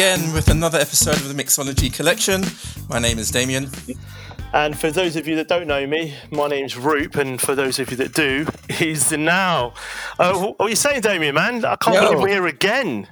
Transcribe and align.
Again 0.00 0.32
with 0.32 0.48
another 0.48 0.78
episode 0.78 1.16
of 1.16 1.28
the 1.28 1.34
Mixology 1.34 1.92
Collection. 1.92 2.42
My 2.88 2.98
name 2.98 3.18
is 3.18 3.30
Damien. 3.30 3.68
And 4.54 4.74
for 4.78 4.90
those 4.90 5.14
of 5.14 5.28
you 5.28 5.36
that 5.36 5.46
don't 5.46 5.66
know 5.66 5.86
me, 5.86 6.14
my 6.30 6.48
name's 6.48 6.74
Roop, 6.74 7.16
and 7.16 7.38
for 7.38 7.54
those 7.54 7.78
of 7.78 7.90
you 7.90 7.98
that 7.98 8.14
do, 8.14 8.46
he's 8.70 9.10
the 9.10 9.18
now. 9.18 9.74
Uh, 10.18 10.38
what 10.38 10.56
are 10.58 10.70
you 10.70 10.74
saying, 10.74 11.02
Damien, 11.02 11.34
man? 11.34 11.66
I 11.66 11.76
can't 11.76 11.96
Yo. 11.96 12.12
believe 12.12 12.18
we're 12.22 12.28
here 12.28 12.46
again. 12.46 13.08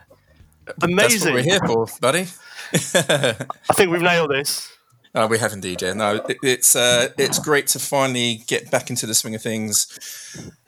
That's 0.64 0.85
Amazing. 0.85 1.35
what 1.35 1.45
we're 1.45 1.50
here 1.50 1.61
for, 1.61 1.86
buddy. 2.00 2.27
I 2.72 3.75
think 3.75 3.91
we've 3.91 4.00
nailed 4.00 4.30
this. 4.30 4.72
Oh, 5.18 5.27
we 5.27 5.39
have 5.39 5.53
indeed, 5.53 5.82
yeah. 5.82 5.95
No, 5.95 6.22
it, 6.29 6.36
it's 6.45 6.77
uh, 6.77 7.08
it's 7.18 7.40
great 7.40 7.67
to 7.68 7.81
finally 7.81 8.45
get 8.46 8.71
back 8.71 8.89
into 8.89 9.04
the 9.04 9.14
swing 9.14 9.35
of 9.35 9.43
things, 9.43 9.89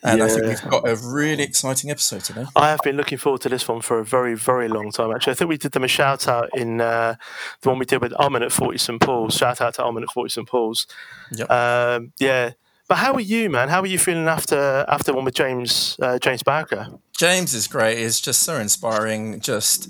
and 0.02 0.20
I 0.20 0.28
think 0.28 0.44
we've 0.44 0.68
got 0.68 0.88
a 0.88 0.96
really 0.96 1.44
exciting 1.44 1.88
episode 1.88 2.24
today. 2.24 2.46
I 2.56 2.70
have 2.70 2.80
been 2.82 2.96
looking 2.96 3.16
forward 3.16 3.42
to 3.42 3.48
this 3.48 3.68
one 3.68 3.80
for 3.80 4.00
a 4.00 4.04
very, 4.04 4.34
very 4.34 4.66
long 4.66 4.90
time. 4.90 5.12
Actually, 5.12 5.30
I 5.30 5.34
think 5.34 5.50
we 5.50 5.56
did 5.56 5.70
them 5.70 5.84
a 5.84 5.88
shout 5.88 6.26
out 6.26 6.50
in 6.52 6.80
uh, 6.80 7.14
the 7.60 7.68
one 7.68 7.78
we 7.78 7.84
did 7.84 8.02
with 8.02 8.12
Armin 8.18 8.42
at 8.42 8.50
Forty 8.50 8.76
St 8.76 9.00
Paul's. 9.00 9.36
Shout 9.36 9.60
out 9.60 9.74
to 9.74 9.84
Armin 9.84 10.02
at 10.02 10.10
Forty 10.10 10.30
St 10.30 10.48
Paul's. 10.48 10.88
Yep. 11.30 11.48
Um, 11.48 12.12
yeah, 12.18 12.50
but 12.88 12.96
how 12.96 13.12
are 13.12 13.20
you, 13.20 13.50
man? 13.50 13.68
How 13.68 13.82
are 13.82 13.86
you 13.86 14.00
feeling 14.00 14.26
after 14.26 14.84
after 14.88 15.12
one 15.12 15.24
with 15.24 15.34
James 15.34 15.96
uh, 16.02 16.18
James 16.18 16.42
Barker? 16.42 16.88
James 17.16 17.54
is 17.54 17.68
great. 17.68 17.98
He's 17.98 18.20
just 18.20 18.42
so 18.42 18.56
inspiring. 18.56 19.38
Just 19.38 19.88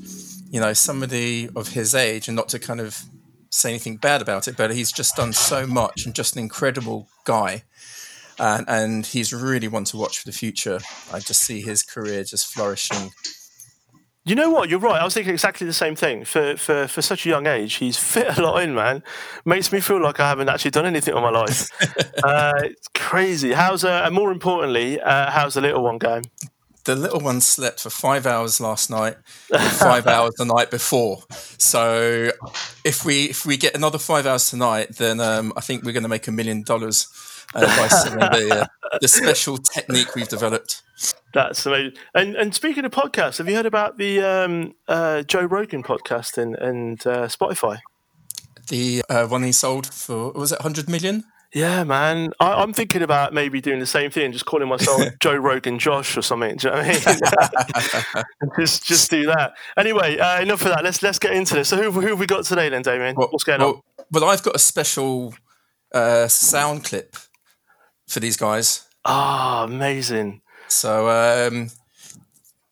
you 0.52 0.60
know, 0.60 0.74
somebody 0.74 1.48
of 1.56 1.68
his 1.68 1.94
age, 1.94 2.28
and 2.28 2.36
not 2.36 2.50
to 2.50 2.58
kind 2.58 2.80
of 2.80 3.04
say 3.50 3.70
anything 3.70 3.96
bad 3.96 4.22
about 4.22 4.48
it, 4.48 4.56
but 4.56 4.72
he's 4.72 4.92
just 4.92 5.16
done 5.16 5.32
so 5.32 5.66
much 5.66 6.06
and 6.06 6.14
just 6.14 6.36
an 6.36 6.42
incredible 6.42 7.08
guy. 7.24 7.64
And, 8.38 8.64
and 8.68 9.06
he's 9.06 9.32
really 9.32 9.68
one 9.68 9.84
to 9.84 9.98
watch 9.98 10.20
for 10.20 10.26
the 10.26 10.32
future. 10.32 10.78
I 11.12 11.18
just 11.18 11.42
see 11.42 11.60
his 11.60 11.82
career 11.82 12.24
just 12.24 12.46
flourishing. 12.52 13.10
You 14.24 14.34
know 14.34 14.50
what? 14.50 14.68
You're 14.68 14.78
right. 14.78 15.00
I 15.00 15.04
was 15.04 15.14
thinking 15.14 15.32
exactly 15.32 15.66
the 15.66 15.72
same 15.72 15.96
thing. 15.96 16.24
For 16.24 16.56
for 16.56 16.86
for 16.86 17.00
such 17.00 17.24
a 17.24 17.28
young 17.28 17.46
age, 17.46 17.74
he's 17.74 17.96
fit 18.12 18.38
a 18.38 18.42
lot 18.42 18.62
in, 18.62 18.74
man. 18.74 19.02
Makes 19.44 19.72
me 19.72 19.80
feel 19.80 20.00
like 20.00 20.20
I 20.20 20.28
haven't 20.28 20.48
actually 20.48 20.70
done 20.72 20.86
anything 20.86 21.16
in 21.16 21.22
my 21.22 21.30
life. 21.30 21.68
uh, 22.24 22.52
it's 22.62 22.88
crazy. 22.94 23.52
How's 23.52 23.82
uh, 23.82 24.02
and 24.04 24.14
more 24.14 24.30
importantly, 24.30 25.00
uh, 25.00 25.30
how's 25.30 25.54
the 25.54 25.62
little 25.62 25.82
one 25.82 25.98
going? 25.98 26.24
The 26.84 26.96
little 26.96 27.20
one 27.20 27.40
slept 27.40 27.80
for 27.80 27.90
five 27.90 28.26
hours 28.26 28.60
last 28.60 28.90
night, 28.90 29.16
five 29.78 30.06
hours 30.06 30.34
the 30.38 30.44
night 30.44 30.70
before. 30.70 31.22
So 31.58 32.32
if 32.84 33.04
we 33.04 33.24
if 33.24 33.44
we 33.44 33.56
get 33.56 33.74
another 33.74 33.98
five 33.98 34.26
hours 34.26 34.48
tonight, 34.48 34.96
then 34.96 35.20
um, 35.20 35.52
I 35.56 35.60
think 35.60 35.84
we're 35.84 35.92
going 35.92 36.04
to 36.04 36.08
make 36.08 36.26
a 36.26 36.32
million 36.32 36.62
dollars 36.62 37.06
uh, 37.54 37.60
by 37.60 37.88
selling 37.88 38.18
the 38.18 38.60
uh, 38.60 38.98
the 39.00 39.08
special 39.08 39.58
technique 39.58 40.14
we've 40.14 40.28
developed. 40.28 40.82
That's 41.34 41.64
amazing. 41.66 41.92
And 42.14 42.34
and 42.36 42.54
speaking 42.54 42.84
of 42.84 42.92
podcasts, 42.92 43.38
have 43.38 43.48
you 43.48 43.54
heard 43.54 43.66
about 43.66 43.98
the 43.98 44.20
um, 44.20 44.74
uh, 44.88 45.22
Joe 45.22 45.44
Rogan 45.44 45.82
podcast 45.82 46.38
and 46.38 46.54
and 46.56 47.06
uh, 47.06 47.26
Spotify? 47.26 47.78
The 48.68 49.02
uh, 49.08 49.26
one 49.26 49.42
he 49.42 49.52
sold 49.52 49.86
for 49.86 50.32
was 50.32 50.52
it 50.52 50.60
100 50.60 50.88
million? 50.88 51.24
Yeah, 51.52 51.82
man. 51.82 52.32
I, 52.38 52.62
I'm 52.62 52.72
thinking 52.72 53.02
about 53.02 53.34
maybe 53.34 53.60
doing 53.60 53.80
the 53.80 53.86
same 53.86 54.10
thing, 54.10 54.30
just 54.30 54.46
calling 54.46 54.68
myself 54.68 55.02
Joe 55.20 55.34
Rogan 55.34 55.78
Josh 55.78 56.16
or 56.16 56.22
something. 56.22 56.56
Do 56.56 56.68
you 56.68 56.74
know 56.74 56.80
what 56.82 57.06
I 57.06 58.22
mean? 58.22 58.24
just 58.60 58.84
just 58.84 59.10
do 59.10 59.26
that. 59.26 59.54
Anyway, 59.76 60.18
uh, 60.18 60.40
enough 60.40 60.62
of 60.62 60.68
that. 60.68 60.84
Let's 60.84 61.02
let's 61.02 61.18
get 61.18 61.32
into 61.32 61.54
this. 61.54 61.68
So 61.68 61.76
who, 61.76 61.90
who 61.90 62.08
have 62.08 62.20
we 62.20 62.26
got 62.26 62.44
today 62.44 62.68
then, 62.68 62.82
Damien? 62.82 63.16
What's 63.16 63.42
going 63.44 63.60
on? 63.60 63.66
well, 63.66 63.84
Well, 64.12 64.24
I've 64.26 64.42
got 64.44 64.54
a 64.54 64.60
special 64.60 65.34
uh, 65.92 66.28
sound 66.28 66.84
clip 66.84 67.16
for 68.06 68.20
these 68.20 68.36
guys. 68.36 68.86
Ah, 69.04 69.64
amazing. 69.64 70.42
So 70.68 71.08
um, 71.08 71.70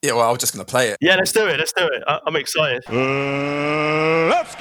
yeah, 0.03 0.13
well, 0.13 0.29
I 0.29 0.31
was 0.31 0.39
just 0.39 0.55
going 0.55 0.65
to 0.65 0.71
play 0.71 0.91
it. 0.91 0.99
Yeah, 1.01 1.17
let's 1.17 1.33
do 1.33 1.49
it. 1.49 1.59
Let's 1.59 1.73
do 1.73 1.85
it. 1.85 2.05
I, 2.07 2.21
I'm 2.27 2.37
excited. 2.37 2.85
let's 2.89 4.55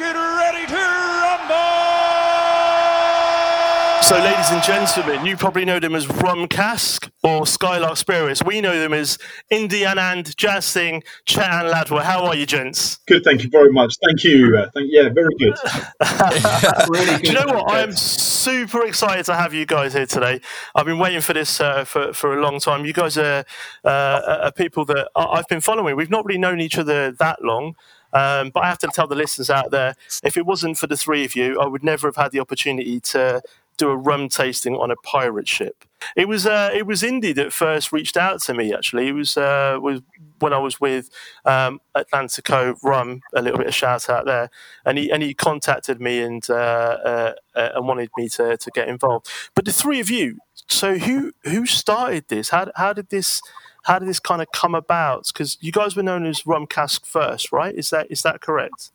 So, 4.08 4.16
ladies 4.20 4.50
and 4.52 4.64
gentlemen, 4.64 5.26
you 5.26 5.36
probably 5.36 5.66
know 5.66 5.82
them 5.82 5.94
as 5.94 6.08
Rum 6.08 6.48
Cask 6.48 7.12
or 7.24 7.46
Skylark 7.46 7.98
Spirits. 7.98 8.42
We 8.42 8.62
know 8.62 8.80
them 8.80 8.94
as 8.94 9.18
Indianand, 9.52 10.34
Jazz 10.38 10.64
Singh, 10.64 11.04
Chetan 11.26 11.70
Ladwa. 11.70 12.04
How 12.04 12.24
are 12.24 12.34
you, 12.34 12.46
gents? 12.46 13.00
Good, 13.06 13.26
thank 13.26 13.44
you 13.44 13.50
very 13.50 13.70
much. 13.74 13.96
Thank 14.08 14.24
you. 14.24 14.58
Uh, 14.58 14.70
thank, 14.74 14.88
yeah, 14.90 15.10
very 15.10 15.36
good. 15.38 15.56
really 16.88 17.18
good. 17.18 17.22
Do 17.24 17.28
you 17.28 17.34
know 17.34 17.48
what? 17.54 17.70
I 17.70 17.82
am 17.82 17.92
super 17.92 18.86
excited 18.86 19.26
to 19.26 19.36
have 19.36 19.54
you 19.54 19.66
guys 19.66 19.92
here 19.92 20.06
today. 20.06 20.40
I've 20.74 20.86
been 20.86 21.00
waiting 21.00 21.20
for 21.20 21.34
this 21.34 21.60
uh, 21.60 21.84
for, 21.84 22.14
for 22.14 22.38
a 22.38 22.42
long 22.42 22.62
time. 22.62 22.86
You 22.86 22.94
guys 22.94 23.18
are, 23.18 23.44
uh, 23.84 24.40
are 24.44 24.52
people 24.54 24.86
that 24.86 25.10
I- 25.18 25.26
I've 25.26 25.50
been 25.50 25.60
following. 25.60 25.98
We've 25.98 26.10
not 26.10 26.24
really 26.24 26.40
known 26.40 26.62
each 26.62 26.78
other 26.78 27.12
that 27.12 27.44
long. 27.44 27.76
Um, 28.14 28.52
but 28.52 28.64
I 28.64 28.70
have 28.70 28.80
to 28.80 28.88
tell 28.88 29.06
the 29.06 29.16
listeners 29.16 29.50
out 29.50 29.70
there, 29.72 29.96
if 30.24 30.38
it 30.38 30.46
wasn't 30.46 30.78
for 30.78 30.88
the 30.88 30.96
three 30.96 31.26
of 31.26 31.36
you, 31.36 31.60
I 31.60 31.68
would 31.68 31.84
never 31.84 32.08
have 32.08 32.16
had 32.16 32.32
the 32.32 32.40
opportunity 32.40 33.02
to 33.02 33.42
do 33.78 33.90
a 33.90 33.96
rum 33.96 34.30
tasting 34.30 34.76
on 34.76 34.92
a 34.92 34.96
pirate 34.98 35.48
ship. 35.48 35.86
It 36.16 36.28
was 36.28 36.46
uh, 36.46 36.70
it 36.74 36.86
was 36.86 37.04
Indy 37.04 37.34
that 37.34 37.54
first 37.54 37.92
reached 37.92 38.18
out 38.18 38.42
to 38.44 38.54
me. 38.54 38.74
Actually, 38.74 39.08
it 39.08 39.14
was 39.14 39.38
uh, 39.38 39.78
was 39.82 40.02
when 40.40 40.54
I 40.54 40.60
was 40.60 40.80
with 40.80 41.10
um, 41.46 41.80
Atlantico 41.96 42.76
Rum. 42.84 43.22
A 43.36 43.42
little 43.42 43.58
bit 43.58 43.68
of 43.68 43.76
shout 43.76 44.10
out 44.10 44.26
there, 44.26 44.50
and 44.86 44.98
he 44.98 45.12
and 45.12 45.24
he 45.24 45.34
contacted 45.34 46.00
me 46.00 46.22
and 46.22 46.48
uh, 46.50 46.54
uh, 46.54 47.34
uh, 47.56 47.70
and 47.76 47.88
wanted 47.88 48.10
me 48.18 48.30
to 48.30 48.58
to 48.58 48.72
get 48.72 48.88
involved. 48.88 49.28
But 49.56 49.66
the 49.66 49.74
three 49.74 50.00
of 50.00 50.10
you, 50.10 50.38
so 50.68 50.98
who 50.98 51.32
who 51.44 51.66
started 51.66 52.26
this? 52.28 52.50
How 52.50 52.72
how 52.76 52.94
did 52.94 53.10
this 53.10 53.42
how 53.84 54.00
did 54.00 54.08
this 54.08 54.20
kind 54.20 54.42
of 54.42 54.50
come 54.52 54.76
about? 54.76 55.28
Because 55.28 55.58
you 55.62 55.72
guys 55.72 55.96
were 55.96 56.04
known 56.04 56.26
as 56.26 56.46
Rum 56.46 56.68
Cask 56.68 57.06
first, 57.06 57.52
right? 57.52 57.74
Is 57.74 57.90
that 57.90 58.08
is 58.12 58.22
that 58.22 58.42
correct? 58.42 58.92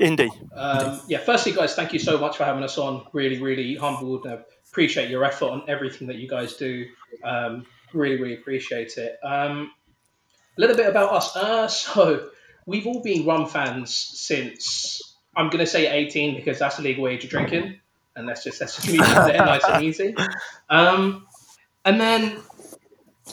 Indy. 0.00 0.30
Um, 0.54 1.00
yeah, 1.08 1.18
firstly, 1.18 1.52
guys, 1.52 1.74
thank 1.74 1.92
you 1.92 1.98
so 1.98 2.18
much 2.18 2.36
for 2.36 2.44
having 2.44 2.62
us 2.62 2.78
on. 2.78 3.06
Really, 3.12 3.40
really 3.40 3.74
humbled. 3.76 4.26
and 4.26 4.44
appreciate 4.70 5.08
your 5.08 5.24
effort 5.24 5.46
on 5.46 5.62
everything 5.68 6.08
that 6.08 6.16
you 6.16 6.28
guys 6.28 6.54
do. 6.56 6.86
Um, 7.22 7.64
really, 7.92 8.20
really 8.20 8.34
appreciate 8.34 8.96
it. 8.98 9.18
Um, 9.22 9.70
a 10.56 10.60
little 10.60 10.76
bit 10.76 10.88
about 10.88 11.12
us. 11.12 11.36
Uh, 11.36 11.68
so, 11.68 12.28
we've 12.66 12.86
all 12.86 13.02
been 13.02 13.24
rum 13.24 13.46
fans 13.46 13.94
since, 13.94 15.16
I'm 15.36 15.48
going 15.48 15.64
to 15.64 15.70
say 15.70 15.86
18 15.86 16.36
because 16.36 16.58
that's 16.58 16.76
the 16.76 16.82
legal 16.82 17.08
age 17.08 17.24
of 17.24 17.30
drinking. 17.30 17.80
And 18.16 18.26
let's 18.26 18.44
just, 18.44 18.60
let's 18.60 18.76
just 18.76 18.88
leave 18.88 19.00
it 19.00 19.32
there 19.32 19.44
nice 19.44 19.64
and 19.64 19.84
easy. 19.84 20.14
Um, 20.70 21.26
and 21.84 22.00
then 22.00 22.38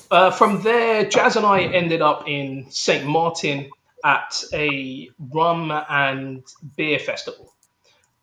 uh, 0.09 0.31
from 0.31 0.62
there, 0.62 1.06
Jazz 1.06 1.36
and 1.36 1.46
I 1.46 1.62
ended 1.62 2.02
up 2.02 2.28
in 2.28 2.68
St. 2.70 3.06
Martin 3.06 3.70
at 4.04 4.44
a 4.54 5.10
rum 5.34 5.72
and 5.90 6.44
beer 6.76 7.00
festival. 7.00 7.54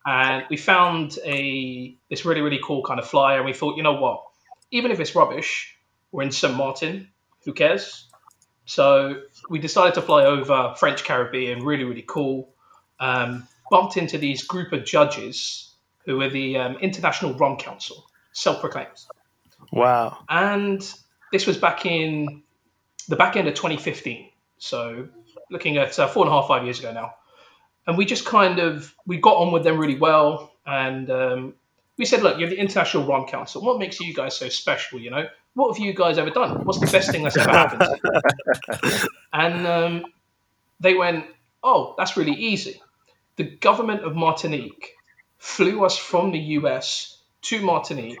And 0.05 0.43
we 0.49 0.57
found 0.57 1.17
a 1.25 1.95
this 2.09 2.25
really, 2.25 2.41
really 2.41 2.59
cool 2.63 2.83
kind 2.83 2.99
of 2.99 3.07
flyer, 3.07 3.37
and 3.37 3.45
we 3.45 3.53
thought, 3.53 3.77
you 3.77 3.83
know 3.83 3.99
what? 3.99 4.23
Even 4.71 4.91
if 4.91 4.99
it's 4.99 5.15
rubbish, 5.15 5.77
we're 6.11 6.23
in 6.23 6.31
St. 6.31 6.55
Martin, 6.55 7.09
who 7.43 7.53
cares? 7.53 8.07
So 8.65 9.21
we 9.49 9.59
decided 9.59 9.95
to 9.95 10.01
fly 10.01 10.25
over 10.25 10.75
French 10.77 11.03
Caribbean, 11.03 11.65
really, 11.65 11.83
really 11.83 12.05
cool. 12.07 12.53
Um, 12.99 13.47
bumped 13.71 13.97
into 13.97 14.17
these 14.17 14.43
group 14.43 14.73
of 14.73 14.85
judges 14.85 15.73
who 16.05 16.17
were 16.17 16.29
the 16.29 16.57
um, 16.57 16.77
International 16.77 17.33
Rum 17.33 17.57
Council, 17.57 18.05
self 18.31 18.61
proclaimed. 18.61 18.89
Wow. 19.71 20.19
And 20.29 20.81
this 21.31 21.45
was 21.45 21.57
back 21.57 21.85
in 21.85 22.43
the 23.07 23.15
back 23.15 23.35
end 23.35 23.47
of 23.47 23.55
2015. 23.55 24.29
So 24.57 25.07
looking 25.49 25.77
at 25.77 25.97
uh, 25.99 26.07
four 26.07 26.25
and 26.25 26.31
a 26.33 26.35
half, 26.35 26.47
five 26.47 26.63
years 26.63 26.79
ago 26.79 26.93
now. 26.93 27.15
And 27.87 27.97
we 27.97 28.05
just 28.05 28.25
kind 28.25 28.59
of, 28.59 28.93
we 29.07 29.17
got 29.17 29.37
on 29.37 29.51
with 29.51 29.63
them 29.63 29.77
really 29.77 29.97
well. 29.97 30.51
And 30.65 31.09
um, 31.09 31.53
we 31.97 32.05
said, 32.05 32.21
look, 32.21 32.39
you're 32.39 32.49
the 32.49 32.57
International 32.59 33.05
Rum 33.05 33.25
Council. 33.27 33.61
What 33.63 33.79
makes 33.79 33.99
you 33.99 34.13
guys 34.13 34.37
so 34.37 34.49
special, 34.49 34.99
you 34.99 35.09
know? 35.09 35.25
What 35.55 35.75
have 35.75 35.83
you 35.83 35.93
guys 35.93 36.17
ever 36.19 36.29
done? 36.29 36.63
What's 36.65 36.79
the 36.79 36.85
best 36.87 37.11
thing 37.11 37.23
that's 37.23 37.37
ever 37.37 37.49
happened? 37.49 37.99
And 39.33 39.67
um, 39.67 40.05
they 40.79 40.93
went, 40.95 41.25
oh, 41.63 41.95
that's 41.97 42.17
really 42.17 42.33
easy. 42.33 42.81
The 43.35 43.43
government 43.43 44.03
of 44.03 44.15
Martinique 44.15 44.95
flew 45.37 45.85
us 45.85 45.97
from 45.97 46.31
the 46.31 46.39
US 46.39 47.17
to 47.43 47.61
Martinique 47.61 48.17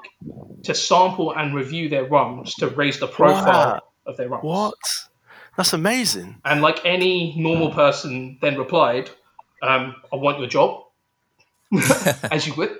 to 0.63 0.73
sample 0.73 1.33
and 1.35 1.53
review 1.53 1.89
their 1.89 2.05
rums 2.05 2.55
to 2.55 2.67
raise 2.67 2.99
the 2.99 3.07
profile 3.07 3.45
Wow. 3.45 3.81
of 4.05 4.17
their 4.17 4.29
rums. 4.29 4.43
What? 4.43 4.73
That's 5.59 5.73
amazing. 5.73 6.37
And 6.45 6.61
like 6.61 6.85
any 6.85 7.35
normal 7.37 7.71
person, 7.73 8.37
then 8.39 8.57
replied, 8.57 9.09
um, 9.61 9.93
"I 10.09 10.15
want 10.15 10.39
your 10.39 10.47
job," 10.47 10.85
as 12.31 12.47
you 12.47 12.53
would. 12.53 12.77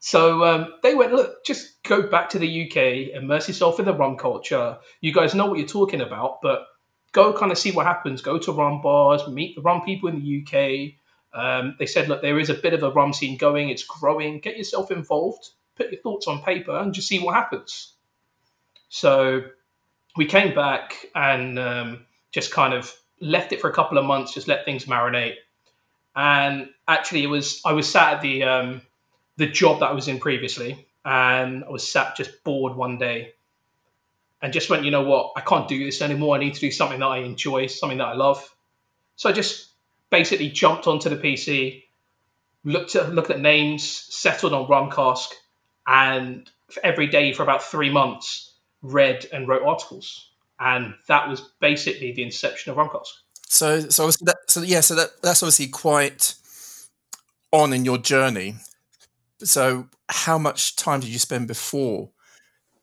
So 0.00 0.42
um, 0.42 0.74
they 0.82 0.96
went, 0.96 1.12
look, 1.12 1.44
just 1.44 1.80
go 1.84 2.02
back 2.02 2.30
to 2.30 2.40
the 2.40 2.66
UK, 2.66 3.14
immerse 3.14 3.46
yourself 3.46 3.78
in 3.78 3.84
the 3.84 3.94
rum 3.94 4.16
culture. 4.16 4.78
You 5.00 5.12
guys 5.12 5.36
know 5.36 5.46
what 5.46 5.60
you're 5.60 5.68
talking 5.68 6.00
about, 6.00 6.42
but 6.42 6.66
go 7.12 7.32
kind 7.32 7.52
of 7.52 7.58
see 7.58 7.70
what 7.70 7.86
happens. 7.86 8.22
Go 8.22 8.38
to 8.38 8.50
rum 8.50 8.82
bars, 8.82 9.28
meet 9.28 9.54
the 9.54 9.62
rum 9.62 9.82
people 9.82 10.08
in 10.08 10.20
the 10.20 10.42
UK. 10.42 10.94
Um, 11.32 11.76
they 11.78 11.86
said, 11.86 12.08
look, 12.08 12.22
there 12.22 12.40
is 12.40 12.50
a 12.50 12.54
bit 12.54 12.74
of 12.74 12.82
a 12.82 12.90
rum 12.90 13.12
scene 13.12 13.36
going. 13.36 13.68
It's 13.68 13.84
growing. 13.84 14.40
Get 14.40 14.56
yourself 14.56 14.90
involved. 14.90 15.50
Put 15.76 15.92
your 15.92 16.00
thoughts 16.00 16.26
on 16.26 16.42
paper 16.42 16.76
and 16.76 16.92
just 16.92 17.06
see 17.06 17.20
what 17.20 17.36
happens. 17.36 17.92
So 18.88 19.42
we 20.16 20.26
came 20.26 20.56
back 20.56 21.06
and 21.14 21.56
um, 21.58 22.05
just 22.36 22.52
kind 22.52 22.74
of 22.74 22.94
left 23.18 23.52
it 23.52 23.62
for 23.62 23.70
a 23.70 23.72
couple 23.72 23.96
of 23.96 24.04
months, 24.04 24.34
just 24.34 24.46
let 24.46 24.66
things 24.66 24.84
marinate. 24.84 25.36
And 26.14 26.68
actually, 26.86 27.22
it 27.22 27.28
was 27.28 27.62
I 27.64 27.72
was 27.72 27.90
sat 27.90 28.14
at 28.14 28.20
the 28.20 28.42
um, 28.42 28.82
the 29.38 29.46
job 29.46 29.80
that 29.80 29.86
I 29.86 29.92
was 29.92 30.06
in 30.06 30.18
previously, 30.18 30.86
and 31.02 31.64
I 31.64 31.70
was 31.70 31.90
sat 31.90 32.14
just 32.14 32.44
bored 32.44 32.76
one 32.76 32.98
day, 32.98 33.32
and 34.42 34.52
just 34.52 34.68
went, 34.68 34.84
you 34.84 34.90
know 34.90 35.02
what, 35.02 35.32
I 35.34 35.40
can't 35.40 35.66
do 35.66 35.82
this 35.82 36.02
anymore. 36.02 36.36
I 36.36 36.38
need 36.38 36.52
to 36.52 36.60
do 36.60 36.70
something 36.70 37.00
that 37.00 37.06
I 37.06 37.18
enjoy, 37.20 37.68
something 37.68 37.98
that 37.98 38.08
I 38.08 38.14
love. 38.14 38.46
So 39.16 39.30
I 39.30 39.32
just 39.32 39.70
basically 40.10 40.50
jumped 40.50 40.86
onto 40.86 41.08
the 41.08 41.16
PC, 41.16 41.84
looked 42.64 42.96
at 42.96 43.14
looked 43.14 43.30
at 43.30 43.40
names, 43.40 43.82
settled 43.82 44.52
on 44.52 44.66
Rumcask, 44.66 45.28
and 45.86 46.50
every 46.84 47.06
day 47.06 47.32
for 47.32 47.44
about 47.44 47.62
three 47.62 47.90
months 47.90 48.52
read 48.82 49.26
and 49.32 49.48
wrote 49.48 49.62
articles, 49.62 50.30
and 50.58 50.94
that 51.08 51.28
was 51.28 51.40
basically 51.60 52.12
the 52.12 52.22
inception 52.22 52.72
of 52.72 52.78
Rumcask. 52.78 53.08
So, 53.48 53.80
so 53.88 54.04
obviously 54.04 54.24
that, 54.26 54.36
so 54.48 54.62
yeah, 54.62 54.80
so 54.80 54.94
that 54.94 55.22
that's 55.22 55.42
obviously 55.42 55.68
quite 55.68 56.34
on 57.52 57.72
in 57.72 57.84
your 57.84 57.98
journey. 57.98 58.56
So, 59.42 59.88
how 60.08 60.38
much 60.38 60.76
time 60.76 61.00
did 61.00 61.10
you 61.10 61.18
spend 61.18 61.46
before 61.46 62.10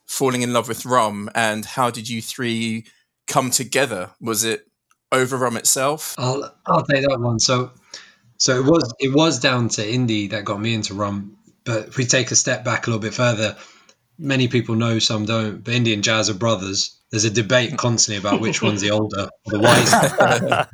falling 0.05 0.41
in 0.41 0.53
love 0.53 0.67
with 0.67 0.85
rum, 0.85 1.29
and 1.35 1.65
how 1.65 1.89
did 1.89 2.07
you 2.07 2.21
three 2.21 2.85
come 3.27 3.49
together? 3.49 4.11
Was 4.21 4.43
it 4.43 4.67
over 5.11 5.37
rum 5.37 5.57
itself? 5.57 6.15
I'll 6.17 6.53
I'll 6.65 6.85
take 6.85 7.07
that 7.07 7.19
one. 7.19 7.39
So, 7.39 7.71
so 8.37 8.59
it 8.59 8.65
was 8.65 8.93
it 8.99 9.13
was 9.13 9.39
down 9.39 9.69
to 9.69 9.87
Indy 9.87 10.27
that 10.27 10.45
got 10.45 10.61
me 10.61 10.73
into 10.73 10.93
rum. 10.93 11.37
But 11.65 11.87
if 11.89 11.97
we 11.97 12.05
take 12.05 12.31
a 12.31 12.35
step 12.35 12.63
back 12.65 12.87
a 12.87 12.89
little 12.89 13.01
bit 13.01 13.13
further, 13.13 13.55
many 14.17 14.47
people 14.47 14.75
know, 14.75 14.99
some 14.99 15.25
don't. 15.25 15.63
But 15.63 15.73
Indy 15.73 15.93
and 15.93 16.03
Jazz 16.03 16.29
are 16.29 16.33
brothers. 16.33 16.97
There's 17.13 17.25
a 17.25 17.29
debate 17.29 17.77
constantly 17.77 18.17
about 18.17 18.41
which 18.41 18.63
one's 18.63 18.81
the 18.81 18.89
older, 18.89 19.29
the 19.45 19.59
wiser. 19.59 20.67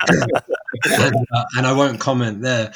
and, 1.04 1.16
uh, 1.36 1.46
and 1.58 1.68
I 1.68 1.74
won't 1.74 2.00
comment 2.00 2.42
there. 2.42 2.72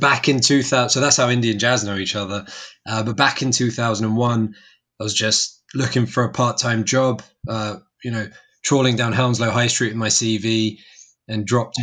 back 0.00 0.28
in 0.28 0.40
2000, 0.40 0.88
so 0.88 0.98
that's 0.98 1.16
how 1.16 1.30
Indy 1.30 1.52
and 1.52 1.60
Jazz 1.60 1.84
know 1.84 1.94
each 1.94 2.16
other. 2.16 2.44
Uh, 2.84 3.04
but 3.04 3.16
back 3.16 3.40
in 3.42 3.52
2001, 3.52 4.56
I 4.98 5.04
was 5.04 5.14
just 5.14 5.62
looking 5.76 6.06
for 6.06 6.24
a 6.24 6.32
part-time 6.32 6.82
job. 6.82 7.22
Uh, 7.48 7.76
you 8.02 8.10
know, 8.10 8.26
trawling 8.64 8.96
down 8.96 9.12
Hounslow 9.12 9.50
High 9.50 9.68
Street 9.68 9.90
with 9.90 9.96
my 9.96 10.08
CV, 10.08 10.80
and 11.28 11.46
dropped 11.46 11.76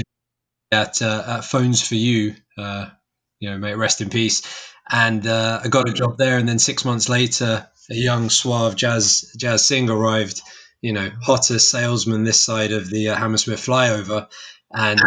at, 0.73 1.01
uh, 1.01 1.23
at 1.37 1.45
Phones 1.45 1.87
for 1.87 1.95
You. 1.95 2.35
Uh, 2.57 2.89
you 3.39 3.49
know, 3.49 3.57
may 3.57 3.73
rest 3.73 4.01
in 4.01 4.09
peace. 4.09 4.41
And 4.91 5.25
uh, 5.25 5.61
I 5.63 5.69
got 5.69 5.87
a 5.87 5.93
job 5.93 6.17
there, 6.17 6.39
and 6.39 6.49
then 6.49 6.59
six 6.59 6.83
months 6.83 7.07
later, 7.07 7.69
a 7.89 7.95
young 7.95 8.29
suave 8.29 8.75
jazz 8.75 9.33
Jazz 9.37 9.65
Singh 9.65 9.89
arrived. 9.89 10.41
You 10.81 10.93
know, 10.93 11.09
hottest 11.21 11.71
salesman 11.71 12.23
this 12.23 12.39
side 12.39 12.71
of 12.71 12.89
the 12.89 13.09
uh, 13.09 13.15
Hammersmith 13.15 13.65
flyover, 13.65 14.27
and 14.71 14.99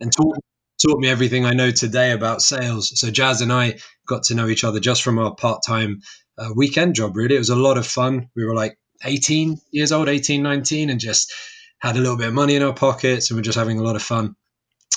and 0.00 0.12
taught 0.12 0.38
taught 0.84 0.98
me 0.98 1.08
everything 1.08 1.44
I 1.44 1.52
know 1.52 1.70
today 1.70 2.12
about 2.12 2.42
sales. 2.42 2.98
So 2.98 3.10
Jazz 3.10 3.40
and 3.40 3.52
I 3.52 3.78
got 4.06 4.24
to 4.24 4.34
know 4.34 4.48
each 4.48 4.64
other 4.64 4.80
just 4.80 5.02
from 5.02 5.18
our 5.18 5.34
part 5.34 5.62
time 5.66 6.02
uh, 6.38 6.50
weekend 6.54 6.94
job. 6.94 7.16
Really, 7.16 7.36
it 7.36 7.38
was 7.38 7.50
a 7.50 7.56
lot 7.56 7.78
of 7.78 7.86
fun. 7.86 8.28
We 8.36 8.44
were 8.44 8.54
like 8.54 8.76
18 9.04 9.60
years 9.70 9.92
old, 9.92 10.08
18, 10.08 10.42
19, 10.42 10.90
and 10.90 11.00
just 11.00 11.32
had 11.78 11.96
a 11.96 12.00
little 12.00 12.16
bit 12.16 12.28
of 12.28 12.34
money 12.34 12.56
in 12.56 12.62
our 12.62 12.74
pockets, 12.74 13.30
and 13.30 13.38
we're 13.38 13.42
just 13.42 13.58
having 13.58 13.78
a 13.78 13.82
lot 13.82 13.96
of 13.96 14.02
fun. 14.02 14.34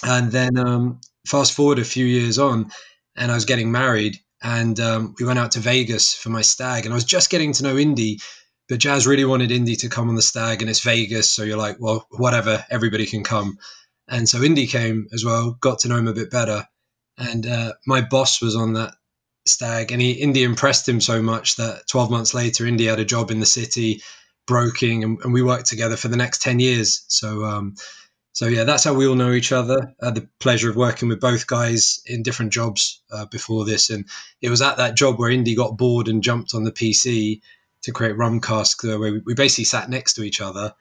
And 0.03 0.31
then 0.31 0.57
um, 0.57 1.01
fast 1.25 1.53
forward 1.53 1.79
a 1.79 1.85
few 1.85 2.05
years 2.05 2.39
on, 2.39 2.71
and 3.15 3.31
I 3.31 3.35
was 3.35 3.45
getting 3.45 3.71
married, 3.71 4.17
and 4.41 4.79
um, 4.79 5.15
we 5.19 5.25
went 5.25 5.39
out 5.39 5.51
to 5.51 5.59
Vegas 5.59 6.13
for 6.13 6.29
my 6.29 6.41
stag, 6.41 6.85
and 6.85 6.93
I 6.93 6.95
was 6.95 7.05
just 7.05 7.29
getting 7.29 7.53
to 7.53 7.63
know 7.63 7.77
Indy. 7.77 8.19
But 8.69 8.79
Jazz 8.79 9.07
really 9.07 9.25
wanted 9.25 9.51
Indy 9.51 9.77
to 9.77 9.89
come 9.89 10.09
on 10.09 10.15
the 10.15 10.21
stag, 10.21 10.61
and 10.61 10.69
it's 10.69 10.81
Vegas, 10.81 11.31
so 11.31 11.43
you're 11.43 11.57
like, 11.57 11.77
well, 11.79 12.05
whatever, 12.11 12.65
everybody 12.69 13.05
can 13.05 13.23
come. 13.23 13.57
And 14.09 14.27
so 14.27 14.43
Indy 14.43 14.67
came 14.67 15.07
as 15.13 15.23
well, 15.23 15.57
got 15.61 15.79
to 15.79 15.87
know 15.87 15.97
him 15.97 16.07
a 16.07 16.13
bit 16.13 16.29
better. 16.29 16.67
And 17.17 17.45
uh, 17.45 17.73
my 17.85 18.01
boss 18.01 18.41
was 18.41 18.55
on 18.55 18.73
that 18.73 18.93
stag, 19.45 19.91
and 19.91 20.01
he 20.01 20.11
Indy 20.11 20.43
impressed 20.43 20.87
him 20.87 21.01
so 21.01 21.21
much 21.21 21.55
that 21.55 21.87
12 21.87 22.11
months 22.11 22.33
later, 22.33 22.65
Indy 22.65 22.85
had 22.85 22.99
a 22.99 23.05
job 23.05 23.31
in 23.31 23.39
the 23.39 23.45
city, 23.45 24.01
broking, 24.45 25.03
and, 25.03 25.19
and 25.23 25.33
we 25.33 25.41
worked 25.41 25.67
together 25.67 25.97
for 25.97 26.09
the 26.09 26.17
next 26.17 26.41
10 26.41 26.59
years. 26.59 27.05
So, 27.07 27.45
um, 27.45 27.75
so 28.37 28.45
yeah, 28.45 28.65
that's 28.65 28.83
how 28.83 28.93
we 28.93 29.07
all 29.07 29.15
know 29.15 29.31
each 29.31 29.51
other. 29.51 29.95
I 29.99 30.05
had 30.05 30.13
the 30.13 30.29
pleasure 30.39 30.69
of 30.69 30.75
working 30.75 31.09
with 31.09 31.19
both 31.19 31.47
guys 31.47 32.01
in 32.05 32.21
different 32.21 32.53
jobs 32.53 33.01
uh, 33.11 33.25
before 33.25 33.65
this, 33.65 33.89
and 33.89 34.05
it 34.43 34.51
was 34.51 34.61
at 34.61 34.77
that 34.77 34.95
job 34.95 35.17
where 35.17 35.31
Indy 35.31 35.55
got 35.55 35.75
bored 35.75 36.07
and 36.07 36.21
jumped 36.21 36.53
on 36.53 36.63
the 36.63 36.71
PC 36.71 37.41
to 37.81 37.91
create 37.91 38.15
Rumcask, 38.15 38.93
uh, 38.93 38.99
where 38.99 39.23
we 39.25 39.33
basically 39.33 39.63
sat 39.63 39.89
next 39.89 40.13
to 40.13 40.21
each 40.21 40.39
other 40.39 40.75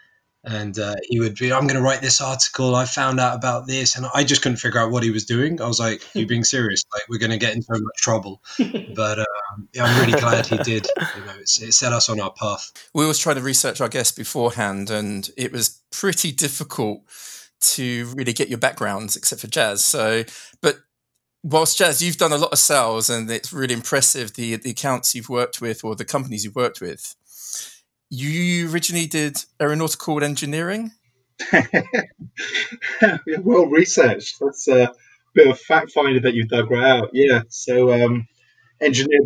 and 0.47 0.79
uh, 0.79 0.95
he 1.09 1.19
would 1.19 1.35
be, 1.35 1.53
I'm 1.53 1.67
going 1.67 1.77
to 1.77 1.83
write 1.83 2.01
this 2.01 2.21
article. 2.21 2.77
I 2.77 2.85
found 2.85 3.19
out 3.19 3.35
about 3.35 3.67
this, 3.67 3.97
and 3.97 4.07
I 4.15 4.23
just 4.23 4.43
couldn't 4.43 4.59
figure 4.59 4.79
out 4.79 4.93
what 4.93 5.03
he 5.03 5.11
was 5.11 5.25
doing. 5.25 5.61
I 5.61 5.67
was 5.67 5.81
like, 5.81 6.03
"You 6.15 6.25
being 6.25 6.45
serious? 6.45 6.85
Like, 6.95 7.03
we're 7.09 7.19
going 7.19 7.33
to 7.33 7.37
get 7.37 7.55
into 7.55 7.67
so 7.67 7.81
much 7.81 7.97
trouble." 7.97 8.43
But 8.95 9.19
um, 9.19 9.69
yeah, 9.75 9.85
I'm 9.85 10.01
really 10.07 10.19
glad 10.19 10.47
he 10.47 10.57
did. 10.59 10.87
You 10.97 11.25
know, 11.27 11.35
it 11.39 11.49
set 11.49 11.93
us 11.93 12.09
on 12.09 12.19
our 12.19 12.33
path. 12.33 12.73
We 12.95 13.03
always 13.03 13.19
try 13.19 13.35
to 13.35 13.41
research 13.41 13.81
our 13.81 13.89
guests 13.89 14.17
beforehand, 14.17 14.89
and 14.89 15.29
it 15.37 15.53
was 15.53 15.83
pretty 15.91 16.33
difficult 16.33 17.03
to 17.61 18.07
really 18.17 18.33
get 18.33 18.49
your 18.49 18.59
backgrounds, 18.59 19.17
except 19.17 19.41
for 19.41 19.47
Jazz. 19.47 19.85
So, 19.85 20.25
but 20.63 20.79
whilst 21.43 21.79
Jazz, 21.79 22.03
you've 22.03 22.19
done 22.19 22.33
a 22.33 22.39
lot 22.39 22.53
of 22.53 22.59
sales, 22.59 23.11
and 23.11 23.31
it's 23.31 23.53
really 23.53 23.75
impressive 23.75 24.35
the 24.35 24.57
the 24.57 24.71
accounts 24.71 25.15
you've 25.15 25.29
worked 25.29 25.61
with 25.61 25.85
or 25.85 25.95
the 25.97 26.05
companies 26.05 26.45
you've 26.45 26.57
worked 26.57 26.81
with 26.81 27.15
you 28.11 28.71
originally 28.71 29.07
did 29.07 29.45
aeronautical 29.61 30.23
engineering. 30.23 30.93
well 33.43 33.67
researched. 33.67 34.39
That's 34.41 34.69
a 34.69 34.93
bit 35.35 35.49
of 35.49 35.59
fact 35.59 35.93
finding 35.93 36.23
that 36.23 36.35
you 36.35 36.47
dug 36.47 36.71
right 36.71 36.99
out. 36.99 37.11
Yeah. 37.13 37.43
So, 37.49 37.93
um, 37.93 38.29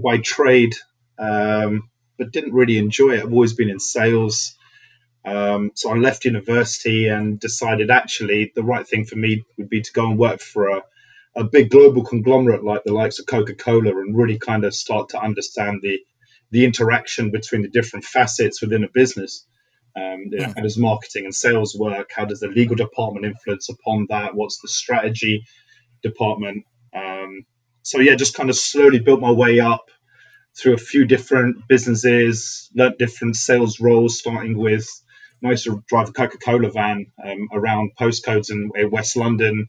by 0.02 0.18
trade, 0.18 0.74
um, 1.18 1.90
but 2.18 2.32
didn't 2.32 2.54
really 2.54 2.78
enjoy 2.78 3.12
it. 3.12 3.22
I've 3.22 3.32
always 3.32 3.52
been 3.52 3.70
in 3.70 3.80
sales. 3.80 4.56
Um, 5.24 5.72
so 5.74 5.90
I 5.90 5.96
left 5.96 6.24
university 6.24 7.08
and 7.08 7.38
decided 7.38 7.90
actually 7.90 8.52
the 8.54 8.62
right 8.62 8.86
thing 8.86 9.04
for 9.04 9.16
me 9.16 9.44
would 9.58 9.68
be 9.68 9.82
to 9.82 9.92
go 9.92 10.08
and 10.08 10.18
work 10.18 10.40
for 10.40 10.68
a, 10.68 10.82
a 11.36 11.44
big 11.44 11.70
global 11.70 12.04
conglomerate 12.04 12.64
like 12.64 12.84
the 12.84 12.92
likes 12.92 13.18
of 13.18 13.26
Coca 13.26 13.54
Cola 13.54 13.90
and 13.90 14.16
really 14.16 14.38
kind 14.38 14.64
of 14.64 14.74
start 14.74 15.10
to 15.10 15.20
understand 15.20 15.80
the 15.82 16.00
the 16.52 16.64
interaction 16.64 17.30
between 17.30 17.62
the 17.62 17.68
different 17.68 18.04
facets 18.04 18.60
within 18.60 18.82
a 18.82 18.88
business. 18.88 19.46
Um, 19.96 20.26
you 20.30 20.38
know, 20.38 20.52
How 20.54 20.62
does 20.62 20.78
marketing 20.78 21.24
and 21.26 21.34
sales 21.34 21.76
work? 21.76 22.10
How 22.14 22.24
does 22.24 22.40
the 22.40 22.48
legal 22.48 22.74
department 22.74 23.26
influence 23.26 23.68
upon 23.68 24.06
that? 24.10 24.34
What's 24.34 24.60
the 24.60 24.68
strategy 24.68 25.44
department? 26.02 26.64
Um, 26.94 27.44
so 27.82 28.00
yeah, 28.00 28.16
just 28.16 28.34
kind 28.34 28.50
of 28.50 28.56
slowly 28.56 28.98
built 28.98 29.20
my 29.20 29.30
way 29.30 29.60
up 29.60 29.90
through 30.56 30.74
a 30.74 30.78
few 30.78 31.04
different 31.04 31.68
businesses, 31.68 32.70
learnt 32.74 32.98
different 32.98 33.36
sales 33.36 33.80
roles, 33.80 34.18
starting 34.18 34.58
with 34.58 34.88
I 35.44 35.50
used 35.50 35.64
to 35.64 35.82
drive 35.88 36.10
a 36.10 36.12
Coca-Cola 36.12 36.70
van 36.70 37.06
um, 37.24 37.48
around 37.52 37.92
postcodes 37.98 38.50
in, 38.50 38.70
in, 38.74 38.90
West 38.90 39.16
London, 39.16 39.68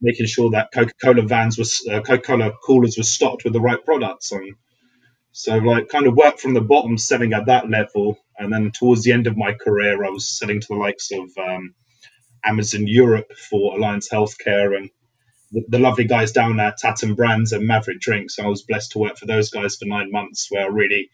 making 0.00 0.26
sure 0.26 0.50
that 0.50 0.70
Coca-Cola 0.72 1.22
vans 1.22 1.58
was 1.58 1.86
uh, 1.90 2.00
Coca-Cola 2.00 2.52
coolers 2.64 2.96
were 2.96 3.04
stocked 3.04 3.44
with 3.44 3.52
the 3.52 3.60
right 3.60 3.84
products 3.84 4.32
and 4.32 4.54
so 5.32 5.56
like 5.58 5.88
kind 5.88 6.06
of 6.06 6.16
worked 6.16 6.40
from 6.40 6.54
the 6.54 6.60
bottom, 6.60 6.98
selling 6.98 7.32
at 7.32 7.46
that 7.46 7.70
level, 7.70 8.18
and 8.38 8.52
then 8.52 8.72
towards 8.72 9.04
the 9.04 9.12
end 9.12 9.28
of 9.28 9.36
my 9.36 9.52
career, 9.52 10.04
I 10.04 10.10
was 10.10 10.28
selling 10.28 10.60
to 10.60 10.66
the 10.68 10.74
likes 10.74 11.10
of 11.12 11.30
um, 11.38 11.74
Amazon 12.44 12.86
Europe 12.86 13.32
for 13.36 13.76
Alliance 13.76 14.08
Healthcare 14.08 14.76
and 14.76 14.90
the, 15.52 15.64
the, 15.68 15.78
lovely 15.78 16.04
guys 16.04 16.32
down 16.32 16.58
at 16.60 16.78
Tatton 16.78 17.14
Brands 17.14 17.52
and 17.52 17.66
Maverick 17.66 18.00
Drinks. 18.00 18.38
I 18.38 18.46
was 18.46 18.62
blessed 18.62 18.92
to 18.92 18.98
work 18.98 19.16
for 19.16 19.26
those 19.26 19.50
guys 19.50 19.76
for 19.76 19.86
nine 19.86 20.10
months, 20.10 20.48
where 20.50 20.64
I 20.64 20.68
really, 20.68 21.10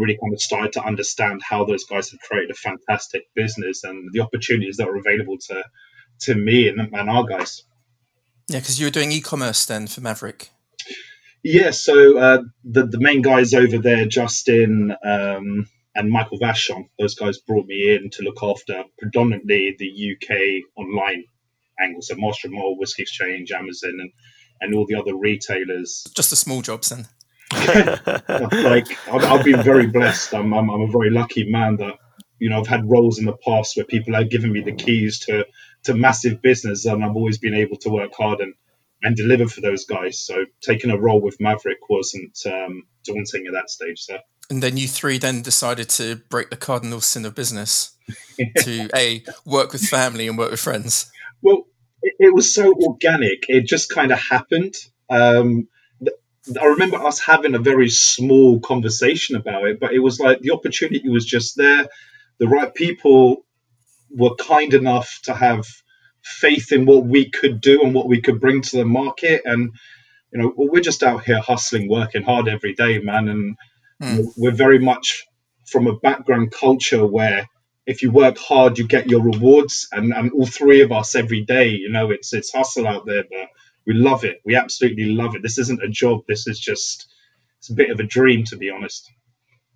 really 0.00 0.18
kind 0.20 0.32
of 0.32 0.40
started 0.40 0.72
to 0.72 0.84
understand 0.84 1.42
how 1.42 1.64
those 1.64 1.84
guys 1.84 2.10
had 2.10 2.20
created 2.20 2.50
a 2.50 2.54
fantastic 2.54 3.22
business 3.34 3.84
and 3.84 4.10
the 4.12 4.20
opportunities 4.20 4.76
that 4.78 4.86
were 4.86 4.98
available 4.98 5.38
to 5.38 5.62
to 6.20 6.34
me 6.34 6.68
and, 6.68 6.80
and 6.80 7.10
our 7.10 7.24
guys. 7.24 7.62
Yeah, 8.48 8.58
because 8.58 8.80
you 8.80 8.86
were 8.86 8.90
doing 8.90 9.12
e-commerce 9.12 9.64
then 9.64 9.86
for 9.86 10.00
Maverick. 10.00 10.50
Yeah, 11.42 11.70
so 11.70 12.18
uh, 12.18 12.42
the 12.64 12.86
the 12.86 13.00
main 13.00 13.22
guys 13.22 13.54
over 13.54 13.78
there, 13.78 14.04
Justin 14.06 14.94
um, 15.04 15.66
and 15.94 16.10
Michael 16.10 16.38
Vachon, 16.38 16.88
those 16.98 17.14
guys 17.14 17.38
brought 17.38 17.66
me 17.66 17.94
in 17.94 18.10
to 18.10 18.22
look 18.22 18.42
after 18.42 18.84
predominantly 18.98 19.74
the 19.78 20.12
UK 20.12 20.64
online 20.76 21.24
angle, 21.80 22.02
so 22.02 22.14
Master 22.16 22.48
of 22.48 22.52
Malt, 22.52 22.78
Whisky 22.78 23.02
Exchange, 23.02 23.52
Amazon, 23.52 23.98
and 24.00 24.12
and 24.60 24.74
all 24.74 24.86
the 24.86 24.96
other 24.96 25.16
retailers. 25.16 26.04
Just 26.14 26.32
a 26.32 26.36
small 26.36 26.60
jobs 26.60 26.90
then. 26.90 27.06
like 28.62 28.96
I've, 29.08 29.24
I've, 29.24 29.44
been 29.44 29.62
very 29.62 29.86
blessed. 29.86 30.34
I'm, 30.34 30.54
I'm 30.54 30.70
I'm 30.70 30.82
a 30.82 30.86
very 30.86 31.10
lucky 31.10 31.50
man 31.50 31.76
that 31.78 31.96
you 32.38 32.48
know 32.48 32.60
I've 32.60 32.68
had 32.68 32.88
roles 32.88 33.18
in 33.18 33.24
the 33.24 33.36
past 33.44 33.76
where 33.76 33.84
people 33.84 34.14
have 34.14 34.30
given 34.30 34.52
me 34.52 34.60
the 34.60 34.72
keys 34.72 35.18
to 35.20 35.46
to 35.84 35.94
massive 35.94 36.42
business, 36.42 36.84
and 36.84 37.04
I've 37.04 37.16
always 37.16 37.38
been 37.38 37.54
able 37.54 37.76
to 37.78 37.90
work 37.90 38.12
hard 38.16 38.40
and 38.40 38.54
and 39.02 39.16
deliver 39.16 39.48
for 39.48 39.60
those 39.60 39.84
guys. 39.84 40.20
So 40.20 40.44
taking 40.60 40.90
a 40.90 40.98
role 40.98 41.20
with 41.20 41.40
Maverick 41.40 41.88
wasn't 41.88 42.38
um, 42.46 42.84
daunting 43.04 43.46
at 43.46 43.52
that 43.54 43.70
stage. 43.70 44.00
So 44.00 44.18
And 44.48 44.62
then 44.62 44.76
you 44.76 44.86
three 44.86 45.18
then 45.18 45.42
decided 45.42 45.88
to 45.90 46.16
break 46.28 46.50
the 46.50 46.56
cardinal 46.56 47.00
sin 47.00 47.24
of 47.24 47.34
business 47.34 47.96
to 48.58 48.88
a 48.94 49.24
work 49.44 49.72
with 49.72 49.82
family 49.82 50.28
and 50.28 50.36
work 50.38 50.50
with 50.50 50.60
friends. 50.60 51.10
Well, 51.42 51.66
it, 52.02 52.14
it 52.18 52.34
was 52.34 52.54
so 52.54 52.74
organic; 52.74 53.44
it 53.48 53.66
just 53.66 53.92
kind 53.92 54.12
of 54.12 54.18
happened. 54.20 54.74
Um, 55.08 55.68
I 56.60 56.64
remember 56.64 56.96
us 56.96 57.20
having 57.20 57.54
a 57.54 57.58
very 57.58 57.90
small 57.90 58.60
conversation 58.60 59.36
about 59.36 59.64
it, 59.64 59.78
but 59.78 59.92
it 59.92 59.98
was 59.98 60.18
like 60.18 60.40
the 60.40 60.52
opportunity 60.52 61.08
was 61.08 61.26
just 61.26 61.56
there. 61.56 61.86
The 62.38 62.48
right 62.48 62.74
people 62.74 63.44
were 64.10 64.34
kind 64.36 64.72
enough 64.74 65.20
to 65.24 65.34
have 65.34 65.66
faith 66.22 66.72
in 66.72 66.86
what 66.86 67.04
we 67.04 67.30
could 67.30 67.60
do 67.60 67.82
and 67.82 67.94
what 67.94 68.08
we 68.08 68.20
could 68.20 68.40
bring 68.40 68.62
to 68.62 68.76
the 68.78 68.84
market. 68.84 69.42
And, 69.44 69.72
you 70.32 70.40
know, 70.40 70.52
we're 70.56 70.80
just 70.80 71.02
out 71.02 71.24
here 71.24 71.40
hustling, 71.40 71.88
working 71.88 72.22
hard 72.22 72.48
every 72.48 72.74
day, 72.74 72.98
man. 73.00 73.28
And 73.28 73.56
mm. 74.02 74.26
we're 74.36 74.50
very 74.50 74.78
much 74.78 75.26
from 75.66 75.86
a 75.86 75.96
background 75.96 76.52
culture 76.52 77.06
where 77.06 77.48
if 77.86 78.02
you 78.02 78.10
work 78.10 78.38
hard, 78.38 78.78
you 78.78 78.86
get 78.86 79.10
your 79.10 79.22
rewards. 79.22 79.88
And, 79.92 80.12
and 80.12 80.32
all 80.32 80.46
three 80.46 80.80
of 80.80 80.90
us 80.90 81.14
every 81.14 81.42
day, 81.42 81.68
you 81.68 81.90
know, 81.90 82.10
it's, 82.10 82.32
it's 82.32 82.52
hustle 82.52 82.88
out 82.88 83.04
there, 83.06 83.24
but 83.28 83.48
we 83.90 83.96
love 83.96 84.24
it. 84.24 84.40
We 84.44 84.54
absolutely 84.54 85.06
love 85.06 85.34
it. 85.34 85.42
This 85.42 85.58
isn't 85.58 85.82
a 85.82 85.88
job. 85.88 86.20
This 86.28 86.46
is 86.46 86.60
just 86.60 87.12
it's 87.58 87.70
a 87.70 87.74
bit 87.74 87.90
of 87.90 87.98
a 87.98 88.04
dream, 88.04 88.44
to 88.44 88.56
be 88.56 88.70
honest. 88.70 89.10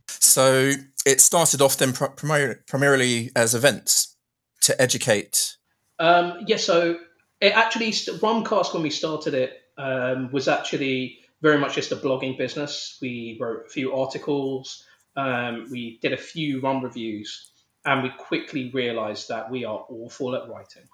So 0.07 0.71
it 1.05 1.21
started 1.21 1.61
off 1.61 1.77
then 1.79 1.93
primarily, 1.93 2.55
primarily 2.69 3.33
as 3.35 3.57
events 3.57 4.17
to 4.61 4.81
educate. 4.81 5.57
Um, 5.99 6.45
yeah. 6.47 6.59
So 6.59 6.99
it 7.41 7.57
actually 7.57 7.91
Rumcask 7.91 8.73
when 8.73 8.85
we 8.85 8.91
started 8.91 9.35
it 9.35 9.53
um, 9.77 10.31
was 10.31 10.47
actually 10.47 11.19
very 11.43 11.59
much 11.59 11.75
just 11.75 11.91
a 11.91 11.97
blogging 11.97 12.39
business. 12.39 12.97
We 13.03 13.37
wrote 13.41 13.65
a 13.67 13.69
few 13.69 13.97
articles. 13.97 14.85
Um, 15.17 15.67
we 15.73 15.99
did 16.03 16.13
a 16.13 16.17
few 16.17 16.61
rum 16.61 16.85
reviews, 16.85 17.51
and 17.85 18.05
we 18.05 18.11
quickly 18.11 18.71
realised 18.71 19.31
that 19.31 19.51
we 19.51 19.65
are 19.65 19.85
awful 19.89 20.37
at 20.37 20.49
writing 20.49 20.85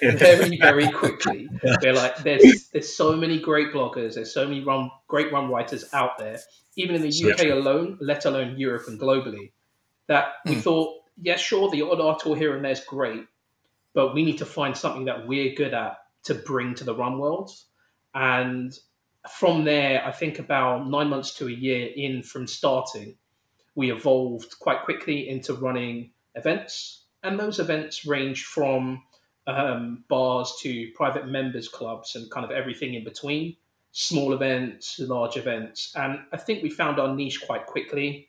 very 0.00 0.56
very 0.56 0.90
quickly. 0.90 1.48
We're 1.82 1.92
like, 1.92 2.18
there's 2.18 2.68
there's 2.72 2.94
so 2.94 3.16
many 3.16 3.38
great 3.38 3.72
bloggers, 3.72 4.14
there's 4.14 4.32
so 4.32 4.46
many 4.46 4.62
rum, 4.62 4.90
great 5.08 5.32
run 5.32 5.50
writers 5.50 5.84
out 5.92 6.18
there, 6.18 6.38
even 6.76 6.96
in 6.96 7.02
the 7.02 7.32
UK 7.32 7.50
alone, 7.50 7.98
let 8.00 8.24
alone 8.24 8.58
Europe 8.58 8.84
and 8.88 9.00
globally, 9.00 9.52
that 10.06 10.34
we 10.44 10.56
mm. 10.56 10.60
thought, 10.60 11.02
yeah, 11.20 11.36
sure, 11.36 11.70
the 11.70 11.82
odd 11.82 12.00
article 12.00 12.34
here 12.34 12.54
and 12.54 12.64
there 12.64 12.72
is 12.72 12.80
great, 12.80 13.24
but 13.92 14.14
we 14.14 14.24
need 14.24 14.38
to 14.38 14.46
find 14.46 14.76
something 14.76 15.06
that 15.06 15.26
we're 15.26 15.54
good 15.54 15.74
at 15.74 15.98
to 16.24 16.34
bring 16.34 16.74
to 16.74 16.84
the 16.84 16.94
run 16.94 17.18
world. 17.18 17.50
And 18.14 18.72
from 19.30 19.64
there, 19.64 20.04
I 20.04 20.12
think 20.12 20.38
about 20.38 20.88
nine 20.88 21.08
months 21.08 21.34
to 21.36 21.48
a 21.48 21.50
year 21.50 21.88
in 21.94 22.22
from 22.22 22.46
starting, 22.46 23.16
we 23.74 23.90
evolved 23.90 24.58
quite 24.58 24.84
quickly 24.84 25.28
into 25.28 25.54
running 25.54 26.10
events. 26.34 27.04
And 27.22 27.40
those 27.40 27.58
events 27.58 28.06
range 28.06 28.44
from 28.44 29.02
um, 29.46 30.04
bars 30.08 30.54
to 30.60 30.90
private 30.94 31.26
members 31.26 31.68
clubs 31.68 32.16
and 32.16 32.30
kind 32.30 32.44
of 32.44 32.50
everything 32.50 32.94
in 32.94 33.04
between, 33.04 33.56
small 33.92 34.32
events, 34.32 34.98
large 34.98 35.36
events. 35.36 35.92
And 35.94 36.20
I 36.32 36.36
think 36.36 36.62
we 36.62 36.70
found 36.70 36.98
our 36.98 37.14
niche 37.14 37.42
quite 37.46 37.66
quickly. 37.66 38.28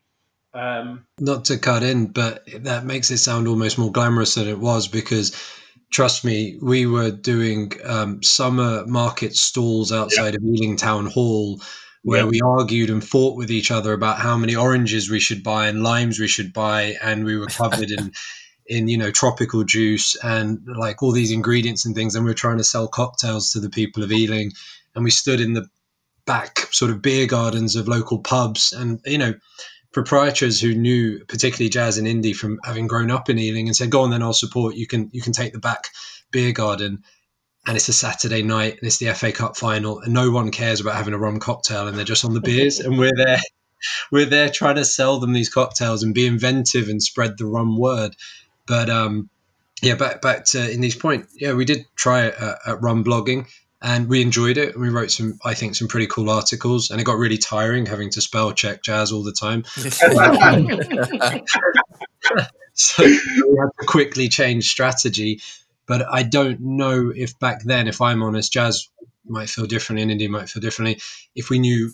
Um, 0.54 1.06
Not 1.20 1.46
to 1.46 1.58
cut 1.58 1.84
in, 1.84 2.08
but 2.08 2.48
that 2.64 2.86
makes 2.86 3.12
it 3.12 3.18
sound 3.18 3.48
almost 3.48 3.78
more 3.78 3.92
glamorous 3.92 4.36
than 4.36 4.48
it 4.48 4.60
was 4.60 4.88
because 4.88 5.36
trust 5.92 6.26
me, 6.26 6.58
we 6.62 6.86
were 6.86 7.12
doing 7.12 7.74
um, 7.84 8.24
summer 8.24 8.86
market 8.86 9.36
stalls 9.36 9.92
outside 9.92 10.34
yep. 10.34 10.42
of 10.42 10.44
Ealing 10.44 10.78
Town 10.78 11.06
Hall 11.06 11.60
where 12.06 12.22
yep. 12.22 12.30
we 12.30 12.42
argued 12.42 12.92
and 12.92 13.04
fought 13.04 13.36
with 13.36 13.50
each 13.50 13.72
other 13.72 13.92
about 13.92 14.20
how 14.20 14.38
many 14.38 14.56
oranges 14.56 15.10
we 15.10 15.20
should 15.20 15.42
buy 15.42 15.68
and 15.68 15.82
limes 15.82 16.20
we 16.20 16.28
should 16.28 16.54
buy, 16.54 16.96
and 17.02 17.26
we 17.26 17.36
were 17.36 17.48
covered 17.48 17.90
in 17.90 18.12
in 18.68 18.88
you 18.88 18.98
know 18.98 19.12
tropical 19.12 19.64
juice 19.64 20.16
and 20.24 20.66
like 20.68 21.04
all 21.04 21.12
these 21.12 21.32
ingredients 21.32 21.86
and 21.86 21.96
things 21.96 22.16
and 22.16 22.26
we 22.26 22.32
are 22.32 22.36
trying 22.36 22.58
to 22.58 22.64
sell 22.64 22.88
cocktails 22.88 23.52
to 23.52 23.60
the 23.60 23.70
people 23.70 24.04
of 24.04 24.12
Ealing. 24.12 24.52
And 24.96 25.04
we 25.04 25.12
stood 25.12 25.42
in 25.42 25.54
the 25.54 25.68
back 26.26 26.60
sort 26.72 26.92
of 26.92 27.02
beer 27.02 27.28
gardens 27.28 27.76
of 27.76 27.88
local 27.88 28.20
pubs 28.20 28.74
and 28.74 29.00
you 29.06 29.18
know 29.18 29.34
proprietors 29.92 30.60
who 30.60 30.74
knew 30.74 31.24
particularly 31.26 31.70
jazz 31.70 31.98
and 31.98 32.08
Indy 32.08 32.34
from 32.34 32.60
having 32.64 32.88
grown 32.88 33.12
up 33.12 33.30
in 33.30 33.40
Ealing 33.40 33.68
and 33.68 33.76
said 33.76 33.92
go 33.92 34.02
on 34.02 34.10
then 34.10 34.24
I'll 34.24 34.34
support. 34.34 34.76
You 34.76 34.88
can 34.88 35.10
you 35.14 35.22
can 35.22 35.34
take 35.34 35.54
the 35.54 35.60
back 35.60 35.90
beer 36.32 36.52
garden. 36.52 37.04
And 37.68 37.76
it's 37.76 37.90
a 37.90 37.94
Saturday 37.94 38.44
night 38.44 38.74
and 38.74 38.84
it's 38.84 38.98
the 38.98 39.12
FA 39.16 39.32
Cup 39.32 39.58
final 39.58 40.00
and 40.00 40.14
no 40.14 40.30
one 40.30 40.52
cares 40.52 40.82
about 40.82 40.96
having 40.96 41.16
a 41.16 41.18
rum 41.18 41.40
cocktail 41.40 41.88
and 41.88 41.98
they're 41.98 42.06
just 42.06 42.24
on 42.24 42.36
the 42.36 42.42
beers. 42.42 42.80
And 42.80 42.98
we're 43.00 43.16
there 43.16 43.40
we're 44.12 44.26
there 44.26 44.50
trying 44.50 44.76
to 44.76 44.86
sell 44.86 45.20
them 45.20 45.34
these 45.34 45.50
cocktails 45.50 46.04
and 46.04 46.14
be 46.14 46.28
inventive 46.28 46.90
and 46.90 47.02
spread 47.02 47.38
the 47.38 47.46
rum 47.46 47.78
word 47.78 48.16
but 48.68 48.90
um, 48.90 49.30
yeah, 49.82 49.96
back 49.96 50.22
back 50.22 50.46
to 50.46 50.74
Indy's 50.74 50.96
point. 50.96 51.28
Yeah, 51.36 51.54
we 51.54 51.66
did 51.66 51.86
try 51.96 52.26
it 52.26 52.36
at, 52.40 52.58
at 52.68 52.82
Rum 52.82 53.04
Blogging, 53.04 53.48
and 53.82 54.08
we 54.08 54.22
enjoyed 54.22 54.58
it. 54.58 54.78
We 54.78 54.90
wrote 54.90 55.12
some, 55.12 55.40
I 55.44 55.54
think, 55.54 55.76
some 55.76 55.88
pretty 55.88 56.08
cool 56.08 56.30
articles, 56.30 56.90
and 56.90 57.00
it 57.00 57.04
got 57.04 57.18
really 57.18 57.38
tiring 57.38 57.86
having 57.86 58.10
to 58.12 58.22
spell 58.22 58.54
check 58.54 58.82
jazz 58.82 59.12
all 59.12 59.24
the 59.24 59.32
time. 59.32 59.64
so 62.74 63.04
we 63.04 63.58
had 63.60 63.70
to 63.80 63.86
quickly 63.86 64.30
change 64.30 64.70
strategy. 64.70 65.42
But 65.88 66.08
I 66.12 66.24
don't 66.24 66.60
know 66.62 67.12
if 67.16 67.38
back 67.40 67.64
then, 67.64 67.88
if 67.88 68.02
I'm 68.02 68.24
honest, 68.24 68.52
jazz 68.52 68.90
might 69.28 69.50
feel 69.50 69.66
differently 69.66 70.04
and 70.04 70.12
Indy 70.12 70.28
might 70.28 70.50
feel 70.50 70.62
differently. 70.62 71.02
If 71.36 71.50
we 71.50 71.60
knew 71.60 71.92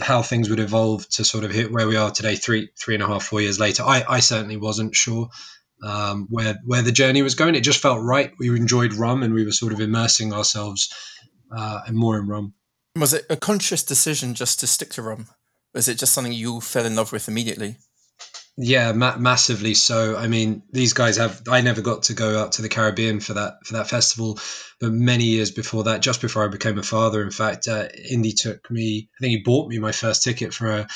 how 0.00 0.22
things 0.22 0.50
would 0.50 0.60
evolve 0.60 1.08
to 1.10 1.24
sort 1.24 1.44
of 1.44 1.50
hit 1.50 1.72
where 1.72 1.88
we 1.88 1.96
are 1.96 2.10
today, 2.10 2.36
three, 2.36 2.70
three 2.76 2.94
and 2.94 3.02
a 3.02 3.06
half, 3.06 3.24
four 3.24 3.40
years 3.40 3.58
later, 3.58 3.82
I, 3.82 4.04
I 4.08 4.20
certainly 4.20 4.56
wasn't 4.56 4.94
sure 4.94 5.30
um, 5.82 6.26
where 6.30 6.58
where 6.64 6.82
the 6.82 6.92
journey 6.92 7.22
was 7.22 7.34
going. 7.34 7.54
It 7.54 7.60
just 7.60 7.80
felt 7.80 8.02
right. 8.02 8.32
We 8.38 8.48
enjoyed 8.48 8.94
rum, 8.94 9.22
and 9.22 9.34
we 9.34 9.44
were 9.44 9.52
sort 9.52 9.72
of 9.72 9.80
immersing 9.80 10.32
ourselves 10.32 10.92
uh, 11.56 11.80
and 11.86 11.96
more 11.96 12.18
in 12.18 12.26
rum. 12.26 12.54
Was 12.96 13.14
it 13.14 13.26
a 13.30 13.36
conscious 13.36 13.82
decision 13.82 14.34
just 14.34 14.60
to 14.60 14.66
stick 14.66 14.90
to 14.90 15.02
rum? 15.02 15.28
Was 15.74 15.88
it 15.88 15.98
just 15.98 16.12
something 16.14 16.32
you 16.32 16.60
fell 16.60 16.86
in 16.86 16.96
love 16.96 17.12
with 17.12 17.28
immediately? 17.28 17.76
Yeah, 18.60 18.90
ma- 18.90 19.16
massively 19.16 19.74
so. 19.74 20.16
I 20.16 20.26
mean, 20.26 20.64
these 20.72 20.92
guys 20.92 21.16
have. 21.18 21.42
I 21.48 21.60
never 21.60 21.80
got 21.80 22.04
to 22.04 22.14
go 22.14 22.40
out 22.42 22.52
to 22.52 22.62
the 22.62 22.68
Caribbean 22.68 23.20
for 23.20 23.34
that 23.34 23.64
for 23.64 23.74
that 23.74 23.88
festival, 23.88 24.40
but 24.80 24.90
many 24.90 25.24
years 25.24 25.52
before 25.52 25.84
that, 25.84 26.02
just 26.02 26.20
before 26.20 26.44
I 26.44 26.48
became 26.48 26.76
a 26.76 26.82
father, 26.82 27.22
in 27.22 27.30
fact, 27.30 27.68
uh, 27.68 27.86
Indy 28.10 28.32
took 28.32 28.68
me. 28.68 29.08
I 29.16 29.18
think 29.20 29.30
he 29.30 29.42
bought 29.44 29.68
me 29.68 29.78
my 29.78 29.92
first 29.92 30.24
ticket 30.24 30.52
for 30.52 30.72
a 30.72 30.88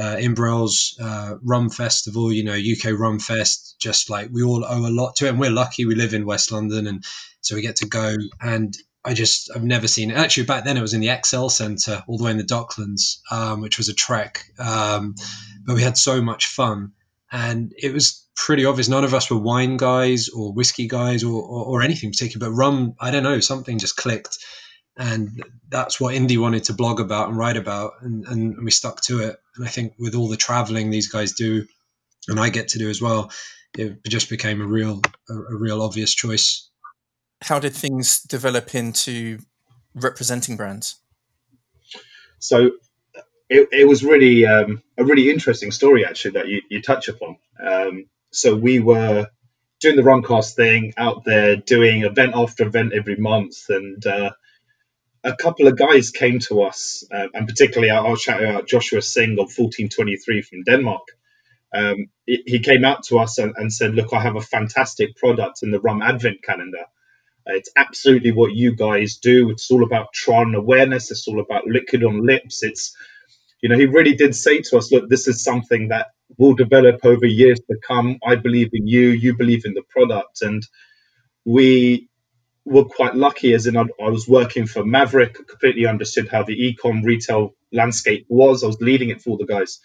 uh, 0.00 0.16
Ian 0.18 0.34
Burrell's 0.34 0.96
uh, 1.00 1.34
Rum 1.42 1.68
Festival, 1.68 2.32
you 2.32 2.44
know, 2.44 2.54
UK 2.54 2.98
Rum 2.98 3.18
Fest, 3.18 3.76
just 3.78 4.08
like 4.08 4.30
we 4.32 4.42
all 4.42 4.64
owe 4.64 4.86
a 4.86 4.90
lot 4.90 5.16
to 5.16 5.26
it. 5.26 5.30
And 5.30 5.40
we're 5.40 5.50
lucky 5.50 5.84
we 5.84 5.94
live 5.94 6.14
in 6.14 6.24
West 6.24 6.50
London 6.50 6.86
and 6.86 7.04
so 7.42 7.54
we 7.54 7.62
get 7.62 7.76
to 7.76 7.86
go. 7.86 8.14
And 8.40 8.74
I 9.04 9.14
just, 9.14 9.50
I've 9.54 9.64
never 9.64 9.88
seen 9.88 10.10
it. 10.10 10.16
Actually, 10.16 10.46
back 10.46 10.64
then 10.64 10.76
it 10.76 10.82
was 10.82 10.94
in 10.94 11.00
the 11.00 11.08
ExCeL 11.08 11.50
Centre, 11.50 12.02
all 12.06 12.16
the 12.16 12.24
way 12.24 12.30
in 12.30 12.38
the 12.38 12.44
Docklands, 12.44 13.20
um, 13.30 13.60
which 13.60 13.76
was 13.76 13.88
a 13.88 13.94
trek. 13.94 14.44
Um, 14.58 15.14
but 15.64 15.76
we 15.76 15.82
had 15.82 15.98
so 15.98 16.22
much 16.22 16.46
fun. 16.46 16.92
And 17.30 17.72
it 17.76 17.92
was 17.92 18.26
pretty 18.34 18.64
obvious. 18.64 18.88
None 18.88 19.04
of 19.04 19.14
us 19.14 19.30
were 19.30 19.38
wine 19.38 19.76
guys 19.76 20.30
or 20.30 20.52
whiskey 20.52 20.88
guys 20.88 21.22
or, 21.24 21.42
or, 21.42 21.64
or 21.66 21.82
anything 21.82 22.10
particular, 22.10 22.48
but 22.48 22.56
rum, 22.56 22.94
I 22.98 23.10
don't 23.10 23.22
know, 23.22 23.40
something 23.40 23.78
just 23.78 23.96
clicked 23.96 24.38
and 25.00 25.42
that's 25.70 25.98
what 25.98 26.14
Indy 26.14 26.36
wanted 26.36 26.64
to 26.64 26.74
blog 26.74 27.00
about 27.00 27.28
and 27.28 27.38
write 27.38 27.56
about, 27.56 27.94
and, 28.02 28.26
and 28.26 28.62
we 28.62 28.70
stuck 28.70 29.00
to 29.02 29.20
it. 29.20 29.36
And 29.56 29.64
I 29.64 29.68
think 29.68 29.94
with 29.98 30.14
all 30.14 30.28
the 30.28 30.36
traveling 30.36 30.90
these 30.90 31.08
guys 31.08 31.32
do, 31.32 31.66
and 32.28 32.38
I 32.38 32.50
get 32.50 32.68
to 32.68 32.78
do 32.78 32.90
as 32.90 33.00
well, 33.00 33.32
it 33.78 34.04
just 34.06 34.28
became 34.28 34.60
a 34.60 34.66
real 34.66 35.00
a, 35.30 35.34
a 35.34 35.56
real 35.56 35.80
obvious 35.80 36.14
choice. 36.14 36.68
How 37.40 37.58
did 37.58 37.72
things 37.72 38.20
develop 38.20 38.74
into 38.74 39.38
representing 39.94 40.58
brands? 40.58 40.96
So 42.38 42.72
it, 43.48 43.68
it 43.72 43.88
was 43.88 44.04
really 44.04 44.44
um, 44.44 44.82
a 44.98 45.04
really 45.04 45.30
interesting 45.30 45.70
story 45.70 46.04
actually 46.04 46.32
that 46.32 46.48
you, 46.48 46.60
you 46.68 46.82
touch 46.82 47.08
upon. 47.08 47.38
Um, 47.58 48.06
so 48.32 48.54
we 48.54 48.80
were 48.80 49.28
doing 49.80 49.96
the 49.96 50.02
Rumcask 50.02 50.54
thing 50.54 50.92
out 50.98 51.24
there, 51.24 51.56
doing 51.56 52.02
event 52.02 52.32
after 52.34 52.66
event 52.66 52.92
every 52.92 53.16
month, 53.16 53.70
and 53.70 54.06
uh, 54.06 54.32
a 55.24 55.36
couple 55.36 55.66
of 55.66 55.76
guys 55.76 56.10
came 56.10 56.38
to 56.40 56.62
us, 56.62 57.04
uh, 57.12 57.28
and 57.34 57.46
particularly 57.46 57.90
I'll 57.90 58.16
shout 58.16 58.42
out 58.44 58.68
Joshua 58.68 59.02
Singh 59.02 59.32
of 59.32 59.52
1423 59.56 60.42
from 60.42 60.62
Denmark. 60.64 61.02
Um, 61.74 62.06
he 62.26 62.60
came 62.60 62.84
out 62.84 63.04
to 63.04 63.18
us 63.18 63.38
and, 63.38 63.54
and, 63.56 63.72
said, 63.72 63.94
"Look, 63.94 64.12
I 64.12 64.20
have 64.20 64.36
a 64.36 64.40
fantastic 64.40 65.16
product 65.16 65.62
in 65.62 65.70
the 65.70 65.80
Rum 65.80 66.02
Advent 66.02 66.42
Calendar. 66.42 66.84
It's 67.46 67.70
absolutely 67.76 68.32
what 68.32 68.54
you 68.54 68.76
guys 68.76 69.18
do. 69.18 69.50
It's 69.50 69.70
all 69.70 69.84
about 69.84 70.12
trial 70.12 70.54
awareness. 70.54 71.10
It's 71.10 71.28
all 71.28 71.40
about 71.40 71.66
liquid 71.66 72.04
on 72.04 72.26
lips. 72.26 72.62
It's, 72.62 72.96
you 73.62 73.68
know, 73.68 73.78
he 73.78 73.86
really 73.86 74.14
did 74.14 74.34
say 74.34 74.62
to 74.62 74.78
us, 74.78 74.92
"Look, 74.92 75.08
this 75.08 75.28
is 75.28 75.44
something 75.44 75.88
that 75.88 76.08
will 76.38 76.54
develop 76.54 77.04
over 77.04 77.26
years 77.26 77.60
to 77.70 77.76
come. 77.86 78.18
I 78.26 78.36
believe 78.36 78.70
in 78.72 78.86
you. 78.86 79.10
You 79.10 79.36
believe 79.36 79.64
in 79.64 79.74
the 79.74 79.84
product." 79.90 80.42
And 80.42 80.62
we 81.46 82.09
were 82.64 82.84
quite 82.84 83.14
lucky, 83.14 83.54
as 83.54 83.66
in 83.66 83.76
I, 83.76 83.82
I 84.02 84.10
was 84.10 84.28
working 84.28 84.66
for 84.66 84.84
Maverick, 84.84 85.34
completely 85.48 85.86
understood 85.86 86.28
how 86.28 86.42
the 86.44 86.56
ecom 86.56 87.04
retail 87.04 87.54
landscape 87.72 88.26
was. 88.28 88.64
I 88.64 88.68
was 88.68 88.80
leading 88.80 89.10
it 89.10 89.22
for 89.22 89.38
the 89.38 89.46
guys. 89.46 89.80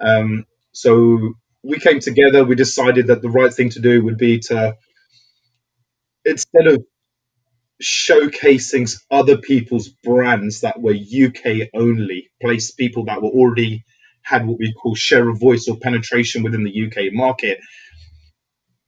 Um, 0.00 0.46
so 0.72 1.34
we 1.62 1.78
came 1.78 2.00
together. 2.00 2.44
We 2.44 2.56
decided 2.56 3.08
that 3.08 3.22
the 3.22 3.30
right 3.30 3.52
thing 3.52 3.70
to 3.70 3.80
do 3.80 4.04
would 4.04 4.18
be 4.18 4.40
to 4.40 4.76
instead 6.24 6.66
of 6.68 6.84
showcasing 7.82 8.90
other 9.10 9.38
people's 9.38 9.88
brands 9.88 10.62
that 10.62 10.80
were 10.80 10.94
UK 10.94 11.68
only, 11.74 12.30
place 12.40 12.70
people 12.72 13.06
that 13.06 13.22
were 13.22 13.30
already 13.30 13.84
had 14.22 14.46
what 14.46 14.58
we 14.58 14.72
call 14.74 14.94
share 14.94 15.28
of 15.28 15.38
voice 15.40 15.68
or 15.68 15.76
penetration 15.78 16.42
within 16.42 16.64
the 16.64 16.86
UK 16.86 17.12
market. 17.12 17.60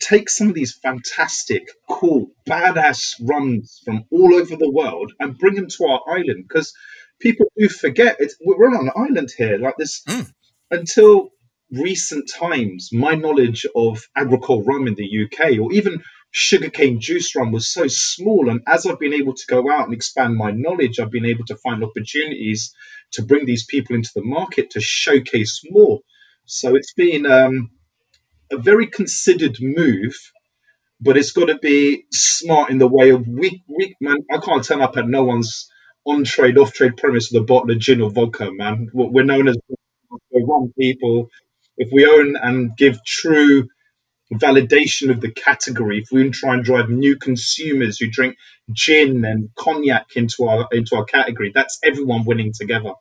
Take 0.09 0.29
some 0.31 0.49
of 0.49 0.55
these 0.55 0.75
fantastic, 0.89 1.63
cool, 1.91 2.21
badass 2.49 3.15
runs 3.23 3.81
from 3.85 4.05
all 4.13 4.35
over 4.41 4.55
the 4.57 4.71
world 4.81 5.13
and 5.21 5.39
bring 5.39 5.55
them 5.57 5.69
to 5.69 5.85
our 5.87 6.01
island 6.19 6.45
because 6.49 6.73
people 7.21 7.47
do 7.59 7.69
forget 7.69 8.17
it's 8.21 8.37
we're 8.45 8.69
on 8.69 8.87
an 8.87 8.93
island 8.97 9.31
here. 9.37 9.59
Like 9.59 9.77
this, 9.79 10.03
Mm. 10.09 10.31
until 10.71 11.31
recent 11.73 12.31
times, 12.33 12.91
my 12.93 13.15
knowledge 13.15 13.67
of 13.75 14.05
agricole 14.15 14.63
rum 14.65 14.87
in 14.87 14.95
the 14.95 15.11
UK 15.25 15.59
or 15.59 15.73
even 15.73 16.03
sugarcane 16.31 17.01
juice 17.01 17.35
rum 17.35 17.51
was 17.51 17.67
so 17.73 17.87
small. 17.89 18.49
And 18.51 18.61
as 18.67 18.87
I've 18.87 19.01
been 19.01 19.15
able 19.15 19.35
to 19.35 19.47
go 19.49 19.71
out 19.71 19.87
and 19.87 19.95
expand 19.95 20.37
my 20.37 20.53
knowledge, 20.53 21.01
I've 21.01 21.11
been 21.19 21.27
able 21.27 21.47
to 21.47 21.57
find 21.57 21.83
opportunities 21.83 22.73
to 23.13 23.23
bring 23.23 23.47
these 23.47 23.65
people 23.67 23.97
into 23.97 24.11
the 24.15 24.23
market 24.23 24.71
to 24.71 24.81
showcase 24.81 25.63
more. 25.71 26.01
So 26.45 26.77
it's 26.77 26.93
been 26.95 27.27
um, 27.27 27.71
a 28.51 28.59
very 28.59 28.87
considered 28.87 29.59
move, 29.61 30.17
but 31.01 31.17
it's 31.17 31.33
got 31.33 31.47
to 31.47 31.59
be 31.59 32.05
smart 32.13 32.71
in 32.71 32.79
the 32.79 32.89
way 32.89 33.11
of 33.11 33.27
we, 33.27 33.63
we 33.69 33.95
man. 34.01 34.19
I 34.33 34.39
can't 34.39 34.65
turn 34.65 34.81
up 34.81 34.97
at 34.97 35.09
no 35.09 35.25
one's 35.25 35.71
on 36.05 36.25
trade, 36.25 36.57
off 36.59 36.73
trade 36.73 36.97
premise 36.97 37.31
with 37.31 37.43
a 37.43 37.45
bottle 37.45 37.71
of 37.71 37.79
gin 37.79 38.01
or 38.01 38.11
vodka, 38.11 38.51
man. 38.53 38.89
We're 38.93 39.25
known 39.25 39.49
as 39.49 39.57
the 39.69 40.45
wrong 40.45 40.73
people. 40.79 41.29
If 41.77 41.91
we 41.93 42.07
own 42.07 42.37
and 42.37 42.77
give 42.77 43.05
true 43.05 43.69
validation 44.33 45.11
of 45.11 45.21
the 45.21 45.31
category, 45.31 45.99
if 45.99 46.09
we 46.11 46.31
try 46.31 46.55
and 46.55 46.65
drive 46.65 46.89
new 46.89 47.17
consumers 47.17 47.99
who 47.99 48.09
drink 48.09 48.37
gin 48.73 49.25
and 49.25 49.51
cognac 49.57 50.07
into 50.17 50.45
our 50.47 50.69
into 50.73 50.97
our 50.97 51.05
category, 51.05 51.53
that's 51.55 51.79
everyone 51.85 52.25
winning 52.25 52.53
together. 52.53 52.93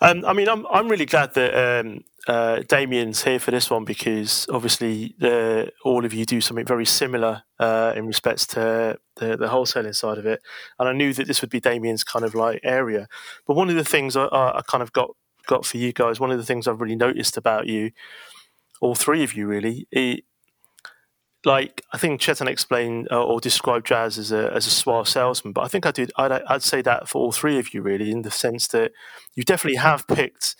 Um, 0.00 0.24
I 0.24 0.32
mean, 0.32 0.48
I'm 0.48 0.66
I'm 0.70 0.88
really 0.88 1.06
glad 1.06 1.34
that 1.34 1.80
um, 1.80 2.04
uh, 2.28 2.62
Damien's 2.68 3.24
here 3.24 3.40
for 3.40 3.50
this 3.50 3.68
one 3.68 3.84
because 3.84 4.46
obviously 4.52 5.14
the, 5.18 5.72
all 5.84 6.04
of 6.04 6.14
you 6.14 6.24
do 6.24 6.40
something 6.40 6.64
very 6.64 6.86
similar 6.86 7.42
uh, 7.58 7.92
in 7.96 8.06
respects 8.06 8.46
to 8.48 8.98
the, 9.16 9.36
the 9.36 9.48
wholesaling 9.48 9.94
side 9.94 10.18
of 10.18 10.26
it, 10.26 10.40
and 10.78 10.88
I 10.88 10.92
knew 10.92 11.12
that 11.14 11.26
this 11.26 11.40
would 11.40 11.50
be 11.50 11.60
Damien's 11.60 12.04
kind 12.04 12.24
of 12.24 12.34
like 12.34 12.60
area. 12.62 13.08
But 13.46 13.56
one 13.56 13.70
of 13.70 13.76
the 13.76 13.84
things 13.84 14.16
I, 14.16 14.26
I 14.26 14.58
I 14.58 14.62
kind 14.62 14.82
of 14.82 14.92
got 14.92 15.10
got 15.46 15.66
for 15.66 15.78
you 15.78 15.92
guys, 15.92 16.20
one 16.20 16.30
of 16.30 16.38
the 16.38 16.44
things 16.44 16.68
I've 16.68 16.80
really 16.80 16.96
noticed 16.96 17.36
about 17.36 17.66
you, 17.66 17.90
all 18.80 18.94
three 18.94 19.24
of 19.24 19.34
you 19.34 19.46
really, 19.46 19.88
it, 19.90 20.24
like 21.44 21.82
I 21.92 21.98
think 21.98 22.20
Chetan 22.20 22.48
explained 22.48 23.08
uh, 23.10 23.22
or 23.22 23.40
described 23.40 23.86
Jazz 23.86 24.16
as 24.16 24.30
a 24.30 24.52
as 24.52 24.66
a 24.68 24.70
suave 24.70 25.08
salesman, 25.08 25.52
but 25.52 25.62
I 25.62 25.68
think 25.68 25.86
I 25.86 25.90
did. 25.90 26.12
I'd, 26.16 26.30
I'd 26.30 26.62
say 26.62 26.82
that 26.82 27.08
for 27.08 27.18
all 27.18 27.32
three 27.32 27.58
of 27.58 27.74
you, 27.74 27.82
really, 27.82 28.12
in 28.12 28.22
the 28.22 28.30
sense 28.30 28.68
that 28.68 28.92
you 29.34 29.42
definitely 29.42 29.78
have 29.78 30.06
picked 30.06 30.54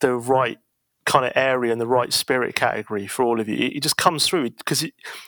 the 0.00 0.14
right 0.14 0.58
kind 1.06 1.24
of 1.24 1.32
area 1.34 1.72
and 1.72 1.80
the 1.80 1.86
right 1.86 2.12
spirit 2.12 2.54
category 2.54 3.06
for 3.06 3.24
all 3.24 3.40
of 3.40 3.48
you. 3.48 3.56
It, 3.56 3.76
it 3.76 3.82
just 3.82 3.96
comes 3.96 4.26
through 4.26 4.50
because 4.50 4.86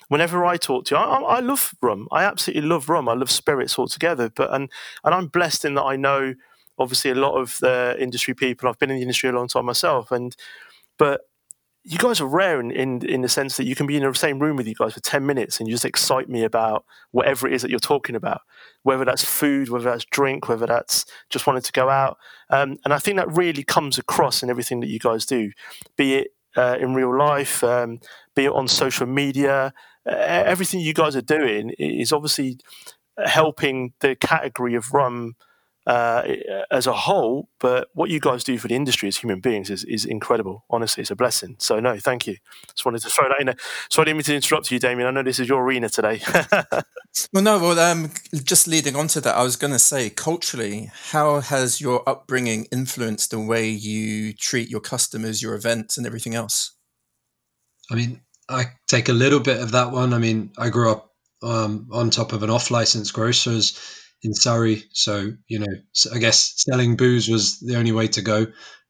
whenever 0.09 0.45
I 0.45 0.57
talk 0.57 0.85
to 0.87 0.95
you, 0.95 1.01
I, 1.01 1.05
I, 1.05 1.21
I 1.37 1.41
love 1.41 1.75
rum. 1.81 2.09
I 2.13 2.25
absolutely 2.25 2.69
love 2.69 2.89
rum. 2.89 3.09
I 3.09 3.15
love 3.15 3.31
spirits 3.31 3.79
altogether. 3.79 4.29
But 4.29 4.53
and 4.53 4.71
and 5.05 5.15
I'm 5.15 5.29
blessed 5.29 5.65
in 5.65 5.75
that 5.75 5.83
I 5.85 5.97
know 5.97 6.35
obviously 6.79 7.11
a 7.11 7.15
lot 7.17 7.37
of 7.37 7.59
the 7.61 7.97
industry 7.99 8.35
people. 8.35 8.69
I've 8.69 8.79
been 8.79 8.91
in 8.91 8.97
the 8.97 9.03
industry 9.03 9.31
a 9.31 9.33
long 9.33 9.49
time 9.49 9.65
myself, 9.65 10.11
and 10.11 10.37
but 10.99 11.23
you 11.85 11.99
guys 11.99 12.21
are 12.21 12.27
rare 12.27 12.61
in, 12.61 12.71
in 12.71 13.05
in 13.05 13.23
the 13.23 13.29
sense 13.29 13.57
that 13.57 13.65
you 13.65 13.75
can 13.75 13.87
be 13.87 13.97
in 13.97 14.03
the 14.03 14.15
same 14.15 14.39
room 14.39 14.57
with 14.57 14.67
you 14.69 14.75
guys 14.75 14.95
for 14.95 15.01
10 15.01 15.27
minutes 15.27 15.59
and 15.59 15.69
you 15.69 15.75
just 15.75 15.85
excite 15.85 16.29
me 16.29 16.45
about 16.45 16.85
whatever 17.11 17.49
it 17.49 17.53
is 17.53 17.63
that 17.63 17.71
you're 17.71 17.81
talking 17.81 18.15
about 18.15 18.43
whether 18.83 19.05
that's 19.05 19.25
food 19.25 19.69
whether 19.69 19.85
that's 19.85 20.05
drink 20.05 20.49
whether 20.49 20.67
that's 20.67 21.05
just 21.29 21.47
wanting 21.47 21.63
to 21.63 21.73
go 21.73 21.89
out. 21.89 22.19
Um, 22.51 22.79
and 22.85 22.93
i 22.93 22.99
think 22.99 23.17
that 23.17 23.33
really 23.33 23.65
comes 23.65 23.99
across 23.99 24.43
in 24.43 24.51
everything 24.51 24.81
that 24.81 24.89
you 24.89 24.99
guys 24.99 25.27
do 25.27 25.51
be 25.97 26.15
it 26.15 26.29
uh, 26.57 26.77
in 26.79 26.95
real 26.95 27.17
life 27.17 27.65
um, 27.65 27.99
be 28.35 28.45
it 28.45 28.53
on 28.53 28.69
social 28.69 29.07
media. 29.07 29.73
Uh, 30.07 30.15
everything 30.15 30.81
you 30.81 30.95
guys 30.95 31.15
are 31.15 31.23
doing 31.23 31.71
is 31.79 32.13
obviously 32.13 32.59
helping 33.25 33.93
the 34.01 34.17
category 34.17 34.75
of 34.75 34.93
rum 34.93 35.35
uh, 35.87 36.23
as 36.71 36.87
a 36.87 36.93
whole, 36.93 37.49
but 37.59 37.89
what 37.95 38.11
you 38.11 38.21
guys 38.21 38.45
do 38.45 38.59
for 38.59 38.69
the 38.69 38.75
industry 38.75 39.09
as 39.09 39.17
human 39.17 39.41
beings 39.41 39.71
is, 39.71 39.85
is 39.85 40.05
incredible. 40.05 40.65
Honestly, 40.71 41.01
it's 41.01 41.11
a 41.11 41.17
blessing. 41.17 41.57
So, 41.59 41.81
no, 41.81 41.99
thank 41.99 42.27
you. 42.27 42.37
Just 42.69 42.85
wanted 42.85 43.03
to 43.03 43.11
throw 43.11 43.29
that 43.29 43.41
in 43.41 43.47
there. 43.47 43.57
Sorry, 43.91 44.05
I 44.05 44.07
didn't 44.07 44.19
mean 44.19 44.25
to 44.25 44.35
interrupt 44.37 44.71
you, 44.71 44.79
Damien. 44.79 45.09
I 45.09 45.11
know 45.11 45.23
this 45.23 45.41
is 45.41 45.49
your 45.49 45.63
arena 45.63 45.89
today. 45.89 46.23
Well, 47.33 47.43
no, 47.43 47.59
well, 47.59 47.79
um, 47.79 48.11
just 48.43 48.67
leading 48.67 48.97
on 48.97 49.07
to 49.09 49.21
that, 49.21 49.37
I 49.37 49.43
was 49.43 49.57
going 49.57 49.73
to 49.75 49.79
say, 49.79 50.09
culturally, 50.09 50.91
how 51.11 51.41
has 51.41 51.79
your 51.79 52.09
upbringing 52.09 52.67
influenced 52.73 53.31
the 53.31 53.39
way 53.39 53.69
you 53.69 54.33
treat 54.33 54.71
your 54.71 54.81
customers, 54.81 55.43
your 55.43 55.55
events, 55.55 55.99
and 55.99 56.07
everything 56.07 56.35
else? 56.35 56.73
I 57.91 57.97
mean, 57.97 58.23
I 58.49 58.65
take 58.89 59.11
a 59.11 59.13
little 59.13 59.41
bit 59.41 59.61
of 59.61 59.73
that 59.73 59.93
one. 59.93 60.15
I 60.15 60.19
mean, 60.19 60.53
I 60.57 60.71
grew 60.71 60.91
up 60.91 61.13
um, 61.43 61.89
on 61.93 62.09
top 62.09 62.33
of 62.33 62.43
an 62.43 62.49
off-license 62.49 63.11
grocers 63.11 64.02
in 64.23 64.35
Surrey, 64.35 64.85
so 64.93 65.33
you 65.49 65.59
know, 65.59 65.75
I 66.15 66.19
guess 66.19 66.55
selling 66.57 66.97
booze 66.97 67.29
was 67.29 67.59
the 67.61 67.77
only 67.77 67.93
way 67.93 68.09
to 68.09 68.23
go. 68.23 68.47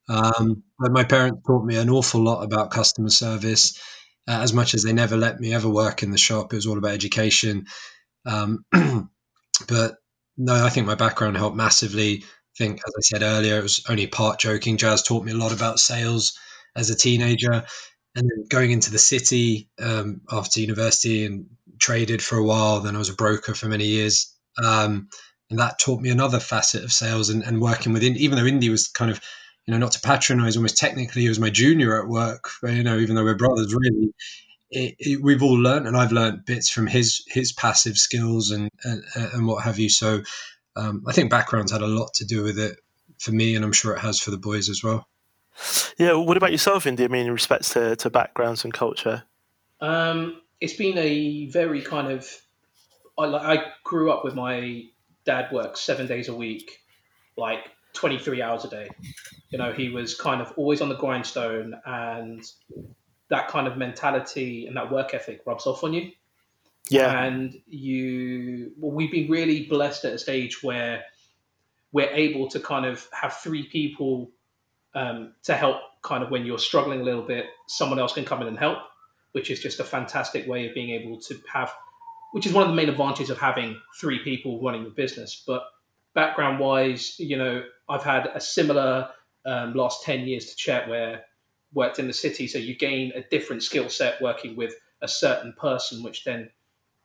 Um, 0.09 0.63
but 0.79 0.93
my 0.93 1.05
parents 1.05 1.43
taught 1.47 1.65
me 1.65 1.77
an 1.77 1.91
awful 1.91 2.23
lot 2.23 2.43
about 2.43 2.71
customer 2.71 3.09
service. 3.09 3.79
Uh, 4.29 4.41
as 4.41 4.53
much 4.53 4.75
as 4.75 4.83
they 4.83 4.93
never 4.93 5.17
let 5.17 5.41
me 5.41 5.53
ever 5.53 5.69
work 5.69 6.03
in 6.03 6.11
the 6.11 6.19
shop, 6.19 6.53
it 6.53 6.57
was 6.57 6.67
all 6.67 6.79
about 6.79 6.93
education. 6.93 7.67
Um, 8.27 8.65
but 9.69 9.97
no, 10.37 10.65
I 10.65 10.71
think 10.71 10.87
my 10.87 10.95
background 10.95 11.37
helped 11.37 11.57
massively. 11.57 12.23
I 12.23 12.57
think, 12.59 12.81
as 12.87 12.93
I 12.97 13.01
said 13.01 13.23
earlier, 13.23 13.59
it 13.59 13.63
was 13.63 13.83
only 13.89 14.07
part 14.07 14.39
joking. 14.39 14.77
Jazz 14.77 15.03
taught 15.03 15.25
me 15.25 15.33
a 15.33 15.37
lot 15.37 15.53
about 15.55 15.81
sales 15.81 16.39
as 16.77 16.91
a 16.91 16.97
teenager, 16.97 17.53
and 17.53 18.29
then 18.31 18.47
going 18.49 18.71
into 18.71 18.91
the 18.91 18.99
city 18.99 19.71
um, 19.81 20.21
after 20.31 20.61
university 20.61 21.25
and 21.25 21.47
traded 21.81 22.23
for 22.23 22.37
a 22.37 22.45
while. 22.45 22.81
Then 22.81 22.95
I 22.95 22.99
was 22.99 23.09
a 23.09 23.15
broker 23.15 23.55
for 23.55 23.67
many 23.67 23.87
years. 23.87 24.32
Um, 24.63 25.09
and 25.51 25.59
that 25.59 25.79
taught 25.79 26.01
me 26.01 26.11
another 26.11 26.41
facet 26.41 26.83
of 26.83 26.93
sales 26.93 27.29
and, 27.29 27.43
and 27.43 27.61
working 27.61 27.93
with, 27.93 28.03
even 28.03 28.39
though 28.39 28.47
Indy 28.47 28.71
was 28.71 28.89
kind 28.89 29.11
of, 29.11 29.21
you 29.67 29.73
know, 29.73 29.79
not 29.79 29.93
to 29.93 30.01
patronize, 30.01 30.57
almost 30.57 30.79
technically 30.79 31.23
he 31.23 31.29
was 31.29 31.39
my 31.39 31.51
junior 31.51 32.01
at 32.01 32.09
work, 32.09 32.49
you 32.63 32.83
know, 32.83 32.99
even 32.99 33.15
though 33.15 33.25
we're 33.25 33.35
brothers, 33.35 33.75
really. 33.75 34.13
It, 34.71 34.95
it, 34.99 35.23
we've 35.23 35.43
all 35.43 35.59
learned, 35.59 35.87
and 35.87 35.97
I've 35.97 36.13
learned 36.13 36.47
bits 36.47 36.71
from 36.71 36.87
his 36.87 37.23
his 37.29 37.53
passive 37.53 37.99
skills 37.99 38.51
and 38.51 38.71
and, 38.85 39.05
and 39.15 39.47
what 39.47 39.63
have 39.63 39.79
you. 39.79 39.91
So 39.91 40.23
um, 40.77 41.05
I 41.07 41.13
think 41.13 41.31
background's 41.31 41.73
had 41.73 41.83
a 41.83 41.87
lot 41.87 42.15
to 42.15 42.25
do 42.25 42.43
with 42.43 42.59
it 42.59 42.79
for 43.19 43.33
me, 43.33 43.55
and 43.55 43.65
I'm 43.65 43.73
sure 43.73 43.95
it 43.95 44.01
has 44.01 44.19
for 44.19 44.31
the 44.31 44.39
boys 44.39 44.71
as 44.71 44.83
well. 44.83 45.07
Yeah. 45.99 46.15
What 46.15 46.39
about 46.39 46.53
yourself, 46.53 46.87
Indy? 46.87 47.05
I 47.05 47.09
mean, 47.09 47.27
in 47.27 47.33
respects 47.33 47.75
to, 47.75 47.95
to 47.97 48.09
backgrounds 48.09 48.65
and 48.65 48.73
culture. 48.73 49.25
Um, 49.83 50.41
it's 50.61 50.73
been 50.73 50.97
a 50.97 51.47
very 51.51 51.83
kind 51.83 52.11
of. 52.11 52.27
I, 53.19 53.25
I 53.25 53.65
grew 53.85 54.11
up 54.11 54.25
with 54.25 54.35
my 54.35 54.85
dad 55.25 55.53
works 55.53 55.81
seven 55.81 56.07
days 56.07 56.29
a 56.29 56.35
week, 56.35 56.79
like 57.37 57.71
23 57.95 58.43
hours 58.43 58.65
a 58.65 58.69
day. 58.69 58.89
You 59.51 59.59
know, 59.59 59.73
he 59.73 59.91
was 59.91 60.15
kind 60.15 60.41
of 60.41 60.53
always 60.57 60.81
on 60.81 60.89
the 60.89 60.97
grindstone, 60.97 61.75
and 61.85 62.43
that 63.29 63.49
kind 63.49 63.67
of 63.67 63.77
mentality 63.77 64.67
and 64.67 64.77
that 64.77 64.91
work 64.91 65.15
ethic 65.15 65.43
rubs 65.47 65.67
off 65.67 65.85
on 65.85 65.95
you. 65.95 66.11
Yeah. 66.91 67.25
And 67.25 67.55
you, 67.67 68.73
well, 68.79 68.93
we've 68.93 69.11
been 69.11 69.31
really 69.31 69.67
blessed 69.67 70.05
at 70.05 70.13
a 70.13 70.19
stage 70.19 70.63
where 70.63 71.05
we're 71.93 72.11
able 72.11 72.49
to 72.49 72.61
kind 72.61 72.85
of 72.85 73.07
have 73.13 73.35
three 73.35 73.67
people 73.69 74.31
um, 74.95 75.33
to 75.45 75.55
help 75.55 75.77
kind 76.03 76.25
of 76.25 76.31
when 76.31 76.45
you're 76.45 76.59
struggling 76.59 77.01
a 77.01 77.05
little 77.05 77.23
bit, 77.23 77.47
someone 77.69 77.99
else 77.99 78.13
can 78.13 78.25
come 78.25 78.43
in 78.43 78.49
and 78.49 78.59
help, 78.59 78.79
which 79.33 79.51
is 79.51 79.61
just 79.61 79.81
a 79.81 79.85
fantastic 79.85 80.47
way 80.47 80.69
of 80.69 80.75
being 80.75 80.91
able 80.91 81.21
to 81.21 81.39
have, 81.51 81.73
which 82.33 82.47
is 82.47 82.53
one 82.53 82.65
of 82.65 82.69
the 82.69 82.75
main 82.75 82.89
advantages 82.89 83.31
of 83.31 83.39
having 83.39 83.81
three 83.99 84.19
people 84.19 84.61
running 84.63 84.85
the 84.85 84.91
business. 84.91 85.43
But 85.47 85.65
background 86.15 86.59
wise, 86.59 87.15
you 87.19 87.37
know, 87.37 87.63
I've 87.89 88.03
had 88.03 88.27
a 88.35 88.41
similar 88.41 89.11
um, 89.45 89.75
last 89.75 90.03
10 90.03 90.27
years 90.27 90.47
to 90.47 90.57
Chet 90.57 90.89
where 90.89 91.25
worked 91.75 91.99
in 91.99 92.07
the 92.07 92.13
city. 92.13 92.47
So 92.47 92.59
you 92.59 92.75
gain 92.75 93.13
a 93.15 93.23
different 93.23 93.63
skill 93.63 93.89
set 93.89 94.21
working 94.21 94.57
with 94.57 94.75
a 95.01 95.09
certain 95.09 95.53
person, 95.59 96.03
which 96.03 96.25
then 96.25 96.51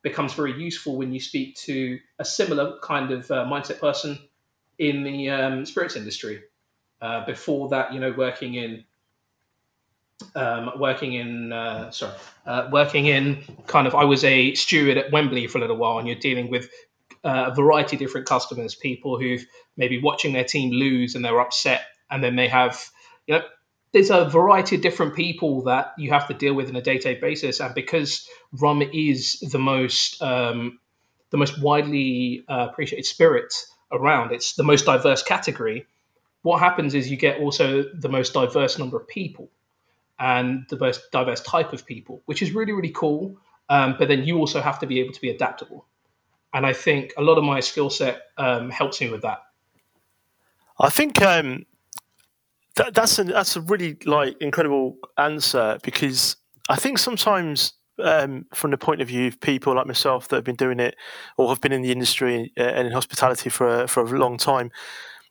becomes 0.02 0.34
very 0.34 0.54
useful 0.54 0.98
when 0.98 1.14
you 1.14 1.20
speak 1.20 1.56
to 1.56 2.00
a 2.20 2.26
similar 2.26 2.80
kind 2.82 3.12
of 3.12 3.30
uh, 3.32 3.46
mindset 3.46 3.80
person 3.80 4.18
in 4.78 5.04
the 5.04 5.30
um, 5.30 5.66
spirits 5.66 5.96
industry. 5.96 6.42
Uh, 7.02 7.26
before 7.26 7.70
that, 7.70 7.94
you 7.94 8.00
know, 8.00 8.14
working 8.18 8.56
in 8.56 8.84
um, 10.36 10.72
working 10.78 11.14
in 11.14 11.52
uh, 11.52 11.92
sorry, 11.92 12.14
uh, 12.46 12.70
working 12.72 13.06
in 13.06 13.44
kind 13.68 13.88
of 13.88 13.96
I 13.96 14.04
was 14.06 14.24
a 14.24 14.54
steward 14.56 14.98
at 14.98 15.12
Wembley 15.12 15.48
for 15.48 15.58
a 15.58 15.62
little 15.62 15.78
while, 15.78 16.00
and 16.00 16.08
you're 16.08 16.18
dealing 16.18 16.50
with 16.50 16.70
uh, 17.24 17.50
a 17.52 17.56
variety 17.56 17.96
of 17.96 18.00
different 18.00 18.28
customers, 18.28 18.76
people 18.76 19.20
who've 19.20 19.46
maybe 19.76 20.02
watching 20.02 20.34
their 20.34 20.44
team 20.44 20.72
lose 20.72 21.16
and 21.16 21.24
they're 21.24 21.40
upset, 21.40 21.82
and 22.10 22.24
then 22.24 22.36
they 22.36 22.48
have 22.48 22.90
you 23.28 23.36
know 23.36 23.44
there's 23.94 24.12
a 24.12 24.26
variety 24.26 24.76
of 24.76 24.82
different 24.82 25.16
people 25.16 25.64
that 25.64 25.94
you 25.98 26.12
have 26.12 26.28
to 26.28 26.34
deal 26.34 26.54
with 26.54 26.70
on 26.70 26.76
a 26.76 26.82
day-to-day 26.82 27.20
basis, 27.20 27.60
and 27.60 27.74
because 27.74 28.28
rum 28.52 28.82
is 28.82 29.40
the 29.52 29.60
most 29.60 30.22
um, 30.22 30.80
the 31.30 31.38
most 31.38 31.62
widely 31.62 32.44
uh, 32.48 32.68
appreciated 32.72 33.06
spirit 33.06 33.54
around, 33.92 34.32
it's 34.32 34.54
the 34.54 34.64
most 34.64 34.86
diverse 34.86 35.24
category. 35.24 35.86
What 36.42 36.60
happens 36.60 36.94
is 36.94 37.10
you 37.10 37.18
get 37.18 37.40
also 37.40 37.84
the 37.94 38.10
most 38.10 38.34
diverse 38.34 38.78
number 38.78 38.98
of 38.98 39.08
people 39.08 39.50
and 40.20 40.66
the 40.70 40.78
most 40.78 41.12
diverse 41.12 41.42
type 41.42 41.74
of 41.74 41.86
people, 41.86 42.22
which 42.26 42.42
is 42.42 42.54
really 42.54 42.74
really 42.74 42.92
cool. 42.92 43.38
Um, 43.70 43.96
but 44.00 44.08
then 44.08 44.24
you 44.24 44.38
also 44.38 44.62
have 44.62 44.80
to 44.80 44.88
be 44.88 45.00
able 45.02 45.14
to 45.14 45.22
be 45.22 45.30
adaptable, 45.30 45.86
and 46.54 46.66
I 46.66 46.74
think 46.74 47.14
a 47.18 47.22
lot 47.22 47.38
of 47.38 47.44
my 47.44 47.60
skill 47.60 47.90
set 47.90 48.22
um, 48.38 48.70
helps 48.70 49.02
me 49.02 49.10
with 49.10 49.24
that. 49.24 49.40
I 50.80 50.90
think 50.90 51.22
um, 51.22 51.66
that, 52.76 52.94
that's 52.94 53.18
that's 53.18 53.56
a 53.56 53.62
really 53.62 53.98
like 54.06 54.38
incredible 54.40 54.98
answer 55.18 55.80
because 55.84 56.38
I 56.70 56.76
think 56.76 57.00
sometimes 57.00 57.74
um, 58.00 58.46
from 58.54 58.72
the 58.72 58.78
point 58.78 59.02
of 59.02 59.08
view 59.08 59.28
of 59.28 59.40
people 59.40 59.76
like 59.76 59.88
myself 59.88 60.28
that 60.28 60.38
have 60.38 60.44
been 60.44 60.56
doing 60.56 60.80
it 60.80 60.96
or 61.38 61.50
have 61.50 61.62
been 61.62 61.72
in 61.72 61.82
the 61.82 61.92
industry 61.92 62.54
uh, 62.58 62.64
and 62.64 62.88
in 62.88 62.94
hospitality 62.94 63.50
for 63.50 63.84
a, 63.84 63.88
for 63.88 64.04
a 64.04 64.20
long 64.20 64.38
time, 64.38 64.72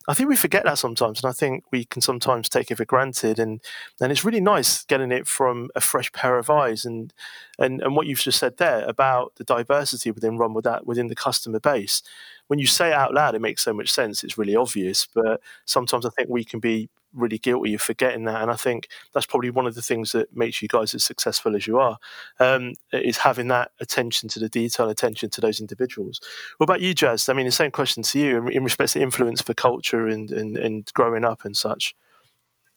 I 0.09 0.15
think 0.15 0.29
we 0.29 0.37
forget 0.37 0.65
that 0.65 0.79
sometimes, 0.79 1.23
and 1.23 1.29
I 1.29 1.33
think 1.33 1.65
we 1.73 1.85
can 1.85 2.01
sometimes 2.01 2.49
take 2.49 2.71
it 2.71 2.77
for 2.77 2.85
granted. 2.85 3.39
And 3.39 3.61
and 4.01 4.13
it's 4.13 4.25
really 4.25 4.41
nice 4.41 4.85
getting 4.85 5.11
it 5.13 5.27
from 5.27 5.69
a 5.75 5.81
fresh 5.81 6.13
pair 6.13 6.39
of 6.39 6.49
eyes. 6.51 6.85
And 6.85 7.13
and 7.59 7.81
and 7.83 7.97
what 7.97 8.07
you've 8.07 8.21
just 8.21 8.39
said 8.39 8.57
there 8.59 8.85
about 8.85 9.35
the 9.37 9.45
diversity 9.45 10.11
within 10.11 10.39
Rum 10.39 10.55
with 10.55 10.65
that 10.65 10.87
within 10.87 11.09
the 11.09 11.15
customer 11.17 11.61
base. 11.61 12.03
When 12.49 12.59
you 12.61 12.67
say 12.67 12.89
it 12.91 12.95
out 12.95 13.15
loud, 13.15 13.35
it 13.35 13.41
makes 13.41 13.63
so 13.65 13.73
much 13.73 13.91
sense. 13.93 14.23
It's 14.23 14.39
really 14.39 14.55
obvious, 14.57 15.07
but 15.13 15.41
sometimes 15.65 16.07
I 16.07 16.11
think 16.11 16.29
we 16.29 16.45
can 16.45 16.61
be 16.61 16.89
really 17.15 17.39
guilty 17.39 17.75
of 17.75 17.83
forgetting 17.83 18.25
that. 18.25 18.43
And 18.43 18.51
I 18.51 18.57
think 18.57 18.89
that's 19.13 19.27
probably 19.27 19.51
one 19.51 19.67
of 19.67 19.75
the 19.75 19.83
things 19.83 20.13
that 20.13 20.35
makes 20.37 20.63
you 20.63 20.69
guys 20.69 20.95
as 20.95 21.05
successful 21.05 21.57
as 21.57 21.67
you 21.67 21.79
are, 21.79 21.99
um, 22.41 22.75
is 22.93 23.19
having 23.19 23.49
that 23.49 23.73
attention 23.81 24.29
to 24.31 24.39
the 24.39 24.49
detail, 24.49 24.89
attention 24.89 25.31
to 25.31 25.41
those 25.41 25.61
individuals. 25.61 26.21
What 26.59 26.65
about 26.65 26.81
you, 26.81 26.95
Jazz? 26.95 27.29
I 27.29 27.33
mean, 27.33 27.47
the 27.47 27.53
same 27.53 27.71
question 27.71 28.03
to 28.03 28.19
you 28.19 28.39
in, 28.39 28.53
in 28.53 28.65
respect 28.65 28.93
to 28.93 29.01
influence 29.01 29.43
for 29.43 29.55
culture 29.55 30.07
and, 30.07 30.31
and, 30.31 30.57
and 30.57 30.93
growing 30.95 31.25
up 31.25 31.45
and 31.45 31.57
such. 31.57 31.95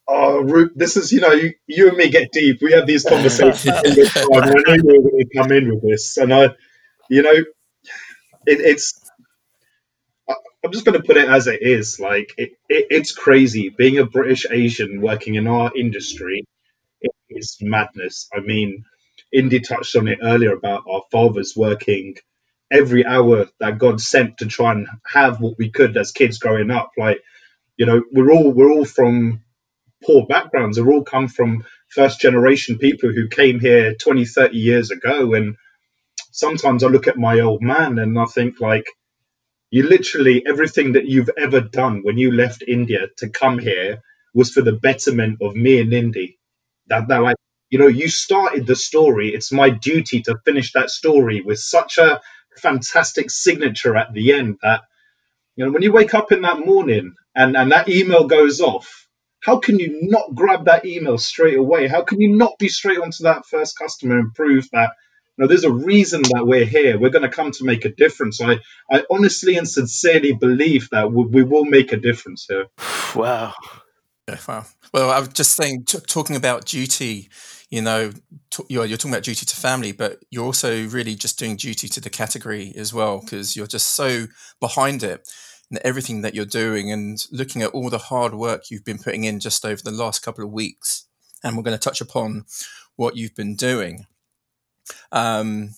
Oh, 0.07 0.67
this 0.75 0.97
is, 0.97 1.11
you 1.11 1.19
know, 1.19 1.33
you, 1.33 1.53
you 1.67 1.89
and 1.89 1.97
me 1.97 2.09
get 2.09 2.31
deep. 2.31 2.61
We 2.63 2.71
have 2.71 2.87
these 2.87 3.03
conversations 3.03 3.67
all 3.67 3.83
the 3.83 4.05
time. 4.13 4.43
I 4.43 4.47
know 4.47 4.83
you're 4.83 5.01
going 5.01 5.19
to 5.19 5.37
come 5.37 5.51
in 5.51 5.69
with 5.69 5.83
this. 5.83 6.17
And 6.17 6.33
I, 6.33 6.49
you 7.09 7.21
know, 7.21 7.43
it, 8.47 8.59
it's 8.59 8.98
I'm 10.65 10.72
just 10.74 10.86
going 10.86 11.00
to 11.00 11.06
put 11.08 11.17
it 11.17 11.30
as 11.30 11.48
it 11.48 11.62
is. 11.62 12.00
Like 12.00 12.34
it, 12.38 12.52
it, 12.69 12.88
it's 12.89 13.13
crazy 13.13 13.69
being 13.69 14.00
a 14.00 14.06
British 14.06 14.45
Asian 14.52 15.02
working 15.02 15.36
in 15.36 15.48
our 15.48 15.72
industry. 15.76 16.45
It 17.02 17.12
is 17.30 17.58
madness. 17.62 18.30
I 18.34 18.41
mean, 18.41 18.86
Indy 19.34 19.62
touched 19.62 19.95
on 19.95 20.08
it 20.08 20.19
earlier 20.24 20.54
about 20.54 20.84
our 20.89 21.04
fathers 21.12 21.54
working 21.58 22.15
every 22.72 23.06
hour 23.06 23.48
that 23.60 23.80
God 23.80 24.02
sent 24.02 24.39
to 24.39 24.48
try 24.48 24.74
and 24.74 24.88
have 25.06 25.41
what 25.41 25.56
we 25.60 25.72
could 25.72 25.98
as 25.98 26.12
kids 26.12 26.39
growing 26.39 26.72
up. 26.72 26.91
Like, 26.98 27.22
you 27.78 27.86
know, 27.86 28.04
we're 28.13 28.32
all 28.32 28.52
we're 28.52 28.72
all 28.72 28.86
from 28.86 29.43
poor 30.06 30.26
backgrounds. 30.28 30.80
We're 30.80 30.93
all 30.93 31.04
come 31.06 31.28
from 31.28 31.65
first 31.89 32.22
generation 32.22 32.78
people 32.80 33.12
who 33.13 33.28
came 33.30 33.60
here 33.60 33.95
20, 33.95 34.26
30 34.26 34.58
years 34.58 34.91
ago. 34.91 35.34
And 35.36 35.58
sometimes 36.32 36.84
I 36.84 36.88
look 36.88 37.08
at 37.08 37.17
my 37.17 37.41
old 37.41 37.62
man 37.63 38.00
and 38.00 38.19
I 38.19 38.26
think 38.26 38.62
like 38.62 38.86
you 39.71 39.84
literally 39.88 40.45
everything 40.47 40.93
that 40.93 41.05
you've 41.08 41.29
ever 41.38 41.62
done 41.62 42.01
when 42.03 42.17
you 42.17 42.32
left 42.32 42.63
India 42.67 43.08
to 43.17 43.29
come 43.29 43.60
here 43.60 44.01
was 44.34 44.51
for 44.51 44.62
the 44.62 44.73
betterment 44.73 45.39
of 45.41 45.55
me 45.55 45.79
and 45.82 45.93
Indy. 45.93 46.39
That 46.88 47.08
that 47.10 47.21
like 47.21 47.38
you 47.69 47.79
know 47.79 47.88
you 47.88 48.10
started 48.10 48.67
the 48.67 48.75
story. 48.75 49.29
It's 49.34 49.51
my 49.51 49.69
duty 49.69 50.21
to 50.23 50.39
finish 50.45 50.73
that 50.73 50.89
story 50.89 51.41
with 51.41 51.60
such 51.60 51.97
a 51.97 52.21
fantastic 52.58 53.29
signature 53.32 53.95
at 53.97 54.13
the 54.13 54.34
end 54.34 54.58
that 54.63 54.82
you 55.55 55.65
know 55.65 55.71
when 55.71 55.84
you 55.84 55.91
wake 55.91 56.13
up 56.15 56.32
in 56.32 56.41
that 56.43 56.65
morning 56.65 57.13
and 57.36 57.55
and 57.58 57.71
that 57.71 57.89
email 57.89 58.27
goes 58.27 58.62
off 58.62 59.08
how 59.43 59.60
can 59.60 59.79
you 59.79 59.99
not 60.03 60.34
grab 60.36 60.65
that 60.65 60.86
email 60.86 61.17
straight 61.17 61.58
away 61.58 61.88
how 61.88 62.03
can 62.03 62.19
you 62.21 62.36
not 62.36 62.58
be 62.60 62.69
straight 62.69 62.99
onto 62.99 63.23
that 63.23 63.45
first 63.45 63.77
customer 63.77 64.19
and 64.19 64.34
prove 64.34 64.67
that 64.71 64.91
no, 65.39 65.47
there's 65.47 65.63
a 65.63 65.71
reason 65.71 66.21
that 66.34 66.45
we're 66.45 66.65
here. 66.65 66.99
We're 66.99 67.12
going 67.12 67.23
to 67.23 67.30
come 67.30 67.52
to 67.52 67.63
make 67.63 67.86
a 67.86 67.89
difference. 67.89 68.41
I, 68.41 68.60
I 68.91 69.06
honestly 69.10 69.56
and 69.56 69.67
sincerely 69.67 70.34
believe 70.34 70.89
that 70.89 71.13
we, 71.13 71.23
we 71.23 71.43
will 71.43 71.63
make 71.63 71.93
a 71.93 71.97
difference 71.97 72.45
here. 72.47 72.67
Wow. 73.15 73.56
Yeah, 74.28 74.38
wow. 74.47 74.65
Well, 74.93 75.10
I 75.10 75.17
was 75.17 75.30
just 75.30 75.56
saying, 75.56 75.86
t- 75.86 75.97
talking 76.06 76.36
about 76.36 76.65
duty, 76.65 77.28
you 77.71 77.82
know, 77.82 78.12
t- 78.52 78.63
you're, 78.69 78.86
you're 78.86 78.99
talking 78.99 79.13
about 79.13 79.23
duty 79.23 79.47
to 79.47 79.56
family, 79.56 79.93
but 79.93 80.19
you're 80.30 80.45
also 80.45 80.86
really 80.89 81.15
just 81.15 81.39
doing 81.39 81.56
duty 81.56 81.88
to 81.88 81.99
the 81.99 82.12
category 82.12 82.71
as 82.75 82.93
well, 82.93 83.21
because 83.21 83.56
you're 83.56 83.65
just 83.65 83.95
so 83.95 84.28
behind 84.60 85.02
it 85.02 85.28
and 85.71 85.80
everything 85.84 86.21
that 86.21 86.36
you're 86.36 86.45
doing 86.45 86.91
and 86.91 87.25
looking 87.32 87.63
at 87.63 87.71
all 87.71 87.89
the 87.89 87.97
hard 87.97 88.36
work 88.36 88.69
you've 88.69 88.86
been 88.86 88.99
putting 88.99 89.23
in 89.23 89.39
just 89.39 89.65
over 89.65 89.82
the 89.82 89.89
last 89.89 90.21
couple 90.21 90.45
of 90.45 90.52
weeks. 90.52 91.08
And 91.43 91.58
we're 91.58 91.63
going 91.63 91.75
to 91.75 91.84
touch 91.84 92.02
upon 92.02 92.45
what 92.95 93.15
you've 93.15 93.36
been 93.36 93.56
doing 93.56 94.06
um, 95.12 95.71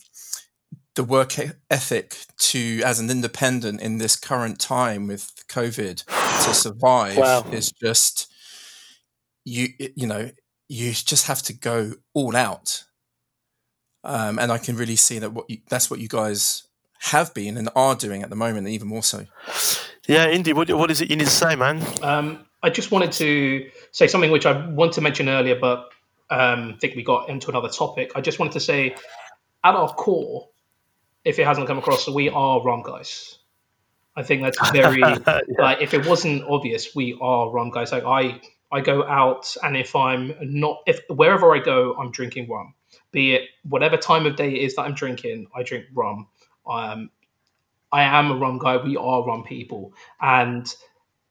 the 0.95 1.04
work 1.04 1.36
ethic 1.69 2.17
to 2.38 2.82
as 2.84 3.00
an 3.00 3.10
independent 3.10 3.82
in 3.82 3.97
this 3.97 4.15
current 4.15 4.60
time 4.60 5.08
with 5.08 5.32
COVID 5.47 6.04
to 6.06 6.54
survive 6.54 7.17
wow. 7.17 7.45
is 7.52 7.71
just 7.71 8.32
you 9.45 9.69
you 9.78 10.06
know 10.06 10.32
you 10.67 10.91
just 10.91 11.28
have 11.28 11.41
to 11.43 11.54
go 11.54 11.93
all 12.13 12.36
out 12.36 12.84
um, 14.04 14.39
and 14.39 14.52
I 14.52 14.58
can 14.58 14.76
really 14.76 14.95
see 14.95 15.19
that 15.19 15.34
what 15.34 15.50
you, 15.50 15.60
that's 15.69 15.89
what 15.89 16.00
you 16.00 16.08
guys 16.08 16.63
have 17.02 17.34
been 17.34 17.58
and 17.58 17.69
are 17.76 17.95
doing 17.95 18.24
at 18.24 18.30
the 18.30 18.36
moment, 18.36 18.67
even 18.67 18.88
more 18.88 19.04
so. 19.04 19.26
Yeah, 20.08 20.30
Indy, 20.30 20.54
what, 20.54 20.69
what 20.71 20.91
is 20.91 21.02
it 21.02 21.10
you 21.10 21.15
need 21.15 21.26
to 21.26 21.30
say, 21.32 21.56
man? 21.56 21.84
Um, 22.02 22.45
I 22.63 22.69
just 22.69 22.91
wanted 22.91 23.12
to 23.13 23.69
say 23.91 24.08
something 24.08 24.32
which 24.32 24.45
I 24.45 24.67
want 24.69 24.93
to 24.93 25.02
mention 25.02 25.30
earlier, 25.30 25.56
but 25.60 25.90
um, 26.32 26.74
I 26.76 26.78
think 26.80 26.96
we 26.96 27.04
got 27.04 27.30
into 27.30 27.50
another 27.50 27.70
topic. 27.70 28.13
I 28.15 28.22
just 28.22 28.39
wanted 28.39 28.54
to 28.54 28.62
say 28.62 28.96
at 29.63 29.76
our 29.76 29.94
core, 29.94 30.48
if 31.26 31.38
it 31.38 31.46
hasn't 31.46 31.67
come 31.67 31.78
across, 31.78 32.08
we 32.08 32.30
are 32.30 32.63
rum 32.63 32.82
guys. 32.84 33.38
I 34.15 34.24
think 34.24 34.41
that's 34.41 34.72
very 34.72 35.00
yeah. 35.28 35.41
like 35.60 35.82
if 35.82 35.94
it 35.94 36.06
wasn't 36.08 36.44
obvious, 36.44 36.96
we 36.96 37.17
are 37.22 37.52
rum 37.52 37.70
guys. 37.70 37.91
Like 37.91 38.06
I 38.06 38.41
I 38.72 38.80
go 38.80 39.06
out 39.06 39.56
and 39.62 39.76
if 39.76 39.96
I'm 39.96 40.34
not 40.41 40.80
if 40.88 41.02
wherever 41.10 41.54
I 41.54 41.60
go, 41.60 41.96
I'm 41.96 42.12
drinking 42.12 42.50
rum. 42.50 42.74
Be 43.12 43.34
it 43.34 43.44
whatever 43.63 43.98
time 43.98 44.26
of 44.26 44.38
day 44.38 44.54
it 44.54 44.62
is 44.62 44.76
that 44.76 44.84
I'm 44.84 44.96
drinking, 44.96 45.48
I 45.54 45.63
drink 45.63 45.86
rum. 45.94 46.28
Um, 46.65 47.10
I 47.91 48.04
am 48.04 48.32
a 48.32 48.36
rum 48.36 48.58
guy. 48.58 48.78
We 48.78 48.96
are 48.96 49.26
rum 49.26 49.44
people, 49.44 49.94
and 50.22 50.65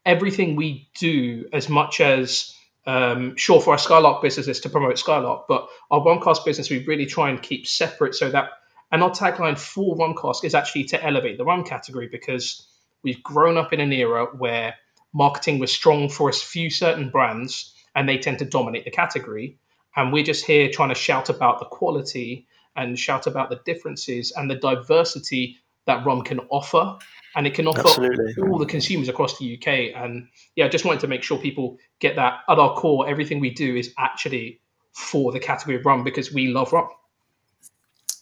everything 0.04 0.56
we 0.56 0.90
do, 0.98 1.46
as 1.52 1.70
much 1.70 2.00
as 2.02 2.54
um, 2.86 3.36
sure 3.36 3.60
for 3.60 3.72
our 3.72 3.78
Skylark 3.78 4.22
business 4.22 4.48
is 4.48 4.60
to 4.60 4.70
promote 4.70 4.98
Skylark, 4.98 5.46
but 5.48 5.68
our 5.90 6.00
Rumcask 6.00 6.44
business 6.44 6.70
we 6.70 6.84
really 6.86 7.06
try 7.06 7.30
and 7.30 7.42
keep 7.42 7.66
separate 7.66 8.14
so 8.14 8.30
that 8.30 8.50
and 8.92 9.02
our 9.02 9.10
tagline 9.10 9.58
for 9.58 9.96
Rumcask 9.96 10.44
is 10.44 10.54
actually 10.54 10.84
to 10.84 11.04
elevate 11.04 11.38
the 11.38 11.44
rum 11.44 11.64
category 11.64 12.08
because 12.08 12.66
we've 13.02 13.22
grown 13.22 13.56
up 13.56 13.72
in 13.72 13.80
an 13.80 13.92
era 13.92 14.26
where 14.26 14.74
marketing 15.12 15.58
was 15.58 15.72
strong 15.72 16.08
for 16.08 16.28
a 16.28 16.32
few 16.32 16.70
certain 16.70 17.10
brands 17.10 17.72
and 17.94 18.08
they 18.08 18.18
tend 18.18 18.38
to 18.40 18.44
dominate 18.44 18.84
the 18.84 18.90
category. 18.90 19.58
And 19.94 20.12
we're 20.12 20.24
just 20.24 20.44
here 20.44 20.70
trying 20.70 20.88
to 20.88 20.94
shout 20.94 21.28
about 21.28 21.60
the 21.60 21.66
quality 21.66 22.46
and 22.76 22.98
shout 22.98 23.26
about 23.26 23.50
the 23.50 23.60
differences 23.64 24.32
and 24.32 24.50
the 24.50 24.54
diversity 24.56 25.58
that 25.90 26.06
rum 26.06 26.22
can 26.22 26.40
offer 26.50 26.98
and 27.36 27.46
it 27.46 27.54
can 27.54 27.66
offer 27.66 27.80
Absolutely. 27.80 28.34
all 28.42 28.58
the 28.58 28.66
consumers 28.66 29.08
across 29.08 29.38
the 29.38 29.56
UK. 29.56 29.94
And 29.94 30.28
yeah, 30.56 30.66
I 30.66 30.68
just 30.68 30.84
wanted 30.84 31.00
to 31.00 31.06
make 31.06 31.22
sure 31.22 31.38
people 31.38 31.78
get 32.00 32.16
that 32.16 32.40
at 32.48 32.58
our 32.58 32.74
core. 32.74 33.08
Everything 33.08 33.40
we 33.40 33.50
do 33.50 33.76
is 33.76 33.94
actually 33.98 34.60
for 34.92 35.30
the 35.32 35.38
category 35.38 35.76
of 35.76 35.86
rum 35.86 36.02
because 36.02 36.32
we 36.32 36.48
love 36.48 36.72
rum. 36.72 36.88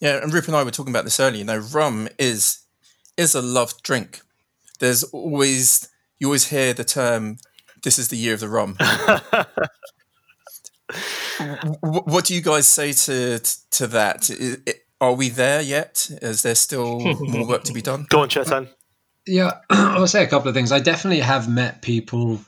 Yeah, 0.01 0.23
and 0.23 0.33
Rupert 0.33 0.49
and 0.49 0.57
I 0.57 0.63
were 0.63 0.71
talking 0.71 0.93
about 0.93 1.05
this 1.05 1.19
earlier. 1.19 1.39
You 1.39 1.45
know, 1.45 1.59
rum 1.59 2.09
is 2.19 2.61
is 3.17 3.35
a 3.35 3.43
loved 3.43 3.83
drink. 3.83 4.21
There's 4.79 5.03
always 5.05 5.89
you 6.19 6.29
always 6.29 6.49
hear 6.49 6.73
the 6.73 6.85
term 6.85 7.39
"This 7.83 7.99
is 7.99 8.09
the 8.09 8.17
year 8.17 8.35
of 8.35 8.41
the 8.41 8.49
rum." 8.49 8.77
what 11.81 12.25
do 12.27 12.35
you 12.35 12.41
guys 12.41 12.69
say 12.69 12.93
to 12.93 13.41
to 13.71 13.87
that? 13.89 14.31
Are 15.01 15.13
we 15.13 15.29
there 15.29 15.61
yet? 15.61 16.11
Is 16.23 16.43
there 16.43 16.55
still 16.55 17.01
more 17.21 17.47
work 17.47 17.65
to 17.65 17.73
be 17.73 17.83
done? 17.83 18.07
Go 18.09 18.21
on, 18.21 18.29
Chetan. 18.29 18.69
Yeah, 19.27 19.59
I'll 19.71 20.07
say 20.07 20.25
a 20.25 20.29
couple 20.29 20.49
of 20.49 20.55
things. 20.55 20.73
I 20.73 20.81
definitely 20.81 21.21
have 21.21 21.49
met 21.49 21.83
people 21.83 22.41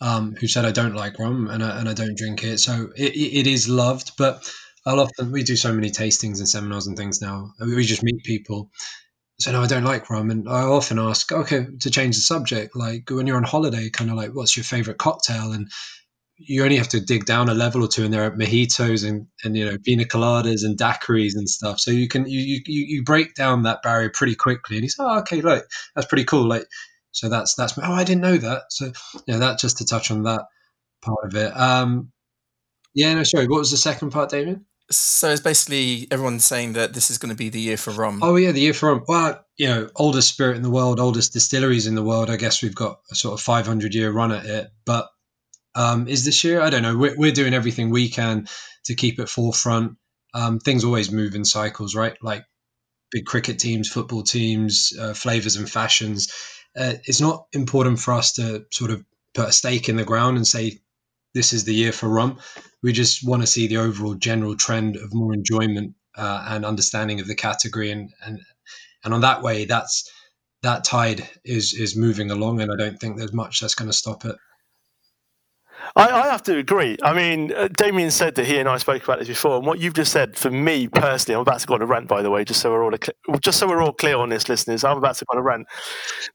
um, 0.00 0.34
who 0.34 0.46
said 0.46 0.64
I 0.64 0.72
don't 0.72 0.94
like 0.94 1.18
rum 1.18 1.48
and 1.48 1.62
I, 1.62 1.78
and 1.78 1.88
I 1.88 1.94
don't 1.94 2.16
drink 2.16 2.44
it, 2.44 2.58
so 2.58 2.90
it, 2.96 3.14
it 3.14 3.46
is 3.46 3.68
loved. 3.68 4.12
But 4.18 4.50
I'll 4.84 5.00
often 5.00 5.32
we 5.32 5.42
do 5.42 5.56
so 5.56 5.72
many 5.72 5.90
tastings 5.90 6.38
and 6.38 6.48
seminars 6.48 6.86
and 6.86 6.96
things 6.96 7.22
now. 7.22 7.52
We 7.60 7.84
just 7.84 8.02
meet 8.02 8.22
people. 8.24 8.70
So 9.38 9.52
no, 9.52 9.62
I 9.62 9.66
don't 9.66 9.84
like 9.84 10.08
rum, 10.08 10.30
and 10.30 10.48
I 10.48 10.62
often 10.62 10.98
ask, 10.98 11.30
okay, 11.30 11.66
to 11.80 11.90
change 11.90 12.16
the 12.16 12.22
subject, 12.22 12.74
like 12.74 13.10
when 13.10 13.26
you're 13.26 13.36
on 13.36 13.42
holiday, 13.42 13.90
kind 13.90 14.10
of 14.10 14.16
like, 14.16 14.34
what's 14.34 14.56
your 14.56 14.64
favorite 14.64 14.98
cocktail? 14.98 15.52
And 15.52 15.70
you 16.38 16.62
only 16.62 16.76
have 16.76 16.88
to 16.88 17.00
dig 17.00 17.24
down 17.24 17.48
a 17.48 17.54
level 17.54 17.82
or 17.82 17.88
two, 17.88 18.04
and 18.04 18.12
there 18.12 18.24
are 18.24 18.30
mojitos 18.30 19.08
and, 19.08 19.26
and 19.42 19.56
you 19.56 19.64
know 19.64 19.78
pina 19.78 20.04
coladas 20.04 20.64
and 20.64 20.78
daiquiris 20.78 21.34
and 21.34 21.48
stuff. 21.48 21.80
So 21.80 21.90
you 21.90 22.08
can 22.08 22.26
you 22.26 22.40
you, 22.40 22.60
you 22.66 23.04
break 23.04 23.34
down 23.34 23.62
that 23.62 23.82
barrier 23.82 24.10
pretty 24.10 24.34
quickly. 24.34 24.76
And 24.76 24.84
he's 24.84 24.96
oh 24.98 25.18
okay, 25.20 25.40
look, 25.40 25.66
that's 25.94 26.06
pretty 26.06 26.24
cool. 26.24 26.46
Like 26.46 26.66
so 27.12 27.28
that's 27.28 27.54
that's 27.54 27.78
oh 27.78 27.92
I 27.92 28.04
didn't 28.04 28.22
know 28.22 28.36
that. 28.36 28.64
So 28.70 28.92
yeah, 29.26 29.38
that 29.38 29.58
just 29.58 29.78
to 29.78 29.86
touch 29.86 30.10
on 30.10 30.24
that 30.24 30.42
part 31.02 31.24
of 31.24 31.34
it. 31.34 31.56
Um, 31.56 32.12
yeah, 32.94 33.14
no, 33.14 33.22
sorry. 33.22 33.46
What 33.46 33.58
was 33.58 33.70
the 33.70 33.76
second 33.76 34.10
part, 34.10 34.30
David? 34.30 34.60
So 34.90 35.30
it's 35.30 35.40
basically 35.40 36.06
everyone 36.10 36.38
saying 36.38 36.74
that 36.74 36.94
this 36.94 37.10
is 37.10 37.18
going 37.18 37.30
to 37.30 37.36
be 37.36 37.48
the 37.48 37.60
year 37.60 37.76
for 37.76 37.90
rum. 37.90 38.20
Oh 38.22 38.36
yeah, 38.36 38.52
the 38.52 38.60
year 38.60 38.74
for 38.74 38.90
rum. 38.92 39.04
Well, 39.08 39.44
you 39.56 39.66
know, 39.68 39.88
oldest 39.96 40.28
spirit 40.28 40.56
in 40.56 40.62
the 40.62 40.70
world, 40.70 41.00
oldest 41.00 41.32
distilleries 41.32 41.86
in 41.86 41.94
the 41.94 42.04
world. 42.04 42.30
I 42.30 42.36
guess 42.36 42.62
we've 42.62 42.74
got 42.74 43.00
a 43.10 43.14
sort 43.14 43.34
of 43.34 43.42
500 43.42 43.94
year 43.94 44.12
run 44.12 44.30
at 44.30 44.44
it. 44.44 44.70
But 44.84 45.08
um, 45.76 46.08
is 46.08 46.24
this 46.24 46.42
year? 46.42 46.60
I 46.60 46.70
don't 46.70 46.82
know. 46.82 46.96
We're, 46.96 47.16
we're 47.16 47.32
doing 47.32 47.54
everything 47.54 47.90
we 47.90 48.08
can 48.08 48.48
to 48.86 48.94
keep 48.94 49.20
it 49.20 49.28
forefront. 49.28 49.96
Um, 50.34 50.58
things 50.58 50.84
always 50.84 51.12
move 51.12 51.34
in 51.34 51.44
cycles, 51.44 51.94
right? 51.94 52.16
Like 52.22 52.44
big 53.12 53.26
cricket 53.26 53.58
teams, 53.58 53.88
football 53.88 54.22
teams, 54.22 54.92
uh, 54.98 55.14
flavors 55.14 55.56
and 55.56 55.70
fashions. 55.70 56.32
Uh, 56.76 56.94
it's 57.04 57.20
not 57.20 57.46
important 57.52 58.00
for 58.00 58.14
us 58.14 58.32
to 58.32 58.64
sort 58.72 58.90
of 58.90 59.04
put 59.34 59.48
a 59.48 59.52
stake 59.52 59.88
in 59.88 59.96
the 59.96 60.04
ground 60.04 60.36
and 60.36 60.46
say 60.46 60.80
this 61.34 61.52
is 61.52 61.64
the 61.64 61.74
year 61.74 61.92
for 61.92 62.08
rum. 62.08 62.38
We 62.82 62.92
just 62.92 63.26
want 63.26 63.42
to 63.42 63.46
see 63.46 63.66
the 63.66 63.76
overall 63.76 64.14
general 64.14 64.56
trend 64.56 64.96
of 64.96 65.12
more 65.14 65.34
enjoyment 65.34 65.94
uh, 66.16 66.46
and 66.48 66.64
understanding 66.64 67.20
of 67.20 67.26
the 67.26 67.34
category, 67.34 67.90
and 67.90 68.10
and 68.24 68.40
and 69.04 69.12
on 69.12 69.20
that 69.20 69.42
way, 69.42 69.66
that's 69.66 70.10
that 70.62 70.84
tide 70.84 71.28
is 71.44 71.74
is 71.74 71.96
moving 71.96 72.30
along, 72.30 72.62
and 72.62 72.72
I 72.72 72.76
don't 72.76 72.98
think 72.98 73.18
there's 73.18 73.34
much 73.34 73.60
that's 73.60 73.74
going 73.74 73.90
to 73.90 73.96
stop 73.96 74.24
it. 74.24 74.36
I, 75.94 76.08
I, 76.08 76.26
have 76.26 76.42
to 76.44 76.56
agree. 76.58 76.96
I 77.02 77.12
mean, 77.12 77.52
uh, 77.52 77.68
Damien 77.68 78.10
said 78.10 78.34
that 78.34 78.46
he 78.46 78.58
and 78.58 78.68
I 78.68 78.78
spoke 78.78 79.04
about 79.04 79.18
this 79.18 79.28
before, 79.28 79.56
and 79.56 79.66
what 79.66 79.78
you've 79.78 79.94
just 79.94 80.12
said 80.12 80.36
for 80.36 80.50
me 80.50 80.88
personally, 80.88 81.36
I'm 81.36 81.42
about 81.42 81.60
to 81.60 81.66
go 81.66 81.74
on 81.74 81.82
a 81.82 81.86
rant, 81.86 82.08
by 82.08 82.22
the 82.22 82.30
way, 82.30 82.44
just 82.44 82.60
so 82.60 82.70
we're 82.70 82.84
all 82.84 82.94
a, 82.94 83.38
just 83.38 83.58
so 83.58 83.68
we're 83.68 83.82
all 83.82 83.92
clear 83.92 84.16
on 84.16 84.28
this, 84.28 84.48
listeners. 84.48 84.84
I'm 84.84 84.98
about 84.98 85.16
to 85.16 85.24
go 85.24 85.36
on 85.36 85.38
a 85.38 85.42
rant. 85.42 85.66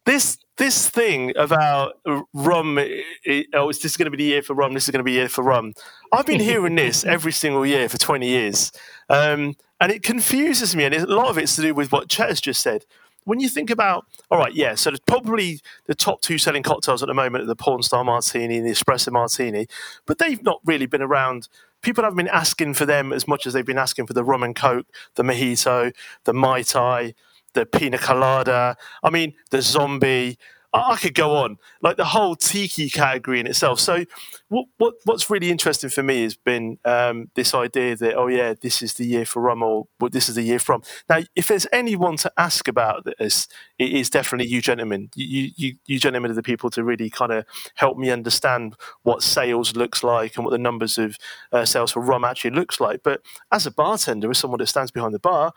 This 0.06 0.38
this 0.58 0.90
thing 0.90 1.34
about 1.38 1.94
rum, 2.34 2.78
it, 2.78 3.48
oh, 3.54 3.70
is 3.70 3.80
this 3.80 3.98
going 3.98 4.06
to 4.06 4.12
be 4.12 4.18
the 4.18 4.30
year 4.30 4.42
for 4.42 4.54
rum? 4.54 4.74
This 4.74 4.84
is 4.84 4.92
going 4.92 5.00
to 5.00 5.04
be 5.04 5.14
the 5.14 5.20
year 5.20 5.30
for 5.30 5.44
rum. 5.44 5.74
I've 6.12 6.26
been 6.26 6.40
hearing 6.40 6.76
this 6.76 7.04
every 7.06 7.32
single 7.32 7.66
year 7.66 7.90
for 7.90 7.98
20 7.98 8.28
years, 8.28 8.72
um, 9.10 9.56
and 9.80 9.92
it 9.92 10.04
confuses 10.04 10.76
me. 10.76 10.86
And 10.86 10.96
a 10.96 11.06
lot 11.08 11.30
of 11.30 11.38
it's 11.38 11.56
to 11.56 11.62
do 11.62 11.74
with 11.74 11.92
what 11.92 12.10
Chet 12.10 12.30
has 12.30 12.40
just 12.40 12.62
said 12.62 12.86
when 13.24 13.40
you 13.40 13.50
think 13.50 13.70
about, 13.70 14.06
all 14.30 14.38
right, 14.40 14.54
yeah, 14.54 14.76
so 14.76 14.92
probably 15.06 15.60
the 15.86 15.96
top 15.96 16.22
two 16.22 16.38
selling 16.38 16.64
cocktails 16.64 17.04
at 17.04 17.08
the 17.08 17.14
moment 17.14 17.44
are 17.44 17.48
the 17.48 17.56
Porn 17.56 17.84
Star 17.84 18.04
Martini 18.04 18.58
and 18.58 18.68
the 18.68 18.72
Espresso 18.72 19.12
Martini, 19.12 19.68
but 20.06 20.18
they've 20.18 20.42
not 20.44 20.60
really 20.66 20.86
been 20.86 21.02
around. 21.02 21.48
People 21.82 22.04
haven't 22.04 22.18
been 22.18 22.28
asking 22.28 22.74
for 22.74 22.86
them 22.86 23.14
as 23.14 23.28
much 23.28 23.46
as 23.46 23.54
they've 23.54 23.66
been 23.66 23.78
asking 23.78 24.08
for 24.08 24.14
the 24.14 24.24
rum 24.24 24.44
and 24.44 24.56
coke, 24.56 24.88
the 25.16 25.24
mojito, 25.24 25.94
the 26.26 26.34
mai 26.34 26.64
tai, 26.64 27.14
the 27.54 27.66
pina 27.66 27.98
colada. 27.98 28.76
I 29.04 29.10
mean, 29.10 29.34
the 29.50 29.62
zombie. 29.62 30.38
I 30.74 30.96
could 30.96 31.16
go 31.16 31.36
on, 31.36 31.58
like 31.82 31.98
the 31.98 32.06
whole 32.06 32.38
tiki 32.38 32.90
category 32.90 33.42
in 33.42 33.48
itself. 33.48 33.80
So, 33.82 34.06
what, 34.52 34.66
what 34.80 34.94
what's 35.06 35.30
really 35.30 35.50
interesting 35.50 35.90
for 35.90 36.04
me 36.04 36.24
has 36.24 36.36
been 36.36 36.78
um, 36.84 37.32
this 37.36 37.54
idea 37.56 37.96
that 37.96 38.16
oh 38.16 38.28
yeah, 38.28 38.54
this 38.62 38.82
is 38.82 38.96
the 38.96 39.06
year 39.06 39.26
for 39.26 39.42
rum, 39.42 39.64
or 39.64 39.88
well, 39.98 40.10
this 40.10 40.28
is 40.28 40.36
the 40.36 40.42
year 40.42 40.60
from. 40.60 40.84
Now, 41.10 41.22
if 41.38 41.48
there's 41.48 41.68
anyone 41.72 42.18
to 42.18 42.32
ask 42.38 42.68
about 42.68 43.06
this, 43.06 43.48
it 43.80 43.94
is 43.94 44.10
definitely 44.10 44.52
you 44.52 44.62
gentlemen. 44.62 45.10
You 45.16 45.52
you, 45.56 45.76
you 45.86 46.00
gentlemen 46.00 46.32
are 46.32 46.34
the 46.34 46.44
people 46.44 46.70
to 46.72 46.84
really 46.84 47.10
kind 47.10 47.32
of 47.32 47.46
help 47.76 47.98
me 47.98 48.12
understand 48.12 48.76
what 49.04 49.24
sales 49.24 49.78
looks 49.78 50.04
like 50.04 50.36
and 50.36 50.44
what 50.44 50.52
the 50.52 50.58
numbers 50.58 50.98
of 50.98 51.16
uh, 51.54 51.64
sales 51.64 51.94
for 51.94 52.02
rum 52.02 52.26
actually 52.26 52.52
looks 52.52 52.82
like. 52.82 53.04
But 53.04 53.22
as 53.54 53.66
a 53.66 53.72
bartender, 53.72 54.30
as 54.30 54.40
someone 54.40 54.60
that 54.60 54.68
stands 54.68 54.92
behind 54.92 55.14
the 55.14 55.20
bar, 55.20 55.54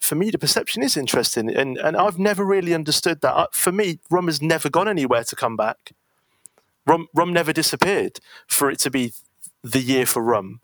for 0.00 0.14
me, 0.14 0.30
the 0.30 0.38
perception 0.38 0.82
is 0.82 0.96
interesting, 0.96 1.54
and 1.54 1.76
and 1.76 1.98
I've 1.98 2.18
never 2.18 2.46
really 2.46 2.72
understood 2.72 3.20
that. 3.20 3.54
For 3.54 3.72
me, 3.72 3.98
rum 4.10 4.24
has 4.24 4.40
never 4.40 4.70
gone 4.70 4.88
anywhere 4.88 5.24
to 5.24 5.36
come 5.36 5.54
back. 5.54 5.92
Rum 6.88 7.06
rum 7.14 7.32
never 7.32 7.52
disappeared 7.52 8.18
for 8.46 8.70
it 8.70 8.78
to 8.80 8.90
be 8.90 9.12
the 9.62 9.80
year 9.80 10.06
for 10.06 10.22
rum. 10.22 10.60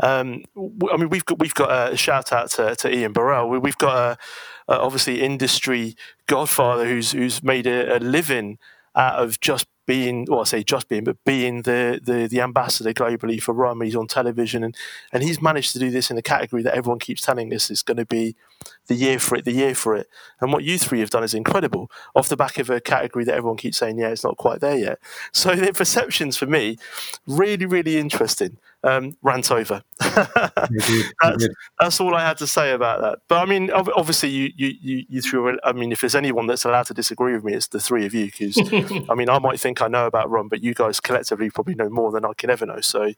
Um, 0.00 0.44
I 0.90 0.96
mean, 0.96 1.08
we've 1.08 1.24
got 1.24 1.38
we've 1.38 1.54
got 1.54 1.92
a 1.92 1.96
shout 1.96 2.32
out 2.32 2.50
to, 2.52 2.74
to 2.76 2.94
Ian 2.94 3.12
Burrell. 3.12 3.48
We, 3.48 3.68
have 3.68 3.78
got 3.78 3.96
a, 3.96 4.72
a, 4.72 4.78
obviously 4.80 5.22
industry 5.22 5.96
godfather 6.26 6.86
who's 6.86 7.12
who's 7.12 7.42
made 7.42 7.66
a, 7.66 7.96
a 7.96 7.98
living 7.98 8.58
out 8.94 9.22
of 9.22 9.40
just 9.40 9.66
being, 9.88 10.26
well, 10.28 10.40
I 10.40 10.44
say 10.44 10.62
just 10.62 10.88
being, 10.88 11.04
but 11.04 11.16
being 11.24 11.62
the, 11.62 11.98
the, 12.02 12.28
the 12.28 12.42
ambassador 12.42 12.92
globally 12.92 13.40
for 13.40 13.54
rum. 13.54 13.80
He's 13.80 13.96
on 13.96 14.06
television 14.06 14.62
and, 14.62 14.76
and 15.12 15.22
he's 15.22 15.40
managed 15.40 15.72
to 15.72 15.78
do 15.78 15.90
this 15.90 16.10
in 16.10 16.18
a 16.18 16.22
category 16.22 16.62
that 16.62 16.74
everyone 16.74 16.98
keeps 16.98 17.22
telling 17.22 17.52
us 17.54 17.70
is 17.70 17.82
going 17.82 17.96
to 17.96 18.04
be 18.04 18.36
the 18.86 18.94
year 18.94 19.18
for 19.18 19.36
it, 19.36 19.44
the 19.44 19.52
year 19.52 19.74
for 19.74 19.94
it. 19.96 20.08
And 20.40 20.52
what 20.52 20.64
you 20.64 20.78
three 20.78 21.00
have 21.00 21.10
done 21.10 21.24
is 21.24 21.34
incredible 21.34 21.90
off 22.14 22.28
the 22.28 22.36
back 22.36 22.58
of 22.58 22.70
a 22.70 22.80
category 22.80 23.24
that 23.24 23.34
everyone 23.34 23.56
keeps 23.56 23.78
saying, 23.78 23.98
yeah, 23.98 24.08
it's 24.08 24.24
not 24.24 24.36
quite 24.36 24.60
there 24.60 24.76
yet. 24.76 24.98
So 25.32 25.54
the 25.54 25.72
perceptions 25.72 26.36
for 26.36 26.46
me, 26.46 26.78
really, 27.26 27.66
really 27.66 27.96
interesting 27.96 28.58
um, 28.84 29.16
rant 29.22 29.50
over. 29.50 29.82
that's, 30.00 31.48
that's, 31.80 32.00
all 32.00 32.14
I 32.14 32.26
had 32.26 32.38
to 32.38 32.46
say 32.46 32.72
about 32.72 33.00
that. 33.00 33.18
But 33.28 33.38
I 33.38 33.44
mean, 33.44 33.70
obviously, 33.70 34.28
you, 34.28 34.52
you, 34.56 35.04
you 35.08 35.22
threw. 35.22 35.58
I 35.64 35.72
mean, 35.72 35.92
if 35.92 36.00
there's 36.00 36.14
anyone 36.14 36.46
that's 36.46 36.64
allowed 36.64 36.86
to 36.86 36.94
disagree 36.94 37.34
with 37.34 37.44
me, 37.44 37.54
it's 37.54 37.68
the 37.68 37.80
three 37.80 38.06
of 38.06 38.14
you. 38.14 38.26
Because 38.26 38.58
I 39.10 39.14
mean, 39.14 39.28
I 39.28 39.38
might 39.38 39.60
think 39.60 39.82
I 39.82 39.88
know 39.88 40.06
about 40.06 40.30
rum, 40.30 40.48
but 40.48 40.62
you 40.62 40.74
guys 40.74 41.00
collectively 41.00 41.50
probably 41.50 41.74
know 41.74 41.88
more 41.88 42.12
than 42.12 42.24
I 42.24 42.32
can 42.36 42.50
ever 42.50 42.66
know. 42.66 42.80
So, 42.80 43.12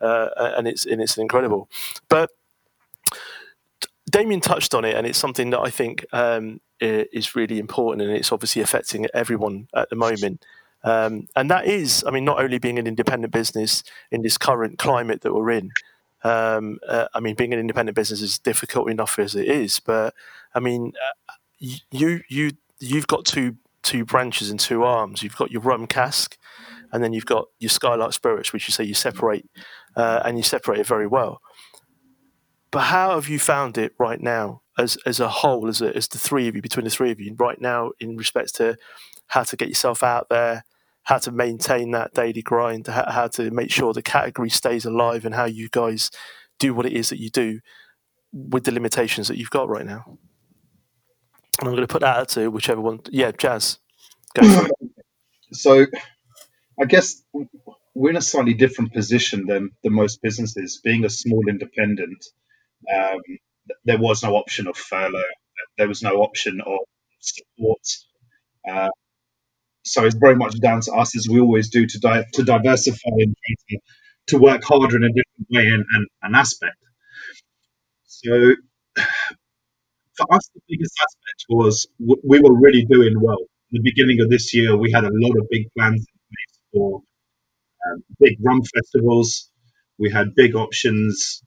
uh, 0.00 0.28
and 0.36 0.66
it's 0.66 0.84
and 0.84 1.00
it's 1.00 1.16
incredible. 1.16 1.68
But 2.08 2.30
Damien 4.14 4.40
touched 4.40 4.74
on 4.74 4.84
it, 4.84 4.94
and 4.94 5.08
it's 5.08 5.18
something 5.18 5.50
that 5.50 5.58
I 5.58 5.70
think 5.70 6.06
um, 6.12 6.60
is 6.80 7.34
really 7.34 7.58
important, 7.58 8.06
and 8.06 8.16
it's 8.16 8.30
obviously 8.30 8.62
affecting 8.62 9.08
everyone 9.12 9.66
at 9.74 9.90
the 9.90 9.96
moment. 9.96 10.44
Um, 10.84 11.26
and 11.34 11.50
that 11.50 11.66
is, 11.66 12.04
I 12.06 12.12
mean, 12.12 12.24
not 12.24 12.38
only 12.38 12.58
being 12.58 12.78
an 12.78 12.86
independent 12.86 13.32
business 13.32 13.82
in 14.12 14.22
this 14.22 14.38
current 14.38 14.78
climate 14.78 15.22
that 15.22 15.34
we're 15.34 15.50
in. 15.50 15.72
Um, 16.22 16.78
uh, 16.88 17.08
I 17.12 17.18
mean, 17.18 17.34
being 17.34 17.52
an 17.52 17.58
independent 17.58 17.96
business 17.96 18.22
is 18.22 18.38
difficult 18.38 18.88
enough 18.88 19.18
as 19.18 19.34
it 19.34 19.48
is, 19.48 19.80
but 19.80 20.14
I 20.54 20.60
mean, 20.60 20.92
uh, 21.28 21.32
you 21.90 22.20
you 22.28 22.52
you've 22.78 23.08
got 23.08 23.24
two 23.24 23.56
two 23.82 24.04
branches 24.04 24.48
and 24.48 24.60
two 24.60 24.84
arms. 24.84 25.24
You've 25.24 25.36
got 25.36 25.50
your 25.50 25.62
rum 25.62 25.88
cask, 25.88 26.38
and 26.92 27.02
then 27.02 27.12
you've 27.12 27.26
got 27.26 27.48
your 27.58 27.70
Skylark 27.70 28.12
Spirits, 28.12 28.52
which 28.52 28.68
you 28.68 28.72
say 28.72 28.84
you 28.84 28.94
separate, 28.94 29.50
uh, 29.96 30.22
and 30.24 30.36
you 30.36 30.44
separate 30.44 30.78
it 30.78 30.86
very 30.86 31.08
well. 31.08 31.40
But 32.74 32.86
how 32.86 33.14
have 33.14 33.28
you 33.28 33.38
found 33.38 33.78
it 33.78 33.94
right 34.00 34.20
now, 34.20 34.62
as 34.76 34.98
as 35.06 35.20
a 35.20 35.28
whole, 35.28 35.68
as 35.68 35.80
a, 35.80 35.94
as 35.94 36.08
the 36.08 36.18
three 36.18 36.48
of 36.48 36.56
you, 36.56 36.60
between 36.60 36.82
the 36.82 36.90
three 36.90 37.12
of 37.12 37.20
you, 37.20 37.32
right 37.38 37.60
now, 37.60 37.92
in 38.00 38.16
respect 38.16 38.56
to 38.56 38.76
how 39.28 39.44
to 39.44 39.56
get 39.56 39.68
yourself 39.68 40.02
out 40.02 40.28
there, 40.28 40.64
how 41.04 41.18
to 41.18 41.30
maintain 41.30 41.92
that 41.92 42.14
daily 42.14 42.42
grind, 42.42 42.88
how, 42.88 43.28
to 43.28 43.52
make 43.52 43.70
sure 43.70 43.92
the 43.92 44.02
category 44.02 44.50
stays 44.50 44.84
alive, 44.84 45.24
and 45.24 45.36
how 45.36 45.44
you 45.44 45.68
guys 45.70 46.10
do 46.58 46.74
what 46.74 46.84
it 46.84 46.92
is 46.92 47.10
that 47.10 47.20
you 47.20 47.30
do 47.30 47.60
with 48.32 48.64
the 48.64 48.72
limitations 48.72 49.28
that 49.28 49.38
you've 49.38 49.50
got 49.50 49.68
right 49.68 49.86
now. 49.86 50.18
And 51.60 51.68
I'm 51.68 51.76
going 51.76 51.86
to 51.86 51.86
put 51.86 52.00
that 52.00 52.16
out 52.16 52.28
to 52.30 52.48
whichever 52.48 52.80
one. 52.80 53.02
Yeah, 53.08 53.30
Jazz. 53.30 53.78
So, 55.52 55.86
I 56.80 56.84
guess 56.86 57.22
we're 57.94 58.10
in 58.10 58.16
a 58.16 58.20
slightly 58.20 58.54
different 58.54 58.92
position 58.92 59.46
than, 59.46 59.70
than 59.84 59.92
most 59.92 60.20
businesses. 60.20 60.80
Being 60.82 61.04
a 61.04 61.08
small 61.08 61.44
independent, 61.48 62.24
um, 62.92 63.20
there 63.84 63.98
was 63.98 64.22
no 64.22 64.36
option 64.36 64.66
of 64.68 64.76
furlough. 64.76 65.22
There 65.78 65.88
was 65.88 66.02
no 66.02 66.16
option 66.22 66.60
of 66.60 66.78
support. 67.20 67.80
Uh, 68.68 68.90
so 69.84 70.04
it's 70.06 70.16
very 70.16 70.36
much 70.36 70.58
down 70.60 70.80
to 70.82 70.92
us, 70.92 71.16
as 71.16 71.28
we 71.30 71.40
always 71.40 71.70
do, 71.70 71.86
to 71.86 71.98
di- 72.00 72.24
to 72.34 72.44
diversify 72.44 72.98
and 73.18 73.36
to, 74.28 74.38
work 74.38 74.64
harder 74.64 74.96
in 74.96 75.04
a 75.04 75.08
different 75.08 75.48
way 75.50 75.62
and, 75.66 75.84
and, 75.94 76.06
and 76.22 76.36
aspect. 76.36 76.76
So 78.04 78.30
for 80.16 80.34
us, 80.34 80.50
the 80.54 80.60
biggest 80.68 80.94
aspect 81.00 81.46
was 81.50 81.86
we 81.98 82.40
were 82.40 82.58
really 82.58 82.86
doing 82.86 83.14
well. 83.20 83.38
In 83.72 83.82
the 83.82 83.90
beginning 83.90 84.20
of 84.22 84.30
this 84.30 84.54
year, 84.54 84.76
we 84.76 84.92
had 84.92 85.04
a 85.04 85.10
lot 85.12 85.38
of 85.38 85.48
big 85.50 85.68
plans 85.78 86.06
for 86.72 87.02
um, 87.86 88.04
big 88.20 88.38
rum 88.42 88.62
festivals. 88.74 89.50
We 89.98 90.10
had 90.10 90.34
big 90.36 90.56
options 90.56 91.43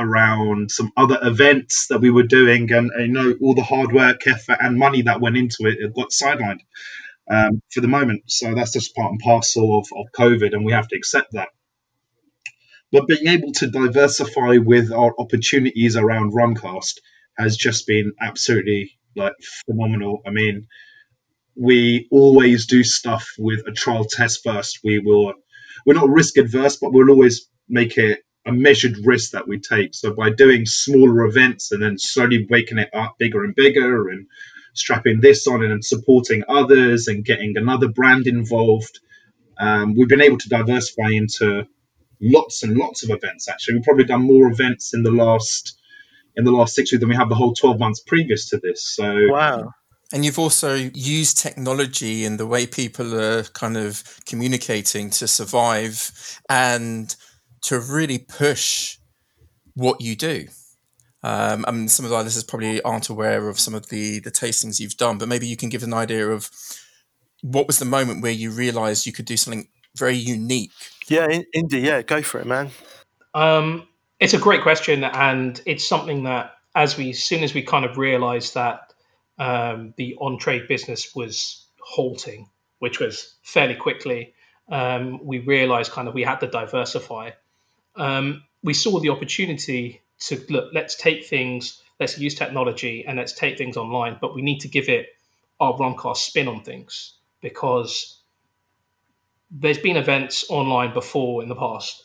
around 0.00 0.70
some 0.70 0.92
other 0.96 1.18
events 1.22 1.86
that 1.88 2.00
we 2.00 2.10
were 2.10 2.24
doing, 2.24 2.72
and, 2.72 2.90
you 2.98 3.08
know 3.08 3.34
all 3.42 3.54
the 3.54 3.62
hard 3.62 3.92
work, 3.92 4.26
effort, 4.26 4.58
and 4.60 4.78
money 4.78 5.02
that 5.02 5.20
went 5.20 5.36
into 5.36 5.66
it, 5.66 5.78
it 5.78 5.94
got 5.94 6.10
sidelined 6.10 6.60
um, 7.30 7.62
for 7.70 7.80
the 7.80 7.88
moment. 7.88 8.22
So 8.26 8.54
that's 8.54 8.72
just 8.72 8.94
part 8.94 9.12
and 9.12 9.20
parcel 9.20 9.78
of, 9.78 9.86
of 9.96 10.06
COVID, 10.12 10.52
and 10.52 10.64
we 10.64 10.72
have 10.72 10.88
to 10.88 10.96
accept 10.96 11.32
that. 11.32 11.48
But 12.92 13.06
being 13.06 13.28
able 13.28 13.52
to 13.52 13.70
diversify 13.70 14.58
with 14.58 14.92
our 14.92 15.14
opportunities 15.18 15.96
around 15.96 16.32
Rumcask 16.32 16.94
has 17.38 17.56
just 17.56 17.86
been 17.86 18.12
absolutely 18.20 18.98
like 19.16 19.34
phenomenal. 19.66 20.22
I 20.26 20.30
mean, 20.30 20.66
we 21.56 22.08
always 22.10 22.66
do 22.66 22.82
stuff 22.82 23.28
with 23.38 23.60
a 23.66 23.72
trial 23.72 24.04
test 24.04 24.40
first. 24.42 24.80
We 24.82 24.98
will 24.98 25.34
we're 25.86 25.94
not 25.94 26.08
risk 26.08 26.36
adverse, 26.36 26.76
but 26.76 26.92
we'll 26.92 27.10
always 27.10 27.48
make 27.68 27.96
it 27.96 28.20
a 28.46 28.52
measured 28.52 28.96
risk 29.04 29.32
that 29.32 29.46
we 29.46 29.58
take. 29.58 29.94
So 29.94 30.14
by 30.14 30.30
doing 30.30 30.66
smaller 30.66 31.24
events 31.24 31.72
and 31.72 31.82
then 31.82 31.98
slowly 31.98 32.46
waking 32.48 32.78
it 32.78 32.90
up 32.94 33.16
bigger 33.18 33.44
and 33.44 33.54
bigger 33.54 34.08
and 34.08 34.26
strapping 34.74 35.20
this 35.20 35.46
on 35.46 35.62
and 35.62 35.84
supporting 35.84 36.44
others 36.48 37.08
and 37.08 37.24
getting 37.24 37.56
another 37.56 37.88
brand 37.88 38.26
involved, 38.26 39.00
um, 39.58 39.94
we've 39.94 40.08
been 40.08 40.22
able 40.22 40.38
to 40.38 40.48
diversify 40.48 41.10
into 41.10 41.66
lots 42.20 42.62
and 42.62 42.76
lots 42.76 43.02
of 43.02 43.10
events. 43.10 43.48
Actually, 43.48 43.74
we've 43.74 43.84
probably 43.84 44.04
done 44.04 44.22
more 44.22 44.50
events 44.50 44.94
in 44.94 45.02
the 45.02 45.10
last 45.10 45.76
in 46.36 46.44
the 46.44 46.52
last 46.52 46.74
six 46.74 46.92
weeks 46.92 47.00
than 47.00 47.08
we 47.08 47.16
have 47.16 47.28
the 47.28 47.34
whole 47.34 47.52
12 47.52 47.78
months 47.78 48.00
previous 48.00 48.48
to 48.50 48.58
this. 48.58 48.82
So 48.82 49.26
wow. 49.28 49.72
And 50.12 50.24
you've 50.24 50.38
also 50.38 50.74
used 50.74 51.38
technology 51.38 52.24
and 52.24 52.38
the 52.38 52.46
way 52.46 52.66
people 52.66 53.14
are 53.14 53.44
kind 53.44 53.76
of 53.76 54.02
communicating 54.26 55.10
to 55.10 55.28
survive 55.28 56.40
and 56.48 57.14
to 57.62 57.80
really 57.80 58.18
push 58.18 58.98
what 59.74 60.00
you 60.00 60.16
do. 60.16 60.46
Um, 61.22 61.64
I 61.68 61.70
mean, 61.72 61.88
some 61.88 62.04
of 62.04 62.10
the 62.10 62.22
listeners 62.22 62.44
probably 62.44 62.80
aren't 62.82 63.08
aware 63.08 63.48
of 63.48 63.60
some 63.60 63.74
of 63.74 63.88
the 63.88 64.20
the 64.20 64.30
tastings 64.30 64.80
you've 64.80 64.96
done, 64.96 65.18
but 65.18 65.28
maybe 65.28 65.46
you 65.46 65.56
can 65.56 65.68
give 65.68 65.82
an 65.82 65.92
idea 65.92 66.28
of 66.28 66.50
what 67.42 67.66
was 67.66 67.78
the 67.78 67.84
moment 67.84 68.22
where 68.22 68.32
you 68.32 68.50
realised 68.50 69.06
you 69.06 69.12
could 69.12 69.26
do 69.26 69.36
something 69.36 69.68
very 69.96 70.16
unique. 70.16 70.72
Yeah, 71.08 71.28
in, 71.28 71.44
Indy, 71.52 71.80
yeah, 71.80 72.02
go 72.02 72.22
for 72.22 72.40
it, 72.40 72.46
man. 72.46 72.70
Um, 73.34 73.86
it's 74.18 74.34
a 74.34 74.38
great 74.38 74.62
question, 74.62 75.04
and 75.04 75.60
it's 75.66 75.86
something 75.86 76.24
that 76.24 76.54
as 76.74 76.96
we, 76.96 77.10
as 77.10 77.22
soon 77.22 77.42
as 77.42 77.52
we 77.52 77.62
kind 77.62 77.84
of 77.84 77.98
realised 77.98 78.54
that 78.54 78.92
um, 79.38 79.94
the 79.96 80.16
on 80.16 80.38
trade 80.38 80.68
business 80.68 81.14
was 81.14 81.66
halting, 81.80 82.48
which 82.78 83.00
was 83.00 83.34
fairly 83.42 83.74
quickly, 83.74 84.34
um, 84.70 85.24
we 85.24 85.38
realised 85.40 85.92
kind 85.92 86.08
of 86.08 86.14
we 86.14 86.22
had 86.22 86.40
to 86.40 86.46
diversify. 86.46 87.30
Um, 88.00 88.44
we 88.62 88.74
saw 88.74 88.98
the 88.98 89.10
opportunity 89.10 90.00
to 90.20 90.42
look. 90.48 90.70
Let's 90.72 90.96
take 90.96 91.26
things. 91.26 91.82
Let's 92.00 92.18
use 92.18 92.34
technology 92.34 93.04
and 93.06 93.18
let's 93.18 93.34
take 93.34 93.58
things 93.58 93.76
online, 93.76 94.16
but 94.20 94.34
we 94.34 94.40
need 94.42 94.60
to 94.60 94.68
give 94.68 94.88
it 94.88 95.08
our 95.60 95.74
Rumcask 95.74 96.16
spin 96.16 96.48
on 96.48 96.62
things 96.62 97.14
because 97.42 98.18
there's 99.50 99.78
been 99.78 99.96
events 99.96 100.46
online 100.48 100.94
before 100.94 101.42
in 101.42 101.50
the 101.50 101.54
past, 101.54 102.02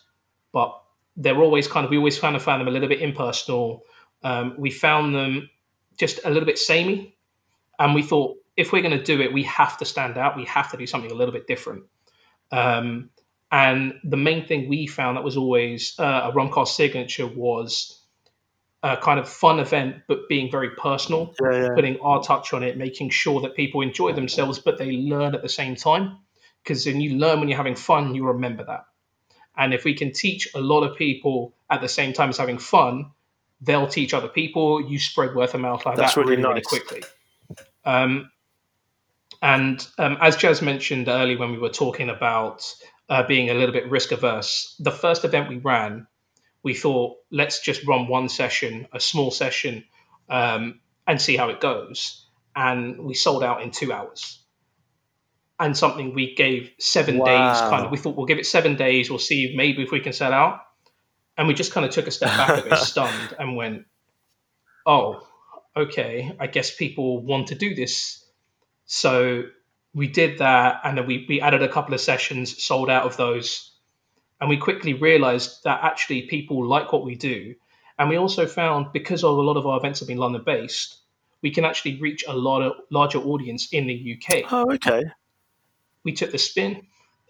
but 0.52 0.82
they're 1.16 1.42
always 1.42 1.68
kind 1.68 1.86
of 1.86 1.92
we 1.92 1.98
always 1.98 2.20
kind 2.20 2.36
of 2.36 2.44
found 2.44 2.60
them 2.60 2.68
a 2.68 2.72
little 2.72 2.90
bit 2.90 3.02
impersonal. 3.02 3.86
Um, 4.22 4.56
we 4.58 4.72
found 4.72 5.16
them 5.16 5.50
just 5.98 6.20
a 6.26 6.30
little 6.30 6.46
bit 6.46 6.58
samey, 6.58 7.16
and 7.80 7.96
we 7.96 8.02
thought 8.02 8.38
if 8.58 8.74
we're 8.74 8.82
going 8.82 8.98
to 8.98 9.04
do 9.04 9.22
it, 9.22 9.32
we 9.32 9.44
have 9.44 9.78
to 9.78 9.86
stand 9.86 10.18
out. 10.18 10.36
We 10.36 10.46
have 10.46 10.72
to 10.72 10.78
do 10.78 10.88
something 10.88 11.12
a 11.12 11.14
little 11.14 11.34
bit 11.34 11.48
different. 11.48 11.84
Um, 12.52 13.12
and 13.52 13.94
the 14.04 14.18
main 14.18 14.46
thing 14.46 14.68
we 14.68 14.88
found 14.88 15.18
that 15.18 15.24
was 15.24 15.38
always 15.38 15.96
uh, 16.00 16.32
a 16.32 16.36
Rumcask 16.36 16.68
signature 16.68 17.28
was 17.28 18.02
a 18.84 18.98
kind 18.98 19.20
of 19.20 19.28
fun 19.28 19.60
event, 19.60 20.04
but 20.08 20.28
being 20.30 20.52
very 20.52 20.72
personal, 20.72 21.34
Yeah, 21.42 21.52
yeah. 21.52 21.68
putting 21.76 22.00
our 22.02 22.22
touch 22.22 22.54
on 22.54 22.64
it, 22.64 22.78
making 22.78 23.10
sure 23.10 23.42
that 23.42 23.56
people 23.56 23.82
enjoy 23.82 24.14
themselves, 24.14 24.60
but 24.60 24.78
they 24.78 24.92
learn 24.92 25.36
at 25.36 25.42
the 25.42 25.50
same 25.50 25.76
time. 25.76 26.18
Because 26.64 26.86
when 26.86 27.02
you 27.02 27.18
learn 27.18 27.40
when 27.40 27.50
you're 27.50 27.58
having 27.58 27.76
fun, 27.76 28.16
you 28.16 28.28
remember 28.28 28.64
that. 28.66 28.86
And 29.58 29.74
if 29.74 29.86
we 29.86 29.94
can 29.94 30.12
teach 30.12 30.50
a 30.54 30.60
lot 30.60 30.82
of 30.84 30.98
people 30.98 31.56
at 31.70 31.82
the 31.82 31.88
same 31.88 32.14
time 32.14 32.30
as 32.30 32.38
having 32.38 32.58
fun, 32.58 33.12
they'll 33.62 33.88
teach 33.88 34.14
other 34.14 34.28
people. 34.28 34.90
You 34.90 35.00
spread 35.00 35.36
word 35.36 35.54
of 35.54 35.62
mouth 35.62 35.86
like 35.86 35.96
That's 35.96 36.16
that 36.16 36.22
really 36.22 36.36
really, 36.36 36.48
really 36.48 36.62
quickly. 36.62 37.04
Um, 37.86 38.32
and 39.42 39.86
um, 39.98 40.18
as 40.20 40.36
Jazz 40.36 40.62
mentioned 40.62 41.08
earlier 41.08 41.38
when 41.38 41.52
we 41.52 41.58
were 41.58 41.70
talking 41.70 42.10
about 42.10 42.74
uh, 43.10 43.24
being 43.28 43.50
a 43.50 43.54
little 43.54 43.74
bit 43.74 43.90
risk 43.90 44.12
averse, 44.12 44.76
the 44.80 44.92
first 44.92 45.26
event 45.26 45.50
we 45.50 45.58
ran, 45.58 46.08
we 46.64 46.74
thought 46.74 47.18
let's 47.32 47.60
just 47.60 47.86
run 47.86 48.08
one 48.08 48.30
session, 48.30 48.88
a 48.92 49.00
small 49.00 49.32
session, 49.32 49.84
um, 50.30 50.80
and 51.06 51.22
see 51.22 51.38
how 51.38 51.50
it 51.50 51.62
goes. 51.62 52.26
And 52.56 53.06
we 53.06 53.14
sold 53.14 53.44
out 53.44 53.62
in 53.62 53.72
two 53.72 53.94
hours. 53.94 54.42
And 55.60 55.78
something 55.78 56.14
we 56.14 56.36
gave 56.36 56.72
seven 56.80 57.18
days 57.18 57.60
kind 57.60 57.86
of. 57.86 57.92
We 57.92 57.98
thought 57.98 58.18
we'll 58.18 58.26
give 58.26 58.40
it 58.40 58.46
seven 58.46 58.76
days. 58.76 59.10
We'll 59.10 59.20
see 59.20 59.54
maybe 59.56 59.84
if 59.84 59.92
we 59.92 60.02
can 60.02 60.12
sell 60.12 60.34
out. 60.34 60.60
And 61.38 61.48
we 61.48 61.54
just 61.54 61.72
kind 61.72 61.86
of 61.86 61.92
took 61.94 62.08
a 62.08 62.12
step 62.12 62.30
back 62.30 62.66
a 62.66 62.70
bit, 62.70 62.78
stunned, 62.80 63.36
and 63.38 63.56
went, 63.56 63.86
"Oh, 64.86 65.26
okay. 65.76 66.36
I 66.40 66.48
guess 66.48 66.76
people 66.76 67.22
want 67.24 67.48
to 67.48 67.56
do 67.56 67.74
this." 67.76 68.26
So 68.86 69.44
we 69.96 70.08
did 70.08 70.40
that, 70.40 70.82
and 70.84 70.98
then 70.98 71.08
we 71.08 71.26
we 71.28 71.42
added 71.42 71.64
a 71.64 71.70
couple 71.70 71.96
of 71.96 72.02
sessions, 72.02 72.62
sold 72.62 72.90
out 72.90 73.06
of 73.06 73.18
those, 73.18 73.72
and 74.40 74.50
we 74.50 74.58
quickly 74.58 74.94
realized 74.94 75.64
that 75.64 75.80
actually 75.84 76.24
people 76.24 76.68
like 76.68 76.92
what 76.92 77.06
we 77.06 77.16
do, 77.16 77.56
and 77.98 78.10
we 78.10 78.18
also 78.18 78.46
found 78.46 78.92
because 78.92 79.24
of 79.24 79.38
a 79.38 79.42
lot 79.42 79.58
of 79.58 79.66
our 79.66 79.78
events 79.78 80.00
have 80.02 80.10
been 80.10 80.18
London 80.18 80.44
based, 80.46 80.98
we 81.42 81.50
can 81.50 81.64
actually 81.64 82.00
reach 82.02 82.26
a 82.28 82.36
lot 82.36 82.62
of 82.62 82.74
larger 82.92 83.20
audience 83.20 83.70
in 83.72 83.88
the 83.88 84.18
UK 84.18 84.52
Oh, 84.52 84.72
okay. 84.74 85.04
we 86.04 86.12
took 86.12 86.32
the 86.32 86.38
spin, 86.38 86.86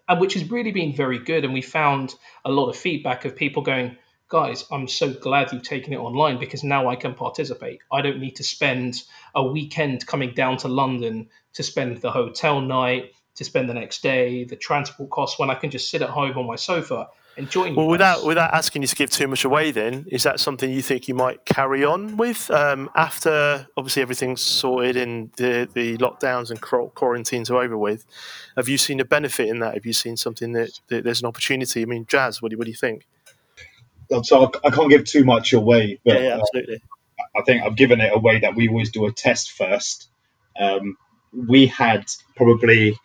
and 0.08 0.20
which 0.20 0.34
has 0.34 0.50
really 0.50 0.72
been 0.72 0.92
very 0.94 1.20
good. 1.20 1.44
And 1.44 1.54
we 1.54 1.62
found 1.62 2.14
a 2.44 2.50
lot 2.50 2.68
of 2.68 2.76
feedback 2.76 3.24
of 3.24 3.36
people 3.36 3.62
going, 3.62 3.96
guys, 4.28 4.64
I'm 4.72 4.88
so 4.88 5.12
glad 5.12 5.52
you've 5.52 5.62
taken 5.62 5.92
it 5.92 5.98
online 5.98 6.40
because 6.40 6.64
now 6.64 6.88
I 6.88 6.96
can 6.96 7.14
participate. 7.14 7.80
I 7.92 8.02
don't 8.02 8.18
need 8.18 8.36
to 8.36 8.44
spend 8.44 9.02
a 9.34 9.46
weekend 9.46 10.06
coming 10.06 10.34
down 10.34 10.56
to 10.58 10.68
London 10.68 11.28
to 11.56 11.62
spend 11.62 11.98
the 12.02 12.10
hotel 12.10 12.60
night, 12.60 13.12
to 13.34 13.44
spend 13.44 13.68
the 13.68 13.74
next 13.74 14.02
day, 14.02 14.44
the 14.44 14.56
transport 14.56 15.10
costs 15.10 15.38
when 15.38 15.50
I 15.50 15.54
can 15.54 15.70
just 15.70 15.90
sit 15.90 16.02
at 16.02 16.10
home 16.10 16.36
on 16.38 16.46
my 16.46 16.56
sofa 16.56 17.08
and 17.36 17.50
join 17.50 17.70
you. 17.72 17.76
Well, 17.76 17.86
guys. 17.86 17.92
without 17.92 18.24
without 18.26 18.54
asking 18.54 18.82
you 18.82 18.88
to 18.88 18.94
give 18.94 19.10
too 19.10 19.26
much 19.26 19.44
away, 19.44 19.70
then 19.70 20.06
is 20.10 20.22
that 20.22 20.38
something 20.38 20.70
you 20.70 20.82
think 20.82 21.08
you 21.08 21.14
might 21.14 21.44
carry 21.46 21.84
on 21.84 22.16
with 22.18 22.50
um, 22.50 22.90
after 22.94 23.66
obviously 23.76 24.02
everything's 24.02 24.42
sorted 24.42 24.96
and 24.96 25.32
the 25.34 25.68
the 25.72 25.96
lockdowns 25.96 26.50
and 26.50 26.60
quarantines 26.60 27.50
are 27.50 27.62
over 27.62 27.76
with? 27.76 28.04
Have 28.56 28.68
you 28.68 28.78
seen 28.78 29.00
a 29.00 29.04
benefit 29.04 29.48
in 29.48 29.58
that? 29.60 29.74
Have 29.74 29.86
you 29.86 29.92
seen 29.92 30.16
something 30.16 30.52
that, 30.52 30.80
that 30.88 31.04
there's 31.04 31.20
an 31.20 31.26
opportunity? 31.26 31.82
I 31.82 31.86
mean, 31.86 32.06
Jazz, 32.06 32.40
what 32.40 32.50
do, 32.50 32.58
what 32.58 32.64
do 32.64 32.70
you 32.70 32.76
think? 32.76 33.06
So 34.22 34.44
I, 34.44 34.68
I 34.68 34.70
can't 34.70 34.88
give 34.88 35.04
too 35.04 35.24
much 35.24 35.52
away, 35.52 35.98
but 36.04 36.20
Yeah, 36.20 36.38
yeah, 36.54 36.62
uh. 36.64 36.76
I 37.34 37.42
think 37.42 37.64
I've 37.64 37.76
given 37.76 38.00
it 38.00 38.14
away 38.14 38.40
that 38.40 38.54
we 38.54 38.68
always 38.68 38.90
do 38.90 39.06
a 39.06 39.12
test 39.12 39.52
first. 39.52 40.08
Um, 40.58 40.96
we 41.32 41.66
had 41.66 42.04
probably 42.36 42.98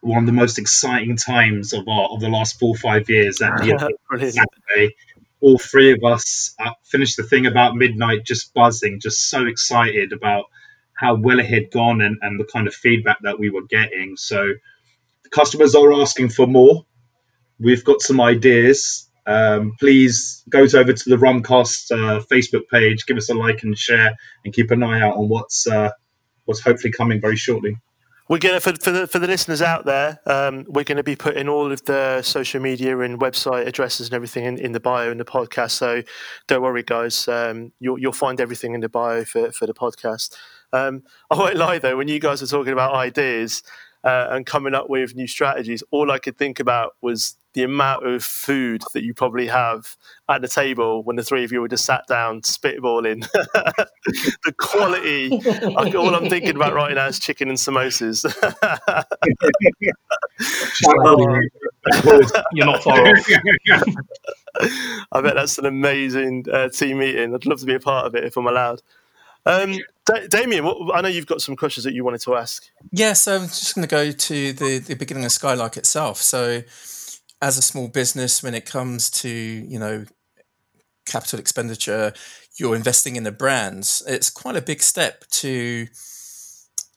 one 0.00 0.20
of 0.20 0.26
the 0.26 0.32
most 0.32 0.58
exciting 0.58 1.16
times 1.16 1.72
of 1.72 1.88
our 1.88 2.08
of 2.10 2.20
the 2.20 2.28
last 2.28 2.58
four 2.58 2.70
or 2.70 2.78
five 2.78 3.08
years 3.08 3.40
at 3.40 3.58
the. 3.58 3.72
Saturday. 4.30 4.94
All 5.40 5.58
three 5.58 5.92
of 5.92 6.02
us 6.04 6.54
uh, 6.58 6.70
finished 6.84 7.16
the 7.18 7.22
thing 7.22 7.46
about 7.46 7.76
midnight, 7.76 8.24
just 8.24 8.54
buzzing, 8.54 9.00
just 9.00 9.28
so 9.28 9.46
excited 9.46 10.12
about 10.12 10.46
how 10.94 11.16
well 11.16 11.38
it 11.38 11.46
had 11.46 11.70
gone 11.70 12.00
and, 12.00 12.16
and 12.22 12.40
the 12.40 12.44
kind 12.44 12.66
of 12.66 12.74
feedback 12.74 13.18
that 13.22 13.38
we 13.38 13.50
were 13.50 13.66
getting. 13.68 14.16
So 14.16 14.42
the 15.22 15.30
customers 15.30 15.74
are 15.74 15.92
asking 15.92 16.30
for 16.30 16.46
more. 16.46 16.86
We've 17.58 17.84
got 17.84 18.00
some 18.00 18.20
ideas. 18.20 19.08
Um, 19.26 19.72
please 19.78 20.42
go 20.48 20.60
over 20.60 20.92
to 20.92 21.08
the 21.10 21.16
Rumcask 21.16 21.90
uh, 21.90 22.22
Facebook 22.30 22.68
page, 22.70 23.06
give 23.06 23.16
us 23.16 23.30
a 23.30 23.34
like 23.34 23.62
and 23.62 23.76
share, 23.76 24.14
and 24.44 24.54
keep 24.54 24.70
an 24.70 24.82
eye 24.82 25.00
out 25.00 25.16
on 25.16 25.28
what's 25.28 25.66
uh, 25.66 25.90
what's 26.44 26.60
hopefully 26.60 26.92
coming 26.92 27.20
very 27.20 27.36
shortly. 27.36 27.76
We're 28.26 28.38
gonna 28.38 28.60
for, 28.60 28.72
for 28.76 28.90
the 28.90 29.06
for 29.06 29.18
the 29.18 29.26
listeners 29.26 29.60
out 29.60 29.84
there, 29.84 30.18
um, 30.24 30.64
we're 30.66 30.84
gonna 30.84 31.02
be 31.02 31.14
putting 31.14 31.46
all 31.46 31.70
of 31.70 31.84
the 31.84 32.22
social 32.22 32.58
media 32.60 32.98
and 33.00 33.20
website 33.20 33.66
addresses 33.66 34.06
and 34.06 34.14
everything 34.14 34.44
in, 34.44 34.58
in 34.58 34.72
the 34.72 34.80
bio 34.80 35.10
in 35.10 35.18
the 35.18 35.26
podcast. 35.26 35.72
So 35.72 36.02
don't 36.46 36.62
worry, 36.62 36.82
guys. 36.82 37.28
Um, 37.28 37.72
you'll 37.80 37.98
you'll 37.98 38.12
find 38.12 38.40
everything 38.40 38.72
in 38.74 38.80
the 38.80 38.88
bio 38.88 39.24
for 39.24 39.52
for 39.52 39.66
the 39.66 39.74
podcast. 39.74 40.34
Um, 40.72 41.02
I 41.30 41.36
won't 41.36 41.56
lie 41.56 41.78
though, 41.78 41.98
when 41.98 42.08
you 42.08 42.18
guys 42.18 42.40
were 42.40 42.46
talking 42.46 42.72
about 42.72 42.94
ideas 42.94 43.62
uh, 44.04 44.28
and 44.30 44.44
coming 44.44 44.74
up 44.74 44.90
with 44.90 45.14
new 45.14 45.26
strategies, 45.26 45.82
all 45.90 46.10
I 46.10 46.18
could 46.18 46.36
think 46.36 46.60
about 46.60 46.92
was 47.00 47.36
the 47.54 47.62
amount 47.62 48.06
of 48.06 48.22
food 48.22 48.82
that 48.92 49.04
you 49.04 49.14
probably 49.14 49.46
have 49.46 49.96
at 50.28 50.42
the 50.42 50.48
table 50.48 51.02
when 51.04 51.16
the 51.16 51.22
three 51.22 51.44
of 51.44 51.52
you 51.52 51.60
were 51.60 51.68
just 51.68 51.84
sat 51.84 52.06
down 52.08 52.42
spitballing. 52.42 53.26
the 53.32 54.54
quality 54.58 55.30
all 55.96 56.14
I'm 56.14 56.28
thinking 56.28 56.56
about 56.56 56.74
right 56.74 56.94
now 56.94 57.06
is 57.06 57.18
chicken 57.18 57.48
and 57.48 57.56
samosas. 57.56 58.24
You're 62.52 62.66
not 62.66 62.82
far 62.82 63.06
off. 63.06 63.26
I 65.12 65.20
bet 65.20 65.34
that's 65.34 65.58
an 65.58 65.66
amazing 65.66 66.46
uh, 66.52 66.68
team 66.68 66.98
meeting. 66.98 67.34
I'd 67.34 67.46
love 67.46 67.60
to 67.60 67.66
be 67.66 67.74
a 67.74 67.80
part 67.80 68.06
of 68.06 68.14
it 68.14 68.24
if 68.24 68.36
I'm 68.36 68.46
allowed. 68.46 68.82
Um, 69.46 69.78
da- 70.06 70.26
Damien, 70.26 70.64
what, 70.64 70.96
I 70.96 71.00
know 71.00 71.08
you've 71.08 71.26
got 71.26 71.40
some 71.40 71.56
questions 71.56 71.84
that 71.84 71.94
you 71.94 72.04
wanted 72.04 72.20
to 72.22 72.34
ask. 72.36 72.68
Yeah, 72.92 73.12
so 73.12 73.36
I'm 73.36 73.46
just 73.46 73.74
going 73.74 73.86
to 73.86 73.90
go 73.90 74.10
to 74.10 74.52
the, 74.52 74.78
the 74.78 74.94
beginning 74.94 75.24
of 75.24 75.32
Skylark 75.32 75.76
itself. 75.76 76.18
So, 76.18 76.62
as 77.42 77.58
a 77.58 77.62
small 77.62 77.88
business, 77.88 78.42
when 78.42 78.54
it 78.54 78.64
comes 78.64 79.10
to 79.10 79.28
you 79.28 79.78
know 79.78 80.06
capital 81.06 81.38
expenditure, 81.38 82.12
you're 82.56 82.76
investing 82.76 83.16
in 83.16 83.24
the 83.24 83.32
brands. 83.32 84.02
It's 84.06 84.30
quite 84.30 84.56
a 84.56 84.62
big 84.62 84.82
step 84.82 85.26
to 85.28 85.86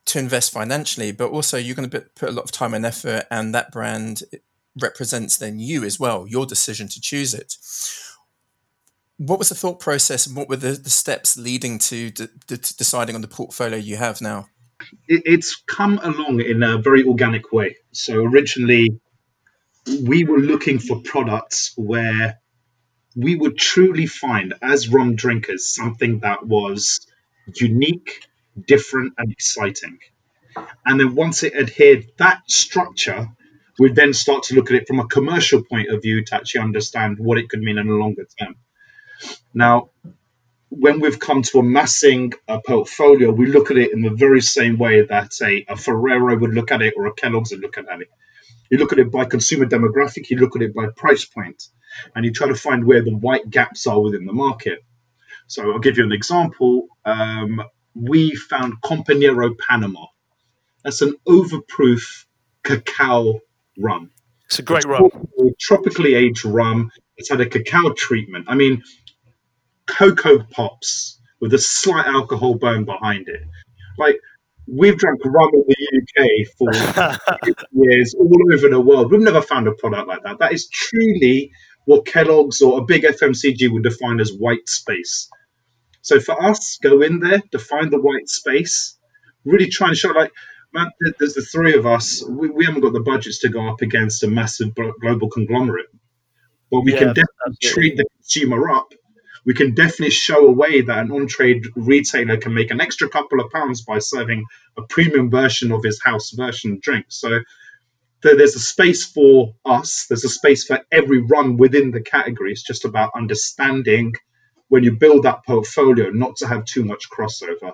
to 0.06 0.20
invest 0.20 0.54
financially, 0.54 1.12
but 1.12 1.32
also 1.32 1.58
you're 1.58 1.76
going 1.76 1.90
to 1.90 2.00
put 2.00 2.30
a 2.30 2.32
lot 2.32 2.46
of 2.46 2.52
time 2.52 2.74
and 2.74 2.86
effort, 2.86 3.26
and 3.30 3.54
that 3.54 3.72
brand 3.72 4.24
represents 4.80 5.38
then 5.38 5.60
you 5.60 5.84
as 5.84 6.00
well, 6.00 6.28
your 6.28 6.46
decision 6.46 6.88
to 6.88 7.02
choose 7.02 7.34
it. 7.34 7.58
What 9.18 9.40
was 9.40 9.50
the 9.50 9.56
thought 9.56 9.80
process 9.80 10.28
and 10.28 10.36
what 10.36 10.48
were 10.48 10.58
the, 10.58 10.74
the 10.74 10.90
steps 10.90 11.38
leading 11.38 11.80
to, 11.80 12.12
deciding 12.48 13.16
on 13.16 13.22
the 13.22 13.28
portfolio 13.28 13.78
you 13.78 13.98
have 13.98 14.22
now? 14.22 14.48
It, 15.08 15.24
it's 15.26 15.56
come 15.56 16.00
along 16.04 16.42
in 16.42 16.62
a 16.62 16.78
very 16.78 17.04
organic 17.04 17.52
way. 17.52 17.78
So 17.92 18.24
originally, 18.24 19.00
we 20.04 20.24
were 20.24 20.40
looking 20.40 20.80
for 20.80 21.02
products 21.02 21.74
where 21.76 22.40
we 23.16 23.36
would 23.36 23.58
truly 23.58 24.06
find, 24.06 24.54
as 24.62 24.90
rum 24.90 25.16
drinkers, 25.16 25.74
something 25.74 26.20
that 26.20 26.46
was 26.46 27.08
unique, 27.56 28.28
different, 28.68 29.14
and 29.18 29.32
exciting. 29.32 29.98
And 30.86 31.00
then 31.00 31.16
once 31.16 31.42
it 31.42 31.56
adhered 31.56 32.06
that 32.18 32.42
structure, 32.50 33.30
we'd 33.80 33.96
then 33.96 34.14
start 34.14 34.44
to 34.44 34.56
look 34.56 34.70
at 34.70 34.78
it 34.78 34.88
from 34.88 35.00
a 35.00 35.08
commercial 35.08 35.64
point 35.64 35.90
of 35.90 36.02
view 36.04 36.24
to 36.26 36.36
actually 36.36 36.62
understand 36.62 37.18
what 37.18 37.40
it 37.40 37.50
could 37.50 37.62
mean 37.62 37.80
in 37.80 37.88
the 37.88 37.94
longer 37.94 38.28
term. 38.40 38.56
Now, 39.54 39.90
when 40.70 41.00
we've 41.00 41.20
come 41.20 41.42
to 41.44 41.60
amassing 41.60 42.34
a 42.48 42.62
portfolio, 42.62 43.32
we 43.32 43.48
look 43.48 43.72
at 43.72 43.78
it 43.78 43.94
in 43.94 44.02
the 44.02 44.10
very 44.10 44.42
same 44.42 44.78
way 44.78 45.02
that 45.02 45.32
a, 45.42 45.66
a 45.70 45.76
Ferrero 45.78 46.38
would 46.38 46.54
look 46.54 46.72
at 46.72 46.82
it 46.82 46.94
or 46.98 47.08
a 47.08 47.14
Kellogg's 47.14 47.52
would 47.52 47.62
look 47.62 47.78
at 47.78 47.86
it. 48.02 48.10
You 48.70 48.78
look 48.78 48.92
at 48.92 49.00
it 49.00 49.12
by 49.12 49.26
consumer 49.26 49.66
demographic, 49.66 50.30
you 50.30 50.38
look 50.38 50.56
at 50.56 50.62
it 50.62 50.76
by 50.76 50.88
price 50.96 51.24
point, 51.24 51.64
and 52.14 52.26
you 52.26 52.34
try 52.34 52.48
to 52.50 52.56
find 52.56 52.86
where 52.86 53.02
the 53.02 53.16
white 53.16 53.50
gaps 53.50 53.88
are 53.88 54.02
within 54.02 54.26
the 54.26 54.34
market. 54.34 54.84
So 55.48 55.72
I'll 55.72 55.80
give 55.80 55.98
you 55.98 56.04
an 56.04 56.12
example. 56.12 56.88
Um, 57.06 57.64
we 57.96 58.36
found 58.36 58.82
Compañero 58.82 59.58
Panama. 59.58 60.08
That's 60.84 61.02
an 61.02 61.16
overproof 61.28 62.26
cacao 62.64 63.40
rum. 63.78 64.12
It's 64.46 64.60
a 64.60 64.64
great 64.64 64.86
rum. 64.86 65.10
Tropically 65.60 66.16
aged 66.16 66.46
rum. 66.46 66.92
It's 67.16 67.30
had 67.30 67.42
a 67.42 67.50
cacao 67.50 67.94
treatment. 67.94 68.46
I 68.48 68.56
mean, 68.56 68.84
cocoa 69.88 70.44
pops 70.52 71.20
with 71.40 71.54
a 71.54 71.58
slight 71.58 72.06
alcohol 72.06 72.56
burn 72.56 72.86
behind 72.86 73.28
it. 73.28 73.42
Like 73.98 74.20
we've 74.68 74.98
drank 74.98 75.24
rum 75.26 75.52
in 75.54 75.64
the 75.68 76.02
UK 76.02 76.48
for 76.58 77.56
years, 77.72 78.14
all 78.16 78.54
over 78.54 78.70
the 78.70 78.80
world. 78.80 79.12
We've 79.12 79.22
never 79.22 79.42
found 79.42 79.68
a 79.68 79.72
product 79.72 80.08
like 80.08 80.24
that. 80.24 80.40
That 80.40 80.54
is 80.54 80.68
truly 80.68 81.52
what 81.86 82.06
Kellogg's 82.06 82.62
or 82.62 82.80
a 82.80 82.84
big 82.84 83.04
FMCG 83.04 83.72
would 83.72 83.84
define 83.84 84.20
as 84.20 84.32
white 84.34 84.68
space. 84.68 85.30
So 86.02 86.20
for 86.20 86.42
us, 86.42 86.78
go 86.82 87.02
in 87.02 87.20
there, 87.20 87.42
define 87.52 87.90
the 87.90 88.02
white 88.02 88.30
space, 88.30 88.98
really 89.46 89.68
try 89.68 89.90
and 89.90 89.98
show 89.98 90.10
like, 90.10 90.32
man, 90.74 90.88
there's 91.18 91.34
the 91.34 91.42
three 91.42 91.76
of 91.76 91.86
us. 91.86 92.24
We, 92.28 92.50
we 92.50 92.66
haven't 92.66 92.82
got 92.82 92.94
the 92.94 93.00
budgets 93.02 93.40
to 93.40 93.50
go 93.50 93.68
up 93.70 93.82
against 93.82 94.24
a 94.24 94.28
massive 94.28 94.76
global 95.02 95.30
conglomerate, 95.30 95.88
but 96.72 96.82
we 96.82 96.94
yeah, 96.94 97.00
can 97.00 97.08
definitely 97.08 97.58
treat 97.62 97.98
the 97.98 98.06
consumer 98.16 98.70
up 98.70 98.94
we 99.48 99.54
can 99.54 99.74
definitely 99.74 100.12
show 100.12 100.46
a 100.46 100.52
way 100.52 100.82
that 100.82 101.00
an 101.00 101.10
on-trade 101.10 101.66
retailer 101.78 102.36
can 102.36 102.54
make 102.54 102.70
an 102.70 102.82
extra 102.82 103.08
couple 103.08 103.40
of 103.40 103.50
pounds 103.50 103.82
by 103.82 103.98
serving 103.98 104.44
a 104.78 104.82
premium 104.82 105.32
version 105.32 105.72
of 105.72 105.82
his 105.82 106.02
house 106.04 106.32
version 106.32 106.80
drink. 106.82 107.06
So 107.08 107.40
there's 108.22 108.56
a 108.56 108.60
space 108.60 109.06
for 109.06 109.56
us. 109.64 110.06
There's 110.10 110.26
a 110.26 110.30
space 110.30 110.66
for 110.66 110.82
every 110.92 111.20
run 111.20 111.56
within 111.56 111.92
the 111.92 112.02
category. 112.02 112.52
It's 112.52 112.62
just 112.62 112.84
about 112.84 113.12
understanding 113.16 114.14
when 114.68 114.84
you 114.84 114.92
build 114.92 115.24
that 115.24 115.46
portfolio, 115.46 116.10
not 116.10 116.36
to 116.38 116.48
have 116.48 116.66
too 116.66 116.84
much 116.84 117.10
crossover. 117.10 117.72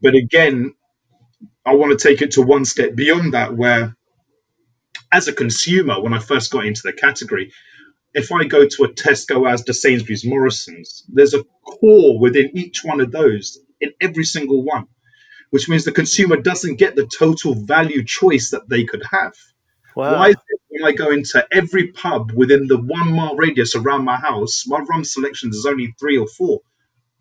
But 0.00 0.14
again, 0.14 0.74
I 1.66 1.74
want 1.74 1.98
to 1.98 2.08
take 2.08 2.22
it 2.22 2.30
to 2.32 2.42
one 2.42 2.64
step 2.64 2.94
beyond 2.94 3.34
that, 3.34 3.54
where 3.54 3.94
as 5.12 5.28
a 5.28 5.34
consumer, 5.34 6.00
when 6.00 6.14
I 6.14 6.18
first 6.18 6.50
got 6.50 6.64
into 6.64 6.80
the 6.82 6.94
category, 6.94 7.52
if 8.14 8.32
I 8.32 8.44
go 8.44 8.66
to 8.66 8.84
a 8.84 8.88
Tesco 8.88 9.42
Asda 9.42 9.74
Sainsbury's 9.74 10.24
Morrison's, 10.24 11.04
there's 11.08 11.34
a 11.34 11.44
core 11.64 12.18
within 12.18 12.56
each 12.56 12.84
one 12.84 13.00
of 13.00 13.12
those 13.12 13.58
in 13.80 13.92
every 14.00 14.24
single 14.24 14.62
one, 14.62 14.86
which 15.50 15.68
means 15.68 15.84
the 15.84 15.92
consumer 15.92 16.36
doesn't 16.36 16.76
get 16.76 16.96
the 16.96 17.06
total 17.06 17.54
value 17.54 18.04
choice 18.04 18.50
that 18.50 18.68
they 18.68 18.84
could 18.84 19.04
have. 19.10 19.34
Wow. 19.94 20.14
Why 20.14 20.28
is 20.28 20.36
it 20.36 20.60
when 20.68 20.84
I 20.84 20.96
go 20.96 21.10
into 21.10 21.46
every 21.52 21.88
pub 21.88 22.32
within 22.32 22.66
the 22.66 22.78
one 22.78 23.12
mile 23.12 23.36
radius 23.36 23.74
around 23.74 24.04
my 24.04 24.16
house, 24.16 24.64
my 24.66 24.78
rum 24.78 25.04
selection 25.04 25.50
is 25.50 25.66
only 25.66 25.94
three 25.98 26.18
or 26.18 26.26
four 26.26 26.60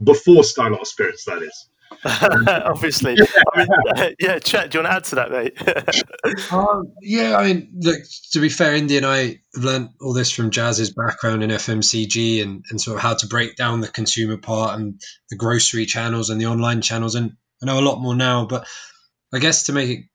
before 0.04 0.44
Skylark 0.44 0.86
Spirits, 0.86 1.26
that 1.26 1.42
is. 1.42 1.70
Obviously, 2.48 3.18
I 3.54 3.58
mean, 3.58 4.16
yeah. 4.20 4.40
Chet, 4.40 4.72
do 4.72 4.78
you 4.78 4.84
want 4.84 4.92
to 4.92 4.96
add 4.96 5.04
to 5.06 5.16
that, 5.16 5.32
mate? 5.32 6.52
um, 6.52 6.94
yeah, 7.02 7.38
I 7.38 7.48
mean, 7.48 7.70
look. 7.80 8.00
To 8.32 8.40
be 8.40 8.50
fair, 8.50 8.76
Indy 8.76 8.98
and 8.98 9.06
I 9.06 9.40
have 9.56 9.64
learned 9.64 9.90
all 10.02 10.14
this 10.14 10.32
from 10.32 10.52
Jazz's 10.52 10.94
background 10.94 11.44
in 11.44 11.50
FMCG 11.50 12.42
and, 12.42 12.64
and 12.70 12.80
sort 12.80 12.98
of 12.98 13.04
how 13.04 13.16
to 13.16 13.28
break 13.28 13.56
down 13.56 13.82
the 13.82 13.88
consumer 13.88 14.38
part 14.38 14.80
and 14.80 15.02
the 15.30 15.36
grocery 15.36 15.86
channels 15.86 16.30
and 16.30 16.40
the 16.40 16.46
online 16.46 16.82
channels, 16.82 17.16
and 17.16 17.34
I 17.62 17.66
know 17.66 17.80
a 17.80 17.82
lot 17.82 18.00
more 18.00 18.16
now. 18.16 18.46
But 18.46 18.68
I 19.34 19.40
guess 19.40 19.64
to 19.66 19.74
make 19.74 19.90
it 19.90 20.06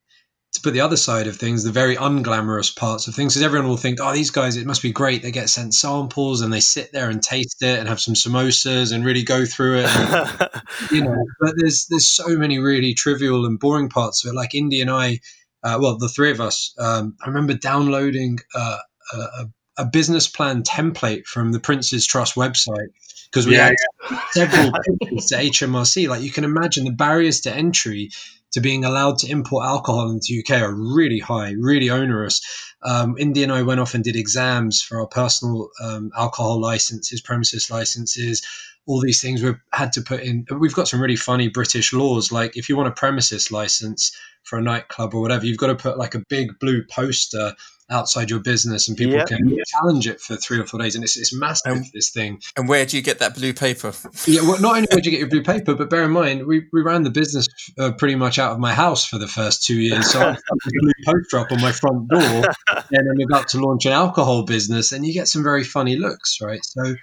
to 0.53 0.61
put 0.61 0.75
the 0.75 0.81
other 0.81 0.99
side 0.99 1.27
of 1.27 1.37
things, 1.37 1.65
the 1.65 1.73
very 1.73 1.97
unglamorous 1.97 2.75
parts 2.75 3.09
of 3.09 3.15
things, 3.15 3.33
because 3.33 3.45
everyone 3.45 3.69
will 3.69 3.79
think, 3.79 3.99
oh, 4.03 4.13
these 4.13 4.31
guys, 4.31 4.57
it 4.57 4.67
must 4.67 4.83
be 4.83 4.93
great. 4.93 5.23
They 5.23 5.31
get 5.31 5.49
sent 5.49 5.75
samples 5.75 6.43
and 6.43 6.53
they 6.53 6.61
sit 6.61 6.93
there 6.93 7.09
and 7.09 7.23
taste 7.23 7.63
it 7.63 7.79
and 7.79 7.89
have 7.89 8.01
some 8.01 8.15
samosas 8.15 8.93
and 8.93 9.05
really 9.05 9.23
go 9.23 9.47
through 9.47 9.79
it. 9.79 9.87
And, 9.87 10.51
you 10.91 11.05
know, 11.05 11.17
but 11.41 11.55
there's 11.57 11.87
there's 11.87 12.07
so 12.07 12.37
many 12.37 12.59
really 12.59 12.93
trivial 12.93 13.47
and 13.47 13.59
boring 13.59 13.89
parts 13.89 14.25
of 14.25 14.31
it. 14.31 14.35
Like 14.35 14.55
Indy 14.55 14.83
and 14.83 14.91
I, 14.91 15.21
uh, 15.63 15.79
well, 15.81 15.97
the 15.97 16.09
three 16.09 16.31
of 16.31 16.41
us, 16.41 16.75
um, 16.79 17.17
I 17.23 17.29
remember 17.29 17.55
downloading 17.55 18.39
uh, 18.55 18.79
a, 19.15 19.47
a, 19.79 19.87
business 19.87 20.29
plan 20.29 20.63
template 20.63 21.25
from 21.25 21.53
the 21.53 21.61
Prince's 21.61 22.07
Trust 22.07 22.35
website 22.35 22.89
because 23.31 23.47
we 23.47 23.57
yeah, 23.57 23.69
had 23.69 23.75
yeah. 24.11 24.21
several 24.33 24.73
pitches 25.01 25.27
to 25.27 25.37
HMRC. 25.37 26.09
Like 26.09 26.21
you 26.21 26.31
can 26.31 26.45
imagine 26.45 26.85
the 26.85 26.93
barriers 26.93 27.41
to 27.43 27.55
entry 27.55 28.11
to 28.53 28.61
being 28.61 28.85
allowed 28.85 29.19
to 29.19 29.31
import 29.31 29.65
alcohol 29.65 30.11
into 30.11 30.41
UK 30.41 30.63
are 30.63 30.75
really 30.75 31.19
high, 31.19 31.55
really 31.59 31.91
onerous. 31.91 32.41
Um, 32.83 33.17
Indy 33.19 33.43
and 33.43 33.53
I 33.53 33.63
went 33.63 33.81
off 33.81 33.95
and 33.95 34.05
did 34.05 34.17
exams 34.17 34.83
for 34.83 35.01
our 35.01 35.07
personal 35.07 35.71
um, 35.83 36.11
alcohol 36.17 36.61
licenses, 36.61 37.21
premises 37.21 37.71
licenses, 37.71 38.43
all 38.87 39.01
these 39.01 39.21
things 39.21 39.43
we 39.43 39.53
had 39.73 39.93
to 39.93 40.03
put 40.03 40.21
in. 40.21 40.45
We've 40.51 40.75
got 40.75 40.89
some 40.89 41.01
really 41.01 41.17
funny 41.17 41.49
British 41.49 41.93
laws, 41.93 42.33
like 42.33 42.57
if 42.57 42.69
you 42.69 42.77
want 42.77 42.89
a 42.89 42.93
premises 42.93 43.51
license 43.51 44.13
for 44.43 44.59
a 44.59 44.63
nightclub 44.63 45.15
or 45.15 45.21
whatever, 45.21 45.47
you've 45.47 45.59
got 45.59 45.69
to 45.69 45.77
put 45.77 45.99
like 45.99 46.15
a 46.15 46.25
big 46.29 46.59
blue 46.59 46.83
poster 46.91 47.55
outside 47.91 48.31
your 48.31 48.41
business 48.41 48.89
and 48.89 48.97
people 48.97 49.23
can 49.27 49.59
challenge 49.67 50.07
it 50.07 50.21
for 50.21 50.37
three 50.37 50.59
or 50.59 50.67
four 50.67 50.81
days. 50.81 50.95
And 50.95 51.05
it's, 51.05 51.17
it's 51.17 51.35
massive 51.35 51.73
and, 51.73 51.87
this 51.93 52.11
thing. 52.11 52.41
and 52.57 52.69
where 52.69 52.87
do 52.87 52.97
you 52.97 53.03
get 53.03 53.19
that 53.19 53.35
blue 53.35 53.53
paper? 53.53 53.93
Yeah 54.27 54.43
well 54.43 54.61
not 54.61 54.77
only 54.77 54.89
where 54.91 55.01
do 55.01 55.11
you 55.11 55.19
get 55.19 55.21
your 55.21 55.29
blue 55.29 55.43
paper 55.43 55.75
but 55.75 55.91
bear 55.91 56.05
in 56.05 56.11
mind 56.11 56.47
we, 56.47 56.67
we 56.73 56.83
ran 56.83 57.03
the 57.03 57.11
business 57.11 57.49
uh, 57.79 57.93
pretty 57.93 58.15
much 58.15 58.39
out 58.39 58.53
of 58.53 58.59
my 58.59 58.73
house 58.73 59.05
for 59.05 59.19
the 59.19 59.29
first 59.29 59.65
two 59.65 59.81
years. 59.81 60.11
So 60.11 60.21
I 60.21 60.37
blue 60.65 60.93
poster 61.05 61.39
up 61.39 61.53
on 61.53 61.61
my 61.61 61.73
front 61.73 62.09
door 62.09 62.45
and 62.69 63.11
I'm 63.11 63.27
about 63.29 63.49
to 63.49 63.61
launch 63.61 63.87
an 63.87 63.93
alcohol 63.93 64.45
business 64.45 64.93
and 64.93 65.05
you 65.07 65.13
get 65.13 65.29
some 65.29 65.43
very 65.43 65.65
funny 65.65 65.97
looks 65.97 66.39
right? 66.41 66.65
So 66.65 66.95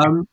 um, 0.00 0.28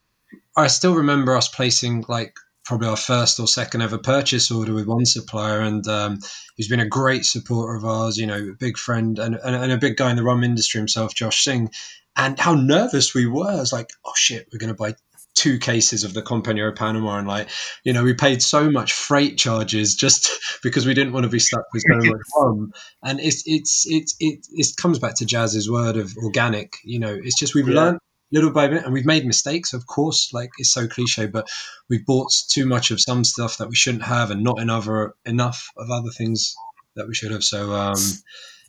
I 0.55 0.67
still 0.67 0.95
remember 0.95 1.35
us 1.35 1.47
placing 1.47 2.05
like 2.07 2.35
probably 2.70 2.88
our 2.88 2.95
first 2.95 3.39
or 3.39 3.47
second 3.47 3.82
ever 3.82 3.97
purchase 3.97 4.51
order 4.51 4.76
with 4.76 4.86
one 4.86 5.03
supplier, 5.03 5.59
and 5.59 5.88
um, 5.88 6.20
he's 6.55 6.67
been 6.67 6.80
a 6.80 6.88
great 6.88 7.26
supporter 7.26 7.74
of 7.74 7.84
ours. 7.84 8.15
You 8.15 8.28
know, 8.28 8.38
a 8.38 8.53
big 8.59 8.78
friend 8.78 9.17
and, 9.17 9.39
and, 9.43 9.55
and, 9.55 9.72
a 9.72 9.78
big 9.78 9.97
guy 9.97 10.11
in 10.11 10.15
the 10.15 10.24
rum 10.24 10.43
industry 10.43 10.78
himself, 10.78 11.15
Josh 11.15 11.43
Singh. 11.43 11.72
And 12.15 12.39
how 12.39 12.53
nervous 12.53 13.15
we 13.15 13.26
were! 13.26 13.49
I 13.49 13.55
was 13.55 13.74
like, 13.74 13.89
"Oh 14.05 14.13
shit, 14.15 14.47
we're 14.53 14.59
going 14.59 14.72
to 14.72 14.76
buy 14.76 14.93
two 15.34 15.57
cases 15.57 16.03
of 16.03 16.13
the 16.13 16.22
Compañero 16.22 16.76
Panama, 16.76 17.17
and 17.17 17.28
like, 17.28 17.49
you 17.84 17.91
know, 17.91 18.03
we 18.03 18.13
paid 18.13 18.43
so 18.43 18.70
much 18.70 18.93
freight 18.93 19.39
charges 19.39 19.95
just 19.95 20.30
because 20.63 20.86
we 20.86 20.93
didn't 20.93 21.13
want 21.13 21.24
to 21.24 21.30
be 21.30 21.39
stuck 21.39 21.65
with 21.74 21.84
so 21.89 21.97
much 21.97 22.22
rum. 22.38 22.72
And 23.03 23.20
it's 23.20 23.41
it's 23.47 23.88
it's 23.89 24.15
it, 24.20 24.45
it 24.51 24.67
comes 24.80 24.99
back 24.99 25.15
to 25.15 25.26
Jazz's 25.26 25.72
word 25.72 25.97
of 25.97 26.15
organic. 26.17 26.74
You 26.84 26.99
know, 26.99 27.17
it's 27.20 27.39
just 27.39 27.55
we've 27.55 27.67
yeah. 27.67 27.76
learned 27.76 27.99
little 28.32 28.51
by 28.51 28.67
bit, 28.67 28.84
and 28.84 28.93
we've 28.93 29.05
made 29.05 29.25
mistakes, 29.25 29.73
of 29.73 29.86
course. 29.88 30.32
Like 30.34 30.49
it's 30.57 30.69
so 30.69 30.88
cliche, 30.88 31.27
but 31.27 31.49
we've 31.89 32.05
bought 32.05 32.32
too 32.49 32.65
much 32.65 32.91
of 32.91 33.01
some 33.01 33.23
stuff 33.23 33.57
that 33.57 33.69
we 33.69 33.75
shouldn't 33.75 34.03
have, 34.03 34.32
and 34.32 34.43
not 34.43 34.59
enough 34.59 34.88
enough 35.25 35.69
of 35.77 35.89
other 35.89 36.09
things 36.09 36.55
that 36.95 37.07
we 37.07 37.13
should 37.15 37.32
have. 37.32 37.43
So, 37.43 37.73
um, 37.73 37.99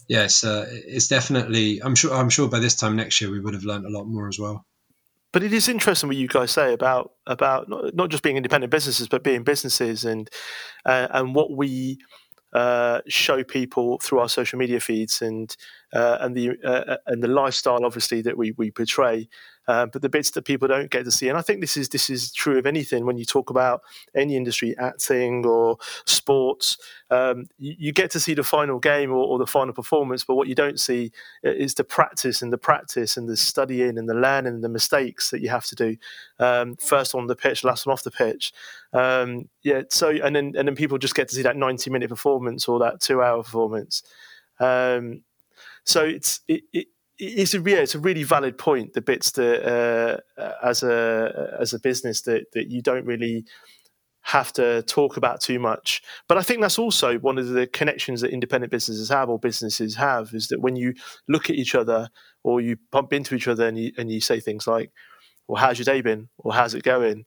yes, 0.09 0.45
uh, 0.45 0.67
it's 0.71 1.09
definitely. 1.09 1.83
I'm 1.83 1.95
sure. 1.95 2.15
I'm 2.15 2.31
sure 2.31 2.49
by 2.49 2.59
this 2.59 2.77
time 2.77 2.97
next 2.97 3.21
year 3.21 3.31
we 3.31 3.41
would 3.41 3.55
have 3.55 3.65
learned 3.65 3.87
a 3.87 3.91
lot 3.91 4.05
more 4.05 4.29
as 4.29 4.39
well. 4.39 4.65
But 5.33 5.45
it 5.45 5.53
is 5.53 5.69
interesting 5.69 6.09
what 6.09 6.17
you 6.17 6.27
guys 6.27 6.51
say 6.51 6.73
about 6.73 7.13
about 7.27 7.69
not, 7.69 7.95
not 7.95 8.09
just 8.11 8.23
being 8.23 8.37
independent 8.37 8.71
businesses, 8.71 9.09
but 9.09 9.23
being 9.23 9.45
businesses 9.45 10.05
and 10.05 10.29
uh, 10.85 11.09
and 11.11 11.35
what 11.35 11.53
we 11.53 11.99
uh, 12.53 13.01
show 13.07 13.45
people 13.45 13.99
through 14.03 14.19
our 14.19 14.29
social 14.29 14.59
media 14.59 14.81
feeds 14.81 15.23
and 15.23 15.57
uh, 15.93 16.19
and 16.21 16.37
the 16.37 16.51
uh, 16.65 16.97
and 17.07 17.23
the 17.23 17.29
lifestyle 17.29 17.85
obviously 17.85 18.23
that 18.23 18.37
we 18.37 18.53
we 18.53 18.71
portray 18.71 19.29
uh, 19.71 19.87
but 19.87 20.03
the 20.03 20.09
bits 20.09 20.31
that 20.31 20.45
people 20.45 20.67
don't 20.67 20.91
get 20.91 21.05
to 21.05 21.13
see. 21.13 21.29
And 21.29 21.39
I 21.39 21.43
think 21.43 21.61
this 21.61 21.77
is 21.77 21.91
this 21.91 22.11
is 22.11 22.33
true 22.33 22.59
of 22.59 22.67
anything 22.67 23.07
when 23.07 23.17
you 23.17 23.25
talk 23.25 23.51
about 23.51 23.83
any 24.17 24.37
industry, 24.37 24.75
acting 24.79 25.47
or 25.47 25.79
sports. 26.07 26.77
Um, 27.09 27.47
you, 27.57 27.75
you, 27.79 27.93
get 27.93 28.11
to 28.13 28.21
see 28.21 28.35
the 28.35 28.43
final 28.43 28.81
game 28.81 29.13
or, 29.13 29.25
or, 29.25 29.39
the 29.39 29.47
final 29.47 29.73
performance, 29.73 30.25
but 30.25 30.35
what 30.35 30.49
you 30.49 30.57
don't 30.57 30.81
see 30.81 31.13
uh, 31.45 31.51
is 31.51 31.75
the 31.75 31.85
practice 31.85 32.43
and 32.43 32.53
the 32.53 32.59
practice 32.59 33.17
and 33.17 33.29
the 33.29 33.37
studying 33.37 33.97
and 33.97 34.09
the 34.09 34.15
learning 34.15 34.55
and 34.55 34.65
the 34.65 34.69
mistakes 34.69 35.31
that 35.31 35.41
you 35.41 35.49
have 35.51 35.67
to 35.67 35.77
do. 35.77 35.97
Um, 36.41 36.75
first 36.77 37.15
on 37.15 37.29
the 37.29 37.37
pitch, 37.37 37.63
last 37.63 37.87
one 37.87 37.93
off 37.93 38.03
the 38.03 38.11
pitch. 38.11 38.53
Um, 38.93 39.49
yeah. 39.63 39.83
So 39.91 40.09
and 40.09 40.35
then 40.35 40.55
and 40.57 40.67
then 40.67 40.75
people 40.75 40.99
just 40.99 41.15
get 41.15 41.29
to 41.29 41.35
see 41.37 41.43
that 41.43 41.57
ninety 41.57 41.91
minute 41.91 42.09
performance 42.09 42.67
or 42.67 42.81
that 42.81 43.01
two 43.01 43.23
hour 43.23 43.43
performance. 43.43 44.03
Um, 44.59 45.23
so 45.85 46.05
it's 46.05 46.41
it, 46.49 46.63
it 46.73 46.87
it's 47.19 47.55
a 47.55 47.61
yeah, 47.61 47.79
it's 47.79 47.95
a 47.95 48.01
really 48.01 48.23
valid 48.23 48.57
point. 48.59 48.95
The 48.95 49.03
bits 49.03 49.33
that 49.33 50.21
uh, 50.39 50.47
as 50.63 50.83
a 50.83 51.57
as 51.61 51.75
a 51.75 51.79
business 51.79 52.23
that 52.23 52.47
that 52.53 52.71
you 52.71 52.83
don't 52.83 53.05
really 53.05 53.45
have 54.23 54.53
to 54.53 54.83
talk 54.83 55.17
about 55.17 55.41
too 55.41 55.59
much. 55.59 56.03
But 56.29 56.39
I 56.39 56.43
think 56.43 56.61
that's 56.61 56.79
also 56.79 57.19
one 57.19 57.39
of 57.39 57.49
the 57.49 57.67
connections 57.67 58.21
that 58.21 58.33
independent 58.33 58.71
businesses 58.71 59.09
have 59.09 59.31
or 59.31 59.39
businesses 59.39 59.97
have 59.97 60.35
is 60.35 60.49
that 60.49 60.61
when 60.61 60.77
you 60.77 60.95
look 61.27 61.49
at 61.49 61.57
each 61.57 61.75
other 61.75 62.11
or 62.45 62.61
you 62.61 62.77
bump 62.93 63.13
into 63.13 63.35
each 63.35 63.49
other 63.49 63.67
and 63.67 63.79
you 63.79 63.93
and 63.99 64.11
you 64.11 64.21
say 64.21 64.41
things 64.41 64.67
like, 64.67 64.93
"Well, 65.49 65.61
how's 65.61 65.79
your 65.79 65.85
day 65.85 66.01
been?" 66.01 66.29
or 66.39 66.55
"How's 66.55 66.75
it 66.75 66.83
going?" 66.83 67.25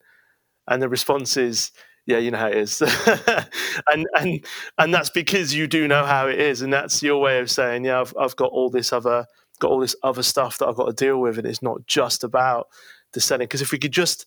and 0.68 0.82
the 0.82 0.90
response 0.90 1.38
is, 1.38 1.72
"Yeah, 2.06 2.18
you 2.18 2.32
know 2.32 2.38
how 2.38 2.48
it 2.48 2.58
is," 2.58 2.82
and 3.88 4.06
and 4.20 4.46
and 4.78 4.94
that's 4.94 5.10
because 5.10 5.54
you 5.54 5.68
do 5.68 5.88
know 5.88 6.06
how 6.06 6.28
it 6.28 6.40
is, 6.40 6.62
and 6.62 6.72
that's 6.74 7.02
your 7.04 7.20
way 7.22 7.40
of 7.40 7.50
saying, 7.52 7.86
"Yeah, 7.86 8.02
I've 8.02 8.14
I've 8.20 8.36
got 8.36 8.52
all 8.52 8.70
this 8.70 8.94
other." 8.94 9.26
got 9.60 9.72
all 9.72 9.80
this 9.80 9.96
other 10.04 10.24
stuff 10.24 10.58
that 10.58 10.68
I've 10.68 10.76
got 10.76 10.88
to 10.88 11.06
deal 11.06 11.20
with, 11.20 11.38
and 11.38 11.48
it's 11.48 11.62
not 11.62 11.86
just 11.88 12.24
about 12.24 12.68
the 13.14 13.22
selling. 13.22 13.46
Because 13.46 13.62
if 13.62 13.72
we 13.72 13.78
could 13.80 13.94
just, 13.94 14.26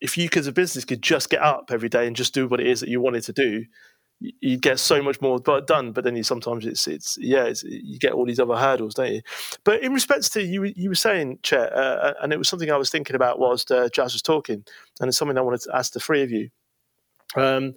if 0.00 0.16
you 0.16 0.28
as 0.36 0.46
a 0.46 0.52
business 0.52 0.84
could 0.84 1.02
just 1.02 1.30
get 1.30 1.42
up 1.42 1.70
every 1.70 1.88
day 1.88 2.06
and 2.06 2.14
just 2.16 2.32
do 2.32 2.46
what 2.46 2.60
it 2.60 2.66
is 2.66 2.80
that 2.80 2.88
you 2.88 3.00
wanted 3.00 3.24
to 3.24 3.32
do, 3.32 3.64
you'd 4.20 4.62
get 4.62 4.78
so 4.78 5.02
much 5.02 5.20
more 5.20 5.40
done. 5.40 5.92
But 5.92 6.04
then 6.04 6.16
you 6.16 6.22
sometimes 6.22 6.64
it's 6.64 6.86
it's 6.86 7.18
yeah, 7.20 7.44
it's, 7.44 7.64
you 7.64 7.98
get 7.98 8.12
all 8.12 8.24
these 8.24 8.40
other 8.40 8.56
hurdles, 8.56 8.94
don't 8.94 9.12
you? 9.12 9.22
But 9.64 9.82
in 9.82 9.92
respects 9.92 10.28
to 10.30 10.42
you, 10.42 10.72
you 10.76 10.90
were 10.90 10.94
saying, 10.94 11.40
Chet, 11.42 11.72
uh, 11.72 12.14
and 12.22 12.32
it 12.32 12.38
was 12.38 12.48
something 12.48 12.70
I 12.70 12.76
was 12.76 12.90
thinking 12.90 13.16
about 13.16 13.38
whilst 13.38 13.70
uh, 13.72 13.88
Jazz 13.88 14.12
was 14.12 14.22
talking, 14.22 14.64
and 15.00 15.08
it's 15.08 15.16
something 15.16 15.36
I 15.36 15.42
wanted 15.42 15.62
to 15.62 15.76
ask 15.76 15.92
the 15.92 16.00
three 16.00 16.22
of 16.22 16.30
you. 16.30 16.50
Um, 17.36 17.74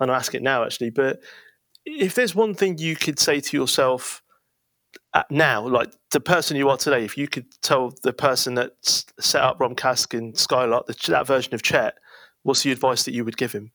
and 0.00 0.10
I'll 0.10 0.16
ask 0.16 0.34
it 0.34 0.42
now 0.42 0.64
actually, 0.64 0.90
but 0.90 1.20
if 1.84 2.14
there's 2.14 2.34
one 2.34 2.54
thing 2.54 2.78
you 2.78 2.96
could 2.96 3.18
say 3.18 3.40
to 3.40 3.56
yourself 3.56 4.22
now, 5.30 5.66
like 5.66 5.92
the 6.12 6.20
person 6.20 6.56
you 6.56 6.68
are 6.68 6.76
today, 6.76 7.04
if 7.04 7.16
you 7.16 7.28
could 7.28 7.46
tell 7.62 7.92
the 8.02 8.12
person 8.12 8.54
that 8.54 8.72
set 8.82 9.42
up 9.42 9.58
Rumcask 9.58 10.16
and 10.16 10.36
Skylark 10.36 10.86
that 10.86 11.26
version 11.26 11.54
of 11.54 11.62
Chet, 11.62 11.96
what's 12.42 12.62
the 12.62 12.72
advice 12.72 13.04
that 13.04 13.14
you 13.14 13.24
would 13.24 13.36
give 13.36 13.52
him? 13.52 13.72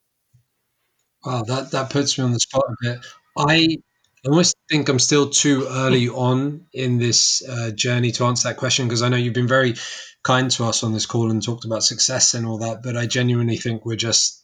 Wow, 1.25 1.43
that, 1.43 1.71
that 1.71 1.89
puts 1.89 2.17
me 2.17 2.23
on 2.23 2.34
the 2.34 2.39
spot 2.39 2.63
a 2.67 2.75
bit. 2.81 3.05
I 3.38 3.77
almost 4.25 4.55
think 4.69 4.89
I'm 4.89 4.99
still 4.99 5.29
too 5.29 5.67
early 5.69 6.09
on 6.09 6.65
in 6.73 6.97
this 6.97 7.47
uh, 7.47 7.71
journey 7.71 8.11
to 8.13 8.25
answer 8.25 8.49
that 8.49 8.57
question 8.57 8.88
because 8.88 9.01
I 9.01 9.09
know 9.09 9.17
you've 9.17 9.34
been 9.34 9.47
very 9.47 9.75
kind 10.23 10.49
to 10.51 10.65
us 10.65 10.84
on 10.84 10.93
this 10.93 11.05
call 11.05 11.31
and 11.31 11.41
talked 11.41 11.65
about 11.65 11.84
success 11.84 12.34
and 12.34 12.45
all 12.45 12.59
that, 12.59 12.84
but 12.84 12.95
I 12.95 13.05
genuinely 13.05 13.57
think 13.57 13.86
we're 13.86 13.95
just 13.95 14.42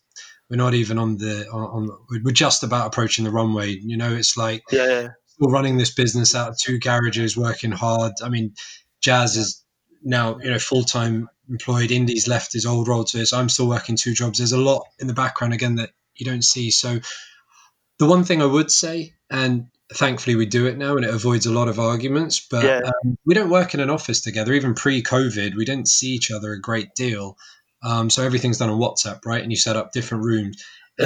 we're 0.50 0.58
not 0.58 0.74
even 0.74 0.97
on 0.97 1.18
the 1.18 1.47
on, 1.52 1.89
on 1.89 1.97
we're 2.24 2.32
just 2.32 2.64
about 2.64 2.88
approaching 2.88 3.26
the 3.26 3.32
runway. 3.32 3.70
You 3.70 3.97
know, 3.97 4.14
it's 4.14 4.38
like 4.38 4.64
yeah, 4.72 4.86
yeah 4.86 5.08
still 5.39 5.52
running 5.52 5.78
this 5.78 5.93
business 5.93 6.36
out 6.36 6.50
of 6.50 6.58
two 6.58 6.80
garages, 6.80 7.38
working 7.38 7.72
hard. 7.72 8.14
I 8.24 8.30
mean, 8.30 8.54
Jazz 9.02 9.38
is 9.38 9.64
now 10.04 10.38
you 10.39 10.50
know 10.50 10.60
full 10.60 10.84
time 10.84 11.30
employed. 11.50 11.91
Indy's 11.91 12.28
left 12.28 12.54
his 12.54 12.66
old 12.66 12.88
role 12.88 13.04
to 13.06 13.26
so 13.26 13.38
I'm 13.38 13.50
still 13.50 13.68
working 13.68 13.95
two 13.95 14.14
jobs. 14.14 14.38
There's 14.38 14.52
a 14.52 14.58
lot 14.58 14.86
in 15.00 15.08
the 15.08 15.14
background 15.14 15.54
again 15.54 15.76
that 15.76 15.91
you 16.16 16.26
don't 16.26 16.43
see. 16.43 16.72
So 16.72 17.00
the 17.97 18.06
one 18.06 18.24
thing 18.24 18.41
I 18.41 18.45
would 18.45 18.72
say, 18.72 19.14
and 19.30 19.68
thankfully 19.93 20.36
we 20.36 20.45
do 20.45 20.68
it 20.68 20.78
now, 20.78 20.95
and 20.95 21.06
it 21.06 21.14
avoids 21.14 21.45
a 21.45 21.54
lot 21.54 21.68
of 21.68 21.80
arguments. 21.80 22.39
But 22.39 22.66
yeah. 22.66 22.82
um, 22.86 23.18
we 23.26 23.34
don't 23.34 23.50
work 23.50 23.74
in 23.74 23.80
an 23.80 23.89
office 23.89 24.22
together. 24.22 24.54
Even 24.54 24.74
pre-COVID, 24.74 25.56
we 25.56 25.66
didn't 25.66 25.88
see 25.88 26.10
each 26.10 26.32
other 26.32 26.52
a 26.52 26.62
great 26.62 26.93
deal. 26.95 27.38
Um, 27.84 28.10
so 28.10 28.24
everything's 28.24 28.58
done 28.58 28.70
on 28.70 28.80
WhatsApp, 28.80 29.26
right? 29.26 29.42
And 29.42 29.52
you 29.52 29.58
set 29.58 29.76
up 29.76 29.92
different 29.92 30.24
rooms. 30.24 30.64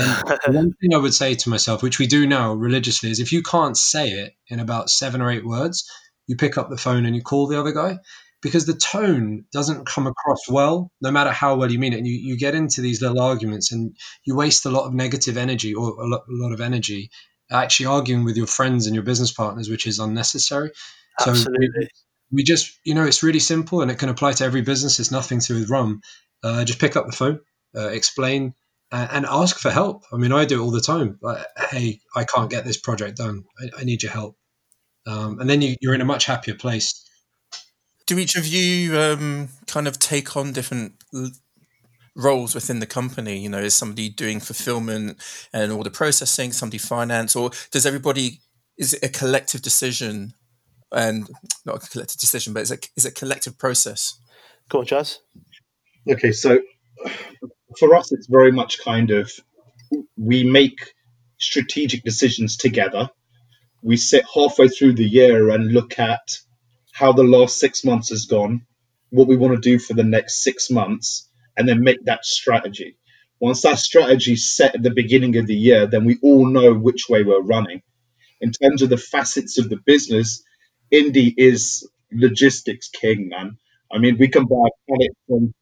one 0.48 0.74
thing 0.74 0.94
I 0.94 0.98
would 0.98 1.14
say 1.14 1.36
to 1.36 1.50
myself, 1.50 1.84
which 1.84 2.00
we 2.00 2.08
do 2.08 2.26
now 2.26 2.54
religiously, 2.54 3.12
is 3.12 3.20
if 3.20 3.32
you 3.32 3.44
can't 3.44 3.78
say 3.78 4.10
it 4.10 4.34
in 4.48 4.60
about 4.60 4.90
seven 4.90 5.22
or 5.22 5.30
eight 5.30 5.46
words, 5.46 5.88
you 6.28 6.36
pick 6.36 6.58
up 6.58 6.70
the 6.70 6.78
phone 6.78 7.06
and 7.06 7.16
you 7.16 7.22
call 7.22 7.48
the 7.48 7.60
other 7.60 7.72
guy 7.72 8.00
because 8.42 8.66
the 8.66 8.74
tone 8.74 9.46
doesn't 9.54 9.86
come 9.86 10.08
across 10.08 10.50
well, 10.50 10.92
no 11.02 11.12
matter 11.12 11.32
how 11.32 11.56
well 11.56 11.72
you 11.72 11.80
mean 11.80 11.94
it. 11.94 11.98
And 11.98 12.08
you, 12.08 12.16
you 12.16 12.38
get 12.38 12.56
into 12.56 12.82
these 12.82 13.02
little 13.02 13.22
arguments 13.22 13.72
and 13.72 13.96
you 14.26 14.36
waste 14.36 14.66
a 14.66 14.70
lot 14.70 14.86
of 14.86 14.94
negative 14.94 15.38
energy 15.38 15.74
or 15.74 15.90
a 15.90 16.08
lot, 16.08 16.22
a 16.22 16.34
lot 16.34 16.54
of 16.54 16.60
energy 16.60 17.10
actually 17.52 17.86
arguing 17.86 18.24
with 18.24 18.36
your 18.36 18.48
friends 18.48 18.86
and 18.86 18.96
your 18.96 19.04
business 19.04 19.32
partners, 19.32 19.70
which 19.70 19.88
is 19.88 20.00
unnecessary. 20.00 20.72
Absolutely. 21.20 21.68
So 21.68 21.80
we, 21.80 21.88
we 22.32 22.44
just, 22.44 22.80
you 22.84 22.96
know, 22.96 23.06
it's 23.06 23.24
really 23.24 23.40
simple 23.40 23.82
and 23.82 23.92
it 23.92 24.00
can 24.00 24.10
apply 24.10 24.34
to 24.34 24.44
every 24.44 24.62
business. 24.62 25.00
It's 25.00 25.12
nothing 25.12 25.40
to 25.40 25.54
do 25.54 25.60
with 25.60 25.70
rum. 25.70 26.02
Uh, 26.44 26.66
just 26.66 26.80
pick 26.80 26.96
up 26.96 27.06
the 27.06 27.14
phone, 27.14 27.40
uh, 27.76 27.88
explain 27.88 28.54
and 28.94 29.26
ask 29.26 29.58
for 29.58 29.72
help. 29.72 30.04
I 30.14 30.18
mean, 30.18 30.32
I 30.32 30.46
do 30.46 30.62
it 30.62 30.64
all 30.64 30.72
the 30.72 30.82
time. 30.82 31.18
Like, 31.22 31.44
hey, 31.58 32.00
I 32.16 32.26
can't 32.26 32.50
get 32.50 32.64
this 32.64 32.78
project 32.78 33.18
done. 33.18 33.44
I, 33.60 33.82
I 33.82 33.84
need 33.84 34.04
your 34.04 34.12
help. 34.12 34.38
Um, 35.08 35.40
and 35.40 35.50
then 35.50 35.62
you, 35.62 35.76
are 35.88 35.94
in 35.94 36.02
a 36.02 36.06
much 36.06 36.26
happier 36.26 36.56
place. 36.56 37.04
Do 38.06 38.20
each 38.20 38.36
of 38.36 38.46
you 38.46 38.98
um, 38.98 39.50
kind 39.68 39.88
of 39.88 39.98
take 39.98 40.38
on 40.38 40.54
different 40.54 40.94
roles 42.16 42.54
within 42.54 42.80
the 42.80 42.86
company? 42.86 43.40
You 43.40 43.50
know, 43.50 43.60
is 43.60 43.76
somebody 43.76 44.10
doing 44.10 44.40
fulfillment 44.40 45.18
and 45.52 45.72
all 45.72 45.84
the 45.84 45.90
processing, 45.90 46.52
somebody 46.52 46.78
finance, 46.78 47.36
or 47.36 47.52
does 47.72 47.86
everybody? 47.86 48.42
Is 48.78 48.94
it 48.94 49.04
a 49.04 49.10
collective 49.10 49.62
decision? 49.62 50.34
And 50.92 51.28
not 51.66 51.84
a 51.84 51.90
collective 51.90 52.20
decision, 52.20 52.54
but 52.54 52.62
is 52.62 52.72
it 52.72 52.90
is 52.96 53.06
it 53.06 53.14
a 53.14 53.16
collective 53.16 53.58
process? 53.58 54.20
Go 54.70 54.80
on, 54.80 54.86
Jazz. 54.86 55.20
Okay, 56.10 56.34
so 56.34 56.60
for 57.80 57.96
us, 57.96 58.12
it's 58.12 58.28
very 58.28 58.52
much 58.52 58.84
kind 58.84 59.12
of 59.12 59.32
we 60.18 60.44
make 60.44 60.94
strategic 61.40 62.04
decisions 62.04 62.58
together. 62.58 63.10
We 63.82 63.96
sit 63.96 64.26
halfway 64.34 64.68
through 64.68 64.94
the 64.94 65.08
year 65.08 65.50
and 65.50 65.72
look 65.72 66.00
at 66.00 66.40
how 66.92 67.14
the 67.14 67.24
last 67.24 67.58
six 67.58 67.86
months 67.86 68.10
has 68.10 68.26
gone, 68.26 68.66
what 69.12 69.28
we 69.28 69.38
want 69.38 69.56
to 69.56 69.70
do 69.70 69.80
for 69.80 69.94
the 69.94 70.04
next 70.04 70.44
six 70.44 70.70
months, 70.70 71.30
and 71.56 71.68
then 71.70 71.84
make 71.84 72.04
that 72.06 72.26
strategy. 72.26 72.98
Once 73.40 73.62
that 73.62 73.80
strategy 73.80 74.34
is 74.34 74.56
set 74.56 74.76
at 74.76 74.84
the 74.84 74.92
beginning 74.92 75.38
of 75.38 75.48
the 75.48 75.56
year, 75.56 75.88
then 75.88 76.06
we 76.06 76.18
all 76.22 76.46
know 76.46 76.74
which 76.74 77.08
way 77.10 77.24
we're 77.24 77.42
running. 77.42 77.82
In 78.42 78.52
terms 78.52 78.82
of 78.82 78.90
the 78.90 78.98
facets 78.98 79.58
of 79.58 79.70
the 79.70 79.80
business, 79.86 80.44
Indy 80.92 81.34
is 81.38 81.90
logistics 82.12 82.90
king, 82.90 83.30
man. 83.30 83.58
I 83.92 84.00
mean, 84.00 84.18
we 84.18 84.28
can 84.28 84.46
buy 84.46 84.68
pallet 84.88 85.12
from 85.28 85.54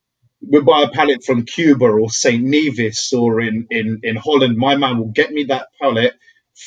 we 0.47 0.61
buy 0.61 0.83
a 0.83 0.89
pallet 0.89 1.23
from 1.23 1.45
Cuba 1.45 1.85
or 1.85 2.09
St. 2.09 2.43
Nevis 2.43 3.13
or 3.13 3.41
in, 3.41 3.67
in, 3.69 3.99
in 4.03 4.15
Holland, 4.15 4.57
my 4.57 4.75
man 4.75 4.97
will 4.97 5.11
get 5.11 5.31
me 5.31 5.45
that 5.45 5.67
pallet 5.79 6.13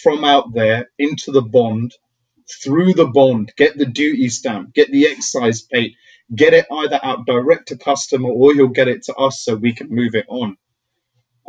from 0.03 0.25
out 0.25 0.53
there 0.55 0.91
into 0.99 1.33
the 1.33 1.43
bond, 1.43 1.95
through 2.63 2.95
the 2.95 3.07
bond, 3.07 3.53
get 3.57 3.77
the 3.77 3.87
duty 3.87 4.29
stamp, 4.29 4.75
get 4.75 4.91
the 4.91 5.07
excise 5.09 5.63
paid, 5.63 5.95
get 6.35 6.55
it 6.55 6.67
either 6.71 7.01
out 7.03 7.27
direct 7.27 7.69
to 7.69 7.77
customer 7.77 8.31
or 8.31 8.55
he'll 8.55 8.69
get 8.69 8.89
it 8.89 9.05
to 9.05 9.15
us 9.15 9.43
so 9.43 9.55
we 9.55 9.75
can 9.75 9.89
move 9.91 10.15
it 10.15 10.27
on. 10.29 10.57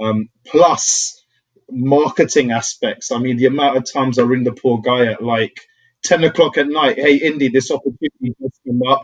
Um, 0.01 0.29
plus, 0.45 1.23
marketing 1.69 2.51
aspects. 2.51 3.11
I 3.11 3.19
mean, 3.19 3.37
the 3.37 3.45
amount 3.45 3.77
of 3.77 3.91
times 3.91 4.19
I 4.19 4.23
ring 4.23 4.43
the 4.43 4.51
poor 4.51 4.79
guy 4.81 5.07
at 5.07 5.23
like 5.23 5.59
10 6.03 6.23
o'clock 6.23 6.57
at 6.57 6.67
night, 6.67 6.97
hey, 6.97 7.15
Indy, 7.17 7.49
this 7.49 7.71
opportunity 7.71 8.35
has 8.41 8.51
come 8.65 8.81
up 8.87 9.03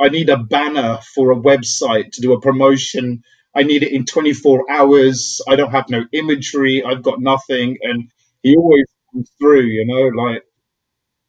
I 0.00 0.08
need 0.08 0.30
a 0.30 0.38
banner 0.38 0.98
for 1.14 1.32
a 1.32 1.36
website 1.36 2.12
to 2.12 2.20
do 2.22 2.34
a 2.34 2.40
promotion. 2.40 3.22
I 3.56 3.64
need 3.64 3.82
it 3.84 3.92
in 3.92 4.04
24 4.06 4.70
hours. 4.70 5.40
I 5.48 5.56
don't 5.56 5.72
have 5.72 5.90
no 5.90 6.04
imagery. 6.12 6.84
I've 6.84 7.02
got 7.02 7.20
nothing. 7.20 7.78
And 7.82 8.10
he 8.42 8.56
always 8.56 8.86
comes 9.12 9.30
through, 9.40 9.62
you 9.62 9.86
know, 9.86 10.22
like 10.24 10.44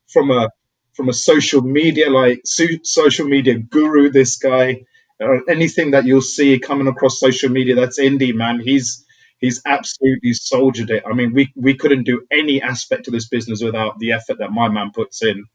from 0.09 0.31
a 0.31 0.49
from 0.95 1.09
a 1.09 1.13
social 1.13 1.61
media 1.61 2.09
like 2.09 2.41
so- 2.45 2.67
social 2.83 3.27
media 3.27 3.57
guru. 3.59 4.09
This 4.11 4.37
guy, 4.37 4.83
uh, 5.21 5.39
anything 5.49 5.91
that 5.91 6.05
you'll 6.05 6.21
see 6.21 6.59
coming 6.59 6.87
across 6.87 7.19
social 7.19 7.49
media, 7.49 7.75
that's 7.75 7.99
Indy, 7.99 8.33
man. 8.33 8.59
He's 8.59 9.05
he's 9.39 9.61
absolutely 9.65 10.33
soldiered 10.33 10.91
it. 10.91 11.03
I 11.09 11.13
mean, 11.13 11.33
we 11.33 11.51
we 11.55 11.75
couldn't 11.75 12.03
do 12.05 12.23
any 12.31 12.61
aspect 12.61 13.07
of 13.07 13.13
this 13.13 13.27
business 13.29 13.63
without 13.63 13.99
the 13.99 14.13
effort 14.13 14.39
that 14.39 14.51
my 14.51 14.69
man 14.69 14.91
puts 14.93 15.23
in 15.23 15.45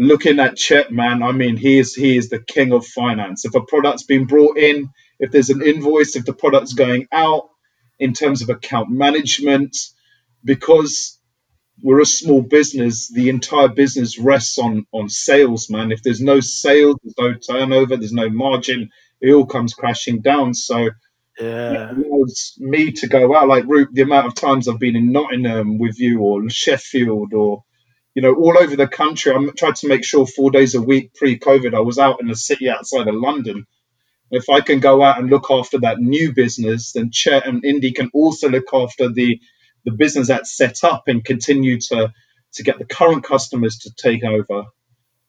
looking 0.00 0.40
at 0.40 0.56
Chet, 0.56 0.92
man, 0.92 1.22
I 1.22 1.32
mean, 1.32 1.58
he 1.58 1.78
is 1.80 1.94
he 1.94 2.18
is 2.18 2.30
the 2.30 2.40
king 2.40 2.72
of 2.72 2.86
finance. 2.86 3.46
If 3.46 3.54
a 3.56 3.62
product's 3.62 4.04
been 4.04 4.26
brought 4.26 4.58
in, 4.58 4.90
if 5.20 5.32
there's 5.32 5.50
an 5.50 5.62
invoice, 5.62 6.16
if 6.16 6.26
the 6.26 6.34
product's 6.34 6.74
going 6.74 7.08
out, 7.12 7.50
in 8.00 8.14
terms 8.14 8.42
of 8.42 8.50
account 8.50 8.90
management, 8.90 9.76
because 10.44 11.20
we're 11.82 12.00
a 12.02 12.06
small 12.06 12.42
business. 12.42 13.08
The 13.12 13.30
entire 13.30 13.68
business 13.68 14.18
rests 14.18 14.58
on 14.58 14.86
on 14.92 15.08
sales, 15.10 15.70
man. 15.70 15.92
If 15.92 16.02
there's 16.02 16.22
no 16.22 16.40
sales, 16.40 16.96
there's 17.04 17.16
no 17.18 17.34
turnover, 17.34 17.96
there's 17.96 18.12
no 18.14 18.30
margin. 18.30 18.90
It 19.20 19.32
all 19.32 19.46
comes 19.46 19.74
crashing 19.74 20.22
down. 20.22 20.54
So 20.54 20.90
Yeah. 21.40 21.94
it 21.96 22.06
me 22.58 22.92
to 22.92 23.08
go 23.08 23.36
out 23.36 23.48
like 23.48 23.66
Root, 23.66 23.90
the 23.92 24.02
amount 24.02 24.28
of 24.28 24.34
times 24.36 24.68
I've 24.68 24.80
been 24.80 24.96
in 24.96 25.12
Nottingham 25.12 25.78
with 25.78 26.00
you 26.00 26.20
or 26.20 26.48
Sheffield 26.50 27.34
or 27.34 27.64
you 28.14 28.22
know 28.22 28.34
all 28.34 28.58
over 28.58 28.76
the 28.76 28.88
country. 28.88 29.32
I'm 29.32 29.52
trying 29.56 29.74
to 29.74 29.88
make 29.88 30.04
sure 30.04 30.26
four 30.26 30.50
days 30.50 30.74
a 30.74 30.82
week 30.82 31.14
pre-COVID 31.14 31.74
I 31.74 31.80
was 31.80 31.98
out 31.98 32.20
in 32.20 32.28
the 32.28 32.36
city 32.36 32.68
outside 32.68 33.08
of 33.08 33.14
London. 33.14 33.66
If 34.30 34.48
I 34.48 34.60
can 34.60 34.80
go 34.80 35.02
out 35.02 35.18
and 35.18 35.30
look 35.30 35.50
after 35.50 35.78
that 35.80 36.00
new 36.00 36.32
business, 36.32 36.92
then 36.92 37.10
Chet 37.10 37.46
and 37.46 37.64
Indy 37.64 37.92
can 37.92 38.10
also 38.14 38.48
look 38.48 38.68
after 38.72 39.08
the 39.08 39.40
the 39.84 39.92
business 39.92 40.28
that's 40.28 40.56
set 40.56 40.84
up 40.84 41.04
and 41.06 41.24
continue 41.24 41.80
to 41.80 42.12
to 42.54 42.62
get 42.62 42.78
the 42.78 42.84
current 42.84 43.24
customers 43.24 43.78
to 43.78 43.92
take 43.94 44.24
over, 44.24 44.64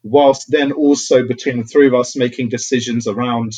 whilst 0.03 0.49
then 0.51 0.71
also 0.71 1.27
between 1.27 1.57
the 1.59 1.63
three 1.63 1.87
of 1.87 1.93
us 1.93 2.15
making 2.15 2.49
decisions 2.49 3.07
around 3.07 3.53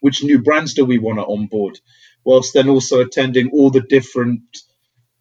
which 0.00 0.22
new 0.22 0.40
brands 0.42 0.74
do 0.74 0.84
we 0.84 0.98
want 0.98 1.18
to 1.18 1.24
onboard, 1.24 1.78
whilst 2.24 2.54
then 2.54 2.68
also 2.68 3.00
attending 3.00 3.50
all 3.50 3.70
the 3.70 3.80
different 3.80 4.42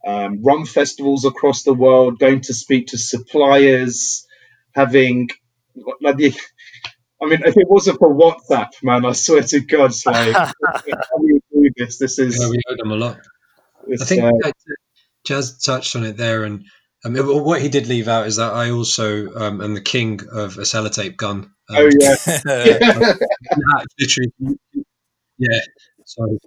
um, 0.05 0.43
rum 0.43 0.65
festivals 0.65 1.25
across 1.25 1.63
the 1.63 1.73
world, 1.73 2.19
going 2.19 2.41
to 2.41 2.53
speak 2.53 2.87
to 2.87 2.97
suppliers, 2.97 4.25
having 4.73 5.29
like 6.01 6.17
the. 6.17 6.33
I 7.21 7.27
mean, 7.27 7.39
if 7.45 7.55
it 7.57 7.67
wasn't 7.69 7.99
for 7.99 8.13
WhatsApp, 8.13 8.69
man, 8.83 9.05
I 9.05 9.13
swear 9.13 9.41
to 9.43 9.59
God, 9.61 9.91
like, 10.05 10.33
how 10.35 11.17
we 11.19 11.39
do 11.51 11.71
this? 11.77 11.97
This 11.97 12.19
is. 12.19 12.39
Yeah, 12.39 12.49
we 12.49 12.61
owe 12.69 12.75
them 12.77 12.91
a 12.91 12.95
lot. 12.95 13.17
I 14.01 14.05
think 14.05 14.23
uh, 14.23 14.51
Jazz 15.25 15.59
touched 15.61 15.95
on 15.95 16.03
it 16.03 16.17
there, 16.17 16.43
and 16.43 16.65
um, 17.03 17.15
it- 17.15 17.25
what 17.25 17.61
he 17.61 17.69
did 17.69 17.87
leave 17.87 18.07
out 18.07 18.27
is 18.27 18.37
that 18.37 18.53
I 18.53 18.71
also 18.71 19.33
um, 19.35 19.61
am 19.61 19.73
the 19.73 19.81
king 19.81 20.21
of 20.31 20.57
a 20.57 20.61
sellotape 20.61 21.17
gun. 21.17 21.51
Um, 21.69 21.77
oh 21.77 21.89
yeah, 21.99 22.15
that 22.25 23.87
literally, 23.99 24.31
yeah. 25.37 25.59
So 26.05 26.37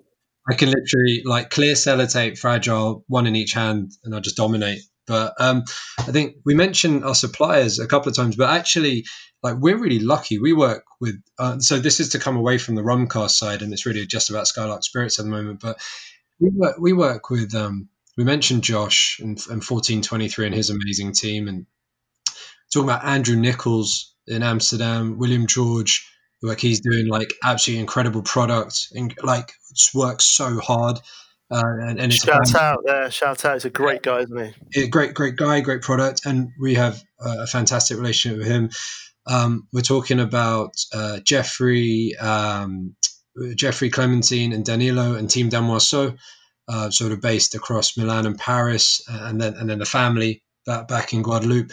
I 0.50 0.54
can 0.54 0.70
literally 0.70 1.22
like 1.24 1.50
clear 1.50 1.74
sellotape, 1.74 2.38
fragile, 2.38 3.04
one 3.06 3.26
in 3.26 3.36
each 3.36 3.52
hand, 3.52 3.92
and 4.04 4.14
I 4.14 4.20
just 4.20 4.36
dominate. 4.36 4.80
But 5.06 5.34
um, 5.38 5.64
I 5.98 6.12
think 6.12 6.36
we 6.44 6.54
mentioned 6.54 7.04
our 7.04 7.14
suppliers 7.14 7.78
a 7.78 7.86
couple 7.86 8.10
of 8.10 8.16
times, 8.16 8.36
but 8.36 8.50
actually, 8.50 9.04
like 9.42 9.56
we're 9.58 9.78
really 9.78 10.00
lucky. 10.00 10.38
We 10.38 10.52
work 10.52 10.84
with 11.00 11.16
uh, 11.38 11.58
so 11.58 11.78
this 11.78 12.00
is 12.00 12.10
to 12.10 12.18
come 12.18 12.36
away 12.36 12.58
from 12.58 12.74
the 12.74 12.82
rumcask 12.82 13.30
side, 13.30 13.62
and 13.62 13.72
it's 13.72 13.86
really 13.86 14.06
just 14.06 14.30
about 14.30 14.46
Skylark 14.46 14.84
Spirits 14.84 15.18
at 15.18 15.24
the 15.24 15.30
moment. 15.30 15.60
But 15.60 15.78
we 16.40 16.50
work, 16.50 16.76
we 16.78 16.92
work 16.92 17.30
with 17.30 17.54
um, 17.54 17.88
we 18.16 18.24
mentioned 18.24 18.64
Josh 18.64 19.20
and, 19.22 19.38
and 19.50 19.64
fourteen 19.64 20.02
twenty 20.02 20.28
three 20.28 20.46
and 20.46 20.54
his 20.54 20.70
amazing 20.70 21.12
team, 21.12 21.48
and 21.48 21.66
talking 22.72 22.88
about 22.88 23.04
Andrew 23.04 23.36
Nichols 23.36 24.14
in 24.26 24.42
Amsterdam, 24.42 25.18
William 25.18 25.46
George, 25.46 26.06
like 26.42 26.60
he's 26.60 26.80
doing 26.80 27.08
like 27.08 27.32
absolutely 27.44 27.80
incredible 27.80 28.22
product 28.22 28.88
and 28.94 29.14
like 29.22 29.52
works 29.94 30.24
so 30.24 30.58
hard. 30.60 31.00
Uh, 31.50 31.62
and, 31.80 31.98
and 31.98 32.12
Shout 32.12 32.54
out 32.54 32.80
there. 32.84 33.10
Shout 33.10 33.44
out. 33.44 33.54
He's 33.54 33.64
a 33.64 33.70
great 33.70 34.02
guy, 34.02 34.20
isn't 34.20 34.54
he? 34.72 34.88
great, 34.88 35.14
great 35.14 35.36
guy, 35.36 35.60
great 35.60 35.80
product, 35.80 36.26
and 36.26 36.50
we 36.60 36.74
have 36.74 37.02
uh, 37.24 37.36
a 37.40 37.46
fantastic 37.46 37.96
relationship 37.96 38.38
with 38.38 38.46
him. 38.46 38.70
Um, 39.26 39.66
we're 39.72 39.80
talking 39.80 40.20
about 40.20 40.74
uh, 40.92 41.20
Jeffrey, 41.20 42.14
um, 42.16 42.94
Jeffrey 43.54 43.88
Clementine, 43.88 44.52
and 44.52 44.64
Danilo, 44.64 45.14
and 45.14 45.30
Team 45.30 45.48
Damoiseau, 45.48 46.16
uh, 46.68 46.90
sort 46.90 47.12
of 47.12 47.22
based 47.22 47.54
across 47.54 47.96
Milan 47.96 48.26
and 48.26 48.38
Paris, 48.38 49.02
and 49.08 49.40
then 49.40 49.54
and 49.54 49.70
then 49.70 49.78
the 49.78 49.86
family 49.86 50.42
back 50.66 50.86
back 50.86 51.12
in 51.14 51.22
Guadeloupe. 51.22 51.72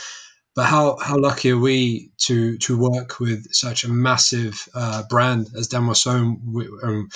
But 0.55 0.65
how, 0.65 0.97
how 0.97 1.17
lucky 1.19 1.51
are 1.51 1.57
we 1.57 2.11
to 2.19 2.57
to 2.59 2.77
work 2.77 3.19
with 3.19 3.53
such 3.53 3.83
a 3.83 3.89
massive 3.89 4.67
uh, 4.73 5.03
brand 5.09 5.47
as 5.57 5.67
Damoiseau? 5.67 6.37
We, 6.45 6.69
um, 6.81 7.09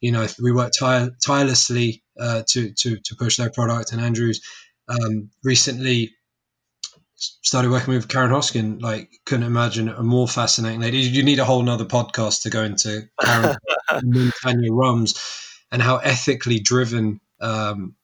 you 0.00 0.12
know, 0.12 0.26
we 0.42 0.52
work 0.52 0.72
tire, 0.78 1.10
tirelessly 1.24 2.02
uh, 2.18 2.42
to, 2.48 2.72
to 2.72 2.96
to 2.96 3.16
push 3.16 3.36
their 3.36 3.50
product. 3.50 3.92
And 3.92 4.00
Andrews 4.00 4.40
um, 4.88 5.30
recently 5.44 6.12
started 7.16 7.70
working 7.70 7.94
with 7.94 8.08
Karen 8.08 8.30
Hoskin. 8.30 8.80
Like, 8.80 9.10
couldn't 9.26 9.46
imagine 9.46 9.88
a 9.88 10.02
more 10.02 10.26
fascinating 10.28 10.80
lady. 10.80 10.98
You 10.98 11.22
need 11.22 11.38
a 11.38 11.44
whole 11.44 11.62
nother 11.62 11.84
podcast 11.84 12.42
to 12.42 12.50
go 12.50 12.62
into 12.62 13.08
Karen 13.22 13.56
and 13.90 14.32
Tanya 14.42 14.72
Rums 14.72 15.14
and 15.70 15.82
how 15.82 15.96
ethically 15.98 16.60
driven 16.60 17.20
um, 17.40 17.94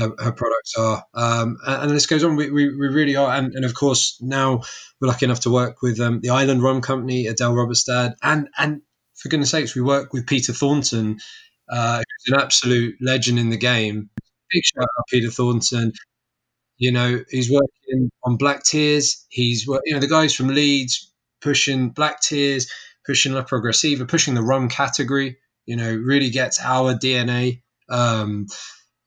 her, 0.00 0.32
products 0.32 0.76
are. 0.76 1.04
Um, 1.14 1.58
and, 1.66 1.90
this 1.90 2.06
goes 2.06 2.24
on. 2.24 2.36
We, 2.36 2.50
we, 2.50 2.68
we 2.68 2.88
really 2.88 3.16
are. 3.16 3.30
And, 3.30 3.54
and 3.54 3.64
of 3.64 3.74
course, 3.74 4.18
now 4.20 4.62
we're 5.00 5.08
lucky 5.08 5.26
enough 5.26 5.40
to 5.40 5.50
work 5.50 5.82
with 5.82 6.00
um, 6.00 6.20
the 6.20 6.30
Island 6.30 6.62
Rum 6.62 6.80
Company, 6.80 7.26
Adele 7.26 7.54
Robertstad, 7.54 8.14
and 8.22 8.48
and 8.58 8.82
for 9.20 9.28
goodness 9.28 9.50
sakes, 9.50 9.74
we 9.74 9.82
work 9.82 10.12
with 10.12 10.26
Peter 10.26 10.52
Thornton, 10.52 11.18
uh, 11.68 11.98
who's 11.98 12.34
an 12.34 12.40
absolute 12.40 12.96
legend 13.00 13.38
in 13.38 13.50
the 13.50 13.58
game. 13.58 14.08
Big 14.50 14.64
shout 14.64 14.82
out 14.84 15.04
Peter 15.08 15.30
Thornton. 15.30 15.92
You 16.78 16.92
know, 16.92 17.22
he's 17.28 17.50
working 17.50 18.10
on 18.24 18.36
Black 18.36 18.64
Tears. 18.64 19.26
He's 19.28 19.66
you 19.66 19.80
know 19.92 20.00
the 20.00 20.08
guys 20.08 20.34
from 20.34 20.48
Leeds 20.48 21.12
pushing 21.42 21.90
Black 21.90 22.20
Tears, 22.20 22.70
pushing 23.04 23.32
La 23.32 23.42
Progressiva, 23.42 24.08
pushing 24.08 24.34
the 24.34 24.42
rum 24.42 24.68
category. 24.68 25.38
You 25.66 25.76
know, 25.76 25.92
really 25.92 26.30
gets 26.30 26.58
our 26.60 26.94
DNA. 26.94 27.62
Um, 27.88 28.46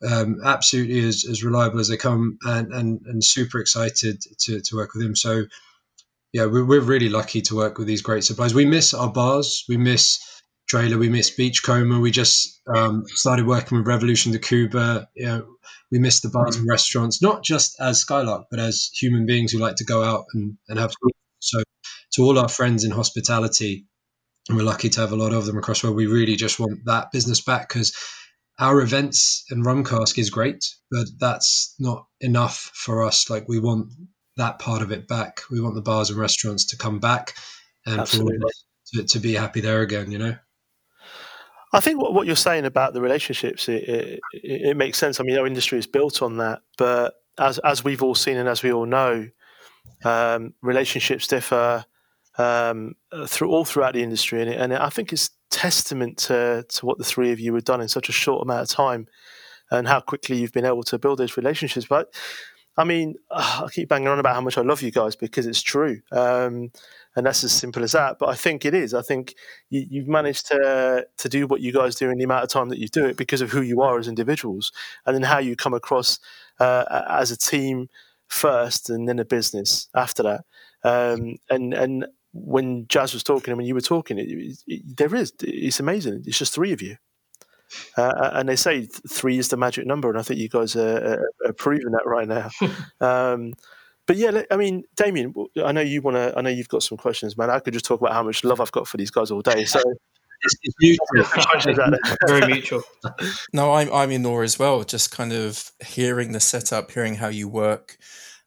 um, 0.09 0.37
absolutely 0.43 0.99
as, 1.01 1.25
as 1.29 1.43
reliable 1.43 1.79
as 1.79 1.87
they 1.87 1.97
come, 1.97 2.37
and, 2.43 2.73
and, 2.73 3.01
and 3.05 3.23
super 3.23 3.59
excited 3.59 4.21
to, 4.39 4.61
to 4.61 4.75
work 4.75 4.93
with 4.93 5.05
him. 5.05 5.15
So, 5.15 5.45
yeah, 6.31 6.45
we're, 6.45 6.65
we're 6.65 6.81
really 6.81 7.09
lucky 7.09 7.41
to 7.43 7.55
work 7.55 7.77
with 7.77 7.87
these 7.87 8.01
great 8.01 8.23
suppliers. 8.23 8.53
We 8.53 8.65
miss 8.65 8.93
our 8.93 9.11
bars, 9.11 9.65
we 9.69 9.77
miss 9.77 10.19
trailer, 10.67 10.97
we 10.97 11.09
miss 11.09 11.29
Beachcomber. 11.29 11.99
We 11.99 12.11
just 12.11 12.61
um, 12.73 13.03
started 13.07 13.45
working 13.45 13.77
with 13.77 13.87
Revolución 13.87 14.31
de 14.31 14.39
Cuba. 14.39 15.07
You 15.15 15.25
know, 15.25 15.45
we 15.91 15.99
miss 15.99 16.21
the 16.21 16.29
bars 16.29 16.55
and 16.55 16.67
restaurants, 16.67 17.21
not 17.21 17.43
just 17.43 17.79
as 17.79 17.99
Skylark, 17.99 18.47
but 18.49 18.59
as 18.59 18.89
human 18.93 19.25
beings 19.25 19.51
who 19.51 19.59
like 19.59 19.75
to 19.75 19.85
go 19.85 20.03
out 20.03 20.25
and, 20.33 20.57
and 20.67 20.79
have 20.79 20.91
fun. 20.91 21.11
So, 21.39 21.61
to 22.13 22.23
all 22.23 22.39
our 22.39 22.49
friends 22.49 22.83
in 22.83 22.91
hospitality, 22.91 23.85
and 24.47 24.57
we're 24.57 24.63
lucky 24.63 24.89
to 24.89 25.01
have 25.01 25.11
a 25.11 25.17
lot 25.17 25.33
of 25.33 25.45
them 25.45 25.57
across 25.57 25.83
where 25.83 25.91
we 25.91 26.05
really 26.05 26.35
just 26.35 26.59
want 26.59 26.85
that 26.85 27.11
business 27.11 27.41
back 27.41 27.69
because 27.69 27.93
our 28.59 28.81
events 28.81 29.45
and 29.49 29.65
Rumcask 29.65 30.17
is 30.17 30.29
great, 30.29 30.63
but 30.91 31.07
that's 31.19 31.75
not 31.79 32.05
enough 32.21 32.71
for 32.73 33.03
us. 33.03 33.29
Like 33.29 33.47
we 33.47 33.59
want 33.59 33.91
that 34.37 34.59
part 34.59 34.81
of 34.81 34.91
it 34.91 35.07
back. 35.07 35.41
We 35.49 35.61
want 35.61 35.75
the 35.75 35.81
bars 35.81 36.09
and 36.09 36.19
restaurants 36.19 36.65
to 36.65 36.77
come 36.77 36.99
back 36.99 37.35
and 37.85 38.01
Absolutely. 38.01 38.39
for 38.39 38.47
us 38.47 38.65
to, 38.93 39.03
to 39.03 39.19
be 39.19 39.33
happy 39.33 39.61
there 39.61 39.81
again, 39.81 40.11
you 40.11 40.17
know? 40.17 40.35
I 41.73 41.79
think 41.79 41.99
what, 41.99 42.13
what 42.13 42.27
you're 42.27 42.35
saying 42.35 42.65
about 42.65 42.93
the 42.93 43.01
relationships, 43.01 43.67
it, 43.67 43.83
it, 43.89 44.19
it 44.31 44.77
makes 44.77 44.99
sense. 44.99 45.19
I 45.19 45.23
mean, 45.23 45.37
our 45.37 45.47
industry 45.47 45.79
is 45.79 45.87
built 45.87 46.21
on 46.21 46.37
that, 46.37 46.61
but 46.77 47.15
as 47.39 47.57
as 47.59 47.83
we've 47.83 48.03
all 48.03 48.13
seen 48.13 48.37
and 48.37 48.47
as 48.47 48.61
we 48.61 48.71
all 48.71 48.85
know, 48.85 49.27
um, 50.05 50.53
relationships 50.61 51.25
differ 51.25 51.83
um, 52.37 52.93
through 53.25 53.49
all 53.49 53.65
throughout 53.65 53.95
the 53.95 54.03
industry, 54.03 54.41
and, 54.41 54.51
it, 54.51 54.59
and 54.59 54.73
I 54.73 54.89
think 54.89 55.11
it's 55.11 55.31
testament 55.63 56.17
to 56.17 56.65
to 56.67 56.85
what 56.85 56.97
the 56.97 57.05
three 57.05 57.31
of 57.31 57.39
you 57.39 57.53
have 57.55 57.63
done 57.63 57.81
in 57.81 57.87
such 57.87 58.09
a 58.09 58.11
short 58.11 58.41
amount 58.41 58.63
of 58.63 58.69
time, 58.75 59.07
and 59.71 59.87
how 59.87 60.01
quickly 60.01 60.37
you've 60.37 60.51
been 60.51 60.65
able 60.65 60.83
to 60.83 60.99
build 60.99 61.17
those 61.19 61.37
relationships. 61.37 61.87
But 61.87 62.13
I 62.75 62.83
mean, 62.83 63.15
I 63.31 63.67
keep 63.71 63.87
banging 63.87 64.09
on 64.09 64.19
about 64.19 64.35
how 64.35 64.41
much 64.41 64.57
I 64.57 64.61
love 64.61 64.81
you 64.81 64.91
guys 64.91 65.15
because 65.15 65.47
it's 65.47 65.61
true. 65.61 66.01
Um, 66.11 66.71
and 67.15 67.25
that's 67.25 67.43
as 67.43 67.51
simple 67.51 67.83
as 67.83 67.91
that. 67.91 68.17
But 68.19 68.29
I 68.29 68.35
think 68.35 68.65
it 68.65 68.73
is. 68.73 68.93
I 68.93 69.03
think 69.03 69.35
you, 69.69 69.85
you've 69.89 70.07
managed 70.07 70.47
to 70.47 71.05
to 71.17 71.29
do 71.29 71.47
what 71.47 71.61
you 71.61 71.71
guys 71.71 71.95
do 71.95 72.09
in 72.09 72.17
the 72.17 72.25
amount 72.25 72.43
of 72.43 72.49
time 72.49 72.69
that 72.69 72.79
you 72.79 72.87
do 72.87 73.05
it 73.05 73.15
because 73.15 73.41
of 73.41 73.51
who 73.51 73.61
you 73.61 73.81
are 73.81 73.97
as 73.99 74.07
individuals, 74.07 74.71
and 75.05 75.15
then 75.15 75.23
how 75.23 75.39
you 75.39 75.55
come 75.55 75.73
across 75.73 76.19
uh, 76.59 77.03
as 77.09 77.31
a 77.31 77.37
team 77.37 77.87
first, 78.27 78.89
and 78.89 79.07
then 79.07 79.19
a 79.19 79.25
business 79.25 79.87
after 79.95 80.23
that. 80.23 80.41
Um, 80.83 81.37
and 81.49 81.73
and 81.73 82.05
when 82.33 82.87
Jazz 82.87 83.13
was 83.13 83.23
talking 83.23 83.51
and 83.51 83.57
when 83.57 83.67
you 83.67 83.75
were 83.75 83.81
talking, 83.81 84.17
it, 84.17 84.27
it, 84.29 84.57
it, 84.67 84.97
there 84.97 85.13
is. 85.15 85.33
It's 85.41 85.79
amazing. 85.79 86.23
It's 86.25 86.37
just 86.37 86.53
three 86.53 86.73
of 86.73 86.81
you. 86.81 86.97
Uh, 87.97 88.29
and 88.33 88.47
they 88.47 88.55
say 88.55 88.87
three 89.09 89.39
is 89.39 89.49
the 89.49 89.57
magic 89.57 89.85
number, 89.87 90.09
and 90.09 90.19
I 90.19 90.21
think 90.21 90.39
you 90.39 90.49
guys 90.49 90.75
are, 90.75 90.97
are, 90.97 91.29
are 91.47 91.53
proving 91.53 91.91
that 91.91 92.05
right 92.05 92.27
now. 92.27 92.49
um, 93.01 93.53
but 94.05 94.17
yeah, 94.17 94.43
I 94.51 94.57
mean, 94.57 94.83
Damien, 94.95 95.33
I 95.63 95.71
know 95.71 95.81
you 95.81 96.01
want 96.01 96.17
to. 96.17 96.33
I 96.37 96.41
know 96.41 96.49
you've 96.49 96.67
got 96.67 96.83
some 96.83 96.97
questions, 96.97 97.37
man. 97.37 97.49
I 97.49 97.59
could 97.59 97.73
just 97.73 97.85
talk 97.85 98.01
about 98.01 98.13
how 98.13 98.23
much 98.23 98.43
love 98.43 98.59
I've 98.59 98.71
got 98.71 98.87
for 98.87 98.97
these 98.97 99.11
guys 99.11 99.31
all 99.31 99.41
day. 99.41 99.65
So 99.65 99.81
It's, 100.43 100.55
it's 100.63 100.75
mutual. 100.79 101.23
questions 101.45 101.79
out 101.79 101.91
there. 101.91 102.17
Very 102.27 102.47
mutual. 102.51 102.83
No, 103.53 103.73
I'm 103.73 103.91
I'm 103.93 104.11
in 104.11 104.25
awe 104.25 104.41
as 104.41 104.59
well. 104.59 104.83
Just 104.83 105.11
kind 105.11 105.31
of 105.31 105.71
hearing 105.85 106.31
the 106.33 106.39
setup, 106.39 106.91
hearing 106.91 107.15
how 107.15 107.29
you 107.29 107.47
work, 107.47 107.97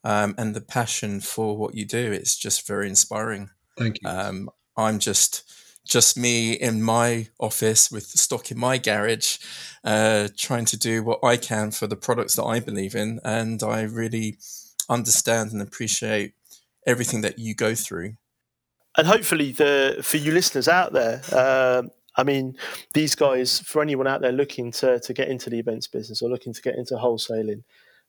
um, 0.04 0.34
and 0.36 0.54
the 0.54 0.60
passion 0.60 1.20
for 1.20 1.56
what 1.56 1.74
you 1.74 1.86
do. 1.86 2.12
It's 2.12 2.36
just 2.36 2.66
very 2.66 2.88
inspiring. 2.88 3.50
Thank 3.76 4.02
you. 4.02 4.08
Um, 4.08 4.50
I'm 4.76 4.98
just 4.98 5.42
just 5.86 6.18
me 6.18 6.52
in 6.52 6.82
my 6.82 7.28
office 7.38 7.92
with 7.92 8.10
the 8.10 8.18
stock 8.18 8.50
in 8.50 8.58
my 8.58 8.76
garage, 8.76 9.38
uh, 9.84 10.28
trying 10.36 10.64
to 10.64 10.76
do 10.76 11.02
what 11.04 11.22
I 11.22 11.36
can 11.36 11.70
for 11.70 11.86
the 11.86 11.94
products 11.94 12.34
that 12.34 12.44
I 12.44 12.58
believe 12.58 12.96
in, 12.96 13.20
and 13.24 13.62
I 13.62 13.82
really 13.82 14.38
understand 14.88 15.52
and 15.52 15.62
appreciate 15.62 16.32
everything 16.86 17.20
that 17.20 17.38
you 17.38 17.54
go 17.54 17.74
through. 17.74 18.14
And 18.96 19.06
hopefully, 19.06 19.52
the 19.52 19.98
for 20.02 20.16
you 20.16 20.32
listeners 20.32 20.68
out 20.68 20.92
there, 20.92 21.22
uh, 21.32 21.82
I 22.16 22.24
mean, 22.24 22.56
these 22.94 23.14
guys, 23.14 23.60
for 23.60 23.82
anyone 23.82 24.06
out 24.06 24.22
there 24.22 24.32
looking 24.32 24.72
to, 24.72 24.98
to 25.00 25.12
get 25.12 25.28
into 25.28 25.50
the 25.50 25.58
events 25.58 25.86
business 25.86 26.22
or 26.22 26.30
looking 26.30 26.54
to 26.54 26.62
get 26.62 26.76
into 26.76 26.94
wholesaling, 26.94 27.62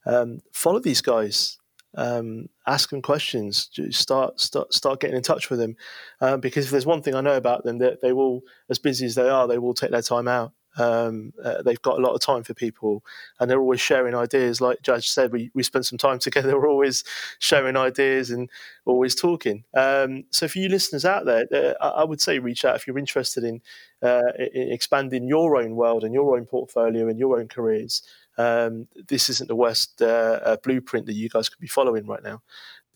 um, 0.06 0.40
follow 0.52 0.80
these 0.80 1.02
guys. 1.02 1.58
Um, 1.96 2.48
ask 2.66 2.90
them 2.90 3.02
questions. 3.02 3.70
Start 3.90 4.40
start 4.40 4.72
start 4.72 5.00
getting 5.00 5.16
in 5.16 5.22
touch 5.22 5.50
with 5.50 5.58
them, 5.58 5.76
um, 6.20 6.40
because 6.40 6.66
if 6.66 6.70
there's 6.70 6.86
one 6.86 7.02
thing 7.02 7.14
I 7.14 7.20
know 7.20 7.36
about 7.36 7.64
them, 7.64 7.78
that 7.78 8.00
they 8.02 8.12
will, 8.12 8.42
as 8.68 8.78
busy 8.78 9.06
as 9.06 9.14
they 9.14 9.28
are, 9.28 9.48
they 9.48 9.58
will 9.58 9.74
take 9.74 9.90
their 9.90 10.02
time 10.02 10.28
out 10.28 10.52
um, 10.78 11.32
uh, 11.42 11.62
they've 11.62 11.82
got 11.82 11.98
a 11.98 12.02
lot 12.02 12.14
of 12.14 12.20
time 12.20 12.42
for 12.44 12.54
people, 12.54 13.04
and 13.38 13.50
they're 13.50 13.60
always 13.60 13.80
sharing 13.80 14.14
ideas. 14.14 14.60
Like 14.60 14.82
Jazz 14.82 15.06
said, 15.06 15.32
we 15.32 15.50
we 15.54 15.62
spent 15.62 15.86
some 15.86 15.98
time 15.98 16.18
together. 16.20 16.56
We're 16.56 16.68
always 16.68 17.04
sharing 17.38 17.76
ideas 17.76 18.30
and 18.30 18.48
always 18.84 19.14
talking. 19.14 19.64
Um, 19.74 20.24
so 20.30 20.48
for 20.48 20.58
you 20.58 20.68
listeners 20.68 21.04
out 21.04 21.24
there, 21.24 21.46
uh, 21.80 21.88
I 21.88 22.04
would 22.04 22.20
say 22.20 22.38
reach 22.38 22.64
out 22.64 22.76
if 22.76 22.86
you're 22.86 22.98
interested 22.98 23.44
in, 23.44 23.60
uh, 24.02 24.32
in 24.38 24.72
expanding 24.72 25.26
your 25.26 25.56
own 25.56 25.76
world 25.76 26.04
and 26.04 26.14
your 26.14 26.36
own 26.36 26.46
portfolio 26.46 27.08
and 27.08 27.18
your 27.18 27.38
own 27.38 27.48
careers. 27.48 28.02
Um, 28.38 28.88
this 29.08 29.28
isn't 29.28 29.48
the 29.48 29.56
worst 29.56 30.00
uh, 30.00 30.40
uh, 30.44 30.56
blueprint 30.62 31.06
that 31.06 31.14
you 31.14 31.28
guys 31.28 31.48
could 31.48 31.60
be 31.60 31.66
following 31.66 32.06
right 32.06 32.22
now 32.22 32.40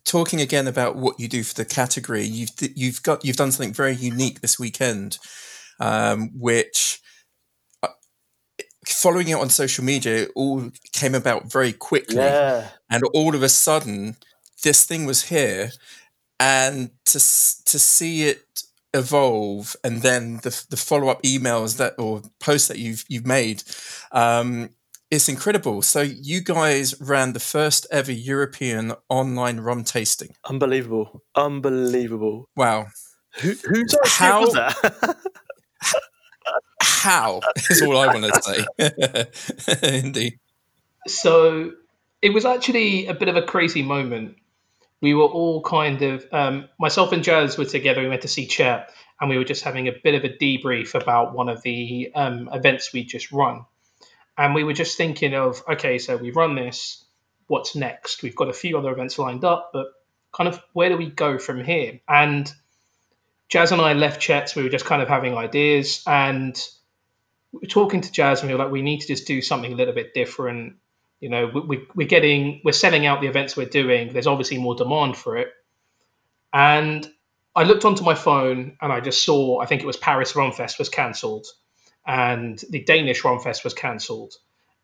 talking 0.05 0.41
again 0.41 0.67
about 0.67 0.97
what 0.97 1.21
you 1.21 1.29
do 1.29 1.45
for 1.45 1.55
the 1.55 1.65
category, 1.65 2.25
you've 2.25 2.51
you've 2.75 3.01
got 3.05 3.25
you've 3.25 3.37
done 3.37 3.53
something 3.53 3.73
very 3.73 3.95
unique 3.95 4.41
this 4.41 4.59
weekend, 4.59 5.17
um, 5.79 6.31
which 6.37 7.01
following 8.87 9.29
it 9.29 9.35
on 9.35 9.49
social 9.49 9.85
media, 9.85 10.25
it 10.25 10.31
all 10.35 10.71
came 10.93 11.15
about 11.15 11.51
very 11.51 11.73
quickly. 11.73 12.17
Yeah. 12.17 12.69
And 12.91 13.03
all 13.15 13.35
of 13.35 13.43
a 13.43 13.49
sudden, 13.49 14.17
this 14.63 14.85
thing 14.85 15.07
was 15.07 15.25
here. 15.25 15.71
And 16.41 16.91
to, 17.07 17.19
to 17.19 17.79
see 17.79 18.25
it 18.25 18.63
evolve 18.95 19.77
and 19.85 20.03
then 20.03 20.39
the, 20.39 20.65
the 20.71 20.77
follow 20.77 21.09
up 21.09 21.23
emails 21.23 21.77
that 21.77 21.95
or 21.99 22.23
posts 22.41 22.69
that 22.69 22.79
you've, 22.79 23.05
you've 23.09 23.27
made, 23.27 23.63
um, 24.11 24.71
it's 25.13 25.29
incredible. 25.29 25.83
So 25.83 26.01
you 26.01 26.41
guys 26.41 26.99
ran 26.99 27.35
the 27.35 27.39
first 27.39 27.87
ever 27.91 28.11
European 28.11 28.95
online 29.11 29.61
rum 29.61 29.85
tasting. 29.85 30.35
Unbelievable. 30.49 31.23
Unbelievable. 31.35 32.49
Wow. 32.57 32.87
Who, 33.43 33.51
whose 33.51 33.95
idea 33.95 34.41
was 34.41 34.55
that? 34.55 35.17
how 36.81 37.43
is 37.69 37.83
all 37.83 37.99
I 37.99 38.07
want 38.07 38.25
to 38.33 39.27
say. 39.79 39.99
Indeed. 39.99 40.39
So 41.07 41.73
it 42.23 42.33
was 42.33 42.47
actually 42.47 43.07
a 43.07 43.15
bit 43.15 43.29
of 43.29 43.37
a 43.37 43.43
crazy 43.43 43.83
moment. 43.83 44.37
We 45.03 45.13
were 45.13 45.25
all 45.25 45.61
kind 45.61 46.01
of 46.01 46.25
um, 46.33 46.71
myself 46.81 47.13
and 47.13 47.23
Jazz 47.23 47.59
were 47.59 47.67
together. 47.67 48.01
We 48.01 48.09
went 48.09 48.23
to 48.23 48.29
see 48.29 48.47
Chet, 48.47 48.89
and 49.21 49.29
we 49.29 49.37
were 49.37 49.45
just 49.45 49.63
having 49.63 49.89
a 49.89 49.93
bit 49.93 50.15
of 50.15 50.25
a 50.25 50.31
debrief 50.31 50.95
about 50.95 51.35
one 51.35 51.51
of 51.51 51.61
the 51.61 52.13
um, 52.15 52.49
events 52.51 52.95
we 52.95 53.05
just 53.05 53.31
run. 53.31 53.67
And 54.37 54.55
we 54.55 54.65
were 54.65 54.73
just 54.73 54.97
thinking 54.97 55.35
of, 55.35 55.63
okay, 55.69 55.99
so 55.99 56.17
we've 56.17 56.37
run 56.37 56.55
this. 56.55 57.05
What's 57.47 57.77
next? 57.77 58.23
We've 58.23 58.37
got 58.37 58.49
a 58.49 58.55
few 58.55 58.79
other 58.79 58.91
events 58.91 59.19
lined 59.19 59.45
up, 59.45 59.71
but 59.73 59.89
kind 60.33 60.49
of 60.49 60.61
where 60.73 60.89
do 60.89 60.97
we 60.97 61.11
go 61.11 61.39
from 61.39 61.63
here? 61.63 62.01
And 62.09 62.51
Jazz 63.49 63.73
and 63.73 63.83
I 63.83 63.93
left 63.93 64.21
Chet's. 64.21 64.57
We 64.57 64.63
were 64.63 64.71
just 64.71 64.87
kind 64.87 65.03
of 65.03 65.09
having 65.09 65.37
ideas, 65.37 66.03
and 66.07 66.59
we 67.53 67.61
were 67.61 67.67
talking 67.67 68.01
to 68.01 68.11
Jazz 68.11 68.41
and 68.41 68.49
we 68.49 68.55
were 68.55 68.65
like, 68.65 68.73
we 68.73 68.83
need 68.83 69.03
to 69.03 69.07
just 69.07 69.27
do 69.27 69.43
something 69.43 69.73
a 69.73 69.77
little 69.77 69.95
bit 69.95 70.15
different. 70.15 70.77
You 71.21 71.29
know, 71.29 71.47
we, 71.47 71.87
we, 71.95 72.05
are 72.05 72.09
getting, 72.09 72.63
we're 72.65 72.73
selling 72.73 73.07
out 73.07 73.21
the 73.21 73.27
events 73.29 73.57
we're 73.57 73.67
doing. 73.67 74.13
There's 74.13 74.27
obviously 74.27 74.59
more 74.59 74.75
demand 74.75 75.17
for 75.17 75.37
it. 75.37 75.49
And 76.53 77.07
I 77.55 77.65
looked 77.65 77.85
onto 77.85 78.03
my 78.05 78.15
phone 78.15 78.77
and 78.81 78.93
I 78.93 79.01
just 79.01 79.23
saw, 79.23 79.61
I 79.61 79.67
think 79.67 79.83
it 79.83 79.87
was 79.87 79.97
Paris 79.97 80.33
Rumfest 80.33 80.79
was 80.79 80.89
cancelled 80.89 81.47
and 82.07 82.63
the 82.71 82.81
Danish 82.81 83.23
Rumfest 83.23 83.65
was 83.65 83.75
cancelled. 83.75 84.35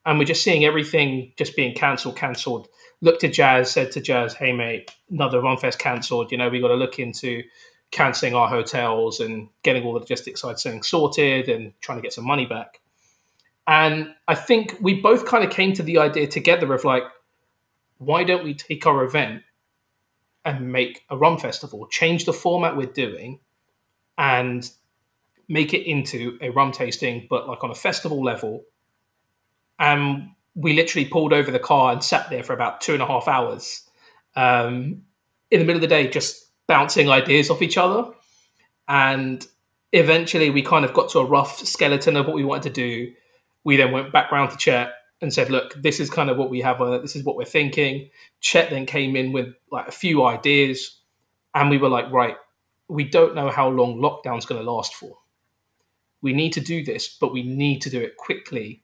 And 0.06 0.18
we're 0.18 0.24
just 0.24 0.42
seeing 0.42 0.64
everything 0.64 1.32
just 1.36 1.56
being 1.56 1.74
cancelled, 1.74 2.16
cancelled. 2.16 2.68
Looked 3.00 3.24
at 3.24 3.32
Jazz, 3.32 3.70
said 3.70 3.92
to 3.92 4.00
Jazz, 4.00 4.34
hey, 4.34 4.52
mate, 4.52 4.90
another 5.10 5.40
Rumfest 5.40 5.78
cancelled. 5.78 6.32
You 6.32 6.38
know, 6.38 6.48
we 6.48 6.60
got 6.60 6.68
to 6.68 6.74
look 6.74 6.98
into 6.98 7.42
cancelling 7.90 8.34
our 8.34 8.48
hotels 8.48 9.20
and 9.20 9.48
getting 9.62 9.84
all 9.84 9.94
the 9.94 10.00
logistics 10.00 10.40
side 10.40 10.58
things 10.58 10.88
sorted 10.88 11.48
and 11.48 11.72
trying 11.80 11.98
to 11.98 12.02
get 12.02 12.12
some 12.12 12.26
money 12.26 12.46
back. 12.46 12.80
And 13.66 14.14
I 14.26 14.34
think 14.34 14.76
we 14.80 15.00
both 15.00 15.26
kind 15.26 15.44
of 15.44 15.50
came 15.50 15.74
to 15.74 15.82
the 15.82 15.98
idea 15.98 16.26
together 16.26 16.72
of 16.72 16.84
like, 16.84 17.02
why 17.98 18.24
don't 18.24 18.44
we 18.44 18.54
take 18.54 18.86
our 18.86 19.04
event 19.04 19.42
and 20.44 20.72
make 20.72 21.02
a 21.10 21.16
rum 21.16 21.38
festival, 21.38 21.86
change 21.88 22.24
the 22.24 22.32
format 22.32 22.76
we're 22.76 22.86
doing, 22.86 23.40
and 24.16 24.70
make 25.48 25.74
it 25.74 25.88
into 25.88 26.38
a 26.40 26.50
rum 26.50 26.72
tasting, 26.72 27.26
but 27.28 27.48
like 27.48 27.64
on 27.64 27.70
a 27.70 27.74
festival 27.74 28.22
level. 28.22 28.64
And 29.78 30.30
we 30.54 30.74
literally 30.74 31.06
pulled 31.06 31.32
over 31.32 31.50
the 31.50 31.58
car 31.58 31.92
and 31.92 32.02
sat 32.02 32.30
there 32.30 32.42
for 32.42 32.52
about 32.52 32.80
two 32.80 32.92
and 32.92 33.02
a 33.02 33.06
half 33.06 33.28
hours 33.28 33.88
um, 34.36 35.02
in 35.50 35.60
the 35.60 35.64
middle 35.64 35.76
of 35.76 35.80
the 35.80 35.86
day, 35.86 36.08
just 36.08 36.44
bouncing 36.66 37.08
ideas 37.08 37.50
off 37.50 37.62
each 37.62 37.78
other. 37.78 38.12
And 38.86 39.46
eventually 39.92 40.50
we 40.50 40.62
kind 40.62 40.84
of 40.84 40.92
got 40.92 41.10
to 41.10 41.20
a 41.20 41.24
rough 41.24 41.58
skeleton 41.66 42.16
of 42.16 42.26
what 42.26 42.34
we 42.34 42.44
wanted 42.44 42.74
to 42.74 42.80
do. 42.80 43.14
We 43.64 43.76
then 43.76 43.92
went 43.92 44.12
back 44.12 44.32
round 44.32 44.50
to 44.50 44.56
Chet 44.56 44.92
and 45.20 45.32
said, 45.32 45.50
look, 45.50 45.74
this 45.74 46.00
is 46.00 46.10
kind 46.10 46.30
of 46.30 46.36
what 46.36 46.50
we 46.50 46.60
have, 46.60 46.78
this 47.02 47.16
is 47.16 47.24
what 47.24 47.36
we're 47.36 47.44
thinking. 47.44 48.10
Chet 48.40 48.70
then 48.70 48.86
came 48.86 49.16
in 49.16 49.32
with 49.32 49.54
like 49.70 49.88
a 49.88 49.92
few 49.92 50.24
ideas. 50.24 51.00
And 51.54 51.70
we 51.70 51.78
were 51.78 51.88
like, 51.88 52.10
right, 52.12 52.36
we 52.88 53.04
don't 53.04 53.34
know 53.34 53.50
how 53.50 53.68
long 53.68 53.98
lockdown's 53.98 54.46
going 54.46 54.62
to 54.62 54.70
last 54.70 54.94
for. 54.94 55.16
We 56.20 56.32
need 56.32 56.54
to 56.54 56.60
do 56.60 56.84
this, 56.84 57.08
but 57.08 57.32
we 57.32 57.42
need 57.42 57.82
to 57.82 57.90
do 57.90 58.00
it 58.00 58.16
quickly. 58.16 58.82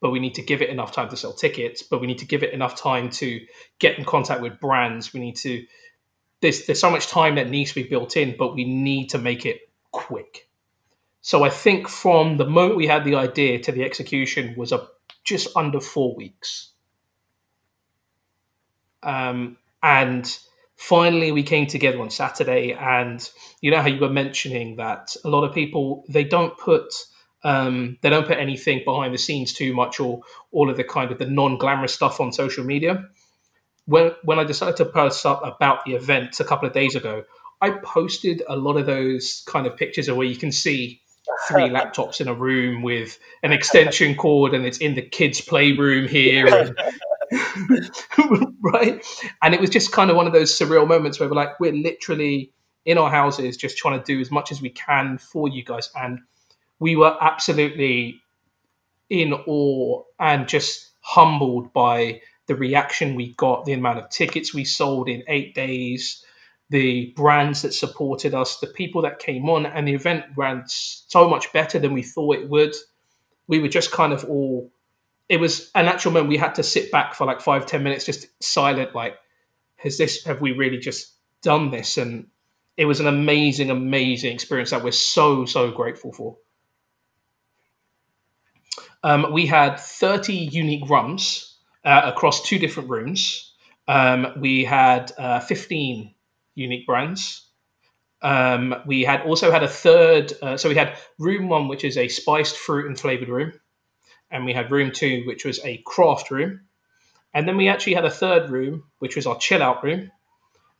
But 0.00 0.10
we 0.10 0.18
need 0.18 0.34
to 0.34 0.42
give 0.42 0.62
it 0.62 0.70
enough 0.70 0.92
time 0.92 1.08
to 1.10 1.16
sell 1.16 1.32
tickets, 1.32 1.84
but 1.84 2.00
we 2.00 2.08
need 2.08 2.18
to 2.18 2.26
give 2.26 2.42
it 2.42 2.52
enough 2.52 2.74
time 2.74 3.10
to 3.10 3.40
get 3.78 3.98
in 3.98 4.04
contact 4.04 4.42
with 4.42 4.58
brands. 4.58 5.12
We 5.12 5.20
need 5.20 5.36
to 5.36 5.64
there's 6.42 6.66
there's 6.66 6.80
so 6.80 6.90
much 6.90 7.06
time 7.06 7.36
that 7.36 7.48
needs 7.48 7.72
to 7.72 7.82
be 7.82 7.88
built 7.88 8.16
in, 8.16 8.36
but 8.36 8.54
we 8.54 8.64
need 8.64 9.10
to 9.10 9.18
make 9.18 9.46
it 9.46 9.60
quick. 9.92 10.48
So 11.22 11.44
I 11.44 11.50
think 11.50 11.88
from 11.88 12.36
the 12.36 12.44
moment 12.44 12.76
we 12.76 12.88
had 12.88 13.04
the 13.04 13.14
idea 13.14 13.60
to 13.60 13.72
the 13.72 13.84
execution 13.84 14.54
was 14.56 14.72
a 14.72 14.88
just 15.24 15.56
under 15.56 15.80
four 15.80 16.16
weeks. 16.16 16.72
Um, 19.04 19.56
and 19.82 20.38
finally 20.82 21.30
we 21.30 21.44
came 21.44 21.66
together 21.66 22.00
on 22.00 22.10
Saturday 22.10 22.72
and 22.72 23.30
you 23.60 23.70
know 23.70 23.80
how 23.80 23.86
you 23.86 24.00
were 24.00 24.08
mentioning 24.08 24.76
that 24.76 25.14
a 25.24 25.28
lot 25.28 25.44
of 25.44 25.54
people 25.54 26.04
they 26.08 26.24
don't 26.24 26.58
put 26.58 26.92
um, 27.44 27.98
they 28.02 28.10
don't 28.10 28.26
put 28.26 28.38
anything 28.38 28.82
behind 28.84 29.14
the 29.14 29.18
scenes 29.18 29.52
too 29.52 29.74
much 29.74 30.00
or 30.00 30.22
all 30.50 30.70
of 30.70 30.76
the 30.76 30.84
kind 30.84 31.12
of 31.12 31.18
the 31.18 31.26
non-glamorous 31.26 31.94
stuff 31.94 32.20
on 32.20 32.32
social 32.32 32.64
media. 32.64 33.08
When 33.86 34.12
when 34.24 34.40
I 34.40 34.44
decided 34.44 34.76
to 34.78 34.84
post 34.84 35.24
up 35.24 35.42
about 35.44 35.84
the 35.84 35.92
event 35.92 36.40
a 36.40 36.44
couple 36.44 36.66
of 36.66 36.74
days 36.74 36.96
ago, 36.96 37.24
I 37.60 37.70
posted 37.70 38.42
a 38.48 38.56
lot 38.56 38.76
of 38.76 38.86
those 38.86 39.44
kind 39.46 39.68
of 39.68 39.76
pictures 39.76 40.08
of 40.08 40.16
where 40.16 40.26
you 40.26 40.36
can 40.36 40.50
see 40.50 41.00
three 41.48 41.68
laptops 41.76 42.20
in 42.20 42.26
a 42.26 42.34
room 42.34 42.82
with 42.82 43.18
an 43.44 43.52
extension 43.52 44.16
cord 44.16 44.52
and 44.52 44.66
it's 44.66 44.78
in 44.78 44.96
the 44.96 45.02
kids 45.02 45.40
playroom 45.40 46.08
here 46.08 46.46
and, 46.46 46.76
right 48.60 49.04
and 49.42 49.54
it 49.54 49.60
was 49.60 49.70
just 49.70 49.92
kind 49.92 50.10
of 50.10 50.16
one 50.16 50.26
of 50.26 50.32
those 50.32 50.56
surreal 50.56 50.86
moments 50.86 51.18
where 51.18 51.28
we're 51.28 51.34
like 51.34 51.58
we're 51.60 51.72
literally 51.72 52.52
in 52.84 52.98
our 52.98 53.10
houses 53.10 53.56
just 53.56 53.78
trying 53.78 53.98
to 53.98 54.04
do 54.04 54.20
as 54.20 54.30
much 54.30 54.52
as 54.52 54.60
we 54.60 54.70
can 54.70 55.18
for 55.18 55.48
you 55.48 55.64
guys 55.64 55.90
and 55.94 56.20
we 56.78 56.96
were 56.96 57.16
absolutely 57.20 58.20
in 59.08 59.32
awe 59.32 60.02
and 60.18 60.48
just 60.48 60.90
humbled 61.00 61.72
by 61.72 62.20
the 62.46 62.54
reaction 62.54 63.14
we 63.14 63.34
got, 63.34 63.64
the 63.64 63.72
amount 63.72 63.98
of 63.98 64.08
tickets 64.08 64.54
we 64.54 64.64
sold 64.64 65.08
in 65.08 65.22
eight 65.28 65.54
days, 65.54 66.24
the 66.70 67.12
brands 67.14 67.62
that 67.62 67.74
supported 67.74 68.34
us, 68.34 68.58
the 68.58 68.66
people 68.66 69.02
that 69.02 69.18
came 69.18 69.48
on, 69.48 69.66
and 69.66 69.86
the 69.86 69.94
event 69.94 70.24
ran 70.36 70.64
so 70.66 71.28
much 71.28 71.52
better 71.52 71.78
than 71.78 71.92
we 71.92 72.02
thought 72.02 72.36
it 72.36 72.48
would. 72.48 72.74
We 73.46 73.60
were 73.60 73.68
just 73.68 73.92
kind 73.92 74.12
of 74.12 74.24
all. 74.24 74.72
It 75.28 75.40
was 75.40 75.70
an 75.74 75.86
actual 75.86 76.12
moment 76.12 76.28
we 76.28 76.36
had 76.36 76.56
to 76.56 76.62
sit 76.62 76.90
back 76.90 77.14
for 77.14 77.26
like 77.26 77.40
five, 77.40 77.66
ten 77.66 77.82
minutes, 77.82 78.04
just 78.04 78.26
silent, 78.42 78.94
like, 78.94 79.16
has 79.76 79.98
this? 79.98 80.24
Have 80.24 80.40
we 80.40 80.52
really 80.52 80.78
just 80.78 81.12
done 81.42 81.70
this? 81.70 81.98
And 81.98 82.28
it 82.76 82.84
was 82.84 83.00
an 83.00 83.06
amazing, 83.06 83.70
amazing 83.70 84.34
experience 84.34 84.70
that 84.70 84.84
we're 84.84 84.92
so, 84.92 85.44
so 85.44 85.70
grateful 85.70 86.12
for. 86.12 86.36
Um, 89.02 89.32
we 89.32 89.46
had 89.46 89.80
30 89.80 90.34
unique 90.34 90.88
rums 90.88 91.58
uh, 91.84 92.02
across 92.04 92.42
two 92.42 92.58
different 92.58 92.90
rooms. 92.90 93.54
Um, 93.88 94.34
we 94.38 94.64
had 94.64 95.12
uh, 95.18 95.40
15 95.40 96.14
unique 96.54 96.86
brands. 96.86 97.48
Um, 98.22 98.74
we 98.86 99.02
had 99.02 99.22
also 99.22 99.50
had 99.50 99.64
a 99.64 99.68
third, 99.68 100.32
uh, 100.40 100.56
so 100.56 100.68
we 100.68 100.76
had 100.76 100.96
room 101.18 101.48
one, 101.48 101.66
which 101.66 101.82
is 101.82 101.96
a 101.96 102.06
spiced 102.06 102.56
fruit 102.56 102.86
and 102.86 102.98
flavored 102.98 103.28
room, 103.28 103.52
and 104.32 104.44
we 104.44 104.52
had 104.52 104.70
room 104.70 104.90
two, 104.90 105.22
which 105.26 105.44
was 105.44 105.64
a 105.64 105.82
craft 105.86 106.30
room, 106.30 106.62
And 107.34 107.46
then 107.46 107.56
we 107.56 107.68
actually 107.68 107.94
had 107.94 108.04
a 108.04 108.10
third 108.10 108.50
room, 108.50 108.84
which 108.98 109.16
was 109.16 109.26
our 109.26 109.38
chill 109.38 109.62
out 109.62 109.84
room, 109.84 110.10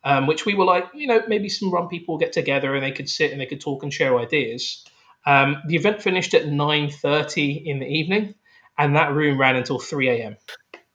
um, 0.05 0.27
which 0.27 0.45
we 0.45 0.55
were 0.55 0.65
like, 0.65 0.87
you 0.95 1.07
know, 1.07 1.23
maybe 1.29 1.49
some 1.49 1.73
run 1.73 1.89
people 1.89 2.19
get 2.19 2.33
together 2.33 2.75
and 2.75 2.85
they 2.85 2.93
could 2.93 3.09
sit 3.09 3.33
and 3.33 3.41
they 3.41 3.47
could 3.47 3.61
talk 3.61 3.83
and 3.83 3.93
share 3.93 4.19
ideas. 4.19 4.85
Um, 5.25 5.63
the 5.67 5.77
event 5.77 6.03
finished 6.03 6.35
at 6.35 6.47
9.30 6.47 7.63
in 7.65 7.79
the 7.79 7.87
evening, 7.87 8.35
and 8.77 8.97
that 8.97 9.13
room 9.13 9.39
ran 9.39 9.57
until 9.57 9.79
3 9.79 10.09
a.m. 10.09 10.37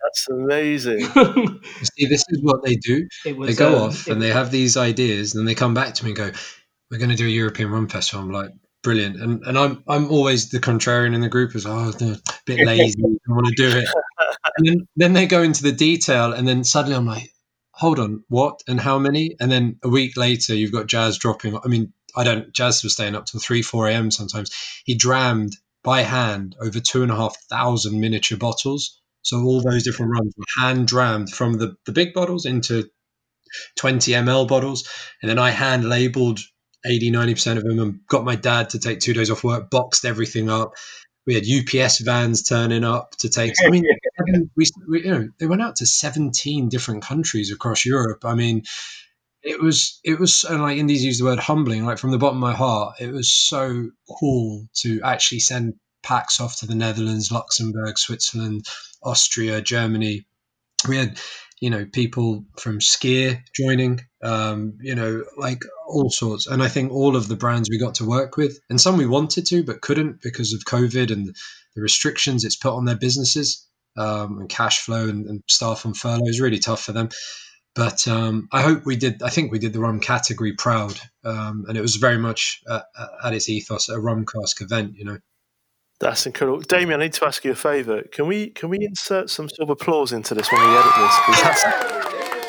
That's 0.03 0.27
amazing. 0.29 0.99
See, 1.05 2.05
this 2.07 2.23
is 2.29 2.41
what 2.41 2.63
they 2.63 2.75
do. 2.75 3.07
Was, 3.35 3.49
They 3.49 3.55
go 3.55 3.77
um, 3.77 3.83
off 3.83 4.07
it 4.07 4.11
and 4.11 4.21
they 4.21 4.29
have 4.29 4.51
these 4.51 4.77
ideas, 4.77 5.33
and 5.33 5.39
then 5.39 5.45
they 5.45 5.55
come 5.55 5.73
back 5.73 5.95
to 5.95 6.03
me 6.03 6.11
and 6.11 6.17
go, 6.17 6.31
"We're 6.91 6.97
going 6.97 7.09
to 7.09 7.15
do 7.15 7.25
a 7.25 7.29
European 7.29 7.71
Rum 7.71 7.87
Festival." 7.87 8.23
I'm 8.23 8.31
like, 8.31 8.51
"Brilliant!" 8.83 9.21
And 9.21 9.43
and 9.43 9.57
I'm 9.57 9.83
I'm 9.87 10.09
always 10.09 10.49
the 10.49 10.59
contrarian 10.59 11.13
in 11.13 11.21
the 11.21 11.29
group, 11.29 11.55
as 11.55 11.65
oh, 11.65 11.91
they're 11.91 12.13
a 12.13 12.17
bit 12.47 12.65
lazy, 12.65 13.01
don't 13.01 13.19
want 13.27 13.47
to 13.47 13.53
do 13.55 13.77
it. 13.77 13.87
And 14.57 14.67
then 14.67 14.87
then 14.95 15.13
they 15.13 15.27
go 15.27 15.43
into 15.43 15.63
the 15.63 15.71
detail, 15.71 16.33
and 16.33 16.47
then 16.47 16.63
suddenly 16.63 16.95
I'm 16.95 17.05
like, 17.05 17.31
"Hold 17.73 17.99
on, 17.99 18.23
what 18.29 18.63
and 18.67 18.79
how 18.79 18.97
many?" 18.97 19.35
And 19.39 19.51
then 19.51 19.77
a 19.83 19.89
week 19.89 20.17
later, 20.17 20.55
you've 20.55 20.71
got 20.71 20.87
Jazz 20.87 21.17
dropping. 21.17 21.57
I 21.57 21.67
mean, 21.67 21.93
I 22.15 22.23
don't. 22.23 22.51
Jazz 22.53 22.83
was 22.83 22.93
staying 22.93 23.15
up 23.15 23.25
till 23.25 23.39
three, 23.39 23.61
four 23.61 23.87
a.m. 23.87 24.09
sometimes. 24.09 24.51
He 24.85 24.95
drammed 24.95 25.55
by 25.83 26.01
hand 26.01 26.55
over 26.59 26.79
two 26.79 27.03
and 27.03 27.11
a 27.11 27.15
half 27.15 27.37
thousand 27.49 27.99
miniature 27.99 28.37
bottles. 28.37 28.99
So 29.21 29.41
all 29.41 29.61
those 29.61 29.83
different 29.83 30.11
runs 30.11 30.33
were 30.37 30.63
hand 30.63 30.87
drammed 30.87 31.29
from 31.31 31.53
the, 31.53 31.75
the 31.85 31.91
big 31.91 32.13
bottles 32.13 32.45
into 32.45 32.89
20 33.77 34.11
ml 34.11 34.47
bottles. 34.47 34.87
And 35.21 35.29
then 35.29 35.39
I 35.39 35.51
hand 35.51 35.87
labeled 35.87 36.39
80, 36.85 37.11
90% 37.11 37.57
of 37.57 37.63
them 37.63 37.79
and 37.79 37.99
got 38.07 38.23
my 38.23 38.35
dad 38.35 38.69
to 38.71 38.79
take 38.79 38.99
two 38.99 39.13
days 39.13 39.29
off 39.29 39.43
work, 39.43 39.69
boxed 39.69 40.05
everything 40.05 40.49
up. 40.49 40.73
We 41.27 41.35
had 41.35 41.45
UPS 41.45 41.99
vans 41.99 42.41
turning 42.41 42.83
up 42.83 43.11
to 43.17 43.29
take. 43.29 43.53
I 43.65 43.69
mean, 43.69 43.83
we, 44.55 44.65
we, 44.89 45.03
you 45.03 45.11
know, 45.11 45.29
they 45.39 45.45
went 45.45 45.61
out 45.61 45.75
to 45.77 45.85
17 45.85 46.69
different 46.69 47.03
countries 47.03 47.51
across 47.51 47.85
Europe. 47.85 48.25
I 48.25 48.33
mean, 48.33 48.63
it 49.43 49.61
was 49.61 49.99
it 50.03 50.19
was 50.19 50.43
and 50.43 50.61
like 50.61 50.77
Indy's 50.77 51.05
use 51.05 51.19
the 51.19 51.25
word 51.25 51.39
humbling 51.39 51.85
like 51.85 51.97
from 51.97 52.11
the 52.11 52.17
bottom 52.17 52.37
of 52.37 52.41
my 52.41 52.53
heart 52.53 52.95
it 52.99 53.11
was 53.11 53.31
so 53.31 53.89
cool 54.19 54.67
to 54.73 54.99
actually 55.03 55.39
send 55.39 55.73
packs 56.03 56.41
off 56.41 56.57
to 56.59 56.65
the 56.65 56.75
Netherlands 56.75 57.31
Luxembourg 57.31 57.97
Switzerland 57.97 58.65
Austria 59.03 59.61
Germany 59.61 60.25
we 60.87 60.97
had 60.97 61.19
you 61.59 61.69
know 61.69 61.85
people 61.85 62.45
from 62.59 62.79
skier 62.79 63.41
joining 63.55 64.01
um, 64.23 64.77
you 64.81 64.95
know 64.95 65.23
like 65.37 65.61
all 65.87 66.09
sorts 66.09 66.47
and 66.47 66.61
I 66.61 66.67
think 66.67 66.91
all 66.91 67.15
of 67.15 67.27
the 67.27 67.35
brands 67.35 67.69
we 67.69 67.79
got 67.79 67.95
to 67.95 68.05
work 68.05 68.37
with 68.37 68.59
and 68.69 68.79
some 68.79 68.97
we 68.97 69.07
wanted 69.07 69.45
to 69.47 69.63
but 69.63 69.81
couldn't 69.81 70.21
because 70.21 70.53
of 70.53 70.61
COVID 70.65 71.11
and 71.11 71.35
the 71.75 71.81
restrictions 71.81 72.43
it's 72.43 72.55
put 72.55 72.73
on 72.73 72.85
their 72.85 72.97
businesses 72.97 73.65
um, 73.97 74.39
and 74.39 74.49
cash 74.49 74.81
flow 74.81 75.07
and, 75.09 75.25
and 75.25 75.41
staff 75.47 75.85
on 75.85 75.93
furlough 75.93 76.27
is 76.27 76.41
really 76.41 76.59
tough 76.59 76.83
for 76.83 76.91
them 76.91 77.09
but 77.77 78.07
um, 78.07 78.49
I 78.51 78.63
hope 78.63 78.87
we 78.87 78.95
did. 78.95 79.21
I 79.21 79.29
think 79.29 79.51
we 79.51 79.59
did 79.59 79.71
the 79.71 79.79
rum 79.79 79.99
category 79.99 80.53
proud, 80.53 80.99
um, 81.23 81.63
and 81.67 81.77
it 81.77 81.81
was 81.81 81.97
very 81.97 82.17
much 82.17 82.59
uh, 82.67 82.81
at 83.23 83.35
its 83.35 83.49
ethos 83.49 83.87
a 83.87 83.99
rum 83.99 84.25
cask 84.25 84.61
event. 84.61 84.95
You 84.97 85.05
know, 85.05 85.17
That's 85.99 86.25
incredible, 86.27 86.61
Damien. 86.61 87.01
I 87.01 87.05
need 87.05 87.13
to 87.13 87.25
ask 87.25 87.43
you 87.43 87.51
a 87.51 87.55
favour. 87.55 88.03
Can 88.11 88.27
we 88.27 88.51
can 88.51 88.69
we 88.69 88.77
insert 88.81 89.29
some 89.29 89.49
sort 89.49 89.67
of 89.67 89.71
applause 89.71 90.11
into 90.11 90.35
this 90.35 90.51
when 90.51 90.61
we 90.61 90.67
edit 90.67 90.91
this? 90.95 91.41
that's, 91.41 91.63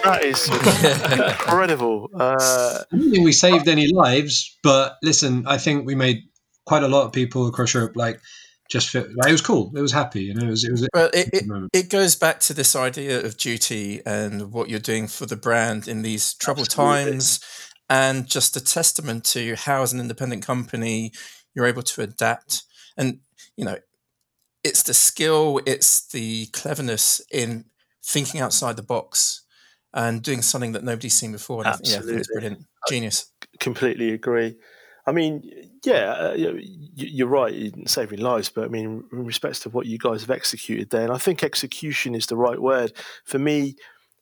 that 0.05 0.23
is 0.23 0.49
incredible. 1.41 2.11
Uh, 2.15 2.83
I 2.93 2.97
don't 2.97 3.11
think 3.11 3.25
we 3.25 3.33
saved 3.33 3.67
any 3.69 3.91
lives, 3.93 4.59
but 4.63 4.97
listen, 5.03 5.47
I 5.47 5.57
think 5.57 5.87
we 5.87 5.95
made 5.95 6.25
quite 6.67 6.83
a 6.83 6.89
lot 6.89 7.07
of 7.07 7.13
people 7.13 7.47
across 7.47 7.73
Europe 7.73 7.93
like 7.97 8.21
just 8.69 8.91
feel, 8.91 9.07
like, 9.17 9.29
it 9.29 9.33
was 9.33 9.41
cool. 9.41 9.73
It 9.75 9.81
was 9.81 9.93
happy. 9.93 10.25
You 10.25 10.35
know, 10.35 10.47
it 10.47 10.51
was 10.51 10.65
it 10.65 10.71
was. 10.71 10.89
Well, 10.93 11.11
it, 11.15 11.31
it, 11.33 11.71
it 11.73 11.89
goes 11.89 12.17
back 12.17 12.41
to 12.41 12.55
this 12.55 12.77
idea 12.77 13.25
of 13.25 13.39
duty 13.39 14.03
and 14.05 14.53
what 14.53 14.69
you're 14.69 14.79
doing 14.79 15.09
for 15.09 15.25
the 15.25 15.37
brand 15.37 15.89
in 15.89 16.03
these 16.03 16.35
troubled 16.35 16.67
Absolutely. 16.69 17.13
times, 17.13 17.41
and 17.89 18.27
just 18.27 18.57
a 18.57 18.61
testament 18.61 19.25
to 19.25 19.57
how, 19.57 19.83
as 19.83 19.95
an 19.95 20.01
independent 20.01 20.45
company, 20.45 21.13
you're 21.55 21.67
able 21.67 21.83
to 21.83 22.03
adapt. 22.03 22.65
And 22.99 23.21
you 23.59 23.65
know, 23.65 23.77
it's 24.63 24.85
the 24.85 24.95
skill, 24.95 25.61
it's 25.67 26.07
the 26.09 26.47
cleverness 26.53 27.21
in 27.33 27.65
thinking 28.05 28.41
outside 28.41 28.77
the 28.77 28.83
box 28.83 29.43
and 29.93 30.23
doing 30.23 30.43
something 30.43 30.73
that 30.73 30.85
nobody's 30.85 31.15
seen 31.15 31.33
before. 31.33 31.61
And 31.63 31.69
I 31.69 31.73
think- 31.73 31.89
yeah, 31.89 31.95
I 31.95 31.99
it's 31.99 32.07
Absolutely. 32.07 32.33
brilliant, 32.35 32.67
genius. 32.89 33.33
completely 33.59 34.13
agree. 34.13 34.57
I 35.07 35.13
mean, 35.13 35.43
yeah, 35.85 36.13
uh, 36.13 36.35
you 36.35 36.53
know, 36.53 36.59
you- 36.61 36.89
you're 37.17 37.27
right, 37.27 37.53
in 37.55 37.87
saving 37.87 38.21
lives, 38.21 38.49
but 38.51 38.65
I 38.65 38.69
mean, 38.69 39.03
in 39.13 39.25
respects 39.25 39.59
to 39.61 39.71
what 39.71 39.87
you 39.87 39.99
guys 39.99 40.21
have 40.21 40.31
executed 40.31 40.91
there, 40.91 41.03
and 41.03 41.13
I 41.13 41.19
think 41.19 41.43
execution 41.43 42.15
is 42.15 42.27
the 42.27 42.37
right 42.37 42.61
word. 42.61 42.93
For 43.25 43.39
me, 43.39 43.75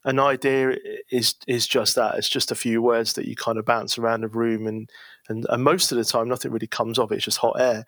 an 0.05 0.21
idea 0.21 0.77
is 1.11 1.35
is 1.49 1.67
just 1.67 1.97
that. 1.97 2.15
It's 2.15 2.29
just 2.29 2.53
a 2.53 2.55
few 2.55 2.81
words 2.81 3.15
that 3.15 3.27
you 3.27 3.35
kind 3.35 3.59
of 3.59 3.65
bounce 3.65 3.99
around 3.99 4.21
the 4.23 4.29
room, 4.29 4.67
and 4.67 4.89
and, 5.29 5.45
and 5.51 5.65
most 5.65 5.91
of 5.91 5.99
the 5.99 6.05
time, 6.05 6.29
nothing 6.29 6.53
really 6.53 6.69
comes 6.69 6.99
of 6.99 7.11
it. 7.11 7.17
It's 7.17 7.25
just 7.25 7.39
hot 7.39 7.61
air. 7.61 7.85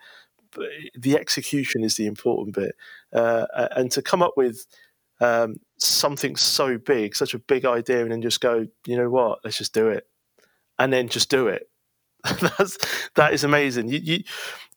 The 0.96 1.16
execution 1.16 1.84
is 1.84 1.96
the 1.96 2.06
important 2.06 2.54
bit, 2.54 2.74
uh, 3.12 3.46
and 3.76 3.90
to 3.92 4.02
come 4.02 4.22
up 4.22 4.34
with 4.36 4.66
um, 5.20 5.56
something 5.78 6.36
so 6.36 6.78
big, 6.78 7.16
such 7.16 7.34
a 7.34 7.38
big 7.38 7.64
idea, 7.64 8.02
and 8.02 8.12
then 8.12 8.22
just 8.22 8.40
go, 8.40 8.66
you 8.86 8.96
know 8.96 9.10
what, 9.10 9.40
let's 9.44 9.58
just 9.58 9.74
do 9.74 9.88
it, 9.88 10.06
and 10.78 10.92
then 10.92 11.08
just 11.08 11.30
do 11.30 11.48
it. 11.48 11.68
That's 12.40 12.78
that 13.14 13.32
is 13.32 13.44
amazing. 13.44 13.88
You, 13.88 13.98
you, 13.98 14.24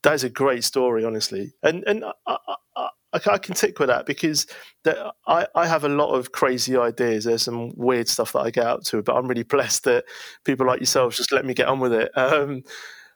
that 0.03 0.13
is 0.13 0.23
a 0.23 0.29
great 0.29 0.63
story, 0.63 1.03
honestly, 1.03 1.53
and 1.63 1.83
and 1.85 2.05
I, 2.25 2.37
I, 2.75 2.87
I, 3.13 3.37
can 3.37 3.55
tick 3.55 3.79
with 3.79 3.89
that 3.89 4.05
because 4.05 4.47
that 4.83 4.97
I, 5.27 5.47
I 5.55 5.67
have 5.67 5.83
a 5.83 5.89
lot 5.89 6.13
of 6.13 6.31
crazy 6.31 6.77
ideas. 6.77 7.25
There's 7.25 7.43
some 7.43 7.73
weird 7.75 8.07
stuff 8.07 8.33
that 8.33 8.39
I 8.39 8.51
get 8.51 8.65
up 8.65 8.83
to, 8.85 9.01
but 9.01 9.15
I'm 9.15 9.27
really 9.27 9.43
blessed 9.55 9.83
that 9.85 10.05
people 10.45 10.65
like 10.65 10.79
yourselves 10.79 11.17
just 11.17 11.31
let 11.31 11.45
me 11.45 11.53
get 11.53 11.67
on 11.67 11.79
with 11.79 11.93
it. 11.93 12.11
Um, 12.17 12.63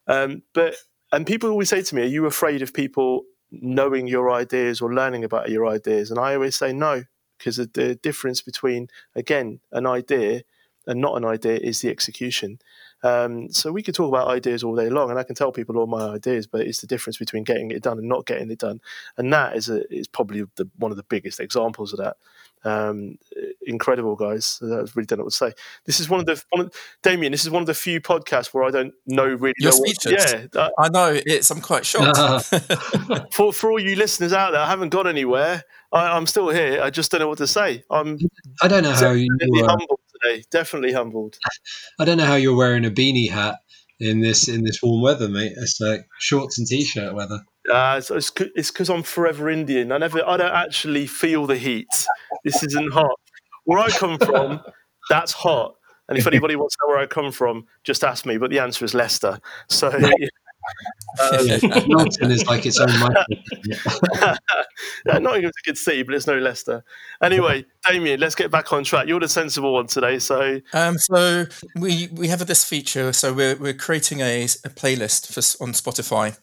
um, 0.08 0.42
but 0.54 0.76
and 1.12 1.26
people 1.26 1.50
always 1.50 1.70
say 1.70 1.82
to 1.82 1.96
me, 1.96 2.02
"Are 2.04 2.06
you 2.06 2.26
afraid 2.26 2.62
of 2.62 2.74
people 2.74 3.26
knowing 3.52 4.08
your 4.08 4.32
ideas 4.32 4.82
or 4.82 4.94
learning 4.94 5.24
about 5.24 5.50
your 5.50 5.68
ideas?" 5.68 6.12
And 6.12 6.20
I 6.20 6.36
always 6.36 6.56
say 6.56 6.74
no, 6.74 7.04
because 7.38 7.58
the, 7.58 7.96
difference 8.02 8.42
between 8.42 8.88
again 9.16 9.60
an 9.72 9.86
idea 9.86 10.44
and 10.88 11.02
not 11.02 11.18
an 11.18 11.26
idea 11.26 11.58
is 11.58 11.82
the 11.82 11.90
execution. 11.90 12.60
Um, 13.04 13.52
so 13.52 13.72
we 13.72 13.84
could 13.84 13.96
talk 13.96 14.10
about 14.10 14.28
ideas 14.28 14.64
all 14.64 14.76
day 14.76 14.90
long, 14.90 15.10
and 15.10 15.20
I 15.20 15.24
can 15.24 15.36
tell 15.36 15.52
people 15.52 15.78
all 15.78 15.88
my 15.88 16.10
ideas, 16.10 16.48
but 16.48 16.62
it's 16.62 16.82
the 16.82 16.88
difference 16.88 17.18
between 17.18 17.44
getting 17.44 17.72
it 17.72 17.84
done 17.84 18.00
and 18.00 18.08
not 18.08 18.26
getting 18.26 18.50
it 18.50 18.60
done, 18.60 18.82
and 19.18 19.32
that 19.32 19.56
is 19.56 19.70
a, 19.70 19.84
is 19.94 20.08
probably 20.08 20.44
the, 20.56 20.68
one 20.78 20.92
of 20.92 20.98
the 20.98 21.04
biggest 21.04 21.40
examples 21.40 21.94
of 21.94 22.00
that. 22.00 22.18
Um, 22.66 23.20
incredible, 23.68 24.16
guys. 24.16 24.60
I 24.64 24.66
really 24.66 25.06
don't 25.06 25.20
know 25.20 25.26
what 25.26 25.34
to 25.34 25.38
say. 25.38 25.54
This 25.86 26.00
is 26.00 26.10
one 26.10 26.20
of 26.20 26.26
the 26.26 26.44
one 26.50 26.66
of, 26.66 26.74
Damien. 27.04 27.32
This 27.32 27.44
is 27.44 27.52
one 27.52 27.62
of 27.62 27.68
the 27.68 27.76
few 27.76 28.02
podcasts 28.02 28.48
where 28.48 28.64
I 28.64 28.72
don't 28.72 28.92
know 29.06 29.26
really. 29.26 29.54
You're 29.60 29.72
know 29.72 29.78
what, 29.78 29.90
speechless. 29.90 30.34
yeah, 30.34 30.60
uh, 30.60 30.70
I 30.80 30.90
know 30.90 31.20
it's. 31.26 31.52
I'm 31.52 31.62
quite 31.62 31.86
shocked. 31.86 32.18
for 33.34 33.54
for 33.54 33.72
all 33.72 33.80
you 33.80 33.96
listeners 33.96 34.34
out 34.34 34.52
there, 34.52 34.62
I 34.62 34.68
haven't 34.68 34.90
gone 34.90 35.08
anywhere. 35.08 35.64
I, 35.92 36.18
I'm 36.18 36.26
still 36.26 36.50
here. 36.50 36.82
I 36.82 36.90
just 36.90 37.12
don't 37.12 37.22
know 37.22 37.28
what 37.28 37.38
to 37.38 37.48
say. 37.48 37.84
I'm 37.92 38.18
I 38.64 38.68
don't 38.68 38.82
know 38.82 38.94
how 38.94 39.12
you. 39.12 39.30
definitely 39.38 39.62
Uh, 39.62 39.78
Definitely 40.52 40.94
humbled. 40.94 41.38
I 42.00 42.06
don't 42.06 42.18
know 42.18 42.26
how 42.26 42.36
you're 42.36 42.56
wearing 42.56 42.86
a 42.86 42.92
beanie 42.92 43.30
hat 43.30 43.60
in 44.00 44.22
this 44.22 44.48
in 44.48 44.64
this 44.64 44.82
warm 44.82 45.02
weather, 45.02 45.30
mate. 45.30 45.54
It's 45.58 45.80
like 45.80 46.06
shorts 46.20 46.58
and 46.58 46.68
t-shirt 46.68 47.14
weather. 47.14 47.40
Uh, 47.72 47.96
it's 47.98 48.32
it's 48.56 48.72
because 48.72 48.90
I'm 48.90 49.04
forever 49.04 49.50
Indian. 49.50 49.92
I 49.92 49.98
never, 49.98 50.28
I 50.28 50.38
don't 50.38 50.54
actually 50.54 51.08
feel 51.08 51.48
the 51.48 51.58
heat. 51.58 51.88
This 52.44 52.64
isn't 52.64 52.94
hot. 52.94 53.20
Where 53.64 53.80
I 53.80 53.90
come 53.90 54.20
from, 54.20 54.62
that's 55.10 55.32
hot. 55.32 55.76
And 56.08 56.18
if 56.20 56.28
anybody 56.28 56.56
wants 56.56 56.76
to 56.76 56.80
know 56.84 56.94
where 56.94 57.04
I 57.04 57.08
come 57.08 57.32
from, 57.32 57.66
just 57.84 58.04
ask 58.04 58.28
me. 58.28 58.38
But 58.38 58.52
the 58.52 58.60
answer 58.60 58.86
is 58.86 58.94
Leicester. 58.94 59.40
So 59.70 59.90
Yeah, 59.98 60.12
Melton 61.88 62.32
is 62.32 62.46
like 62.46 62.66
its 62.66 62.80
own 62.80 63.00
micro. 63.00 63.24
yeah, 64.16 64.38
Nottingham's 65.20 65.54
a 65.64 65.66
good 65.66 65.78
city, 65.78 66.04
but 66.04 66.16
it's 66.16 66.28
no 66.28 66.38
Leicester. 66.38 66.84
Anyway, 67.22 67.66
Damien, 67.88 68.20
let's 68.20 68.36
get 68.36 68.52
back 68.52 68.74
on 68.74 68.84
track. 68.84 69.08
You're 69.08 69.20
the 69.20 69.30
sensible 69.30 69.74
one 69.74 69.88
today. 69.88 70.20
So 70.20 70.62
Um, 70.74 70.98
so 70.98 71.46
we 71.76 72.10
we 72.12 72.28
have 72.28 72.46
this 72.46 72.64
feature. 72.64 73.14
So 73.14 73.34
we're 73.34 73.56
we're 73.56 73.74
creating 73.74 74.22
a, 74.22 74.44
a 74.44 74.70
playlist 74.70 75.28
for 75.28 75.64
on 75.64 75.74
Spotify. 75.74 76.38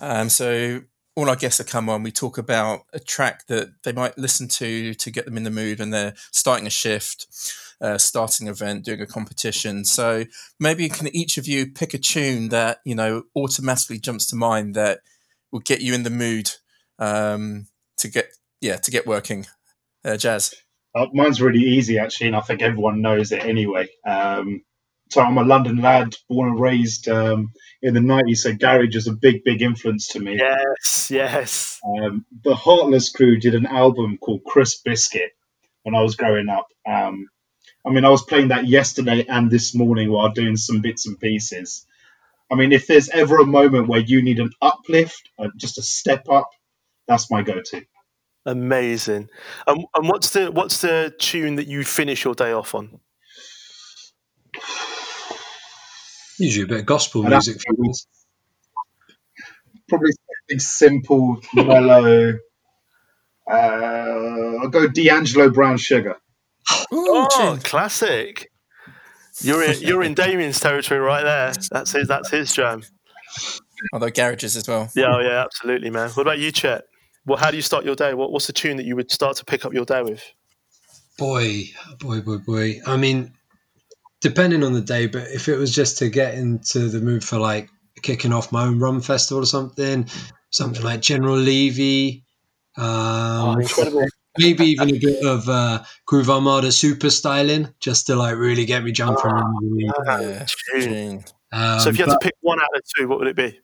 Um, 0.00 0.28
so 0.28 0.82
all 1.18 1.28
our 1.28 1.36
guests 1.36 1.58
that 1.58 1.66
come 1.66 1.88
on, 1.88 2.04
we 2.04 2.12
talk 2.12 2.38
about 2.38 2.82
a 2.92 3.00
track 3.00 3.46
that 3.48 3.82
they 3.82 3.92
might 3.92 4.16
listen 4.16 4.46
to 4.46 4.94
to 4.94 5.10
get 5.10 5.24
them 5.24 5.36
in 5.36 5.42
the 5.42 5.50
mood 5.50 5.80
when 5.80 5.90
they're 5.90 6.14
starting 6.30 6.66
a 6.66 6.70
shift, 6.70 7.26
uh, 7.80 7.98
starting 7.98 8.48
event, 8.48 8.84
doing 8.84 9.00
a 9.00 9.06
competition. 9.06 9.84
So 9.84 10.24
maybe 10.58 10.88
can 10.88 11.14
each 11.14 11.38
of 11.38 11.46
you 11.46 11.70
pick 11.70 11.94
a 11.94 11.98
tune 11.98 12.48
that 12.48 12.78
you 12.84 12.94
know 12.94 13.24
automatically 13.36 13.98
jumps 13.98 14.26
to 14.26 14.36
mind 14.36 14.74
that 14.74 15.00
will 15.52 15.60
get 15.60 15.80
you 15.80 15.94
in 15.94 16.02
the 16.02 16.10
mood 16.10 16.50
um, 16.98 17.66
to 17.98 18.08
get 18.08 18.26
yeah 18.60 18.76
to 18.76 18.90
get 18.90 19.06
working. 19.06 19.46
Uh, 20.04 20.16
Jazz. 20.16 20.54
Uh, 20.94 21.06
mine's 21.12 21.40
really 21.40 21.60
easy 21.60 21.98
actually, 21.98 22.28
and 22.28 22.36
I 22.36 22.40
think 22.40 22.62
everyone 22.62 23.02
knows 23.02 23.30
it 23.32 23.44
anyway. 23.44 23.88
Um, 24.06 24.62
so 25.10 25.22
I'm 25.22 25.38
a 25.38 25.42
London 25.42 25.78
lad, 25.78 26.14
born 26.28 26.50
and 26.50 26.60
raised 26.60 27.08
um, 27.08 27.52
in 27.82 27.94
the 27.94 28.00
'90s. 28.00 28.38
So 28.38 28.54
garage 28.54 28.96
is 28.96 29.06
a 29.06 29.12
big, 29.12 29.44
big 29.44 29.62
influence 29.62 30.08
to 30.08 30.20
me. 30.20 30.36
yes, 30.38 31.10
yes, 31.10 31.80
Um, 31.84 32.26
the 32.44 32.54
Heartless 32.54 33.10
Crew 33.10 33.38
did 33.38 33.54
an 33.54 33.66
album 33.66 34.18
called 34.18 34.44
Crisp 34.44 34.84
Biscuit, 34.84 35.32
when 35.82 35.94
I 35.94 36.02
was 36.02 36.16
growing 36.16 36.48
up. 36.48 36.68
Um, 36.86 37.28
I 37.88 37.90
mean, 37.90 38.04
I 38.04 38.10
was 38.10 38.22
playing 38.22 38.48
that 38.48 38.66
yesterday 38.66 39.24
and 39.26 39.50
this 39.50 39.74
morning 39.74 40.12
while 40.12 40.28
doing 40.30 40.56
some 40.58 40.80
bits 40.82 41.06
and 41.06 41.18
pieces. 41.18 41.86
I 42.50 42.54
mean, 42.54 42.70
if 42.72 42.86
there's 42.86 43.08
ever 43.08 43.38
a 43.38 43.46
moment 43.46 43.88
where 43.88 44.00
you 44.00 44.20
need 44.20 44.40
an 44.40 44.50
uplift, 44.60 45.30
uh, 45.38 45.48
just 45.56 45.78
a 45.78 45.82
step 45.82 46.28
up, 46.28 46.50
that's 47.06 47.30
my 47.30 47.40
go-to. 47.42 47.86
Amazing. 48.44 49.30
Um, 49.66 49.86
and 49.94 50.06
what's 50.08 50.30
the 50.30 50.50
what's 50.52 50.82
the 50.82 51.14
tune 51.18 51.56
that 51.56 51.66
you 51.66 51.82
finish 51.82 52.24
your 52.24 52.34
day 52.34 52.52
off 52.52 52.74
on? 52.74 53.00
Usually 56.38 56.64
a 56.64 56.68
bit 56.68 56.80
of 56.80 56.86
gospel 56.86 57.24
I'd 57.26 57.30
music. 57.30 57.58
have 57.66 57.76
to- 57.76 58.06
Probably 59.88 60.10
something 60.12 60.58
simple, 60.60 61.40
mellow. 61.54 62.34
Uh, 63.50 63.54
I'll 64.60 64.68
go 64.68 64.86
D'Angelo 64.88 65.48
Brown 65.48 65.78
Sugar. 65.78 66.16
Ooh, 66.92 67.26
Oh, 67.30 67.58
classic. 67.62 68.50
You're 69.40 69.62
in, 69.62 69.80
you're 69.80 70.02
in 70.02 70.14
Damien's 70.14 70.60
territory 70.60 71.00
right 71.00 71.22
there. 71.22 71.52
That's 71.70 71.92
his 71.92 72.08
that's 72.08 72.30
his 72.30 72.52
jam. 72.52 72.82
Although 73.92 74.10
garages 74.10 74.56
as 74.56 74.66
well. 74.66 74.90
Yeah, 74.96 75.14
oh, 75.14 75.20
yeah, 75.20 75.44
absolutely, 75.44 75.90
man. 75.90 76.10
What 76.10 76.22
about 76.22 76.38
you, 76.40 76.50
Chet? 76.50 76.84
Well, 77.24 77.38
how 77.38 77.50
do 77.50 77.56
you 77.56 77.62
start 77.62 77.84
your 77.84 77.94
day? 77.94 78.14
What, 78.14 78.32
what's 78.32 78.46
the 78.46 78.52
tune 78.52 78.76
that 78.78 78.86
you 78.86 78.96
would 78.96 79.10
start 79.10 79.36
to 79.36 79.44
pick 79.44 79.64
up 79.64 79.72
your 79.72 79.84
day 79.84 80.02
with? 80.02 80.22
Boy, 81.18 81.64
boy, 82.00 82.20
boy, 82.20 82.38
boy. 82.38 82.80
I 82.86 82.96
mean, 82.96 83.32
depending 84.20 84.64
on 84.64 84.72
the 84.72 84.80
day, 84.80 85.06
but 85.06 85.28
if 85.28 85.48
it 85.48 85.56
was 85.56 85.72
just 85.74 85.98
to 85.98 86.08
get 86.08 86.34
into 86.34 86.88
the 86.88 87.00
mood 87.00 87.22
for 87.22 87.38
like 87.38 87.68
kicking 88.02 88.32
off 88.32 88.50
my 88.50 88.64
own 88.64 88.78
rum 88.80 89.00
festival 89.00 89.42
or 89.42 89.46
something, 89.46 90.08
something 90.50 90.82
like 90.82 91.00
General 91.00 91.36
Levy, 91.36 92.24
um, 92.76 92.84
Oh, 92.86 93.56
incredible. 93.60 94.06
Maybe 94.36 94.66
even 94.66 94.90
a 94.94 94.98
bit 94.98 95.24
of 95.24 95.48
uh, 95.48 95.82
Groove 96.06 96.28
Armada 96.30 96.70
super 96.72 97.10
styling, 97.10 97.72
just 97.80 98.06
to 98.08 98.16
like 98.16 98.36
really 98.36 98.64
get 98.66 98.82
me 98.84 98.92
jumping. 98.92 99.24
around 99.30 99.54
the 99.62 99.68
week. 99.68 99.90
Yeah, 100.06 100.46
tune. 100.72 100.82
tune. 100.82 101.24
Um, 101.52 101.80
So 101.80 101.88
if 101.90 101.98
you 101.98 102.04
had 102.04 102.10
but, 102.12 102.20
to 102.20 102.24
pick 102.24 102.34
one 102.40 102.60
out 102.60 102.68
of 102.76 102.82
two, 102.96 103.08
what 103.08 103.18
would 103.20 103.28
it 103.28 103.36
be? 103.36 103.58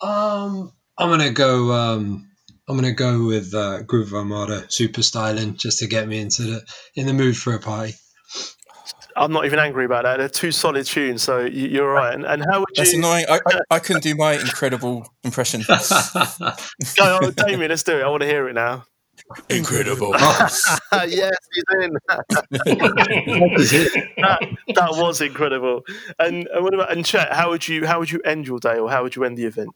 um, 0.00 0.72
I'm 0.96 1.08
gonna 1.10 1.30
go. 1.30 1.72
Um, 1.72 2.24
I'm 2.68 2.76
gonna 2.76 2.92
go 2.92 3.24
with 3.26 3.54
uh, 3.54 3.82
Groove 3.82 4.12
Armada 4.14 4.64
super 4.68 5.02
styling, 5.02 5.56
just 5.56 5.78
to 5.78 5.86
get 5.86 6.06
me 6.08 6.18
into 6.20 6.42
the 6.42 6.62
in 6.96 7.06
the 7.06 7.14
mood 7.14 7.36
for 7.36 7.54
a 7.54 7.58
party. 7.58 7.94
I'm 9.16 9.32
not 9.32 9.46
even 9.46 9.58
angry 9.58 9.84
about 9.84 10.04
that. 10.04 10.18
They're 10.18 10.28
two 10.28 10.52
solid 10.52 10.86
tunes, 10.86 11.22
so 11.24 11.40
you- 11.40 11.68
you're 11.68 11.90
right. 11.92 12.14
And, 12.14 12.24
and 12.24 12.44
how 12.48 12.60
would 12.60 12.68
That's 12.76 12.92
you? 12.92 13.00
That's 13.02 13.26
annoying. 13.26 13.26
I, 13.28 13.40
I, 13.46 13.60
I 13.76 13.78
couldn't 13.80 14.02
do 14.02 14.14
my 14.14 14.34
incredible 14.34 15.12
impression. 15.24 15.62
Go, 15.68 17.18
oh, 17.22 17.30
Damien, 17.32 17.68
let's 17.70 17.82
do 17.82 17.98
it. 17.98 18.02
I 18.04 18.08
want 18.08 18.22
to 18.22 18.28
hear 18.28 18.48
it 18.48 18.52
now. 18.52 18.84
Incredible. 19.48 20.12
yes, 20.18 20.58
he's 20.92 21.64
in. 21.82 21.92
that, 24.18 24.56
that 24.74 24.90
was 24.92 25.20
incredible. 25.20 25.84
And, 26.18 26.46
and 26.48 26.64
what 26.64 26.74
about 26.74 26.92
and 26.92 27.04
Chet? 27.04 27.32
How 27.32 27.50
would 27.50 27.66
you 27.66 27.86
how 27.86 27.98
would 27.98 28.10
you 28.10 28.20
end 28.24 28.46
your 28.46 28.58
day, 28.58 28.78
or 28.78 28.90
how 28.90 29.02
would 29.02 29.16
you 29.16 29.24
end 29.24 29.38
the 29.38 29.44
event? 29.44 29.70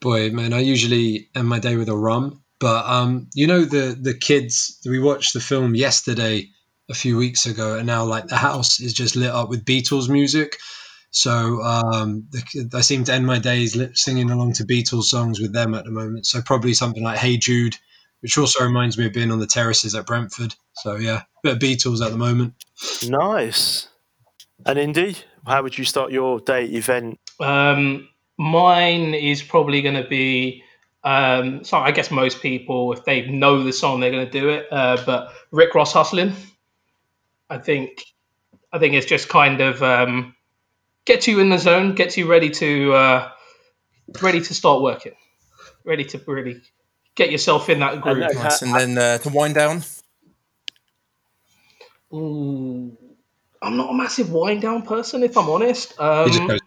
Boy, 0.00 0.30
man, 0.30 0.52
I 0.52 0.60
usually 0.60 1.28
end 1.34 1.48
my 1.48 1.58
day 1.58 1.76
with 1.76 1.88
a 1.88 1.96
rum. 1.96 2.42
But 2.60 2.86
um, 2.86 3.28
you 3.34 3.46
know 3.46 3.64
the 3.64 3.96
the 4.00 4.14
kids 4.14 4.80
we 4.86 4.98
watched 4.98 5.34
the 5.34 5.40
film 5.40 5.74
yesterday 5.74 6.48
a 6.90 6.94
few 6.94 7.16
weeks 7.16 7.46
ago, 7.46 7.76
and 7.76 7.86
now 7.86 8.04
like 8.04 8.26
the 8.26 8.36
house 8.36 8.80
is 8.80 8.92
just 8.92 9.16
lit 9.16 9.30
up 9.30 9.48
with 9.48 9.64
Beatles 9.64 10.08
music. 10.08 10.58
So 11.10 11.62
um, 11.62 12.26
the, 12.30 12.70
I 12.74 12.80
seem 12.80 13.04
to 13.04 13.12
end 13.12 13.26
my 13.26 13.38
days 13.38 13.76
li- 13.76 13.90
singing 13.94 14.30
along 14.30 14.54
to 14.54 14.64
Beatles 14.64 15.04
songs 15.04 15.40
with 15.40 15.52
them 15.52 15.74
at 15.74 15.84
the 15.84 15.90
moment. 15.90 16.26
So 16.26 16.42
probably 16.42 16.74
something 16.74 17.04
like 17.04 17.18
Hey 17.18 17.36
Jude, 17.36 17.76
which 18.24 18.38
also 18.38 18.64
reminds 18.64 18.96
me 18.96 19.04
of 19.04 19.12
being 19.12 19.30
on 19.30 19.38
the 19.38 19.46
terraces 19.46 19.94
at 19.94 20.06
Brentford. 20.06 20.54
So 20.72 20.96
yeah, 20.96 21.24
bit 21.42 21.52
of 21.52 21.58
Beatles 21.58 22.02
at 22.02 22.10
the 22.10 22.16
moment. 22.16 22.54
Nice. 23.06 23.88
And 24.64 24.78
Indy, 24.78 25.18
how 25.46 25.62
would 25.62 25.76
you 25.76 25.84
start 25.84 26.10
your 26.10 26.40
day 26.40 26.64
event? 26.64 27.20
Um, 27.38 28.08
mine 28.38 29.12
is 29.12 29.42
probably 29.42 29.82
going 29.82 30.02
to 30.02 30.08
be. 30.08 30.64
Um, 31.04 31.64
so 31.64 31.76
I 31.76 31.90
guess 31.90 32.10
most 32.10 32.40
people, 32.40 32.94
if 32.94 33.04
they 33.04 33.26
know 33.26 33.62
the 33.62 33.74
song, 33.74 34.00
they're 34.00 34.10
going 34.10 34.24
to 34.24 34.32
do 34.32 34.48
it. 34.48 34.68
Uh, 34.72 34.96
but 35.04 35.34
Rick 35.50 35.74
Ross 35.74 35.92
hustling, 35.92 36.32
I 37.50 37.58
think, 37.58 38.04
I 38.72 38.78
think 38.78 38.94
it's 38.94 39.04
just 39.04 39.28
kind 39.28 39.60
of 39.60 39.82
um, 39.82 40.34
gets 41.04 41.28
you 41.28 41.40
in 41.40 41.50
the 41.50 41.58
zone, 41.58 41.94
gets 41.94 42.16
you 42.16 42.26
ready 42.26 42.48
to 42.48 42.94
uh, 42.94 43.30
ready 44.22 44.40
to 44.40 44.54
start 44.54 44.80
working, 44.80 45.12
ready 45.84 46.06
to 46.06 46.22
really 46.26 46.62
get 47.14 47.30
yourself 47.30 47.68
in 47.68 47.80
that 47.80 48.00
group. 48.00 48.22
And, 48.22 48.34
nice. 48.34 48.62
And 48.62 48.74
then 48.74 48.98
uh, 48.98 49.18
to 49.18 49.28
wind 49.28 49.54
down. 49.54 49.82
Ooh, 52.12 52.96
I'm 53.60 53.76
not 53.76 53.90
a 53.90 53.94
massive 53.94 54.30
wind 54.30 54.62
down 54.62 54.82
person, 54.82 55.22
if 55.22 55.36
I'm 55.36 55.48
honest. 55.48 55.98
Um, 55.98 56.58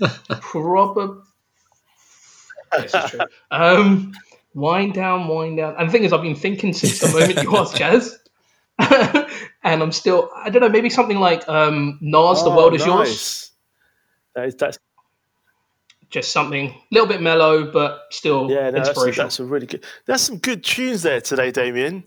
Probably. 0.40 1.20
This 2.72 2.94
is 2.94 3.10
true. 3.10 3.20
Um, 3.50 4.12
wind 4.54 4.94
down, 4.94 5.28
wind 5.28 5.58
down. 5.58 5.76
And 5.78 5.88
the 5.88 5.92
thing 5.92 6.04
is, 6.04 6.12
I've 6.12 6.22
been 6.22 6.34
thinking 6.34 6.72
since 6.72 7.00
the 7.00 7.08
moment 7.08 7.42
you 7.42 7.56
asked 7.56 7.76
Jazz. 7.82 8.18
and 9.62 9.82
I'm 9.82 9.92
still, 9.92 10.30
I 10.34 10.50
don't 10.50 10.62
know, 10.62 10.68
maybe 10.68 10.90
something 10.90 11.18
like 11.18 11.48
um, 11.48 11.98
Nas, 12.00 12.42
The 12.42 12.50
Oh, 12.50 12.56
World 12.56 12.74
Is 12.74 12.84
Yours. 12.84 13.50
That 14.34 14.46
is, 14.46 14.54
that's 14.56 14.78
Just 16.12 16.30
something 16.30 16.68
a 16.68 16.74
little 16.92 17.08
bit 17.08 17.20
mellow, 17.22 17.70
but 17.72 18.02
still 18.10 18.50
yeah, 18.50 18.70
no, 18.70 18.72
that's, 18.72 18.88
a, 18.88 18.90
inspirational. 18.92 19.24
that's 19.26 19.40
a 19.40 19.44
really 19.44 19.66
good. 19.66 19.84
There's 20.06 20.20
some 20.20 20.38
good 20.38 20.62
tunes 20.62 21.02
there 21.02 21.20
today, 21.20 21.50
Damien. 21.50 22.04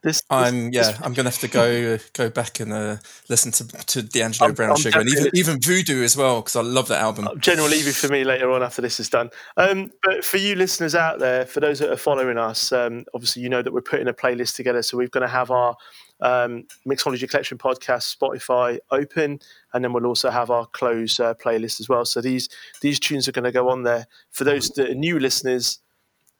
This, 0.00 0.18
this- 0.18 0.22
I'm 0.30 0.70
this- 0.70 0.90
yeah. 0.90 0.98
I'm 1.04 1.12
gonna 1.12 1.28
have 1.30 1.40
to 1.40 1.48
go 1.48 1.98
go 2.12 2.30
back 2.30 2.60
and 2.60 2.72
uh, 2.72 2.98
listen 3.28 3.50
to 3.50 3.66
to 3.66 4.02
D'Angelo 4.02 4.46
I'm- 4.46 4.54
Brown 4.54 4.70
I'm 4.70 4.76
Sugar 4.76 5.00
and 5.00 5.08
even 5.08 5.30
even 5.34 5.60
Voodoo 5.60 6.04
as 6.04 6.16
well 6.16 6.36
because 6.40 6.54
I 6.54 6.62
love 6.62 6.86
that 6.86 7.00
album. 7.00 7.28
General 7.40 7.66
Levy 7.66 7.90
for 7.90 8.06
me 8.08 8.22
later 8.22 8.48
on 8.52 8.62
after 8.62 8.80
this 8.80 9.00
is 9.00 9.08
done. 9.08 9.30
Um, 9.56 9.90
but 10.04 10.24
for 10.24 10.36
you 10.36 10.54
listeners 10.54 10.94
out 10.94 11.18
there, 11.18 11.44
for 11.44 11.58
those 11.58 11.80
that 11.80 11.90
are 11.90 11.96
following 11.96 12.38
us, 12.38 12.70
um, 12.70 13.06
obviously 13.12 13.42
you 13.42 13.48
know 13.48 13.60
that 13.60 13.72
we're 13.72 13.80
putting 13.80 14.06
a 14.06 14.14
playlist 14.14 14.54
together. 14.54 14.82
So 14.82 14.96
we're 14.96 15.08
going 15.08 15.26
to 15.26 15.32
have 15.32 15.50
our 15.50 15.76
um, 16.20 16.64
Mixology 16.86 17.28
Collection 17.28 17.58
podcast 17.58 18.16
Spotify 18.16 18.78
open, 18.90 19.40
and 19.72 19.84
then 19.84 19.92
we'll 19.92 20.06
also 20.06 20.30
have 20.30 20.50
our 20.50 20.66
close 20.66 21.20
uh, 21.20 21.34
playlist 21.34 21.80
as 21.80 21.88
well. 21.88 22.04
So 22.04 22.20
these 22.20 22.48
these 22.80 22.98
tunes 22.98 23.28
are 23.28 23.32
going 23.32 23.44
to 23.44 23.52
go 23.52 23.68
on 23.68 23.82
there. 23.82 24.06
For 24.30 24.44
those 24.44 24.70
that 24.70 24.90
are 24.90 24.94
new 24.94 25.18
listeners, 25.18 25.78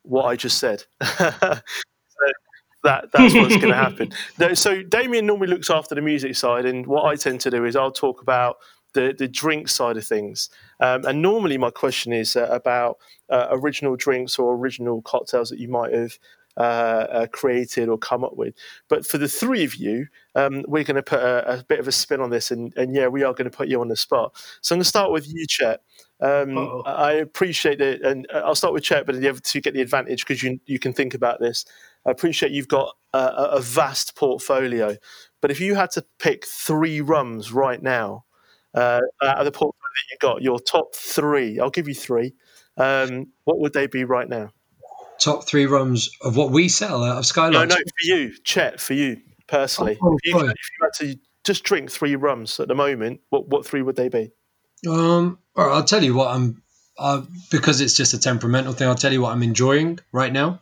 what 0.03 0.25
I 0.25 0.37
just 0.37 0.59
said. 0.59 0.85
So 2.21 2.27
that 2.85 3.13
that's 3.13 3.35
what's 3.35 3.57
going 3.57 3.69
to 3.73 3.75
happen. 3.75 4.13
So 4.55 4.83
Damien 4.83 5.27
normally 5.27 5.49
looks 5.49 5.71
after 5.71 5.95
the 5.95 6.01
music 6.01 6.37
side, 6.37 6.67
and 6.67 6.87
what 6.87 7.05
I 7.05 7.17
tend 7.17 7.41
to 7.43 7.51
do 7.51 7.65
is 7.65 7.77
I'll 7.77 7.93
talk 7.93 8.23
about 8.23 8.57
the 8.95 9.15
the 9.17 9.29
drink 9.29 9.69
side 9.69 9.97
of 9.97 10.05
things. 10.05 10.49
Um, 10.81 11.05
and 11.05 11.23
normally 11.23 11.59
my 11.59 11.71
question 11.71 12.13
is 12.13 12.37
uh, 12.37 12.49
about 12.51 12.99
uh, 13.31 13.49
original 13.51 13.97
drinks 13.97 14.39
or 14.39 14.55
original 14.55 15.03
cocktails 15.03 15.51
that 15.51 15.59
you 15.59 15.69
might 15.69 15.93
have. 15.93 16.19
Uh, 16.59 17.07
uh, 17.13 17.27
created 17.29 17.89
or 17.89 17.97
come 17.97 18.25
up 18.25 18.37
with, 18.37 18.53
but 18.89 19.07
for 19.07 19.17
the 19.17 19.29
three 19.29 19.63
of 19.63 19.77
you, 19.77 20.09
um, 20.35 20.65
we're 20.67 20.83
going 20.83 20.97
to 20.97 21.05
put 21.05 21.21
a, 21.21 21.61
a 21.61 21.63
bit 21.63 21.79
of 21.79 21.87
a 21.87 21.93
spin 21.93 22.21
on 22.21 22.31
this, 22.31 22.51
and, 22.51 22.77
and 22.77 22.93
yeah, 22.93 23.07
we 23.07 23.23
are 23.23 23.33
going 23.33 23.49
to 23.49 23.57
put 23.57 23.69
you 23.69 23.81
on 23.81 23.87
the 23.87 23.95
spot. 23.95 24.33
So 24.61 24.75
I'm 24.75 24.79
going 24.79 24.83
to 24.83 24.89
start 24.89 25.13
with 25.13 25.33
you, 25.33 25.47
Chet. 25.47 25.83
Um, 26.21 26.83
I 26.85 27.13
appreciate 27.13 27.81
it, 27.81 28.03
and 28.03 28.27
uh, 28.35 28.43
I'll 28.45 28.57
start 28.57 28.75
with 28.75 28.83
Chet, 28.83 29.07
but 29.07 29.21
the 29.21 29.29
other 29.29 29.39
two 29.39 29.61
get 29.61 29.73
the 29.73 29.81
advantage 29.81 30.27
because 30.27 30.43
you 30.43 30.59
you 30.67 30.81
can 30.81 30.93
think 30.93 31.15
about 31.15 31.39
this. 31.39 31.65
I 32.05 32.11
appreciate 32.11 32.51
you've 32.51 32.67
got 32.67 32.97
a, 33.13 33.19
a 33.19 33.45
a 33.59 33.61
vast 33.61 34.17
portfolio, 34.17 34.97
but 35.41 35.53
if 35.53 35.61
you 35.61 35.77
had 35.77 35.93
to 35.93 36.05
pick 36.19 36.45
three 36.45 37.01
rums 37.01 37.53
right 37.53 37.81
now 37.81 38.25
uh, 38.75 39.01
out 39.23 39.39
of 39.39 39.45
the 39.45 39.53
portfolio 39.53 39.73
that 39.79 40.11
you 40.11 40.19
got, 40.21 40.43
your 40.43 40.59
top 40.59 40.97
three, 40.97 41.61
I'll 41.61 41.71
give 41.71 41.87
you 41.87 41.95
three. 41.95 42.35
Um, 42.77 43.29
what 43.45 43.61
would 43.61 43.75
they 43.75 43.87
be 43.87 44.03
right 44.03 44.29
now? 44.29 44.51
Top 45.21 45.47
three 45.47 45.67
rums 45.67 46.11
of 46.23 46.37
what 46.37 46.51
we 46.51 46.69
sell 46.69 47.03
out 47.05 47.19
of 47.19 47.25
No, 47.37 47.43
Skylarks. 47.63 47.69
no, 47.69 47.77
for 47.77 48.05
you, 48.05 48.35
Chet, 48.45 48.81
for 48.81 48.95
you 48.95 49.19
personally. 49.47 49.99
Oh, 50.03 50.17
if, 50.23 50.33
you, 50.33 50.33
boy. 50.33 50.47
if 50.47 50.47
you 50.49 50.83
had 50.83 50.93
to 51.01 51.19
just 51.45 51.65
drink 51.65 51.91
three 51.91 52.15
rums 52.17 52.61
at 52.61 52.69
the 52.69 52.75
moment, 52.75 53.21
what 53.31 53.49
what 53.49 53.67
three 53.67 53.83
would 53.83 53.97
they 53.97 54.09
be? 54.09 54.31
Um, 54.89 55.39
or 55.55 55.71
I'll 55.71 55.85
tell 55.85 56.05
you 56.05 56.15
what 56.15 56.29
I'm 56.35 56.63
uh, 56.99 57.23
because 57.51 57.81
it's 57.81 57.95
just 57.95 58.15
a 58.15 58.19
temperamental 58.19 58.73
thing. 58.73 58.89
I'll 58.89 58.95
tell 58.95 59.13
you 59.13 59.23
what 59.23 59.33
I'm 59.33 59.43
enjoying 59.43 59.99
right 60.13 60.33
now. 60.33 60.61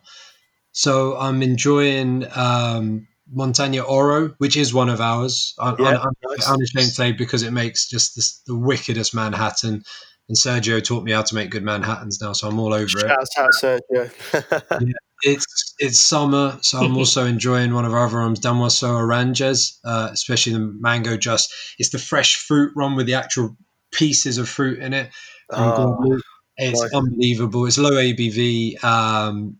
So 0.71 1.17
I'm 1.17 1.41
enjoying 1.41 2.25
um, 2.35 3.07
Montanya 3.31 3.81
Oro, 3.83 4.35
which 4.37 4.55
is 4.55 4.73
one 4.73 4.89
of 4.89 5.01
ours. 5.01 5.55
I, 5.59 5.75
Yeah, 5.79 5.85
I, 5.97 6.03
I'm 6.03 6.13
nice. 6.23 6.47
unashamed 6.49 6.89
to 6.89 6.93
say 6.93 7.11
because 7.11 7.43
it 7.43 7.51
makes 7.51 7.87
just 7.89 8.15
this, 8.15 8.41
the 8.45 8.55
wickedest 8.55 9.13
Manhattan. 9.15 9.83
And 10.29 10.37
Sergio 10.37 10.83
taught 10.83 11.03
me 11.03 11.13
how 11.13 11.21
to 11.21 11.35
make 11.35 11.51
good 11.51 11.63
Manhattans 11.63 12.19
now, 12.21 12.33
so 12.33 12.49
I'm 12.49 12.59
all 12.59 12.73
over 12.73 12.97
it. 12.97 13.07
Shouts 13.07 13.37
out, 13.37 13.81
Sergio. 13.91 14.93
It's 15.23 15.73
it's 15.79 15.99
summer, 15.99 16.59
so 16.61 16.79
I'm 16.79 16.95
also 16.97 17.25
enjoying 17.25 17.73
one 17.73 17.85
of 17.85 17.93
our 17.93 18.05
other 18.05 18.17
rums, 18.17 18.39
Damoiseau 18.39 18.89
Arrangés, 18.89 19.77
uh, 19.83 20.09
especially 20.11 20.53
the 20.53 20.59
mango 20.79 21.17
just. 21.17 21.51
It's 21.79 21.89
the 21.89 21.97
fresh 21.97 22.35
fruit 22.35 22.71
rum 22.75 22.95
with 22.95 23.07
the 23.07 23.15
actual 23.15 23.57
pieces 23.91 24.37
of 24.37 24.47
fruit 24.47 24.79
in 24.79 24.93
it. 24.93 25.09
Oh, 25.51 26.19
It's 26.57 26.93
unbelievable. 26.93 27.65
It's 27.65 27.77
low 27.77 27.91
ABV, 27.91 28.83
um, 28.83 29.57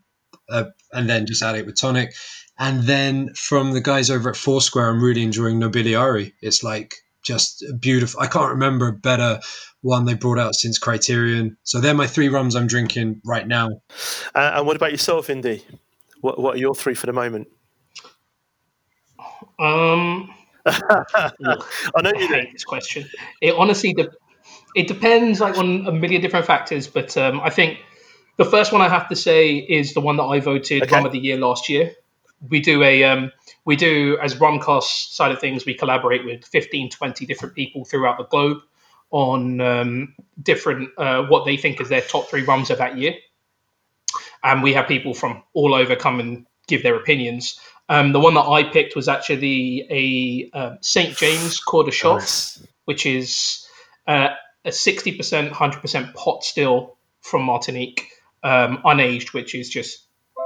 uh, 0.50 0.66
and 0.94 1.10
then 1.10 1.26
just 1.26 1.44
add 1.44 1.56
it 1.56 1.66
with 1.66 1.76
tonic. 1.76 2.14
And 2.60 2.84
then 2.84 3.34
from 3.36 3.74
the 3.74 3.82
guys 3.82 4.10
over 4.10 4.30
at 4.30 4.36
Foursquare, 4.36 4.90
I'm 4.90 5.04
really 5.04 5.22
enjoying 5.22 5.60
Nobiliary. 5.60 6.34
It's 6.42 6.64
like 6.64 6.96
just 7.28 7.64
beautiful. 7.80 8.22
I 8.22 8.28
can't 8.28 8.52
remember 8.52 8.88
a 8.88 8.94
better 8.94 9.40
one 9.82 10.06
they 10.06 10.14
brought 10.16 10.40
out 10.40 10.56
since 10.56 10.78
Criterion. 10.80 11.58
So 11.64 11.80
they're 11.82 11.94
my 11.94 12.08
three 12.08 12.30
rums 12.30 12.56
I'm 12.56 12.68
drinking 12.68 13.22
right 13.26 13.46
now. 13.46 13.68
Uh, 14.34 14.54
and 14.56 14.66
what 14.66 14.76
about 14.78 14.92
yourself, 14.92 15.30
Indy? 15.30 15.64
What, 16.22 16.40
what 16.40 16.56
are 16.56 16.60
your 16.60 16.74
three 16.74 16.94
for 16.96 17.06
the 17.06 17.14
moment? 17.14 17.48
Um, 19.60 20.34
I 20.66 21.32
know 22.02 22.12
I 22.16 22.20
you 22.20 22.28
do. 22.28 22.34
hate 22.34 22.54
this 22.54 22.64
question. 22.64 23.08
It 23.42 23.54
honestly, 23.56 23.94
de- 23.94 24.10
it 24.76 24.88
depends 24.88 25.40
like 25.40 25.58
on 25.58 25.86
a 25.88 25.92
million 25.92 26.22
different 26.22 26.46
factors. 26.46 26.88
But 26.88 27.16
um, 27.18 27.42
I 27.42 27.50
think 27.50 27.80
the 28.38 28.46
first 28.46 28.72
one 28.72 28.82
I 28.82 28.90
have 28.90 29.10
to 29.10 29.16
say 29.16 29.56
is 29.58 29.94
the 29.94 30.02
one 30.02 30.18
that 30.18 30.24
I 30.24 30.40
voted 30.40 30.84
Okay. 30.84 30.96
rum 30.96 31.06
of 31.06 31.12
the 31.12 31.20
year 31.20 31.38
last 31.38 31.70
year. 31.70 31.94
We 32.50 32.60
do 32.60 32.84
a 32.84 33.04
um, 33.04 33.32
we 33.66 33.76
do 33.76 34.18
as 34.22 34.36
Rumcask 34.36 35.10
side 35.12 35.32
of 35.32 35.40
things. 35.40 35.66
We 35.66 35.74
collaborate 35.74 36.26
with 36.26 36.46
15, 36.46 36.90
20 36.90 37.26
different 37.26 37.56
people 37.56 37.84
throughout 37.86 38.18
the 38.18 38.26
globe 38.26 38.60
on 39.12 39.62
um, 39.62 40.14
different 40.42 40.90
uh, 40.98 41.24
what 41.24 41.46
they 41.46 41.58
think 41.58 41.82
is 41.82 41.90
their 41.90 42.02
top 42.02 42.30
three 42.30 42.44
rums 42.44 42.70
of 42.70 42.78
that 42.78 42.98
year. 42.98 43.16
And 44.44 44.62
we 44.62 44.74
have 44.74 44.88
people 44.88 45.14
from 45.14 45.44
all 45.54 45.74
over 45.74 45.96
come 45.96 46.20
and 46.20 46.46
give 46.68 46.84
their 46.84 46.96
opinions. 46.96 47.60
Um, 47.90 48.12
the 48.12 48.20
one 48.20 48.34
that 48.34 48.46
I 48.48 48.64
picked 48.64 48.96
was 48.96 49.08
actually 49.08 49.88
a 49.90 50.58
uh, 50.58 50.76
St 50.82 51.16
James 51.16 51.60
Coeur 51.60 51.86
de 51.86 51.92
Chauffe, 51.92 52.20
Nice. 52.20 52.68
which 52.86 53.06
is 53.06 53.66
uh, 54.08 54.30
a 54.66 54.70
60%, 54.70 55.50
100% 55.50 56.14
pot 56.14 56.44
still 56.44 56.98
from 57.22 57.44
Martinique, 57.44 58.10
um, 58.44 58.80
unaged, 58.86 59.34
which 59.34 59.56
is 59.56 59.70
just 59.70 60.06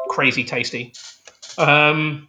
crazy 0.09 0.43
tasty. 0.43 0.93
Um, 1.57 2.27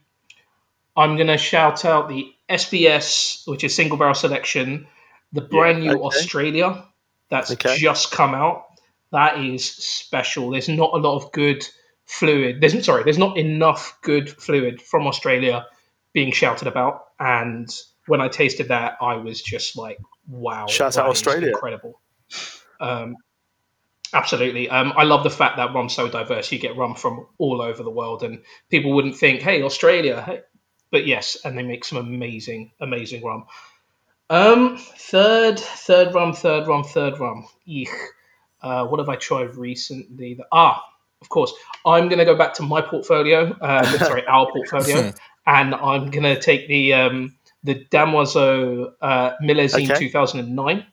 I'm 0.96 1.16
going 1.16 1.28
to 1.28 1.38
shout 1.38 1.84
out 1.84 2.08
the 2.08 2.32
SBS, 2.48 3.46
which 3.48 3.64
is 3.64 3.74
single 3.74 3.96
barrel 3.96 4.14
selection, 4.14 4.86
the 5.32 5.40
brand 5.40 5.80
new 5.80 5.92
okay. 5.92 6.00
Australia 6.00 6.84
that's 7.32 7.50
Okay. 7.50 7.78
just 7.78 8.12
come 8.12 8.34
out. 8.34 8.66
That 9.10 9.38
is 9.38 9.64
special. 9.64 10.50
There's 10.50 10.68
not 10.68 10.90
a 10.92 10.98
lot 10.98 11.16
of 11.16 11.32
good 11.32 11.66
fluid. 12.04 12.60
There's 12.60 12.84
sorry, 12.84 13.04
there's 13.04 13.18
not 13.18 13.38
enough 13.38 13.98
good 14.02 14.28
fluid 14.28 14.82
from 14.82 15.06
Australia 15.06 15.66
being 16.12 16.30
shouted 16.30 16.68
about. 16.68 17.06
And 17.18 17.74
when 18.06 18.20
I 18.20 18.28
tasted 18.28 18.68
that, 18.68 18.98
I 19.00 19.14
was 19.16 19.40
just 19.40 19.76
like, 19.76 19.98
wow. 20.28 20.66
Shout 20.66 20.98
out 20.98 21.08
Australia. 21.08 21.48
Incredible. 21.48 22.00
Um, 22.80 23.16
absolutely. 24.12 24.68
Um, 24.68 24.92
I 24.96 25.04
love 25.04 25.24
the 25.24 25.30
fact 25.30 25.56
that 25.56 25.74
rum's 25.74 25.94
so 25.94 26.08
diverse. 26.08 26.50
You 26.52 26.58
get 26.58 26.76
rum 26.76 26.94
from 26.94 27.26
all 27.38 27.60
over 27.62 27.82
the 27.82 27.90
world, 27.90 28.22
and 28.22 28.42
people 28.70 28.92
wouldn't 28.92 29.16
think, 29.16 29.42
hey, 29.42 29.62
Australia. 29.62 30.22
Hey. 30.22 30.40
But 30.90 31.06
yes, 31.06 31.38
and 31.44 31.56
they 31.56 31.62
make 31.62 31.84
some 31.84 31.98
amazing, 31.98 32.72
amazing 32.80 33.24
rum. 33.24 33.46
Um, 34.28 34.78
third, 34.78 35.58
third 35.58 36.14
rum, 36.14 36.32
third 36.34 36.66
rum, 36.66 36.84
third 36.84 37.18
rum. 37.18 37.46
Eek. 37.66 37.90
Uh, 38.62 38.86
what 38.86 39.00
have 39.00 39.08
I 39.08 39.16
tried 39.16 39.56
recently? 39.56 40.34
That, 40.34 40.46
ah, 40.52 40.84
of 41.20 41.28
course, 41.28 41.52
I'm 41.84 42.08
going 42.08 42.18
to 42.18 42.24
go 42.24 42.36
back 42.36 42.54
to 42.54 42.62
my 42.62 42.80
portfolio. 42.80 43.52
Uh, 43.60 43.98
sorry, 43.98 44.26
our 44.26 44.50
portfolio, 44.50 45.12
and 45.46 45.74
I'm 45.74 46.10
going 46.10 46.24
to 46.24 46.40
take 46.40 46.68
the 46.68 46.94
um, 46.94 47.36
the 47.64 47.86
Damoiseau 47.90 48.92
uh, 49.00 49.32
Millésime 49.42 49.90
Okay. 49.90 49.98
2009, 49.98 50.86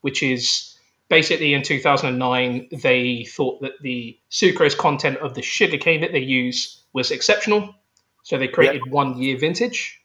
which 0.00 0.22
is 0.22 0.73
basically 1.08 1.54
in 1.54 1.62
2009 1.62 2.68
they 2.82 3.24
thought 3.24 3.60
that 3.62 3.72
the 3.82 4.18
sucrose 4.30 4.76
content 4.76 5.18
of 5.18 5.34
the 5.34 5.42
sugar 5.42 5.78
cane 5.78 6.00
that 6.00 6.12
they 6.12 6.20
use 6.20 6.82
was 6.92 7.10
exceptional, 7.10 7.74
so 8.22 8.38
they 8.38 8.48
created 8.48 8.90
one 8.90 9.18
year 9.18 9.36
vintage, 9.38 10.00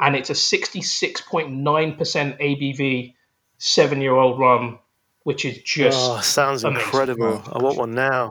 and 0.00 0.16
it's 0.16 0.30
a 0.30 0.34
66.9% 0.34 1.58
ABV 1.58 3.14
seven 3.58 4.00
year 4.00 4.14
old 4.14 4.38
rum, 4.38 4.78
which 5.24 5.44
is 5.44 5.58
just 5.58 5.98
oh, 6.10 6.20
sounds 6.20 6.64
amazing. 6.64 6.86
incredible. 6.86 7.42
I 7.52 7.62
want 7.62 7.76
one 7.76 7.94
now. 7.94 8.30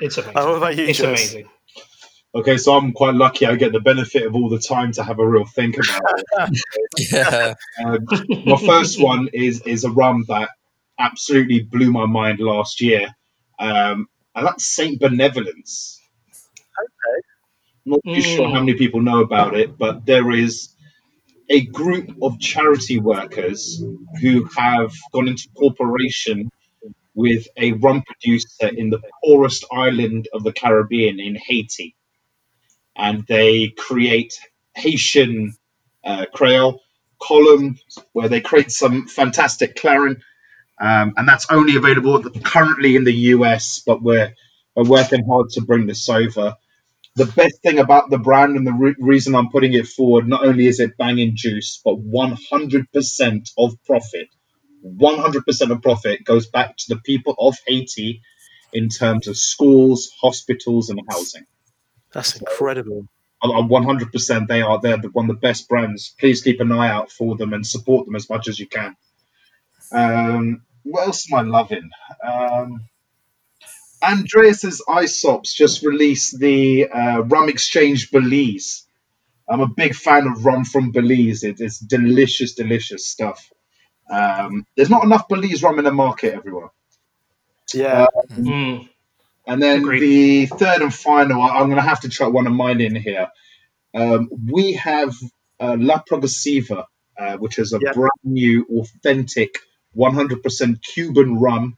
it's 0.00 0.16
amazing. 0.16 0.32
Oh, 0.36 0.50
what 0.50 0.56
about 0.56 0.76
you, 0.76 0.84
it's 0.84 0.98
Jazz? 0.98 1.06
amazing. 1.06 1.48
Okay, 2.38 2.58
so 2.58 2.76
I'm 2.76 2.92
quite 2.92 3.14
lucky. 3.16 3.46
I 3.46 3.56
get 3.56 3.72
the 3.72 3.80
benefit 3.80 4.24
of 4.26 4.36
all 4.36 4.48
the 4.50 4.60
time 4.60 4.92
to 4.94 5.04
have 5.04 5.20
a 5.20 5.28
real 5.28 5.46
think 5.46 5.76
about 5.78 6.02
it. 6.48 6.60
Yeah. 7.12 7.54
Uh, 7.84 7.98
my 8.46 8.56
first 8.58 9.00
one 9.02 9.28
is 9.34 9.62
is 9.62 9.84
a 9.84 9.90
rum 9.90 10.24
that 10.28 10.50
absolutely 10.98 11.62
blew 11.62 11.92
my 11.92 12.06
mind 12.06 12.40
last 12.40 12.80
year, 12.82 13.08
um, 13.60 14.08
and 14.34 14.46
that's 14.46 14.66
Saint 14.66 15.00
Benevolence. 15.00 16.00
Okay. 16.84 17.20
Not 17.86 18.00
too 18.14 18.22
sure 18.22 18.48
Mm. 18.48 18.52
how 18.54 18.60
many 18.60 18.74
people 18.78 19.02
know 19.02 19.20
about 19.20 19.56
it, 19.56 19.78
but 19.78 20.06
there 20.06 20.30
is 20.32 20.74
a 21.50 21.64
group 21.66 22.10
of 22.22 22.40
charity 22.40 22.98
workers 23.00 23.82
who 24.22 24.48
have 24.56 24.92
gone 25.12 25.28
into 25.28 25.48
corporation 25.56 26.50
with 27.14 27.46
a 27.56 27.72
rum 27.72 28.02
producer 28.06 28.68
in 28.68 28.90
the 28.90 29.00
poorest 29.24 29.66
island 29.72 30.28
of 30.34 30.44
the 30.44 30.52
Caribbean 30.52 31.20
in 31.20 31.36
Haiti. 31.36 31.96
And 32.98 33.24
they 33.28 33.68
create 33.68 34.34
Haitian 34.76 35.54
uh, 36.04 36.26
Creole 36.34 36.80
column 37.22 37.78
where 38.12 38.28
they 38.28 38.40
create 38.42 38.72
some 38.72 39.08
fantastic 39.08 39.76
clairin. 39.76 40.20
Um, 40.80 41.14
and 41.16 41.28
that's 41.28 41.46
only 41.50 41.76
available 41.76 42.22
currently 42.44 42.96
in 42.96 43.04
the 43.04 43.14
US, 43.34 43.82
but 43.86 44.02
we're, 44.02 44.34
we're 44.76 44.84
working 44.88 45.24
hard 45.26 45.50
to 45.50 45.62
bring 45.62 45.86
this 45.86 46.08
over 46.08 46.54
the 47.16 47.26
best 47.26 47.62
thing 47.62 47.78
about 47.78 48.10
the 48.10 48.18
brand 48.18 48.56
and 48.56 48.66
the 48.66 48.72
re- 48.72 48.94
reason 48.98 49.34
I'm 49.34 49.50
putting 49.50 49.74
it 49.74 49.86
forward, 49.86 50.28
not 50.28 50.44
only 50.46 50.66
is 50.66 50.80
it 50.80 50.96
banging 50.96 51.36
juice, 51.36 51.80
but 51.84 51.96
100% 51.96 53.50
of 53.58 53.84
profit, 53.84 54.28
100% 54.84 55.70
of 55.70 55.82
profit 55.82 56.24
goes 56.24 56.48
back 56.48 56.76
to 56.78 56.94
the 56.94 57.00
people 57.02 57.34
of 57.38 57.56
Haiti 57.66 58.22
in 58.72 58.88
terms 58.88 59.28
of 59.28 59.36
schools, 59.36 60.10
hospitals, 60.20 60.90
and 60.90 61.00
housing. 61.10 61.46
That's 62.12 62.36
incredible. 62.36 63.08
I'm- 63.42 63.52
I'm 63.54 63.68
100% 63.68 64.48
they 64.48 64.62
are 64.62 64.80
they're 64.80 64.98
one 65.12 65.30
of 65.30 65.36
the 65.36 65.40
best 65.40 65.68
brands. 65.68 66.14
Please 66.18 66.42
keep 66.42 66.60
an 66.60 66.72
eye 66.72 66.88
out 66.90 67.12
for 67.12 67.36
them 67.36 67.52
and 67.52 67.66
support 67.66 68.06
them 68.06 68.16
as 68.16 68.28
much 68.28 68.48
as 68.48 68.58
you 68.58 68.66
can. 68.66 68.96
Um, 69.92 70.62
what 70.82 71.06
else 71.06 71.30
am 71.32 71.38
I 71.38 71.42
loving? 71.42 71.90
Um, 72.24 72.80
Andreas's 74.02 74.82
Isops 74.88 75.54
just 75.54 75.82
released 75.84 76.38
the 76.38 76.88
uh, 76.88 77.20
Rum 77.22 77.48
Exchange 77.48 78.10
Belize. 78.10 78.84
I'm 79.48 79.60
a 79.60 79.66
big 79.68 79.94
fan 79.94 80.26
of 80.26 80.44
rum 80.44 80.64
from 80.64 80.90
Belize. 80.92 81.42
It, 81.42 81.60
it's 81.60 81.78
delicious, 81.78 82.54
delicious 82.54 83.06
stuff. 83.06 83.50
Um, 84.10 84.66
there's 84.76 84.90
not 84.90 85.04
enough 85.04 85.28
Belize 85.28 85.62
rum 85.62 85.78
in 85.78 85.84
the 85.84 85.92
market, 85.92 86.34
everyone. 86.34 86.68
Yeah. 87.72 88.06
Mm. 88.32 88.88
And 89.48 89.62
then 89.62 89.80
Agreed. 89.80 90.00
the 90.00 90.46
third 90.46 90.82
and 90.82 90.94
final, 90.94 91.42
I'm 91.42 91.66
going 91.66 91.76
to 91.76 91.82
have 91.82 92.00
to 92.02 92.10
chuck 92.10 92.32
one 92.32 92.46
of 92.46 92.54
mine 92.54 92.82
in 92.82 92.96
here. 92.96 93.28
Um, 93.94 94.28
we 94.52 94.74
have 94.74 95.14
uh, 95.60 95.76
La 95.78 96.02
Progresiva, 96.08 96.84
uh, 97.18 97.36
which 97.38 97.58
is 97.58 97.72
a 97.72 97.80
Yeah. 97.82 97.92
brand 97.92 98.10
new, 98.24 98.66
authentic, 98.80 99.50
100% 99.96 100.82
Cuban 100.82 101.38
rum, 101.40 101.76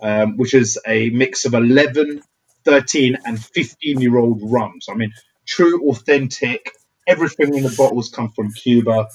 um, 0.00 0.36
which 0.38 0.54
is 0.54 0.78
a 0.86 1.10
mix 1.10 1.44
of 1.46 1.54
11, 1.54 2.22
13, 2.64 3.16
and 3.26 3.44
15 3.44 4.00
year 4.00 4.18
old 4.18 4.40
rums. 4.42 4.86
I 4.90 4.94
mean, 4.94 5.12
true, 5.46 5.90
authentic. 5.90 6.72
Everything 7.06 7.54
in 7.54 7.64
the 7.64 7.74
bottles 7.76 8.10
come 8.10 8.32
from 8.32 8.52
Cuba. 8.52 9.08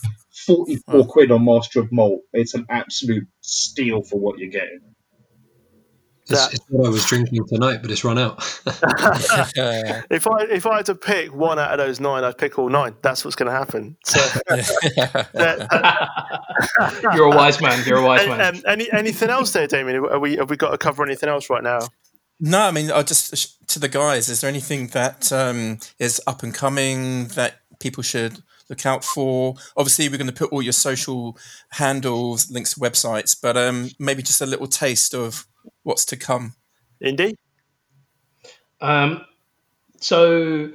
44 0.46 1.06
quid 1.08 1.32
on 1.32 1.46
Master 1.46 1.82
of 1.82 1.92
Malt. 1.92 2.22
It's 2.34 2.54
an 2.54 2.66
absolute 2.70 3.28
steal 3.42 4.04
for 4.04 4.20
what 4.20 4.40
you're 4.40 4.50
getting. 4.52 4.82
It's, 6.30 6.46
That- 6.48 6.54
it's 6.54 6.66
what 6.70 6.86
I 6.88 6.90
was 6.90 7.06
drinking 7.06 7.46
tonight, 7.48 7.80
but 7.82 7.92
it's 7.92 8.04
run 8.04 8.18
out. 8.18 8.38
If 10.12 10.28
I 10.28 10.44
if 10.50 10.66
I 10.66 10.78
had 10.78 10.86
to 10.88 10.96
pick 10.96 11.34
one 11.34 11.60
out 11.60 11.72
of 11.72 11.78
those 11.78 12.00
nine, 12.00 12.24
I'd 12.24 12.38
pick 12.38 12.58
all 12.60 12.70
nine. 12.70 12.96
That's 13.02 13.24
what's 13.24 13.36
going 13.36 13.52
to 13.52 13.58
happen. 13.58 13.98
So, 14.06 14.20
that- 14.48 15.30
that- 15.34 17.14
You're 17.16 17.26
a 17.26 17.36
wise 17.36 17.62
man. 17.62 17.84
You're 17.86 18.00
a 18.00 18.06
wise 18.06 18.22
and- 18.22 18.30
man. 18.38 18.56
and 18.56 18.66
any 18.66 18.92
anything 18.92 19.30
else 19.30 19.52
there, 19.54 19.68
Damien? 19.68 19.98
Are 20.06 20.20
we 20.20 20.36
have 20.38 20.50
we 20.50 20.58
got 20.58 20.72
to 20.72 20.78
cover 20.78 21.04
anything 21.04 21.30
else 21.30 21.50
right 21.50 21.64
now? 21.64 21.80
No, 22.40 22.60
I 22.62 22.72
mean, 22.72 22.92
I 22.92 23.04
just 23.04 23.68
to 23.70 23.80
the 23.80 23.90
guys. 23.90 24.30
Is 24.30 24.42
there 24.42 24.50
anything 24.50 24.88
that 24.88 25.32
um, 25.32 25.80
is 26.00 26.22
up 26.26 26.42
and 26.44 26.54
coming 26.54 27.28
that 27.30 27.56
people 27.80 28.02
should 28.04 28.42
look 28.70 28.86
out 28.86 29.04
for? 29.04 29.56
Obviously, 29.76 30.08
we're 30.10 30.18
going 30.18 30.28
to 30.28 30.34
put 30.34 30.52
all 30.52 30.62
your 30.62 30.74
social 30.74 31.38
handles, 31.72 32.50
links 32.50 32.74
to 32.76 32.80
websites, 32.80 33.36
but 33.42 33.58
um, 33.58 33.90
maybe 34.00 34.24
just 34.24 34.42
a 34.42 34.46
little 34.46 34.68
taste 34.68 35.14
of 35.14 35.46
what's 35.84 36.06
to 36.06 36.18
come. 36.18 36.56
Indy. 37.02 37.36
Um, 38.82 39.26
so 40.00 40.72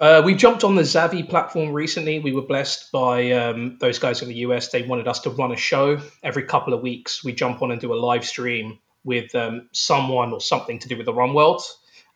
uh, 0.00 0.22
we 0.24 0.34
jumped 0.34 0.64
on 0.64 0.74
the 0.74 0.82
Zavi 0.82 1.28
platform 1.28 1.72
recently. 1.72 2.18
We 2.18 2.32
were 2.32 2.42
blessed 2.42 2.90
by 2.92 3.30
um, 3.32 3.78
those 3.80 3.98
guys 3.98 4.22
in 4.22 4.28
the 4.28 4.34
US. 4.36 4.68
They 4.68 4.82
wanted 4.82 5.08
us 5.08 5.20
to 5.20 5.30
run 5.30 5.52
a 5.52 5.56
show 5.56 6.00
every 6.22 6.44
couple 6.44 6.74
of 6.74 6.82
weeks. 6.82 7.24
We 7.24 7.32
jump 7.32 7.62
on 7.62 7.70
and 7.70 7.80
do 7.80 7.92
a 7.92 7.96
live 7.96 8.24
stream 8.24 8.78
with 9.04 9.34
um, 9.34 9.68
someone 9.72 10.32
or 10.32 10.40
something 10.40 10.78
to 10.80 10.88
do 10.88 10.96
with 10.96 11.06
the 11.06 11.14
rum 11.14 11.34
world. 11.34 11.62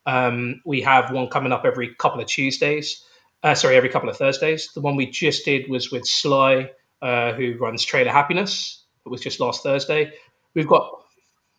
Um, 0.04 0.62
we 0.64 0.82
have 0.82 1.10
one 1.10 1.28
coming 1.28 1.52
up 1.52 1.64
every 1.64 1.94
couple 1.94 2.20
of 2.20 2.26
Tuesdays. 2.26 3.04
Uh, 3.42 3.54
sorry, 3.54 3.76
every 3.76 3.88
couple 3.88 4.08
of 4.08 4.16
Thursdays. 4.16 4.70
The 4.74 4.80
one 4.80 4.96
we 4.96 5.06
just 5.06 5.44
did 5.44 5.68
was 5.68 5.90
with 5.90 6.06
Sly, 6.06 6.70
uh, 7.02 7.32
who 7.32 7.56
runs 7.58 7.84
Trailer 7.84 8.12
Happiness. 8.12 8.84
It 9.04 9.08
was 9.08 9.20
just 9.20 9.40
last 9.40 9.62
Thursday. 9.62 10.12
We've 10.54 10.66
got 10.66 11.02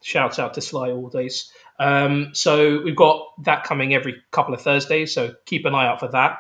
shouts 0.07 0.39
out 0.39 0.53
to 0.53 0.61
Sly 0.61 0.91
all 0.91 1.09
days. 1.09 1.51
Um, 1.77 2.29
so 2.34 2.81
we've 2.81 2.95
got 2.95 3.25
that 3.43 3.65
coming 3.65 3.93
every 3.93 4.15
couple 4.31 4.53
of 4.53 4.61
Thursdays. 4.61 5.13
So 5.13 5.35
keep 5.45 5.65
an 5.65 5.75
eye 5.75 5.85
out 5.85 5.99
for 5.99 6.07
that. 6.07 6.38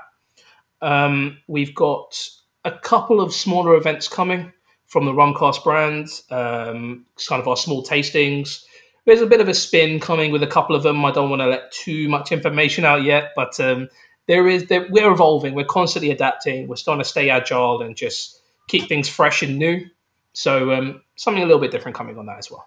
Um, 0.81 1.39
we've 1.47 1.75
got 1.75 2.17
a 2.63 2.71
couple 2.71 3.19
of 3.19 3.33
smaller 3.33 3.75
events 3.75 4.07
coming 4.07 4.53
from 4.85 5.03
the 5.03 5.11
Rumcask 5.11 5.65
brand. 5.65 6.07
Um, 6.31 7.05
kind 7.27 7.41
of 7.41 7.47
our 7.49 7.57
small 7.57 7.83
tastings. 7.83 8.63
There's 9.05 9.21
a 9.21 9.27
bit 9.27 9.41
of 9.41 9.49
a 9.49 9.53
spin 9.53 9.99
coming 9.99 10.31
with 10.31 10.43
a 10.43 10.47
couple 10.47 10.75
of 10.75 10.83
them. 10.83 11.03
I 11.03 11.11
don't 11.11 11.29
want 11.29 11.41
to 11.41 11.47
let 11.47 11.73
too 11.73 12.07
much 12.07 12.31
information 12.31 12.85
out 12.85 13.03
yet, 13.03 13.31
but 13.35 13.59
um, 13.59 13.89
there 14.27 14.47
is 14.47 14.67
there, 14.67 14.87
we're 14.89 15.11
evolving. 15.11 15.55
We're 15.55 15.65
constantly 15.65 16.11
adapting. 16.11 16.69
We're 16.69 16.77
starting 16.77 17.03
to 17.03 17.09
stay 17.09 17.29
agile 17.29 17.81
and 17.81 17.97
just 17.97 18.41
keep 18.69 18.87
things 18.87 19.09
fresh 19.09 19.43
and 19.43 19.57
new. 19.59 19.87
So 20.31 20.71
um, 20.71 21.01
something 21.17 21.43
a 21.43 21.45
little 21.45 21.61
bit 21.61 21.71
different 21.71 21.97
coming 21.97 22.17
on 22.17 22.27
that 22.27 22.37
as 22.37 22.49
well. 22.49 22.65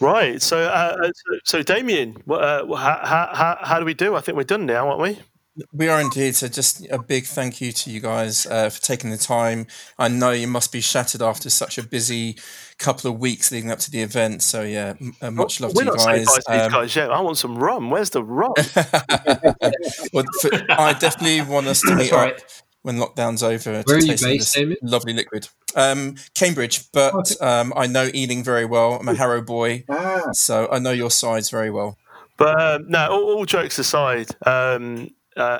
Right. 0.00 0.40
So, 0.40 0.58
uh, 0.58 0.96
uh 1.02 1.12
so, 1.14 1.38
so 1.44 1.62
Damien, 1.62 2.16
uh, 2.28 2.66
how, 2.74 3.30
how, 3.32 3.58
how 3.60 3.78
do 3.78 3.84
we 3.84 3.94
do? 3.94 4.14
I 4.14 4.20
think 4.20 4.36
we're 4.36 4.44
done 4.44 4.66
now, 4.66 4.88
aren't 4.88 5.00
we? 5.00 5.18
We 5.72 5.88
are 5.88 6.00
indeed. 6.00 6.36
So, 6.36 6.46
just 6.46 6.86
a 6.90 6.98
big 6.98 7.24
thank 7.24 7.60
you 7.60 7.72
to 7.72 7.90
you 7.90 8.00
guys 8.00 8.46
uh, 8.46 8.70
for 8.70 8.80
taking 8.80 9.10
the 9.10 9.16
time. 9.16 9.66
I 9.98 10.08
know 10.08 10.30
you 10.30 10.46
must 10.46 10.70
be 10.70 10.80
shattered 10.80 11.20
after 11.20 11.50
such 11.50 11.78
a 11.78 11.82
busy 11.82 12.38
couple 12.78 13.10
of 13.10 13.18
weeks 13.18 13.50
leading 13.50 13.72
up 13.72 13.80
to 13.80 13.90
the 13.90 14.00
event. 14.02 14.42
So, 14.42 14.62
yeah, 14.62 14.94
uh, 15.20 15.32
much 15.32 15.60
love 15.60 15.72
We're 15.74 15.84
to 15.84 15.90
you 15.90 15.96
guys. 15.96 16.26
guys. 16.26 16.38
Um, 16.46 16.58
these 16.58 16.72
guys 16.72 16.96
yet. 16.96 17.10
I 17.10 17.20
want 17.20 17.38
some 17.38 17.58
rum. 17.58 17.90
Where's 17.90 18.10
the 18.10 18.22
rum? 18.22 18.52
well, 20.12 20.24
for, 20.40 20.50
I 20.70 20.94
definitely 20.98 21.42
want 21.42 21.66
us 21.66 21.80
to 21.80 21.96
meet 21.96 22.12
up 22.12 22.38
when 22.82 22.96
lockdown's 22.96 23.42
over 23.42 23.72
Where 23.72 23.82
to 23.82 23.92
are 23.94 23.98
you 23.98 24.06
taste 24.08 24.22
some 24.22 24.30
based, 24.30 24.40
this 24.40 24.54
Damien? 24.54 24.78
lovely 24.82 25.12
liquid. 25.12 25.48
Um, 25.74 26.14
Cambridge, 26.34 26.90
but 26.92 27.40
um, 27.42 27.72
I 27.76 27.86
know 27.86 28.08
Ealing 28.14 28.42
very 28.44 28.64
well. 28.64 28.94
I'm 28.94 29.08
a 29.08 29.14
Harrow 29.14 29.42
boy, 29.42 29.84
Ah, 29.88 30.22
so 30.32 30.68
I 30.70 30.78
know 30.78 30.92
your 30.92 31.10
sides 31.10 31.50
very 31.50 31.70
well. 31.70 31.98
But 32.36 32.60
um, 32.60 32.88
no, 32.88 33.08
all, 33.10 33.24
all 33.38 33.44
jokes 33.44 33.78
aside, 33.78 34.28
um, 34.46 35.10
uh, 35.36 35.58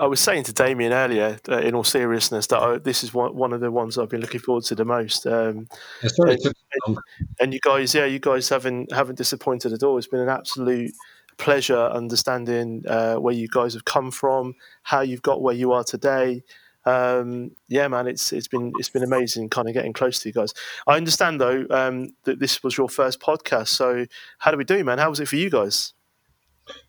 I 0.00 0.06
was 0.06 0.18
saying 0.20 0.44
to 0.44 0.52
Damien 0.52 0.92
earlier, 0.92 1.38
uh, 1.48 1.58
in 1.58 1.74
all 1.74 1.84
seriousness, 1.84 2.46
that 2.48 2.58
I, 2.58 2.78
this 2.78 3.04
is 3.04 3.14
one, 3.14 3.36
one 3.36 3.52
of 3.52 3.60
the 3.60 3.70
ones 3.70 3.96
I've 3.96 4.08
been 4.08 4.22
looking 4.22 4.40
forward 4.40 4.64
to 4.64 4.74
the 4.74 4.84
most. 4.84 5.26
Um, 5.26 5.68
Yeah, 6.02 6.08
sorry, 6.08 6.32
it 6.34 6.42
took 6.42 6.56
so 6.56 6.78
long. 6.92 6.98
and 7.40 7.52
you 7.54 7.60
guys, 7.60 7.94
yeah, 7.94 8.06
you 8.06 8.18
guys 8.18 8.48
haven't 8.48 8.90
haven't 8.92 9.16
disappointed 9.18 9.72
at 9.72 9.82
all. 9.84 9.96
It's 9.98 10.08
been 10.08 10.20
an 10.20 10.28
absolute 10.30 10.92
pleasure 11.38 11.78
understanding 11.78 12.84
uh, 12.88 13.16
where 13.16 13.34
you 13.34 13.48
guys 13.48 13.74
have 13.74 13.84
come 13.84 14.10
from, 14.10 14.54
how 14.82 15.00
you've 15.00 15.22
got 15.22 15.42
where 15.42 15.54
you 15.54 15.72
are 15.72 15.84
today. 15.84 16.42
Um, 16.86 17.52
yeah, 17.68 17.88
man, 17.88 18.06
it's 18.06 18.32
it's 18.32 18.48
been 18.48 18.72
it's 18.78 18.90
been 18.90 19.02
amazing, 19.02 19.48
kind 19.48 19.68
of 19.68 19.74
getting 19.74 19.92
close 19.92 20.18
to 20.20 20.28
you 20.28 20.32
guys. 20.32 20.52
I 20.86 20.96
understand 20.96 21.40
though 21.40 21.66
um, 21.70 22.14
that 22.24 22.40
this 22.40 22.62
was 22.62 22.76
your 22.76 22.88
first 22.88 23.20
podcast, 23.20 23.68
so 23.68 24.06
how 24.38 24.50
do 24.50 24.58
we 24.58 24.64
do, 24.64 24.84
man? 24.84 24.98
How 24.98 25.10
was 25.10 25.20
it 25.20 25.28
for 25.28 25.36
you 25.36 25.50
guys? 25.50 25.94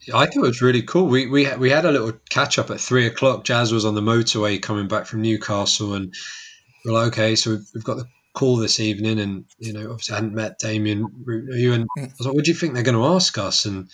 Yeah, 0.08 0.18
I 0.18 0.26
thought 0.26 0.44
it 0.44 0.48
was 0.48 0.62
really 0.62 0.82
cool. 0.82 1.08
We 1.08 1.28
we 1.28 1.54
we 1.56 1.70
had 1.70 1.86
a 1.86 1.92
little 1.92 2.14
catch 2.30 2.60
up 2.60 2.70
at 2.70 2.80
three 2.80 3.08
o'clock. 3.08 3.46
Jazz 3.46 3.72
was 3.72 3.86
on 3.86 3.96
the 3.96 4.02
motorway 4.02 4.62
coming 4.62 4.88
back 4.88 5.06
from 5.06 5.22
Newcastle, 5.22 5.94
and 5.94 6.14
we're 6.84 6.94
like, 6.94 7.08
okay, 7.08 7.36
so 7.36 7.52
we've, 7.52 7.68
we've 7.74 7.84
got 7.84 7.98
the 7.98 8.08
call 8.34 8.58
this 8.58 8.80
evening, 8.80 9.20
and 9.20 9.46
you 9.60 9.74
know, 9.74 9.92
obviously 9.92 10.14
I 10.14 10.18
hadn't 10.18 10.36
met 10.36 10.60
Damien, 10.60 11.08
you, 11.52 11.74
and 11.74 11.88
I 11.98 12.02
was 12.18 12.28
like, 12.28 12.36
what 12.36 12.46
do 12.46 12.52
you 12.52 12.58
think 12.58 12.74
they're 12.74 12.84
going 12.84 12.96
to 12.96 13.16
ask 13.16 13.38
us? 13.38 13.66
And 13.66 13.90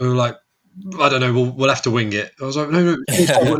we 0.00 0.08
were 0.08 0.14
like, 0.14 0.36
I 1.00 1.08
don't 1.08 1.20
know, 1.20 1.32
we'll 1.32 1.50
we'll 1.52 1.68
have 1.68 1.82
to 1.82 1.90
wing 1.90 2.12
it. 2.12 2.32
I 2.40 2.44
was 2.44 2.56
like, 2.56 2.70
no, 2.70 2.96
no. 3.08 3.58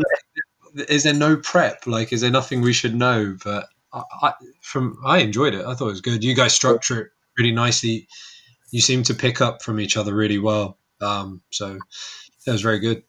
is 0.89 1.03
there 1.03 1.13
no 1.13 1.37
prep? 1.37 1.87
Like, 1.87 2.11
is 2.11 2.21
there 2.21 2.31
nothing 2.31 2.61
we 2.61 2.73
should 2.73 2.95
know? 2.95 3.37
But 3.43 3.67
I, 3.93 4.03
I 4.21 4.33
from 4.61 4.97
I 5.05 5.19
enjoyed 5.19 5.53
it. 5.53 5.65
I 5.65 5.73
thought 5.73 5.87
it 5.87 5.91
was 5.91 6.01
good. 6.01 6.23
You 6.23 6.35
guys 6.35 6.53
structure 6.53 7.01
it 7.01 7.07
really 7.37 7.53
nicely. 7.53 8.07
You 8.71 8.81
seem 8.81 9.03
to 9.03 9.13
pick 9.13 9.41
up 9.41 9.61
from 9.61 9.79
each 9.79 9.95
other 9.95 10.13
really 10.13 10.39
well. 10.39 10.77
Um, 11.01 11.41
so 11.51 11.77
that 12.45 12.51
was 12.51 12.61
very 12.61 12.79
good. 12.79 13.03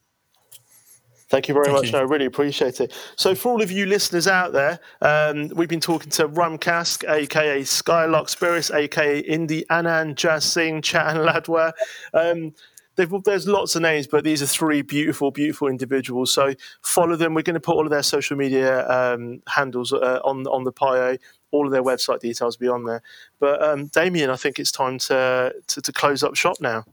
Thank 1.28 1.48
you 1.48 1.54
very 1.54 1.66
Thank 1.66 1.76
much. 1.78 1.92
you. 1.92 1.98
I 1.98 2.02
really 2.02 2.24
appreciate 2.24 2.80
it. 2.80 2.92
So, 3.16 3.34
for 3.34 3.50
all 3.50 3.62
of 3.62 3.72
you 3.72 3.86
listeners 3.86 4.28
out 4.28 4.52
there, 4.52 4.78
um, 5.02 5.48
we've 5.56 5.68
been 5.68 5.80
talking 5.80 6.10
to 6.10 6.28
Rumcask, 6.28 7.08
aka 7.08 7.64
Skylark 7.64 8.28
Spirits, 8.28 8.70
aka 8.70 9.18
Indy 9.18 9.64
Anand 9.68 10.14
Jazz 10.14 10.44
Singh, 10.44 10.82
Chetan 10.82 11.26
Ladwa. 11.28 11.72
Um, 12.14 12.54
there's 12.94 13.46
lots 13.46 13.76
of 13.76 13.82
names, 13.82 14.06
but 14.06 14.24
these 14.24 14.42
are 14.42 14.46
three 14.46 14.80
beautiful, 14.80 15.30
beautiful 15.30 15.68
individuals. 15.68 16.32
So, 16.32 16.54
follow 16.82 17.16
them. 17.16 17.34
We're 17.34 17.42
going 17.42 17.54
to 17.54 17.60
put 17.60 17.74
all 17.74 17.84
of 17.84 17.90
their 17.90 18.04
social 18.04 18.36
media 18.36 18.88
um, 18.88 19.42
handles 19.48 19.92
uh, 19.92 20.20
on 20.24 20.46
on 20.46 20.62
the 20.62 20.72
bio. 20.72 21.16
All 21.50 21.66
of 21.66 21.72
their 21.72 21.82
website 21.82 22.20
details 22.20 22.56
will 22.58 22.66
be 22.66 22.68
on 22.68 22.84
there. 22.84 23.02
But 23.40 23.62
um, 23.62 23.86
Damien, 23.86 24.30
I 24.30 24.36
think 24.36 24.60
it's 24.60 24.70
time 24.70 24.98
to, 24.98 25.52
to 25.66 25.82
to 25.82 25.92
close 25.92 26.22
up 26.22 26.36
shop 26.36 26.58
now. 26.60 26.84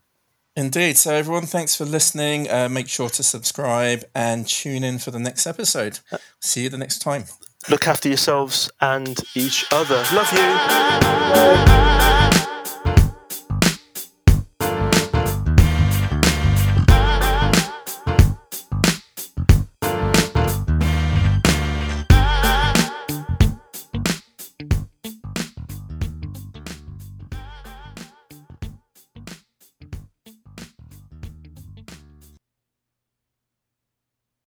Indeed. 0.56 0.98
So, 0.98 1.14
everyone, 1.14 1.46
thanks 1.48 1.76
for 1.76 1.86
listening. 1.86 2.50
Uh, 2.50 2.70
make 2.70 2.88
sure 2.88 3.10
to 3.10 3.24
subscribe 3.24 4.04
and 4.14 4.48
tune 4.48 4.84
in 4.84 5.00
for 5.00 5.10
the 5.12 5.20
next 5.20 5.48
episode. 5.48 6.00
See 6.40 6.64
you 6.64 6.70
the 6.70 6.78
next 6.78 7.00
time. 7.00 7.26
Look 7.70 7.88
after 7.88 8.08
yourselves 8.10 8.70
and 8.82 9.20
each 9.36 9.66
other. 9.72 10.04
Love 10.14 10.32
you. 10.34 12.23